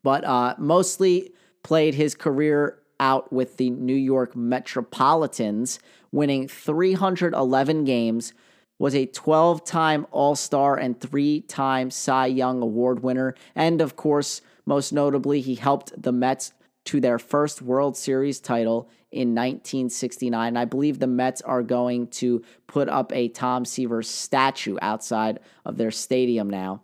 But 0.02 0.24
uh, 0.24 0.54
mostly 0.58 1.32
played 1.62 1.94
his 1.94 2.14
career 2.14 2.78
out 2.98 3.32
with 3.32 3.56
the 3.56 3.70
New 3.70 3.94
York 3.94 4.36
Metropolitans, 4.36 5.78
winning 6.12 6.48
311 6.48 7.84
games, 7.84 8.32
was 8.78 8.94
a 8.94 9.06
12 9.06 9.64
time 9.64 10.06
All 10.10 10.34
Star 10.34 10.76
and 10.76 10.98
three 10.98 11.42
time 11.42 11.90
Cy 11.90 12.26
Young 12.26 12.62
Award 12.62 13.02
winner. 13.02 13.34
And 13.54 13.80
of 13.80 13.96
course, 13.96 14.40
most 14.66 14.92
notably, 14.92 15.40
he 15.40 15.54
helped 15.54 16.00
the 16.00 16.12
Mets 16.12 16.52
to 16.90 17.00
their 17.00 17.20
first 17.20 17.62
World 17.62 17.96
Series 17.96 18.40
title 18.40 18.90
in 19.12 19.28
1969. 19.28 20.56
I 20.56 20.64
believe 20.64 20.98
the 20.98 21.06
Mets 21.06 21.40
are 21.42 21.62
going 21.62 22.08
to 22.08 22.42
put 22.66 22.88
up 22.88 23.12
a 23.12 23.28
Tom 23.28 23.64
Seaver 23.64 24.02
statue 24.02 24.76
outside 24.82 25.38
of 25.64 25.76
their 25.76 25.92
stadium 25.92 26.50
now. 26.50 26.82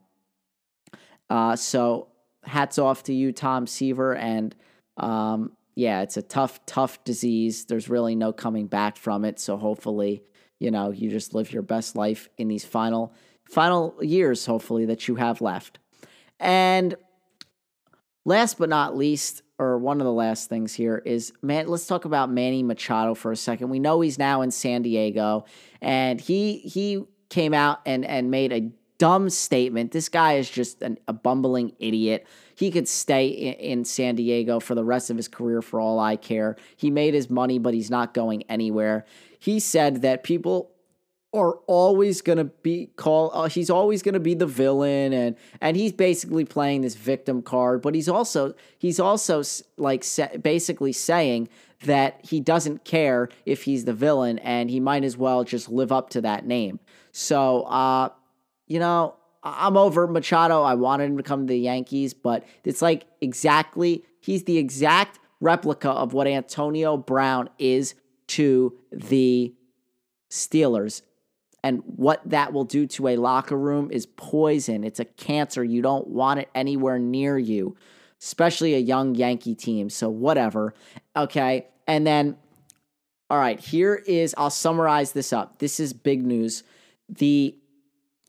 Uh, 1.28 1.56
so, 1.56 2.06
hats 2.44 2.78
off 2.78 3.02
to 3.02 3.12
you, 3.12 3.32
Tom 3.32 3.66
Seaver, 3.66 4.14
and 4.14 4.54
um, 4.96 5.56
yeah, 5.74 6.02
it's 6.02 6.16
a 6.16 6.22
tough, 6.22 6.64
tough 6.66 7.02
disease. 7.02 7.64
There's 7.64 7.88
really 7.88 8.14
no 8.14 8.32
coming 8.32 8.68
back 8.68 8.96
from 8.96 9.24
it. 9.24 9.40
So 9.40 9.56
hopefully, 9.56 10.22
you 10.60 10.70
know, 10.70 10.92
you 10.92 11.10
just 11.10 11.34
live 11.34 11.52
your 11.52 11.62
best 11.62 11.96
life 11.96 12.28
in 12.38 12.46
these 12.46 12.64
final, 12.64 13.12
final 13.50 13.96
years, 14.00 14.46
hopefully, 14.46 14.86
that 14.86 15.08
you 15.08 15.16
have 15.16 15.40
left. 15.40 15.80
And 16.38 16.94
last 18.24 18.56
but 18.56 18.68
not 18.68 18.96
least, 18.96 19.42
or 19.58 19.78
one 19.78 20.00
of 20.00 20.04
the 20.04 20.12
last 20.12 20.48
things 20.48 20.74
here 20.74 21.02
is 21.04 21.32
man, 21.42 21.68
let's 21.68 21.86
talk 21.86 22.04
about 22.04 22.30
Manny 22.30 22.62
Machado 22.62 23.14
for 23.14 23.32
a 23.32 23.36
second. 23.36 23.70
We 23.70 23.78
know 23.78 24.00
he's 24.00 24.18
now 24.18 24.42
in 24.42 24.50
San 24.50 24.82
Diego, 24.82 25.44
and 25.80 26.20
he 26.20 26.58
he 26.58 27.04
came 27.28 27.54
out 27.54 27.80
and 27.86 28.04
and 28.04 28.30
made 28.30 28.52
a 28.52 28.70
dumb 28.98 29.30
statement. 29.30 29.92
This 29.92 30.08
guy 30.08 30.34
is 30.34 30.48
just 30.48 30.82
an, 30.82 30.98
a 31.06 31.12
bumbling 31.12 31.72
idiot. 31.78 32.26
He 32.54 32.70
could 32.70 32.88
stay 32.88 33.28
in, 33.28 33.54
in, 33.54 33.84
San 33.84 34.14
Diego 34.14 34.58
for 34.58 34.74
the 34.74 34.84
rest 34.84 35.10
of 35.10 35.18
his 35.18 35.28
career 35.28 35.60
for 35.60 35.80
all 35.80 35.98
I 35.98 36.16
care. 36.16 36.56
He 36.76 36.90
made 36.90 37.12
his 37.12 37.28
money, 37.28 37.58
but 37.58 37.74
he's 37.74 37.90
not 37.90 38.14
going 38.14 38.44
anywhere. 38.44 39.04
He 39.38 39.60
said 39.60 40.02
that 40.02 40.22
people 40.22 40.70
are 41.36 41.54
always 41.66 42.22
going 42.22 42.38
to 42.38 42.44
be 42.44 42.86
called 42.96 43.30
uh, 43.34 43.48
he's 43.48 43.70
always 43.70 44.02
going 44.02 44.14
to 44.14 44.20
be 44.20 44.34
the 44.34 44.46
villain 44.46 45.12
and 45.12 45.36
and 45.60 45.76
he's 45.76 45.92
basically 45.92 46.44
playing 46.44 46.80
this 46.80 46.94
victim 46.94 47.42
card 47.42 47.82
but 47.82 47.94
he's 47.94 48.08
also 48.08 48.54
he's 48.78 48.98
also 48.98 49.42
like 49.76 50.04
basically 50.42 50.92
saying 50.92 51.48
that 51.84 52.18
he 52.22 52.40
doesn't 52.40 52.84
care 52.84 53.28
if 53.44 53.64
he's 53.64 53.84
the 53.84 53.92
villain 53.92 54.38
and 54.38 54.70
he 54.70 54.80
might 54.80 55.04
as 55.04 55.16
well 55.16 55.44
just 55.44 55.68
live 55.68 55.92
up 55.92 56.10
to 56.10 56.20
that 56.20 56.46
name 56.46 56.80
so 57.12 57.62
uh 57.64 58.08
you 58.66 58.78
know, 58.78 59.14
I'm 59.42 59.76
over 59.76 60.06
Machado. 60.06 60.62
I 60.62 60.74
wanted 60.74 61.04
him 61.04 61.16
to 61.16 61.22
come 61.22 61.46
to 61.46 61.52
the 61.52 61.58
Yankees, 61.58 62.14
but 62.14 62.44
it's 62.64 62.82
like 62.82 63.06
exactly, 63.20 64.04
he's 64.20 64.44
the 64.44 64.58
exact 64.58 65.18
replica 65.40 65.90
of 65.90 66.12
what 66.12 66.26
Antonio 66.26 66.96
Brown 66.96 67.48
is 67.58 67.94
to 68.28 68.76
the 68.90 69.54
Steelers. 70.30 71.02
And 71.66 71.82
what 71.96 72.20
that 72.26 72.52
will 72.52 72.62
do 72.62 72.86
to 72.86 73.08
a 73.08 73.16
locker 73.16 73.58
room 73.58 73.90
is 73.90 74.06
poison. 74.06 74.84
It's 74.84 75.00
a 75.00 75.04
cancer. 75.04 75.64
You 75.64 75.82
don't 75.82 76.06
want 76.06 76.38
it 76.38 76.48
anywhere 76.54 76.96
near 76.96 77.36
you, 77.36 77.76
especially 78.22 78.74
a 78.74 78.78
young 78.78 79.16
Yankee 79.16 79.56
team. 79.56 79.90
So, 79.90 80.08
whatever. 80.08 80.74
Okay. 81.16 81.66
And 81.88 82.06
then, 82.06 82.36
all 83.28 83.38
right, 83.38 83.58
here 83.58 83.96
is, 83.96 84.32
I'll 84.38 84.48
summarize 84.48 85.10
this 85.10 85.32
up. 85.32 85.58
This 85.58 85.80
is 85.80 85.92
big 85.92 86.24
news. 86.24 86.62
The 87.08 87.58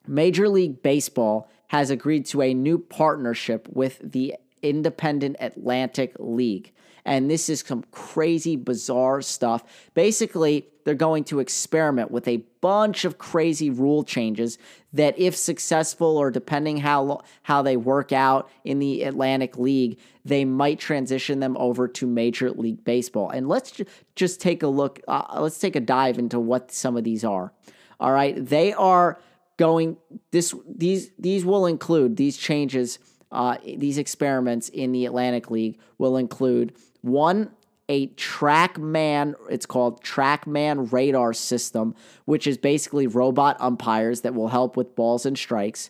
Major 0.07 0.49
League 0.49 0.81
Baseball 0.81 1.47
has 1.67 1.91
agreed 1.91 2.25
to 2.27 2.41
a 2.41 2.55
new 2.55 2.79
partnership 2.79 3.67
with 3.69 3.99
the 4.01 4.33
Independent 4.63 5.35
Atlantic 5.39 6.15
League. 6.17 6.73
And 7.07 7.31
this 7.31 7.49
is 7.49 7.61
some 7.61 7.85
crazy, 7.91 8.57
bizarre 8.57 9.21
stuff. 9.21 9.63
Basically, 9.93 10.67
they're 10.83 10.93
going 10.93 11.23
to 11.25 11.39
experiment 11.39 12.11
with 12.11 12.27
a 12.27 12.43
bunch 12.59 13.05
of 13.05 13.17
crazy 13.17 13.69
rule 13.69 14.03
changes 14.03 14.57
that, 14.91 15.17
if 15.17 15.33
successful 15.35 16.17
or 16.17 16.29
depending 16.29 16.77
how 16.77 17.21
how 17.43 17.61
they 17.61 17.77
work 17.77 18.11
out 18.11 18.49
in 18.65 18.79
the 18.79 19.03
Atlantic 19.03 19.57
League, 19.57 19.99
they 20.25 20.43
might 20.43 20.79
transition 20.79 21.39
them 21.39 21.55
over 21.57 21.87
to 21.87 22.05
Major 22.05 22.51
League 22.51 22.83
Baseball. 22.83 23.29
And 23.29 23.47
let's 23.47 23.71
ju- 23.71 23.85
just 24.15 24.41
take 24.41 24.61
a 24.61 24.67
look. 24.67 24.99
Uh, 25.07 25.39
let's 25.39 25.59
take 25.59 25.77
a 25.77 25.79
dive 25.79 26.19
into 26.19 26.39
what 26.41 26.71
some 26.73 26.97
of 26.97 27.05
these 27.05 27.23
are. 27.23 27.53
All 28.01 28.11
right, 28.11 28.35
they 28.45 28.73
are 28.73 29.17
going 29.55 29.95
this 30.31 30.53
these 30.67 31.09
these 31.17 31.45
will 31.45 31.65
include 31.65 32.17
these 32.17 32.35
changes 32.35 32.99
uh, 33.31 33.57
these 33.65 33.97
experiments 33.97 34.69
in 34.69 34.91
the 34.91 35.05
Atlantic 35.05 35.51
League 35.51 35.79
will 35.97 36.17
include 36.17 36.73
one 37.07 37.51
a 37.89 38.07
TrackMan, 38.07 39.35
it's 39.49 39.65
called 39.65 40.03
TrackMan 40.03 40.91
radar 40.91 41.33
system, 41.33 41.95
which 42.25 42.45
is 42.45 42.57
basically 42.57 43.07
robot 43.07 43.55
umpires 43.59 44.21
that 44.21 44.35
will 44.35 44.49
help 44.49 44.75
with 44.75 44.95
balls 44.95 45.25
and 45.25 45.37
strikes. 45.37 45.89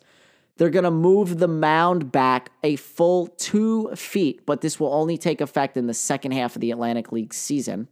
They're 0.57 0.69
going 0.69 0.84
to 0.84 0.91
move 0.91 1.39
the 1.39 1.48
mound 1.48 2.11
back 2.11 2.52
a 2.64 2.76
full 2.76 3.27
two 3.27 3.95
feet, 3.95 4.45
but 4.45 4.61
this 4.61 4.80
will 4.80 4.94
only 4.94 5.18
take 5.18 5.41
effect 5.41 5.77
in 5.77 5.88
the 5.88 5.94
second 5.94 6.31
half 6.31 6.56
of 6.56 6.61
the 6.61 6.72
Atlantic 6.72 7.11
League 7.11 7.34
season. 7.34 7.88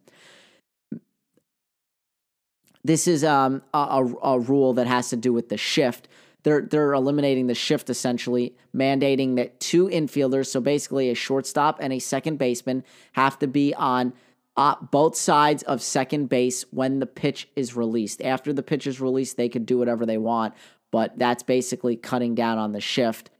This 2.83 3.07
is 3.07 3.23
um, 3.23 3.63
a, 3.73 3.77
a, 3.77 4.33
a 4.33 4.39
rule 4.39 4.73
that 4.73 4.85
has 4.85 5.09
to 5.09 5.15
do 5.15 5.33
with 5.33 5.49
the 5.49 5.57
shift. 5.57 6.07
They're 6.45 6.61
they're 6.61 6.93
eliminating 6.93 7.47
the 7.47 7.55
shift 7.55 7.89
essentially, 7.89 8.55
mandating 8.73 9.35
that 9.37 9.59
two 9.59 9.87
infielders, 9.87 10.45
so 10.45 10.61
basically 10.61 11.09
a 11.09 11.15
shortstop 11.15 11.79
and 11.81 11.91
a 11.91 11.97
second 11.97 12.37
baseman, 12.37 12.83
have 13.13 13.39
to 13.39 13.47
be 13.47 13.73
on 13.73 14.13
uh, 14.55 14.75
both 14.91 15.15
sides 15.15 15.63
of 15.63 15.81
second 15.81 16.29
base 16.29 16.63
when 16.69 16.99
the 16.99 17.07
pitch 17.07 17.49
is 17.55 17.75
released. 17.75 18.21
After 18.21 18.53
the 18.53 18.61
pitch 18.61 18.85
is 18.85 19.01
released, 19.01 19.37
they 19.37 19.49
could 19.49 19.65
do 19.65 19.79
whatever 19.79 20.05
they 20.05 20.19
want, 20.19 20.53
but 20.91 21.17
that's 21.17 21.41
basically 21.41 21.95
cutting 21.95 22.35
down 22.35 22.59
on 22.59 22.73
the 22.73 22.79
shift. 22.79 23.31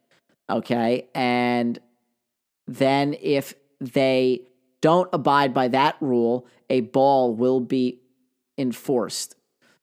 Okay, 0.49 1.07
and 1.14 1.77
then 2.68 3.15
if 3.22 3.53
they 3.80 4.41
don't 4.82 5.10
abide 5.14 5.53
by 5.53 5.68
that 5.68 5.95
rule, 6.02 6.48
a 6.72 6.82
ball 6.82 7.36
will 7.36 7.60
be 7.60 8.02
enforced 8.57 9.36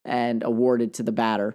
and 0.04 0.42
awarded 0.42 0.94
to 0.94 1.04
the 1.04 1.12
batter. 1.12 1.54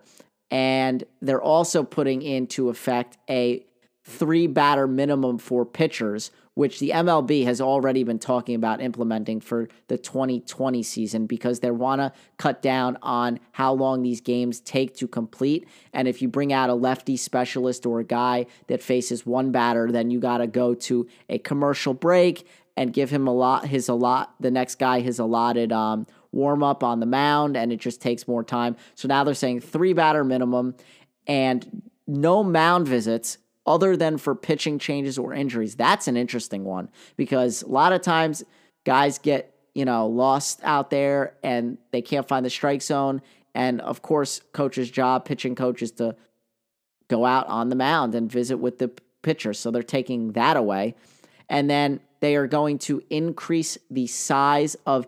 And 0.49 1.03
they're 1.21 1.41
also 1.41 1.83
putting 1.83 2.21
into 2.21 2.69
effect 2.69 3.17
a 3.29 3.65
three 4.07 4.47
batter 4.47 4.87
minimum 4.87 5.37
for 5.37 5.65
pitchers, 5.65 6.31
which 6.53 6.79
the 6.79 6.91
MLB 6.91 7.43
has 7.43 7.59
already 7.59 8.03
been 8.03 8.17
talking 8.17 8.55
about 8.55 8.81
implementing 8.81 9.41
for 9.41 9.67
the 9.89 9.97
2020 9.97 10.81
season 10.81 11.25
because 11.27 11.59
they 11.59 11.69
want 11.69 11.99
to 11.99 12.13
cut 12.37 12.61
down 12.61 12.97
on 13.01 13.39
how 13.51 13.73
long 13.73 14.01
these 14.01 14.21
games 14.21 14.61
take 14.61 14.95
to 14.95 15.07
complete. 15.07 15.67
And 15.93 16.07
if 16.07 16.21
you 16.21 16.29
bring 16.29 16.53
out 16.53 16.69
a 16.69 16.73
lefty 16.73 17.17
specialist 17.17 17.85
or 17.85 17.99
a 17.99 18.05
guy 18.05 18.45
that 18.67 18.81
faces 18.81 19.25
one 19.25 19.51
batter, 19.51 19.91
then 19.91 20.09
you 20.09 20.19
got 20.19 20.37
to 20.37 20.47
go 20.47 20.73
to 20.73 21.07
a 21.27 21.37
commercial 21.37 21.93
break 21.93 22.47
and 22.77 22.93
give 22.93 23.09
him 23.09 23.27
a 23.27 23.33
lot 23.33 23.65
his 23.65 23.89
a 23.89 23.93
lot 23.93 24.35
the 24.39 24.51
next 24.51 24.75
guy 24.75 24.99
his 24.99 25.19
allotted 25.19 25.73
um, 25.73 26.05
warm 26.31 26.63
up 26.63 26.83
on 26.83 26.99
the 26.99 27.05
mound, 27.05 27.57
and 27.57 27.71
it 27.71 27.79
just 27.79 28.01
takes 28.01 28.27
more 28.27 28.43
time. 28.43 28.75
So 28.95 29.07
now 29.07 29.23
they're 29.23 29.33
saying 29.33 29.61
three 29.61 29.93
batter 29.93 30.23
minimum 30.23 30.75
and 31.25 31.83
no 32.05 32.43
mound 32.43 32.87
visits 32.87 33.37
other 33.65 33.97
than 33.97 34.17
for 34.17 34.33
pitching 34.33 34.79
changes 34.79 35.17
or 35.17 35.33
injuries. 35.33 35.75
That's 35.75 36.07
an 36.07 36.15
interesting 36.15 36.63
one 36.63 36.89
because 37.17 37.63
a 37.63 37.67
lot 37.67 37.91
of 37.91 38.01
times 38.01 38.43
guys 38.85 39.19
get, 39.19 39.53
you 39.75 39.83
know, 39.83 40.07
lost 40.07 40.61
out 40.63 40.89
there 40.89 41.35
and 41.43 41.77
they 41.91 42.01
can't 42.01 42.27
find 42.27 42.45
the 42.45 42.49
strike 42.49 42.81
zone. 42.81 43.21
And 43.53 43.81
of 43.81 44.01
course, 44.01 44.41
coach's 44.53 44.89
job, 44.89 45.25
pitching 45.25 45.55
coach, 45.55 45.81
is 45.81 45.91
to 45.93 46.15
go 47.09 47.25
out 47.25 47.47
on 47.47 47.69
the 47.69 47.75
mound 47.75 48.15
and 48.15 48.31
visit 48.31 48.57
with 48.57 48.79
the 48.79 48.91
pitcher. 49.21 49.53
So 49.53 49.69
they're 49.69 49.83
taking 49.83 50.31
that 50.33 50.55
away. 50.55 50.95
And 51.49 51.69
then 51.69 51.99
they 52.19 52.35
are 52.35 52.47
going 52.47 52.77
to 52.79 53.01
increase 53.09 53.77
the 53.91 54.07
size 54.07 54.75
of 54.85 55.07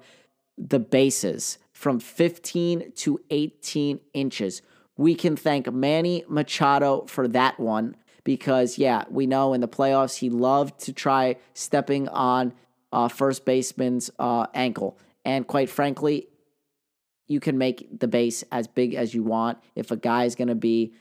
the 0.60 0.80
bases 0.80 1.57
from 1.72 1.99
15 1.99 2.91
to 2.94 3.19
18 3.30 3.99
inches. 4.14 4.61
We 4.98 5.15
can 5.15 5.38
thank 5.38 5.72
Manny 5.72 6.26
Machado 6.27 7.06
for 7.07 7.27
that 7.30 7.60
one 7.60 7.95
because, 8.26 8.77
yeah, 8.77 9.06
we 9.10 9.26
know 9.26 9.53
in 9.53 9.61
the 9.61 9.68
playoffs 9.68 10.18
he 10.18 10.30
loved 10.30 10.80
to 10.81 10.94
try 10.94 11.38
stepping 11.53 12.10
on 12.10 12.53
uh, 12.91 13.07
first 13.07 13.45
baseman's 13.45 14.11
uh, 14.19 14.48
ankle. 14.53 14.99
And 15.23 15.48
quite 15.48 15.69
frankly, 15.69 16.27
you 17.27 17.40
can 17.40 17.57
make 17.57 17.99
the 17.99 18.07
base 18.07 18.44
as 18.52 18.68
big 18.68 18.95
as 18.95 19.14
you 19.14 19.23
want. 19.23 19.60
If 19.76 19.91
a 19.91 19.95
guy 19.95 20.26
is 20.26 20.36
going 20.36 20.48
to 20.49 20.56
be 20.56 20.94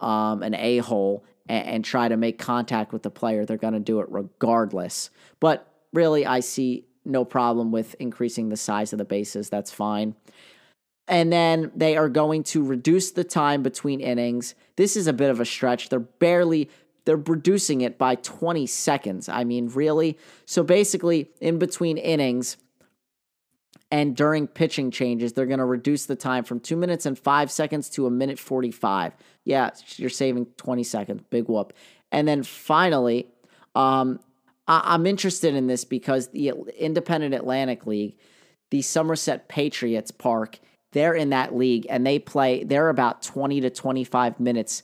um, 0.00 0.42
an 0.42 0.54
a 0.54 0.78
hole 0.78 1.24
and, 1.48 1.66
and 1.66 1.84
try 1.84 2.08
to 2.08 2.16
make 2.16 2.38
contact 2.38 2.92
with 2.92 3.02
the 3.02 3.10
player, 3.10 3.46
they're 3.46 3.56
going 3.56 3.72
to 3.72 3.80
do 3.80 4.00
it 4.00 4.06
regardless. 4.10 5.10
But 5.40 5.66
really, 5.92 6.26
I 6.26 6.40
see 6.40 6.84
no 7.06 7.24
problem 7.24 7.72
with 7.72 7.94
increasing 7.98 8.48
the 8.48 8.56
size 8.56 8.92
of 8.92 8.98
the 8.98 9.04
bases. 9.04 9.48
That's 9.48 9.70
fine. 9.70 10.14
And 11.08 11.32
then 11.32 11.70
they 11.74 11.96
are 11.96 12.08
going 12.08 12.42
to 12.44 12.64
reduce 12.64 13.12
the 13.12 13.24
time 13.24 13.62
between 13.62 14.00
innings. 14.00 14.54
This 14.74 14.96
is 14.96 15.06
a 15.06 15.12
bit 15.12 15.30
of 15.30 15.40
a 15.40 15.44
stretch. 15.44 15.88
They're 15.88 16.00
barely 16.00 16.68
they're 17.06 17.16
reducing 17.16 17.80
it 17.80 17.98
by 17.98 18.16
20 18.16 18.66
seconds. 18.66 19.28
I 19.28 19.44
mean, 19.44 19.68
really? 19.68 20.18
So 20.44 20.62
basically, 20.62 21.30
in 21.40 21.58
between 21.58 21.98
innings 21.98 22.56
and 23.92 24.16
during 24.16 24.48
pitching 24.48 24.90
changes, 24.90 25.32
they're 25.32 25.46
going 25.46 25.60
to 25.60 25.64
reduce 25.64 26.06
the 26.06 26.16
time 26.16 26.42
from 26.42 26.58
2 26.58 26.76
minutes 26.76 27.06
and 27.06 27.16
5 27.16 27.50
seconds 27.50 27.88
to 27.90 28.06
a 28.06 28.10
minute 28.10 28.40
45. 28.40 29.14
Yeah, 29.44 29.70
you're 29.94 30.10
saving 30.10 30.46
20 30.56 30.82
seconds. 30.82 31.22
Big 31.30 31.48
whoop. 31.48 31.72
And 32.10 32.26
then 32.26 32.42
finally, 32.42 33.28
um, 33.76 34.18
I'm 34.68 35.06
interested 35.06 35.54
in 35.54 35.66
this 35.66 35.84
because 35.84 36.28
the 36.28 36.52
Independent 36.76 37.34
Atlantic 37.34 37.86
League, 37.86 38.16
the 38.70 38.82
Somerset 38.82 39.48
Patriots 39.48 40.10
Park, 40.10 40.58
they're 40.92 41.14
in 41.14 41.30
that 41.30 41.54
league 41.54 41.86
and 41.88 42.06
they 42.06 42.18
play, 42.18 42.64
they're 42.64 42.88
about 42.88 43.22
20 43.22 43.60
to 43.60 43.70
25 43.70 44.40
minutes 44.40 44.82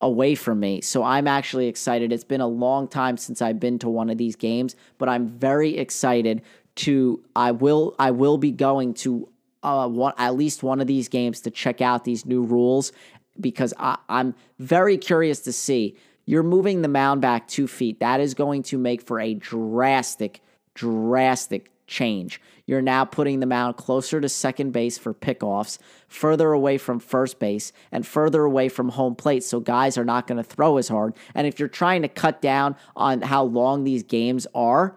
away 0.00 0.34
from 0.34 0.60
me. 0.60 0.80
So 0.80 1.02
I'm 1.02 1.26
actually 1.26 1.68
excited. 1.68 2.12
It's 2.12 2.24
been 2.24 2.40
a 2.40 2.46
long 2.46 2.86
time 2.88 3.16
since 3.16 3.40
I've 3.40 3.58
been 3.58 3.78
to 3.80 3.88
one 3.88 4.10
of 4.10 4.18
these 4.18 4.36
games, 4.36 4.76
but 4.98 5.08
I'm 5.08 5.26
very 5.26 5.76
excited 5.76 6.42
to 6.76 7.24
I 7.34 7.52
will 7.52 7.94
I 7.98 8.10
will 8.10 8.36
be 8.36 8.50
going 8.50 8.92
to 8.94 9.28
uh 9.62 9.88
one 9.88 10.12
at 10.18 10.36
least 10.36 10.62
one 10.62 10.80
of 10.80 10.86
these 10.86 11.08
games 11.08 11.40
to 11.40 11.50
check 11.50 11.80
out 11.80 12.04
these 12.04 12.26
new 12.26 12.42
rules 12.42 12.92
because 13.40 13.72
I, 13.78 13.96
I'm 14.08 14.34
very 14.58 14.98
curious 14.98 15.40
to 15.40 15.52
see 15.52 15.96
you're 16.26 16.42
moving 16.42 16.82
the 16.82 16.88
mound 16.88 17.20
back 17.22 17.48
two 17.48 17.66
feet. 17.66 18.00
That 18.00 18.20
is 18.20 18.34
going 18.34 18.64
to 18.64 18.78
make 18.78 19.00
for 19.00 19.18
a 19.18 19.32
drastic, 19.34 20.42
drastic 20.74 21.70
change. 21.86 22.40
You're 22.66 22.82
now 22.82 23.04
putting 23.04 23.38
the 23.38 23.46
mound 23.46 23.76
closer 23.76 24.20
to 24.20 24.28
second 24.28 24.72
base 24.72 24.98
for 24.98 25.14
pickoffs, 25.14 25.78
further 26.08 26.52
away 26.52 26.78
from 26.78 26.98
first 26.98 27.38
base, 27.38 27.72
and 27.92 28.04
further 28.04 28.42
away 28.42 28.68
from 28.68 28.88
home 28.88 29.14
plate, 29.14 29.44
so 29.44 29.60
guys 29.60 29.96
are 29.96 30.04
not 30.04 30.26
going 30.26 30.36
to 30.36 30.42
throw 30.42 30.78
as 30.78 30.88
hard. 30.88 31.14
And 31.34 31.46
if 31.46 31.60
you're 31.60 31.68
trying 31.68 32.02
to 32.02 32.08
cut 32.08 32.42
down 32.42 32.74
on 32.96 33.22
how 33.22 33.44
long 33.44 33.84
these 33.84 34.02
games 34.02 34.48
are, 34.52 34.96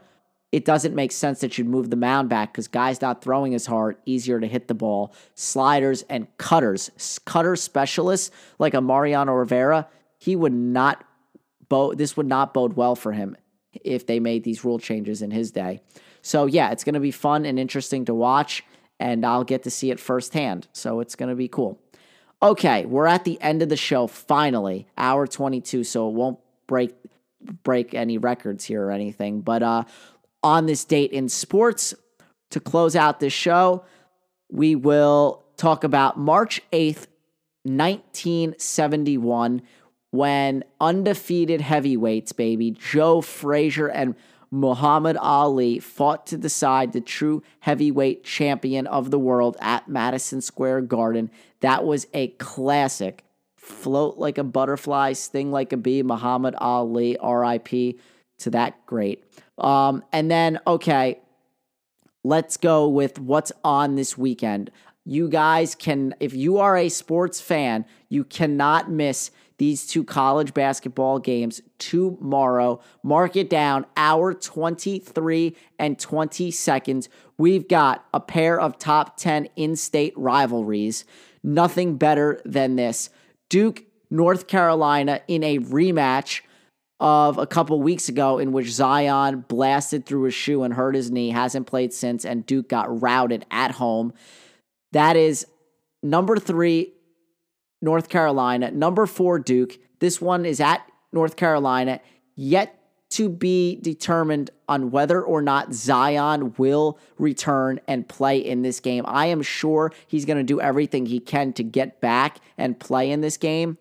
it 0.51 0.65
doesn't 0.65 0.95
make 0.95 1.11
sense 1.11 1.41
that 1.41 1.59
you'd 1.59 1.67
move 1.67 1.91
the 1.91 1.95
mound 1.95 2.27
back 2.27 2.51
because 2.51 2.67
guys 2.67 3.01
not 3.01 3.21
throwing 3.21 3.53
as 3.53 3.67
hard, 3.67 3.97
easier 4.07 4.39
to 4.39 4.47
hit 4.47 4.67
the 4.67 4.73
ball. 4.73 5.13
Sliders 5.35 6.01
and 6.09 6.25
cutters, 6.37 7.19
cutter 7.25 7.55
specialists 7.55 8.31
like 8.57 8.73
a 8.73 8.81
Mariano 8.81 9.33
Rivera, 9.33 9.87
he 10.17 10.35
would 10.35 10.53
not 10.53 11.05
bo- 11.69 11.93
this 11.93 12.17
would 12.17 12.27
not 12.27 12.53
bode 12.53 12.73
well 12.73 12.95
for 12.95 13.11
him 13.11 13.37
if 13.83 14.05
they 14.05 14.19
made 14.19 14.43
these 14.43 14.65
rule 14.65 14.79
changes 14.79 15.21
in 15.21 15.31
his 15.31 15.51
day. 15.51 15.81
So 16.21 16.45
yeah, 16.45 16.71
it's 16.71 16.83
going 16.83 16.95
to 16.95 16.99
be 16.99 17.11
fun 17.11 17.45
and 17.45 17.57
interesting 17.57 18.05
to 18.05 18.13
watch, 18.13 18.63
and 18.99 19.25
I'll 19.25 19.43
get 19.43 19.63
to 19.63 19.71
see 19.71 19.91
it 19.91 19.99
firsthand. 19.99 20.67
So 20.73 20.99
it's 20.99 21.15
going 21.15 21.29
to 21.29 21.35
be 21.35 21.47
cool. 21.47 21.79
Okay, 22.41 22.85
we're 22.85 23.05
at 23.05 23.25
the 23.25 23.39
end 23.41 23.61
of 23.61 23.69
the 23.69 23.77
show 23.77 24.07
finally, 24.07 24.87
hour 24.97 25.27
22, 25.27 25.83
so 25.83 26.09
it 26.09 26.13
won't 26.13 26.39
break 26.67 26.93
break 27.63 27.93
any 27.93 28.17
records 28.17 28.65
here 28.65 28.83
or 28.85 28.91
anything. 28.91 29.41
But 29.41 29.63
uh 29.63 29.83
on 30.43 30.65
this 30.65 30.85
date 30.85 31.11
in 31.11 31.27
sports 31.29 31.93
to 32.51 32.59
close 32.59 32.95
out 32.95 33.19
this 33.19 33.33
show, 33.33 33.83
we 34.49 34.75
will 34.75 35.43
talk 35.57 35.83
about 35.83 36.17
March 36.17 36.61
8th 36.71 37.07
1971 37.63 39.61
when 40.11 40.63
undefeated 40.79 41.61
heavyweights, 41.61 42.31
baby, 42.31 42.71
Joe 42.71 43.21
Frazier 43.21 43.87
and 43.87 44.15
Muhammad 44.51 45.15
Ali 45.17 45.79
fought 45.79 46.25
to 46.27 46.37
decide 46.37 46.91
the 46.91 47.01
true 47.01 47.43
heavyweight 47.59 48.23
champion 48.23 48.87
of 48.87 49.11
the 49.11 49.19
world 49.19 49.55
at 49.61 49.87
Madison 49.87 50.41
Square 50.41 50.81
Garden. 50.81 51.29
That 51.59 51.85
was 51.85 52.07
a 52.13 52.29
classic. 52.29 53.23
Float 53.55 54.17
like 54.17 54.39
a 54.39 54.43
butterfly, 54.43 55.13
sting 55.13 55.51
like 55.51 55.71
a 55.71 55.77
bee. 55.77 56.01
Muhammad 56.01 56.55
Ali, 56.57 57.17
RIP 57.23 57.99
to 58.39 58.49
that 58.49 58.83
great. 58.87 59.23
Um, 59.59 60.03
and 60.11 60.31
then, 60.31 60.59
okay, 60.65 61.19
let's 62.23 62.57
go 62.57 62.87
with 62.87 63.19
what's 63.19 63.51
on 63.63 63.95
this 63.95 64.17
weekend. 64.17 64.71
You 65.05 65.29
guys 65.29 65.75
can, 65.75 66.15
if 66.19 66.33
you 66.33 66.57
are 66.57 66.75
a 66.77 66.89
sports 66.89 67.39
fan, 67.39 67.85
you 68.09 68.23
cannot 68.23 68.89
miss 68.89 69.29
these 69.59 69.85
two 69.85 70.03
college 70.03 70.53
basketball 70.53 71.19
games 71.19 71.61
tomorrow. 71.77 72.79
Mark 73.03 73.35
it 73.35 73.49
down, 73.49 73.85
hour 73.95 74.33
23 74.33 75.55
and 75.77 75.99
20 75.99 76.49
seconds. 76.49 77.09
We've 77.37 77.67
got 77.67 78.05
a 78.13 78.19
pair 78.19 78.59
of 78.59 78.79
top 78.79 79.17
10 79.17 79.49
in 79.55 79.75
state 79.75 80.13
rivalries. 80.17 81.05
Nothing 81.43 81.97
better 81.97 82.41
than 82.45 82.77
this. 82.77 83.09
Duke, 83.49 83.83
North 84.09 84.47
Carolina 84.47 85.21
in 85.27 85.43
a 85.43 85.59
rematch 85.59 86.41
of 87.01 87.37
a 87.37 87.47
couple 87.47 87.81
weeks 87.81 88.09
ago 88.09 88.39
in 88.39 88.51
which 88.51 88.71
Zion 88.71 89.45
blasted 89.47 90.05
through 90.05 90.23
his 90.23 90.33
shoe 90.33 90.63
and 90.63 90.73
hurt 90.73 90.95
his 90.95 91.11
knee, 91.11 91.29
hasn't 91.29 91.67
played 91.67 91.93
since, 91.93 92.25
and 92.25 92.45
Duke 92.45 92.69
got 92.69 93.01
routed 93.01 93.45
at 93.51 93.71
home. 93.71 94.13
That 94.93 95.15
is 95.15 95.45
number 96.01 96.37
three, 96.37 96.93
North 97.81 98.09
Carolina. 98.09 98.71
Number 98.71 99.05
four, 99.05 99.39
Duke. 99.39 99.77
This 99.99 100.21
one 100.21 100.45
is 100.45 100.59
at 100.59 100.81
North 101.11 101.35
Carolina, 101.35 101.99
yet 102.35 102.75
to 103.11 103.27
be 103.27 103.75
determined 103.77 104.51
on 104.67 104.91
whether 104.91 105.21
or 105.21 105.41
not 105.41 105.73
Zion 105.73 106.53
will 106.57 106.99
return 107.17 107.79
and 107.87 108.07
play 108.07 108.37
in 108.37 108.61
this 108.61 108.79
game. 108.79 109.03
I 109.07 109.25
am 109.27 109.41
sure 109.41 109.91
he's 110.07 110.25
going 110.25 110.37
to 110.37 110.43
do 110.43 110.61
everything 110.61 111.07
he 111.07 111.19
can 111.19 111.53
to 111.53 111.63
get 111.63 111.99
back 112.01 112.37
and 112.57 112.79
play 112.79 113.09
in 113.09 113.21
this 113.21 113.37
game, 113.37 113.77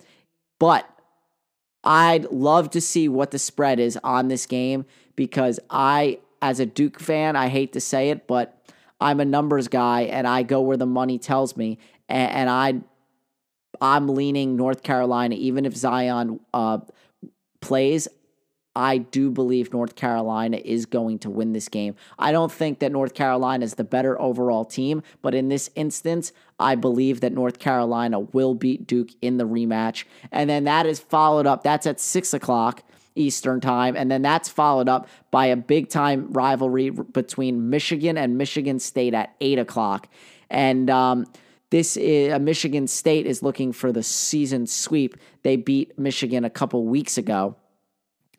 but 0.58 0.88
I'd 1.84 2.24
love 2.26 2.70
to 2.70 2.80
see 2.80 3.08
what 3.08 3.30
the 3.30 3.38
spread 3.38 3.78
is 3.78 3.98
on 4.02 4.28
this 4.28 4.46
game 4.46 4.86
because 5.14 5.60
I, 5.68 6.20
as 6.40 6.58
a 6.58 6.66
Duke 6.66 6.98
fan, 6.98 7.36
I 7.36 7.48
hate 7.48 7.74
to 7.74 7.80
say 7.80 8.10
it, 8.10 8.26
but 8.26 8.58
I'm 9.00 9.20
a 9.20 9.24
numbers 9.24 9.68
guy 9.68 10.02
and 10.02 10.26
I 10.26 10.42
go 10.42 10.60
where 10.62 10.76
the 10.76 10.86
money 10.86 11.18
tells 11.18 11.56
me, 11.56 11.78
and, 12.08 12.48
I, 12.48 12.80
I'm 13.80 14.08
leaning 14.08 14.56
North 14.56 14.82
Carolina. 14.82 15.34
Even 15.36 15.64
if 15.64 15.76
Zion 15.76 16.40
uh, 16.52 16.78
plays, 17.60 18.08
I 18.78 18.98
do 18.98 19.32
believe 19.32 19.72
North 19.72 19.96
Carolina 19.96 20.58
is 20.64 20.86
going 20.86 21.18
to 21.20 21.30
win 21.30 21.52
this 21.52 21.68
game. 21.68 21.96
I 22.16 22.30
don't 22.30 22.52
think 22.52 22.78
that 22.78 22.92
North 22.92 23.12
Carolina 23.12 23.64
is 23.64 23.74
the 23.74 23.82
better 23.82 24.20
overall 24.20 24.64
team, 24.64 25.02
but 25.20 25.34
in 25.34 25.48
this 25.48 25.68
instance, 25.74 26.30
I 26.60 26.76
believe 26.76 27.20
that 27.22 27.32
North 27.32 27.58
Carolina 27.58 28.20
will 28.20 28.54
beat 28.54 28.86
Duke 28.86 29.08
in 29.20 29.36
the 29.36 29.48
rematch. 29.48 30.04
And 30.30 30.48
then 30.48 30.62
that 30.64 30.86
is 30.86 31.00
followed 31.00 31.44
up, 31.44 31.64
that's 31.64 31.86
at 31.86 31.98
six 31.98 32.32
o'clock. 32.32 32.84
Eastern 33.16 33.60
time. 33.60 33.96
And 33.96 34.08
then 34.08 34.22
that's 34.22 34.48
followed 34.48 34.88
up 34.88 35.08
by 35.32 35.46
a 35.46 35.56
big 35.56 35.88
time 35.88 36.32
rivalry 36.32 36.90
between 36.90 37.68
Michigan 37.68 38.16
and 38.16 38.38
Michigan 38.38 38.78
State 38.78 39.12
at 39.12 39.34
8 39.40 39.58
o'clock. 39.58 40.08
And 40.48 40.88
um, 40.88 41.26
this 41.70 41.96
is, 41.96 42.32
uh, 42.32 42.38
Michigan 42.38 42.86
State 42.86 43.26
is 43.26 43.42
looking 43.42 43.72
for 43.72 43.92
the 43.92 44.02
season 44.02 44.66
sweep. 44.66 45.16
They 45.42 45.56
beat 45.56 45.98
Michigan 45.98 46.44
a 46.44 46.50
couple 46.50 46.84
weeks 46.86 47.18
ago. 47.18 47.56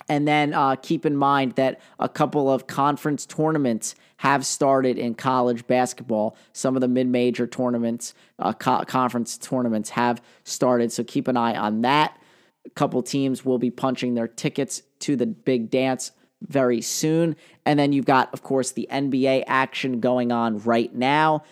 And 0.07 0.27
then 0.27 0.55
uh, 0.55 0.75
keep 0.75 1.05
in 1.05 1.15
mind 1.15 1.53
that 1.53 1.79
a 1.99 2.09
couple 2.09 2.51
of 2.51 2.65
conference 2.65 3.27
tournaments 3.27 3.93
have 4.17 4.43
started 4.43 4.97
in 4.97 5.13
college 5.13 5.67
basketball. 5.67 6.35
Some 6.51 6.75
of 6.75 6.81
the 6.81 6.87
mid 6.87 7.07
major 7.07 7.45
tournaments, 7.45 8.15
uh, 8.39 8.53
co- 8.53 8.83
conference 8.85 9.37
tournaments 9.37 9.91
have 9.91 10.21
started. 10.43 10.91
So 10.91 11.03
keep 11.03 11.27
an 11.27 11.37
eye 11.37 11.55
on 11.55 11.83
that. 11.83 12.19
A 12.65 12.69
couple 12.71 13.03
teams 13.03 13.45
will 13.45 13.59
be 13.59 13.69
punching 13.69 14.15
their 14.15 14.27
tickets 14.27 14.81
to 14.99 15.15
the 15.15 15.27
big 15.27 15.69
dance 15.69 16.11
very 16.41 16.81
soon. 16.81 17.35
And 17.65 17.77
then 17.77 17.93
you've 17.93 18.05
got, 18.05 18.33
of 18.33 18.41
course, 18.41 18.71
the 18.71 18.87
NBA 18.91 19.43
action 19.45 19.99
going 19.99 20.31
on 20.31 20.57
right 20.59 20.93
now. 20.93 21.43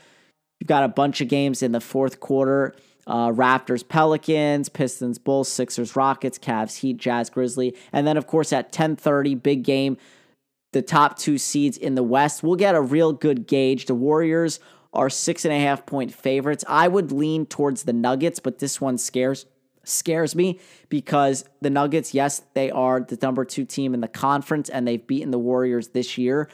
You've 0.60 0.68
got 0.68 0.84
a 0.84 0.90
bunch 0.90 1.22
of 1.22 1.28
games 1.28 1.62
in 1.62 1.72
the 1.72 1.82
fourth 1.82 2.20
quarter. 2.20 2.76
Uh, 3.06 3.32
Raptors, 3.32 3.88
Pelicans, 3.88 4.68
Pistons, 4.68 5.18
Bulls, 5.18 5.48
Sixers, 5.48 5.96
Rockets, 5.96 6.38
Cavs, 6.38 6.80
Heat, 6.80 6.98
Jazz, 6.98 7.30
Grizzly, 7.30 7.74
and 7.94 8.06
then 8.06 8.18
of 8.18 8.28
course 8.28 8.52
at 8.52 8.74
10:30, 8.74 9.42
big 9.42 9.64
game, 9.64 9.96
the 10.74 10.82
top 10.82 11.18
two 11.18 11.38
seeds 11.38 11.78
in 11.78 11.96
the 11.96 12.04
West. 12.04 12.44
We'll 12.44 12.58
get 12.58 12.76
a 12.76 12.82
real 12.82 13.14
good 13.14 13.48
gauge. 13.48 13.86
The 13.86 13.96
Warriors 13.96 14.60
are 14.94 15.10
six 15.10 15.46
and 15.46 15.54
a 15.54 15.60
half 15.60 15.86
point 15.86 16.14
favorites. 16.14 16.66
I 16.68 16.90
would 16.90 17.14
lean 17.14 17.46
towards 17.46 17.84
the 17.84 17.94
Nuggets, 17.94 18.40
but 18.40 18.60
this 18.60 18.82
one 18.82 18.98
scares 18.98 19.46
scares 19.84 20.36
me 20.36 20.60
because 20.90 21.46
the 21.62 21.70
Nuggets, 21.70 22.14
yes, 22.14 22.42
they 22.54 22.70
are 22.70 23.00
the 23.00 23.18
number 23.22 23.46
two 23.46 23.64
team 23.64 23.94
in 23.94 24.02
the 24.02 24.08
conference 24.08 24.70
and 24.70 24.86
they've 24.86 25.06
beaten 25.06 25.32
the 25.32 25.40
Warriors 25.40 25.90
this 25.90 26.18
year. 26.18 26.50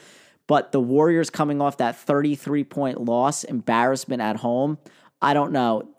But 0.48 0.72
the 0.72 0.80
Warriors 0.80 1.30
coming 1.30 1.62
off 1.62 1.78
that 1.78 1.96
33 1.96 2.64
point 2.64 3.02
loss, 3.02 3.44
embarrassment 3.44 4.22
at 4.22 4.38
home, 4.38 4.78
I 5.22 5.34
don't 5.34 5.52
know. 5.52 5.90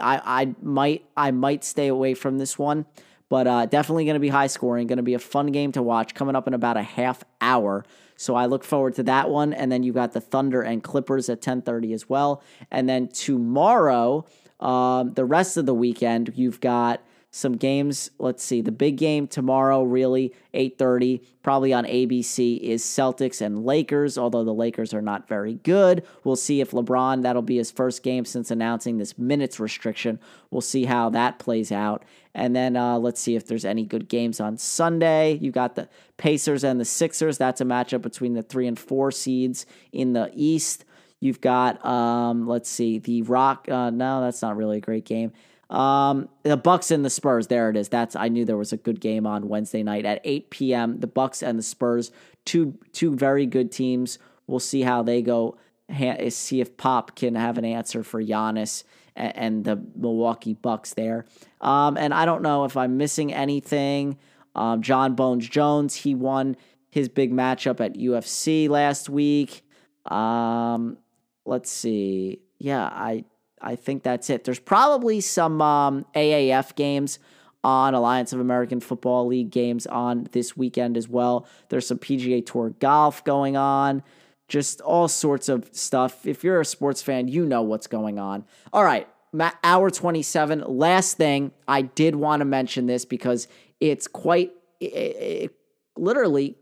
I, 0.00 0.20
I 0.24 0.54
might 0.60 1.04
I 1.16 1.30
might 1.30 1.62
stay 1.62 1.88
away 1.88 2.14
from 2.14 2.38
this 2.38 2.58
one, 2.58 2.84
but 3.28 3.46
uh, 3.46 3.66
definitely 3.66 4.04
going 4.04 4.14
to 4.14 4.20
be 4.20 4.28
high 4.28 4.48
scoring. 4.48 4.86
Going 4.86 4.96
to 4.96 5.02
be 5.02 5.14
a 5.14 5.20
fun 5.20 5.52
game 5.52 5.72
to 5.72 5.82
watch. 5.82 6.14
Coming 6.14 6.34
up 6.34 6.48
in 6.48 6.54
about 6.54 6.76
a 6.76 6.82
half 6.82 7.22
hour, 7.40 7.84
so 8.16 8.34
I 8.34 8.46
look 8.46 8.64
forward 8.64 8.94
to 8.96 9.04
that 9.04 9.30
one. 9.30 9.52
And 9.52 9.70
then 9.70 9.82
you 9.84 9.92
got 9.92 10.14
the 10.14 10.20
Thunder 10.20 10.62
and 10.62 10.82
Clippers 10.82 11.28
at 11.28 11.42
ten 11.42 11.62
thirty 11.62 11.92
as 11.92 12.08
well. 12.08 12.42
And 12.72 12.88
then 12.88 13.06
tomorrow 13.08 14.26
um, 14.62 15.12
the 15.14 15.24
rest 15.24 15.56
of 15.56 15.66
the 15.66 15.74
weekend, 15.74 16.32
you've 16.36 16.60
got 16.60 17.02
some 17.34 17.56
games. 17.56 18.10
Let's 18.18 18.44
see. 18.44 18.60
The 18.60 18.70
big 18.70 18.98
game 18.98 19.26
tomorrow, 19.26 19.82
really, 19.82 20.34
8:30, 20.52 21.22
probably 21.42 21.72
on 21.72 21.86
ABC, 21.86 22.58
is 22.58 22.84
Celtics 22.84 23.40
and 23.40 23.64
Lakers. 23.64 24.18
Although 24.18 24.44
the 24.44 24.52
Lakers 24.52 24.92
are 24.92 25.00
not 25.00 25.26
very 25.26 25.54
good, 25.54 26.04
we'll 26.24 26.36
see 26.36 26.60
if 26.60 26.72
LeBron. 26.72 27.22
That'll 27.22 27.40
be 27.40 27.56
his 27.56 27.70
first 27.70 28.02
game 28.02 28.26
since 28.26 28.50
announcing 28.50 28.98
this 28.98 29.16
minutes 29.16 29.58
restriction. 29.58 30.20
We'll 30.50 30.60
see 30.60 30.84
how 30.84 31.08
that 31.10 31.38
plays 31.38 31.72
out. 31.72 32.04
And 32.34 32.54
then 32.54 32.76
uh, 32.76 32.98
let's 32.98 33.20
see 33.20 33.34
if 33.34 33.46
there's 33.46 33.64
any 33.64 33.86
good 33.86 34.08
games 34.08 34.38
on 34.38 34.58
Sunday. 34.58 35.38
You 35.40 35.50
got 35.50 35.74
the 35.74 35.88
Pacers 36.18 36.64
and 36.64 36.78
the 36.78 36.84
Sixers. 36.84 37.38
That's 37.38 37.62
a 37.62 37.64
matchup 37.64 38.02
between 38.02 38.34
the 38.34 38.42
three 38.42 38.66
and 38.66 38.78
four 38.78 39.10
seeds 39.10 39.64
in 39.90 40.12
the 40.12 40.30
East. 40.34 40.84
You've 41.18 41.40
got, 41.40 41.82
um, 41.86 42.46
let's 42.46 42.68
see, 42.68 42.98
the 42.98 43.22
Rock. 43.22 43.68
Uh, 43.70 43.90
no, 43.90 44.20
that's 44.20 44.42
not 44.42 44.56
really 44.56 44.78
a 44.78 44.80
great 44.80 45.06
game. 45.06 45.32
Um, 45.72 46.28
the 46.42 46.58
Bucks 46.58 46.90
and 46.90 47.02
the 47.02 47.10
Spurs. 47.10 47.46
There 47.46 47.70
it 47.70 47.76
is. 47.76 47.88
That's 47.88 48.14
I 48.14 48.28
knew 48.28 48.44
there 48.44 48.58
was 48.58 48.74
a 48.74 48.76
good 48.76 49.00
game 49.00 49.26
on 49.26 49.48
Wednesday 49.48 49.82
night 49.82 50.04
at 50.04 50.20
8 50.22 50.50
p.m. 50.50 51.00
The 51.00 51.06
Bucks 51.06 51.42
and 51.42 51.58
the 51.58 51.62
Spurs, 51.62 52.12
two 52.44 52.78
two 52.92 53.16
very 53.16 53.46
good 53.46 53.72
teams. 53.72 54.18
We'll 54.46 54.60
see 54.60 54.82
how 54.82 55.02
they 55.02 55.22
go. 55.22 55.56
See 56.28 56.60
if 56.60 56.76
Pop 56.76 57.16
can 57.16 57.34
have 57.34 57.58
an 57.58 57.64
answer 57.64 58.02
for 58.02 58.22
Giannis 58.22 58.84
and, 59.16 59.36
and 59.36 59.64
the 59.64 59.82
Milwaukee 59.96 60.54
Bucks 60.54 60.94
there. 60.94 61.24
Um, 61.60 61.96
and 61.96 62.12
I 62.12 62.26
don't 62.26 62.42
know 62.42 62.64
if 62.64 62.76
I'm 62.76 62.98
missing 62.98 63.32
anything. 63.32 64.18
Um, 64.54 64.82
Jon 64.82 65.14
Bones 65.14 65.48
Jones, 65.48 65.96
he 65.96 66.14
won 66.14 66.56
his 66.90 67.08
big 67.08 67.32
matchup 67.32 67.80
at 67.80 67.94
UFC 67.94 68.68
last 68.68 69.08
week. 69.08 69.64
Um, 70.04 70.98
let's 71.46 71.70
see. 71.70 72.40
Yeah, 72.58 72.84
I 72.84 73.24
I 73.62 73.76
think 73.76 74.02
that's 74.02 74.28
it. 74.30 74.44
There's 74.44 74.58
probably 74.58 75.20
some 75.20 75.60
um, 75.62 76.04
AAF 76.14 76.74
games 76.74 77.18
on 77.64 77.94
Alliance 77.94 78.32
of 78.32 78.40
American 78.40 78.80
Football 78.80 79.28
League 79.28 79.50
games 79.50 79.86
on 79.86 80.28
this 80.32 80.56
weekend 80.56 80.96
as 80.96 81.08
well. 81.08 81.46
There's 81.68 81.86
some 81.86 81.98
PGA 81.98 82.44
Tour 82.44 82.70
golf 82.80 83.22
going 83.24 83.56
on, 83.56 84.02
just 84.48 84.80
all 84.80 85.08
sorts 85.08 85.48
of 85.48 85.68
stuff. 85.72 86.26
If 86.26 86.42
you're 86.42 86.60
a 86.60 86.64
sports 86.64 87.02
fan, 87.02 87.28
you 87.28 87.46
know 87.46 87.62
what's 87.62 87.86
going 87.86 88.18
on. 88.18 88.44
All 88.72 88.84
right, 88.84 89.08
hour 89.62 89.90
27. 89.90 90.64
Last 90.66 91.16
thing, 91.16 91.52
I 91.68 91.82
did 91.82 92.16
want 92.16 92.40
to 92.40 92.44
mention 92.44 92.86
this 92.86 93.04
because 93.04 93.46
it's 93.80 94.08
quite, 94.08 94.52
it, 94.80 94.84
it 94.86 95.54
literally 95.96 96.56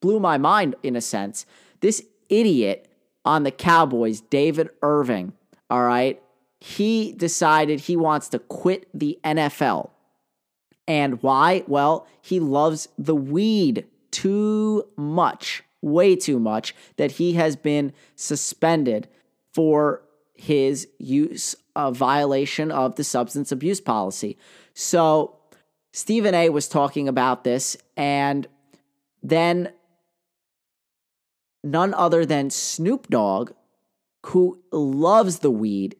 blew 0.00 0.20
my 0.20 0.36
mind 0.36 0.74
in 0.82 0.96
a 0.96 1.00
sense. 1.00 1.46
This 1.80 2.02
idiot 2.28 2.88
on 3.24 3.44
the 3.44 3.50
Cowboys, 3.50 4.20
David 4.20 4.68
Irving, 4.82 5.32
all 5.70 5.82
right, 5.82 6.22
he 6.62 7.12
decided 7.14 7.80
he 7.80 7.96
wants 7.96 8.28
to 8.28 8.38
quit 8.38 8.86
the 8.94 9.18
NFL. 9.24 9.90
And 10.86 11.20
why? 11.20 11.64
Well, 11.66 12.06
he 12.20 12.38
loves 12.38 12.88
the 12.96 13.16
weed 13.16 13.84
too 14.12 14.84
much, 14.96 15.64
way 15.80 16.14
too 16.14 16.38
much, 16.38 16.72
that 16.98 17.12
he 17.12 17.32
has 17.32 17.56
been 17.56 17.92
suspended 18.14 19.08
for 19.52 20.02
his 20.34 20.86
use 20.98 21.56
of 21.74 21.96
violation 21.96 22.70
of 22.70 22.94
the 22.94 23.02
substance 23.02 23.50
abuse 23.50 23.80
policy. 23.80 24.38
So 24.72 25.40
Stephen 25.92 26.32
A 26.32 26.48
was 26.50 26.68
talking 26.68 27.08
about 27.08 27.42
this 27.42 27.76
and 27.96 28.46
then 29.20 29.72
none 31.64 31.92
other 31.92 32.24
than 32.24 32.50
Snoop 32.50 33.08
Dogg 33.08 33.50
who 34.26 34.62
loves 34.70 35.40
the 35.40 35.50
weed 35.50 35.96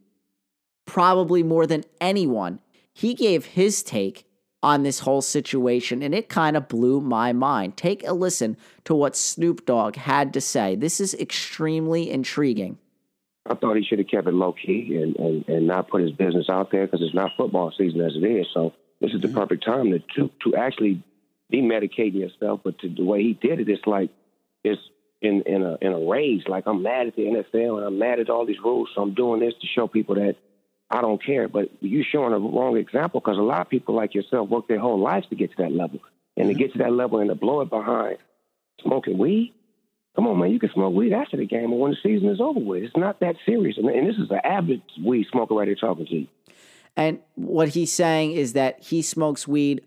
probably 0.87 1.43
more 1.43 1.67
than 1.67 1.85
anyone. 2.01 2.61
He 2.93 3.15
gave 3.15 3.45
his 3.45 3.83
take 3.83 4.27
on 4.63 4.83
this 4.83 5.01
whole 5.01 5.23
situation, 5.23 6.03
and 6.03 6.15
it 6.15 6.29
kind 6.29 6.57
of 6.57 6.69
blew 6.69 7.01
my 7.01 7.33
mind. 7.33 7.77
Take 7.77 8.07
a 8.07 8.13
listen 8.13 8.57
to 8.85 8.95
what 8.95 9.17
Snoop 9.17 9.67
Dogg 9.67 9.97
had 9.97 10.33
to 10.35 10.41
say. 10.41 10.77
This 10.77 11.01
is 11.01 11.15
extremely 11.15 12.11
intriguing. 12.11 12.79
I 13.45 13.55
thought 13.55 13.77
he 13.77 13.83
should 13.83 13.99
have 13.99 14.09
kept 14.09 14.29
it 14.29 14.35
low 14.35 14.53
key 14.53 15.01
and, 15.03 15.17
and, 15.17 15.49
and 15.49 15.67
not 15.67 15.89
put 15.89 16.03
his 16.03 16.13
business 16.13 16.47
out 16.49 16.71
there 16.71 16.87
because 16.87 17.03
it's 17.03 17.15
not 17.15 17.33
football 17.37 17.73
season 17.77 18.01
as 18.01 18.13
it 18.15 18.25
is. 18.25 18.47
So 18.55 18.73
this 19.01 19.13
is 19.13 19.21
the 19.21 19.27
mm-hmm. 19.29 19.39
perfect 19.39 19.65
time 19.65 19.91
to, 19.91 19.99
to 20.15 20.31
to 20.45 20.57
actually 20.57 21.03
be 21.51 21.61
medicating 21.61 22.21
yourself. 22.21 22.61
But 22.63 22.79
to, 22.81 22.89
the 22.89 23.05
way 23.05 23.23
he 23.23 23.33
did 23.33 23.59
it, 23.59 23.69
it's 23.69 23.85
like 23.85 24.11
it's 24.63 24.81
in 25.21 25.43
in 25.47 25.63
a 25.63 25.77
in 25.81 25.93
a 25.93 25.99
rage. 25.99 26.45
Like 26.47 26.65
I'm 26.67 26.83
mad 26.83 27.09
at 27.09 27.17
the 27.17 27.23
NFL 27.23 27.79
and 27.79 27.87
I'm 27.87 27.99
mad 27.99 28.21
at 28.21 28.31
all 28.31 28.47
these 28.47 28.61
rules. 28.65 28.91
So 28.95 29.03
I'm 29.03 29.15
doing 29.15 29.41
this 29.41 29.55
to 29.61 29.67
show 29.67 29.89
people 29.89 30.15
that 30.15 30.37
I 30.93 31.01
don't 31.01 31.25
care. 31.25 31.49
But 31.49 31.71
you're 31.81 32.05
showing 32.05 32.35
a 32.35 32.39
wrong 32.39 32.77
example 32.77 33.21
because 33.21 33.39
a 33.39 33.43
lot 33.43 33.63
of 33.63 33.71
people 33.71 33.95
like 33.95 34.15
yourself 34.15 34.49
work 34.49 34.69
their 34.69 34.79
whole 34.79 35.01
lives 35.01 35.27
to 35.31 35.35
get 35.35 35.51
to 35.53 35.63
that 35.63 35.73
level. 35.73 36.01
And 36.37 36.49
to 36.49 36.55
get 36.55 36.73
to 36.73 36.79
that 36.79 36.93
level 36.93 37.19
and 37.19 37.29
to 37.29 37.35
blow 37.35 37.61
it 37.63 37.71
behind 37.71 38.19
smoking 38.83 39.19
weed, 39.19 39.53
come 40.15 40.27
on, 40.27 40.39
man, 40.39 40.51
you 40.51 40.59
can 40.59 40.71
smoke 40.73 40.95
weed 40.95 41.13
after 41.13 41.37
the 41.37 41.47
game 41.47 41.73
or 41.73 41.81
when 41.81 41.91
the 41.93 41.97
season 42.03 42.29
is 42.29 42.41
over 42.41 42.61
with. 42.61 42.83
It's 42.83 42.97
not 42.97 43.21
that 43.21 43.37
serious. 43.45 43.77
And, 43.79 43.89
and 43.89 44.07
this 44.07 44.17
is 44.17 44.31
an 44.31 44.41
avid 44.45 44.83
weed 45.03 45.27
smoker 45.31 45.55
right 45.55 45.67
here 45.67 45.77
talking 45.77 46.07
to 46.07 46.15
you. 46.15 46.27
And 46.97 47.21
what 47.35 47.71
he's 47.71 47.93
saying 47.93 48.33
is 48.33 48.53
that 48.53 48.83
he 48.83 49.03
smokes 49.03 49.49
weed 49.49 49.83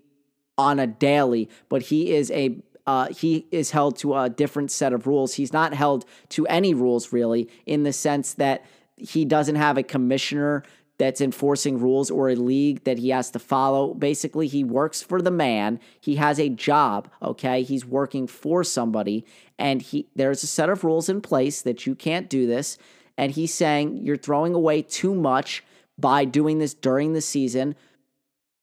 on 0.57 0.79
a 0.79 0.87
daily, 0.87 1.49
but 1.69 1.83
he 1.83 2.13
is 2.13 2.31
a 2.31 2.57
uh, 2.87 3.07
he 3.07 3.47
is 3.49 3.71
held 3.71 3.97
to 3.97 4.15
a 4.15 4.29
different 4.29 4.69
set 4.69 4.93
of 4.93 5.07
rules. 5.07 5.33
He's 5.33 5.51
not 5.51 5.73
held 5.73 6.05
to 6.29 6.45
any 6.45 6.73
rules 6.75 7.11
really, 7.11 7.49
in 7.65 7.81
the 7.81 7.91
sense 7.91 8.35
that 8.35 8.63
he 8.95 9.25
doesn't 9.25 9.55
have 9.55 9.77
a 9.77 9.83
commissioner 9.83 10.63
that's 10.97 11.21
enforcing 11.21 11.79
rules 11.79 12.09
or 12.09 12.29
a 12.29 12.35
league 12.35 12.83
that 12.85 12.99
he 12.99 13.09
has 13.09 13.29
to 13.31 13.39
follow. 13.39 13.93
Basically, 13.93 14.47
he 14.47 14.63
works 14.63 15.01
for 15.01 15.21
the 15.21 15.31
man. 15.31 15.79
He 15.99 16.15
has 16.15 16.39
a 16.39 16.49
job, 16.49 17.09
okay? 17.21 17.63
He's 17.63 17.85
working 17.85 18.27
for 18.27 18.63
somebody 18.63 19.25
and 19.57 19.81
he 19.81 20.07
there's 20.15 20.43
a 20.43 20.47
set 20.47 20.69
of 20.69 20.83
rules 20.83 21.09
in 21.09 21.21
place 21.21 21.61
that 21.61 21.85
you 21.85 21.95
can't 21.95 22.29
do 22.29 22.45
this 22.45 22.77
and 23.17 23.31
he's 23.31 23.53
saying 23.53 23.97
you're 23.97 24.17
throwing 24.17 24.53
away 24.53 24.81
too 24.81 25.13
much 25.13 25.63
by 25.97 26.25
doing 26.25 26.59
this 26.59 26.73
during 26.73 27.13
the 27.13 27.21
season, 27.21 27.75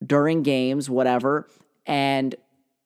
during 0.04 0.42
games, 0.42 0.90
whatever, 0.90 1.48
and 1.86 2.34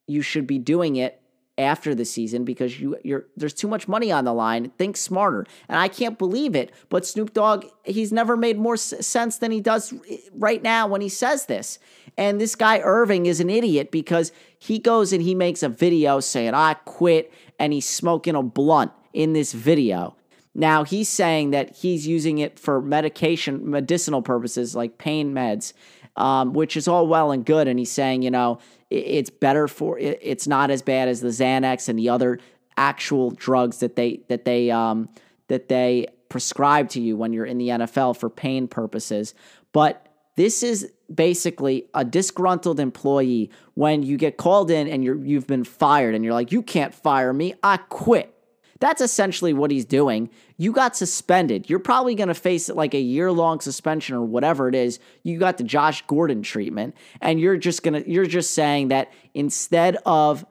you 0.07 0.23
should 0.23 0.47
be 0.47 0.59
doing 0.59 0.97
it 0.97 1.21
after 1.59 1.95
the 1.95 2.05
season 2.05 2.45
because 2.45 2.79
you 2.79 2.97
you're 3.03 3.27
there's 3.37 3.55
too 3.55 3.69
much 3.69 3.89
money 3.89 4.13
on 4.13 4.25
the 4.25 4.33
line. 4.33 4.71
Think 4.79 4.97
smarter. 4.97 5.47
And 5.69 5.79
I 5.79 5.89
can't 5.89 6.19
believe 6.19 6.55
it, 6.55 6.73
but 6.89 7.07
Snoop 7.07 7.33
Dogg 7.33 7.67
he's 7.85 8.13
never 8.13 8.37
made 8.37 8.59
more 8.59 8.77
sense 8.77 9.39
than 9.39 9.51
he 9.51 9.61
does 9.61 9.95
right 10.35 10.63
now 10.63 10.87
when 10.87 11.01
he 11.01 11.09
says 11.09 11.47
this. 11.47 11.79
And 12.19 12.41
this 12.41 12.55
guy 12.55 12.81
Irving 12.81 13.27
is 13.27 13.41
an 13.41 13.51
idiot 13.51 13.91
because 13.91 14.33
he 14.59 14.79
goes 14.79 15.13
and 15.13 15.23
he 15.23 15.35
makes 15.35 15.63
a 15.63 15.69
video 15.69 16.21
saying 16.21 16.55
I 16.55 16.75
quit 16.75 17.33
and 17.59 17.73
he's 17.73 17.89
smoking 17.89 18.35
a 18.35 18.43
blunt 18.43 18.93
in 19.13 19.33
this 19.33 19.53
video. 19.53 20.17
Now 20.55 20.85
he's 20.85 21.09
saying 21.09 21.51
that 21.51 21.77
he's 21.77 22.07
using 22.07 22.39
it 22.39 22.59
for 22.59 22.81
medication, 22.81 23.71
medicinal 23.71 24.23
purposes 24.23 24.75
like 24.75 24.97
pain 24.97 25.35
meds, 25.35 25.75
um, 26.17 26.55
which 26.55 26.77
is 26.77 26.89
all 26.89 27.07
well 27.07 27.31
and 27.31 27.45
good. 27.45 27.69
And 27.69 27.79
he's 27.79 27.93
saying, 27.93 28.23
you 28.23 28.31
know, 28.31 28.59
it's 28.91 29.31
better 29.31 29.67
for 29.67 29.99
it's 29.99 30.47
not 30.47 30.71
as 30.71 30.83
bad 30.83 31.09
as 31.09 31.21
the 31.21 31.29
Xanax 31.29 31.89
and 31.89 31.99
the 31.99 32.09
other 32.09 32.39
actual 32.77 33.31
drugs 33.31 33.79
that 33.79 33.97
they 33.97 34.21
that 34.29 34.45
they 34.45 34.71
um, 34.71 35.09
that 35.49 35.69
they 35.69 36.07
prescribe 36.29 36.89
to 36.91 37.01
you 37.01 37.17
when 37.17 37.33
you're 37.33 37.47
in 37.47 37.59
the 37.59 37.69
NFL 37.69 38.17
for 38.17 38.29
pain 38.29 38.69
purposes. 38.69 39.35
But 39.73 40.07
this 40.37 40.63
is 40.63 40.93
basically 41.13 41.87
a 41.95 42.05
disgruntled 42.05 42.79
employee 42.79 43.51
when 43.75 44.03
you 44.03 44.17
get 44.17 44.37
called 44.37 44.71
in 44.71 44.87
and 44.89 45.03
you're 45.03 45.23
you've 45.25 45.47
been 45.47 45.65
fired 45.65 46.15
and 46.15 46.25
you're 46.25 46.35
like, 46.35 46.53
you 46.53 46.63
can't 46.63 46.95
fire 46.95 47.33
me, 47.33 47.55
I 47.63 47.79
quit. 47.79 48.36
That's 48.81 49.01
essentially 49.01 49.53
what 49.53 49.71
he's 49.71 49.85
doing. 49.85 50.31
You 50.57 50.73
got 50.73 50.97
suspended. 50.97 51.71
You're 51.71 51.79
probably 51.79 52.15
going 52.15 52.29
to 52.29 52.35
face 52.35 52.69
like 52.69 52.95
a 52.95 53.01
year 53.01 53.33
long 53.33 53.61
suspension 53.61 54.15
or 54.15 54.23
whatever 54.23 54.69
it 54.69 54.75
is. 54.75 54.99
You 55.23 55.39
got 55.39 55.59
the 55.59 55.65
Josh 55.65 56.05
Gordon 56.07 56.43
treatment, 56.43 56.95
and 57.21 57.41
you're 57.41 57.57
just 57.57 57.83
gonna 57.83 58.03
you're 58.07 58.27
just 58.27 58.53
saying 58.53 58.89
that 58.89 59.13
instead 59.35 59.97
of 60.05 60.45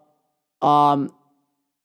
um 0.61 1.11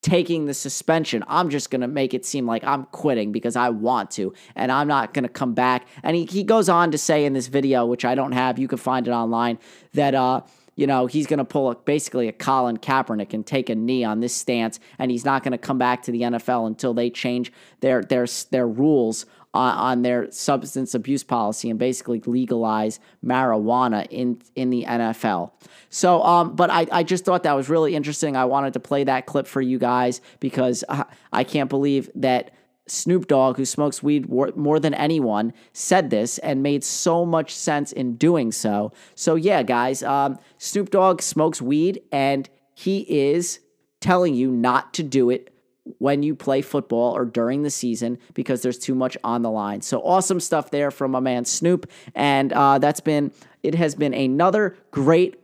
taking 0.03 0.47
the 0.47 0.55
suspension. 0.55 1.23
I'm 1.29 1.51
just 1.51 1.71
going 1.71 1.83
to 1.83 1.89
make 1.89 2.15
it 2.15 2.25
seem 2.25 2.47
like 2.47 2.65
I'm 2.65 2.85
quitting 2.87 3.33
because 3.33 3.55
I 3.55 3.69
want 3.69 4.11
to 4.13 4.33
and 4.57 4.73
I'm 4.73 4.89
not 4.89 5.13
going 5.13 5.25
to 5.25 5.29
come 5.29 5.53
back. 5.53 5.87
And 6.03 6.17
he, 6.17 6.25
he 6.25 6.43
goes 6.43 6.69
on 6.69 6.91
to 6.93 6.99
say 6.99 7.25
in 7.25 7.35
this 7.35 7.49
video, 7.49 7.85
which 7.85 8.05
I 8.05 8.15
don't 8.15 8.33
have, 8.33 8.59
you 8.59 8.67
can 8.67 8.79
find 8.79 9.07
it 9.07 9.11
online, 9.11 9.59
that 9.93 10.15
uh, 10.15 10.41
you 10.81 10.87
know, 10.87 11.05
he's 11.05 11.27
going 11.27 11.39
to 11.39 11.45
pull 11.45 11.71
a, 11.71 11.75
basically 11.75 12.27
a 12.27 12.33
Colin 12.33 12.79
Kaepernick 12.79 13.35
and 13.35 13.47
take 13.47 13.69
a 13.69 13.75
knee 13.75 14.03
on 14.03 14.21
this 14.21 14.35
stance, 14.35 14.81
and 14.99 15.11
he's 15.11 15.27
not 15.27 15.43
going 15.43 15.53
to 15.53 15.59
come 15.59 15.77
back 15.77 16.05
to 16.05 16.11
the 16.11 16.23
NFL 16.23 16.67
until 16.67 16.95
they 16.95 17.11
change 17.11 17.53
their 17.81 18.03
their 18.03 18.27
their 18.51 18.67
rules 18.67 19.27
on, 19.53 19.75
on, 19.75 20.03
their 20.03 20.31
substance 20.31 20.95
abuse 20.95 21.23
policy 21.23 21.69
and 21.69 21.79
basically 21.79 22.23
legalize 22.25 22.99
marijuana 23.23 24.07
in 24.09 24.41
in 24.57 24.71
the 24.71 24.87
NFL. 24.89 25.51
So, 25.91 26.23
um, 26.23 26.57
but 26.57 26.71
I, 26.71 26.87
I 26.91 27.03
just 27.03 27.27
thought 27.27 27.43
that 27.43 27.53
was 27.53 27.69
really 27.69 27.95
interesting. 27.95 28.35
I 28.35 28.47
wanted 28.47 28.73
to 28.73 28.81
play 28.81 29.05
that 29.05 29.27
clip 29.27 29.47
for 29.47 29.61
you 29.61 29.79
guys 29.79 30.23
because 30.39 30.83
I, 30.89 31.05
I 31.31 31.45
can't 31.45 31.69
believe 31.69 32.09
that 32.15 32.53
Snoop 32.91 33.29
Dogg, 33.29 33.57
who 33.57 33.65
smokes 33.65 34.03
weed 34.03 34.29
more 34.29 34.81
than 34.81 34.95
anyone, 34.95 35.53
said 35.73 36.11
this 36.11 36.39
and 36.39 36.63
made 36.63 36.85
so 36.85 37.25
much 37.25 37.55
sense 37.55 37.93
in 37.93 38.17
doing 38.17 38.53
so. 38.53 38.93
So, 39.15 39.35
yeah, 39.35 39.63
guys, 39.63 40.03
um, 40.03 40.39
Snoop 40.59 40.91
Dogg 40.91 41.23
smokes 41.23 41.63
weed 41.63 42.03
and 42.11 42.49
he 42.75 43.01
is 43.01 43.61
telling 44.01 44.35
you 44.35 44.51
not 44.51 44.95
to 44.95 45.03
do 45.03 45.31
it 45.31 45.55
when 45.99 46.23
you 46.23 46.35
play 46.35 46.63
football 46.63 47.17
or 47.17 47.25
during 47.25 47.63
the 47.63 47.71
season 47.71 48.19
because 48.35 48.63
there's 48.63 48.79
too 48.79 48.95
much 48.95 49.17
on 49.25 49.43
the 49.43 49.51
line. 49.51 49.81
So, 49.81 50.01
awesome 50.01 50.41
stuff 50.41 50.71
there 50.71 50.91
from 50.91 51.13
my 51.13 51.21
man 51.21 51.45
Snoop. 51.45 51.91
And 52.15 52.53
uh, 52.53 52.79
that's 52.79 53.01
been, 53.01 53.33
it 53.63 53.75
has 53.75 53.95
been 53.95 54.15
another 54.15 54.77
great 54.91 55.41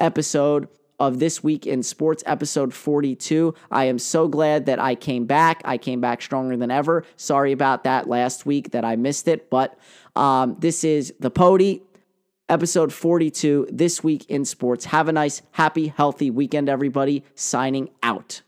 episode 0.00 0.68
of 0.98 1.18
This 1.18 1.42
Week 1.42 1.66
in 1.66 1.82
Sports, 1.82 2.22
episode 2.26 2.74
42. 2.74 3.54
I 3.70 3.84
am 3.84 3.98
so 3.98 4.28
glad 4.28 4.66
that 4.66 4.80
I 4.80 4.94
came 4.94 5.26
back. 5.26 5.62
I 5.64 5.78
came 5.78 6.00
back 6.00 6.22
stronger 6.22 6.56
than 6.56 6.70
ever. 6.70 7.04
Sorry 7.16 7.52
about 7.52 7.84
that 7.84 8.08
last 8.08 8.46
week 8.46 8.70
that 8.72 8.84
I 8.84 8.96
missed 8.96 9.28
it, 9.28 9.50
but 9.50 9.78
um, 10.16 10.56
this 10.58 10.84
is 10.84 11.14
the 11.20 11.30
Pody, 11.30 11.82
episode 12.48 12.92
42, 12.92 13.68
This 13.70 14.02
Week 14.02 14.24
in 14.28 14.44
Sports. 14.44 14.86
Have 14.86 15.08
a 15.08 15.12
nice, 15.12 15.42
happy, 15.52 15.88
healthy 15.88 16.30
weekend, 16.30 16.68
everybody. 16.68 17.24
Signing 17.34 17.90
out. 18.02 18.42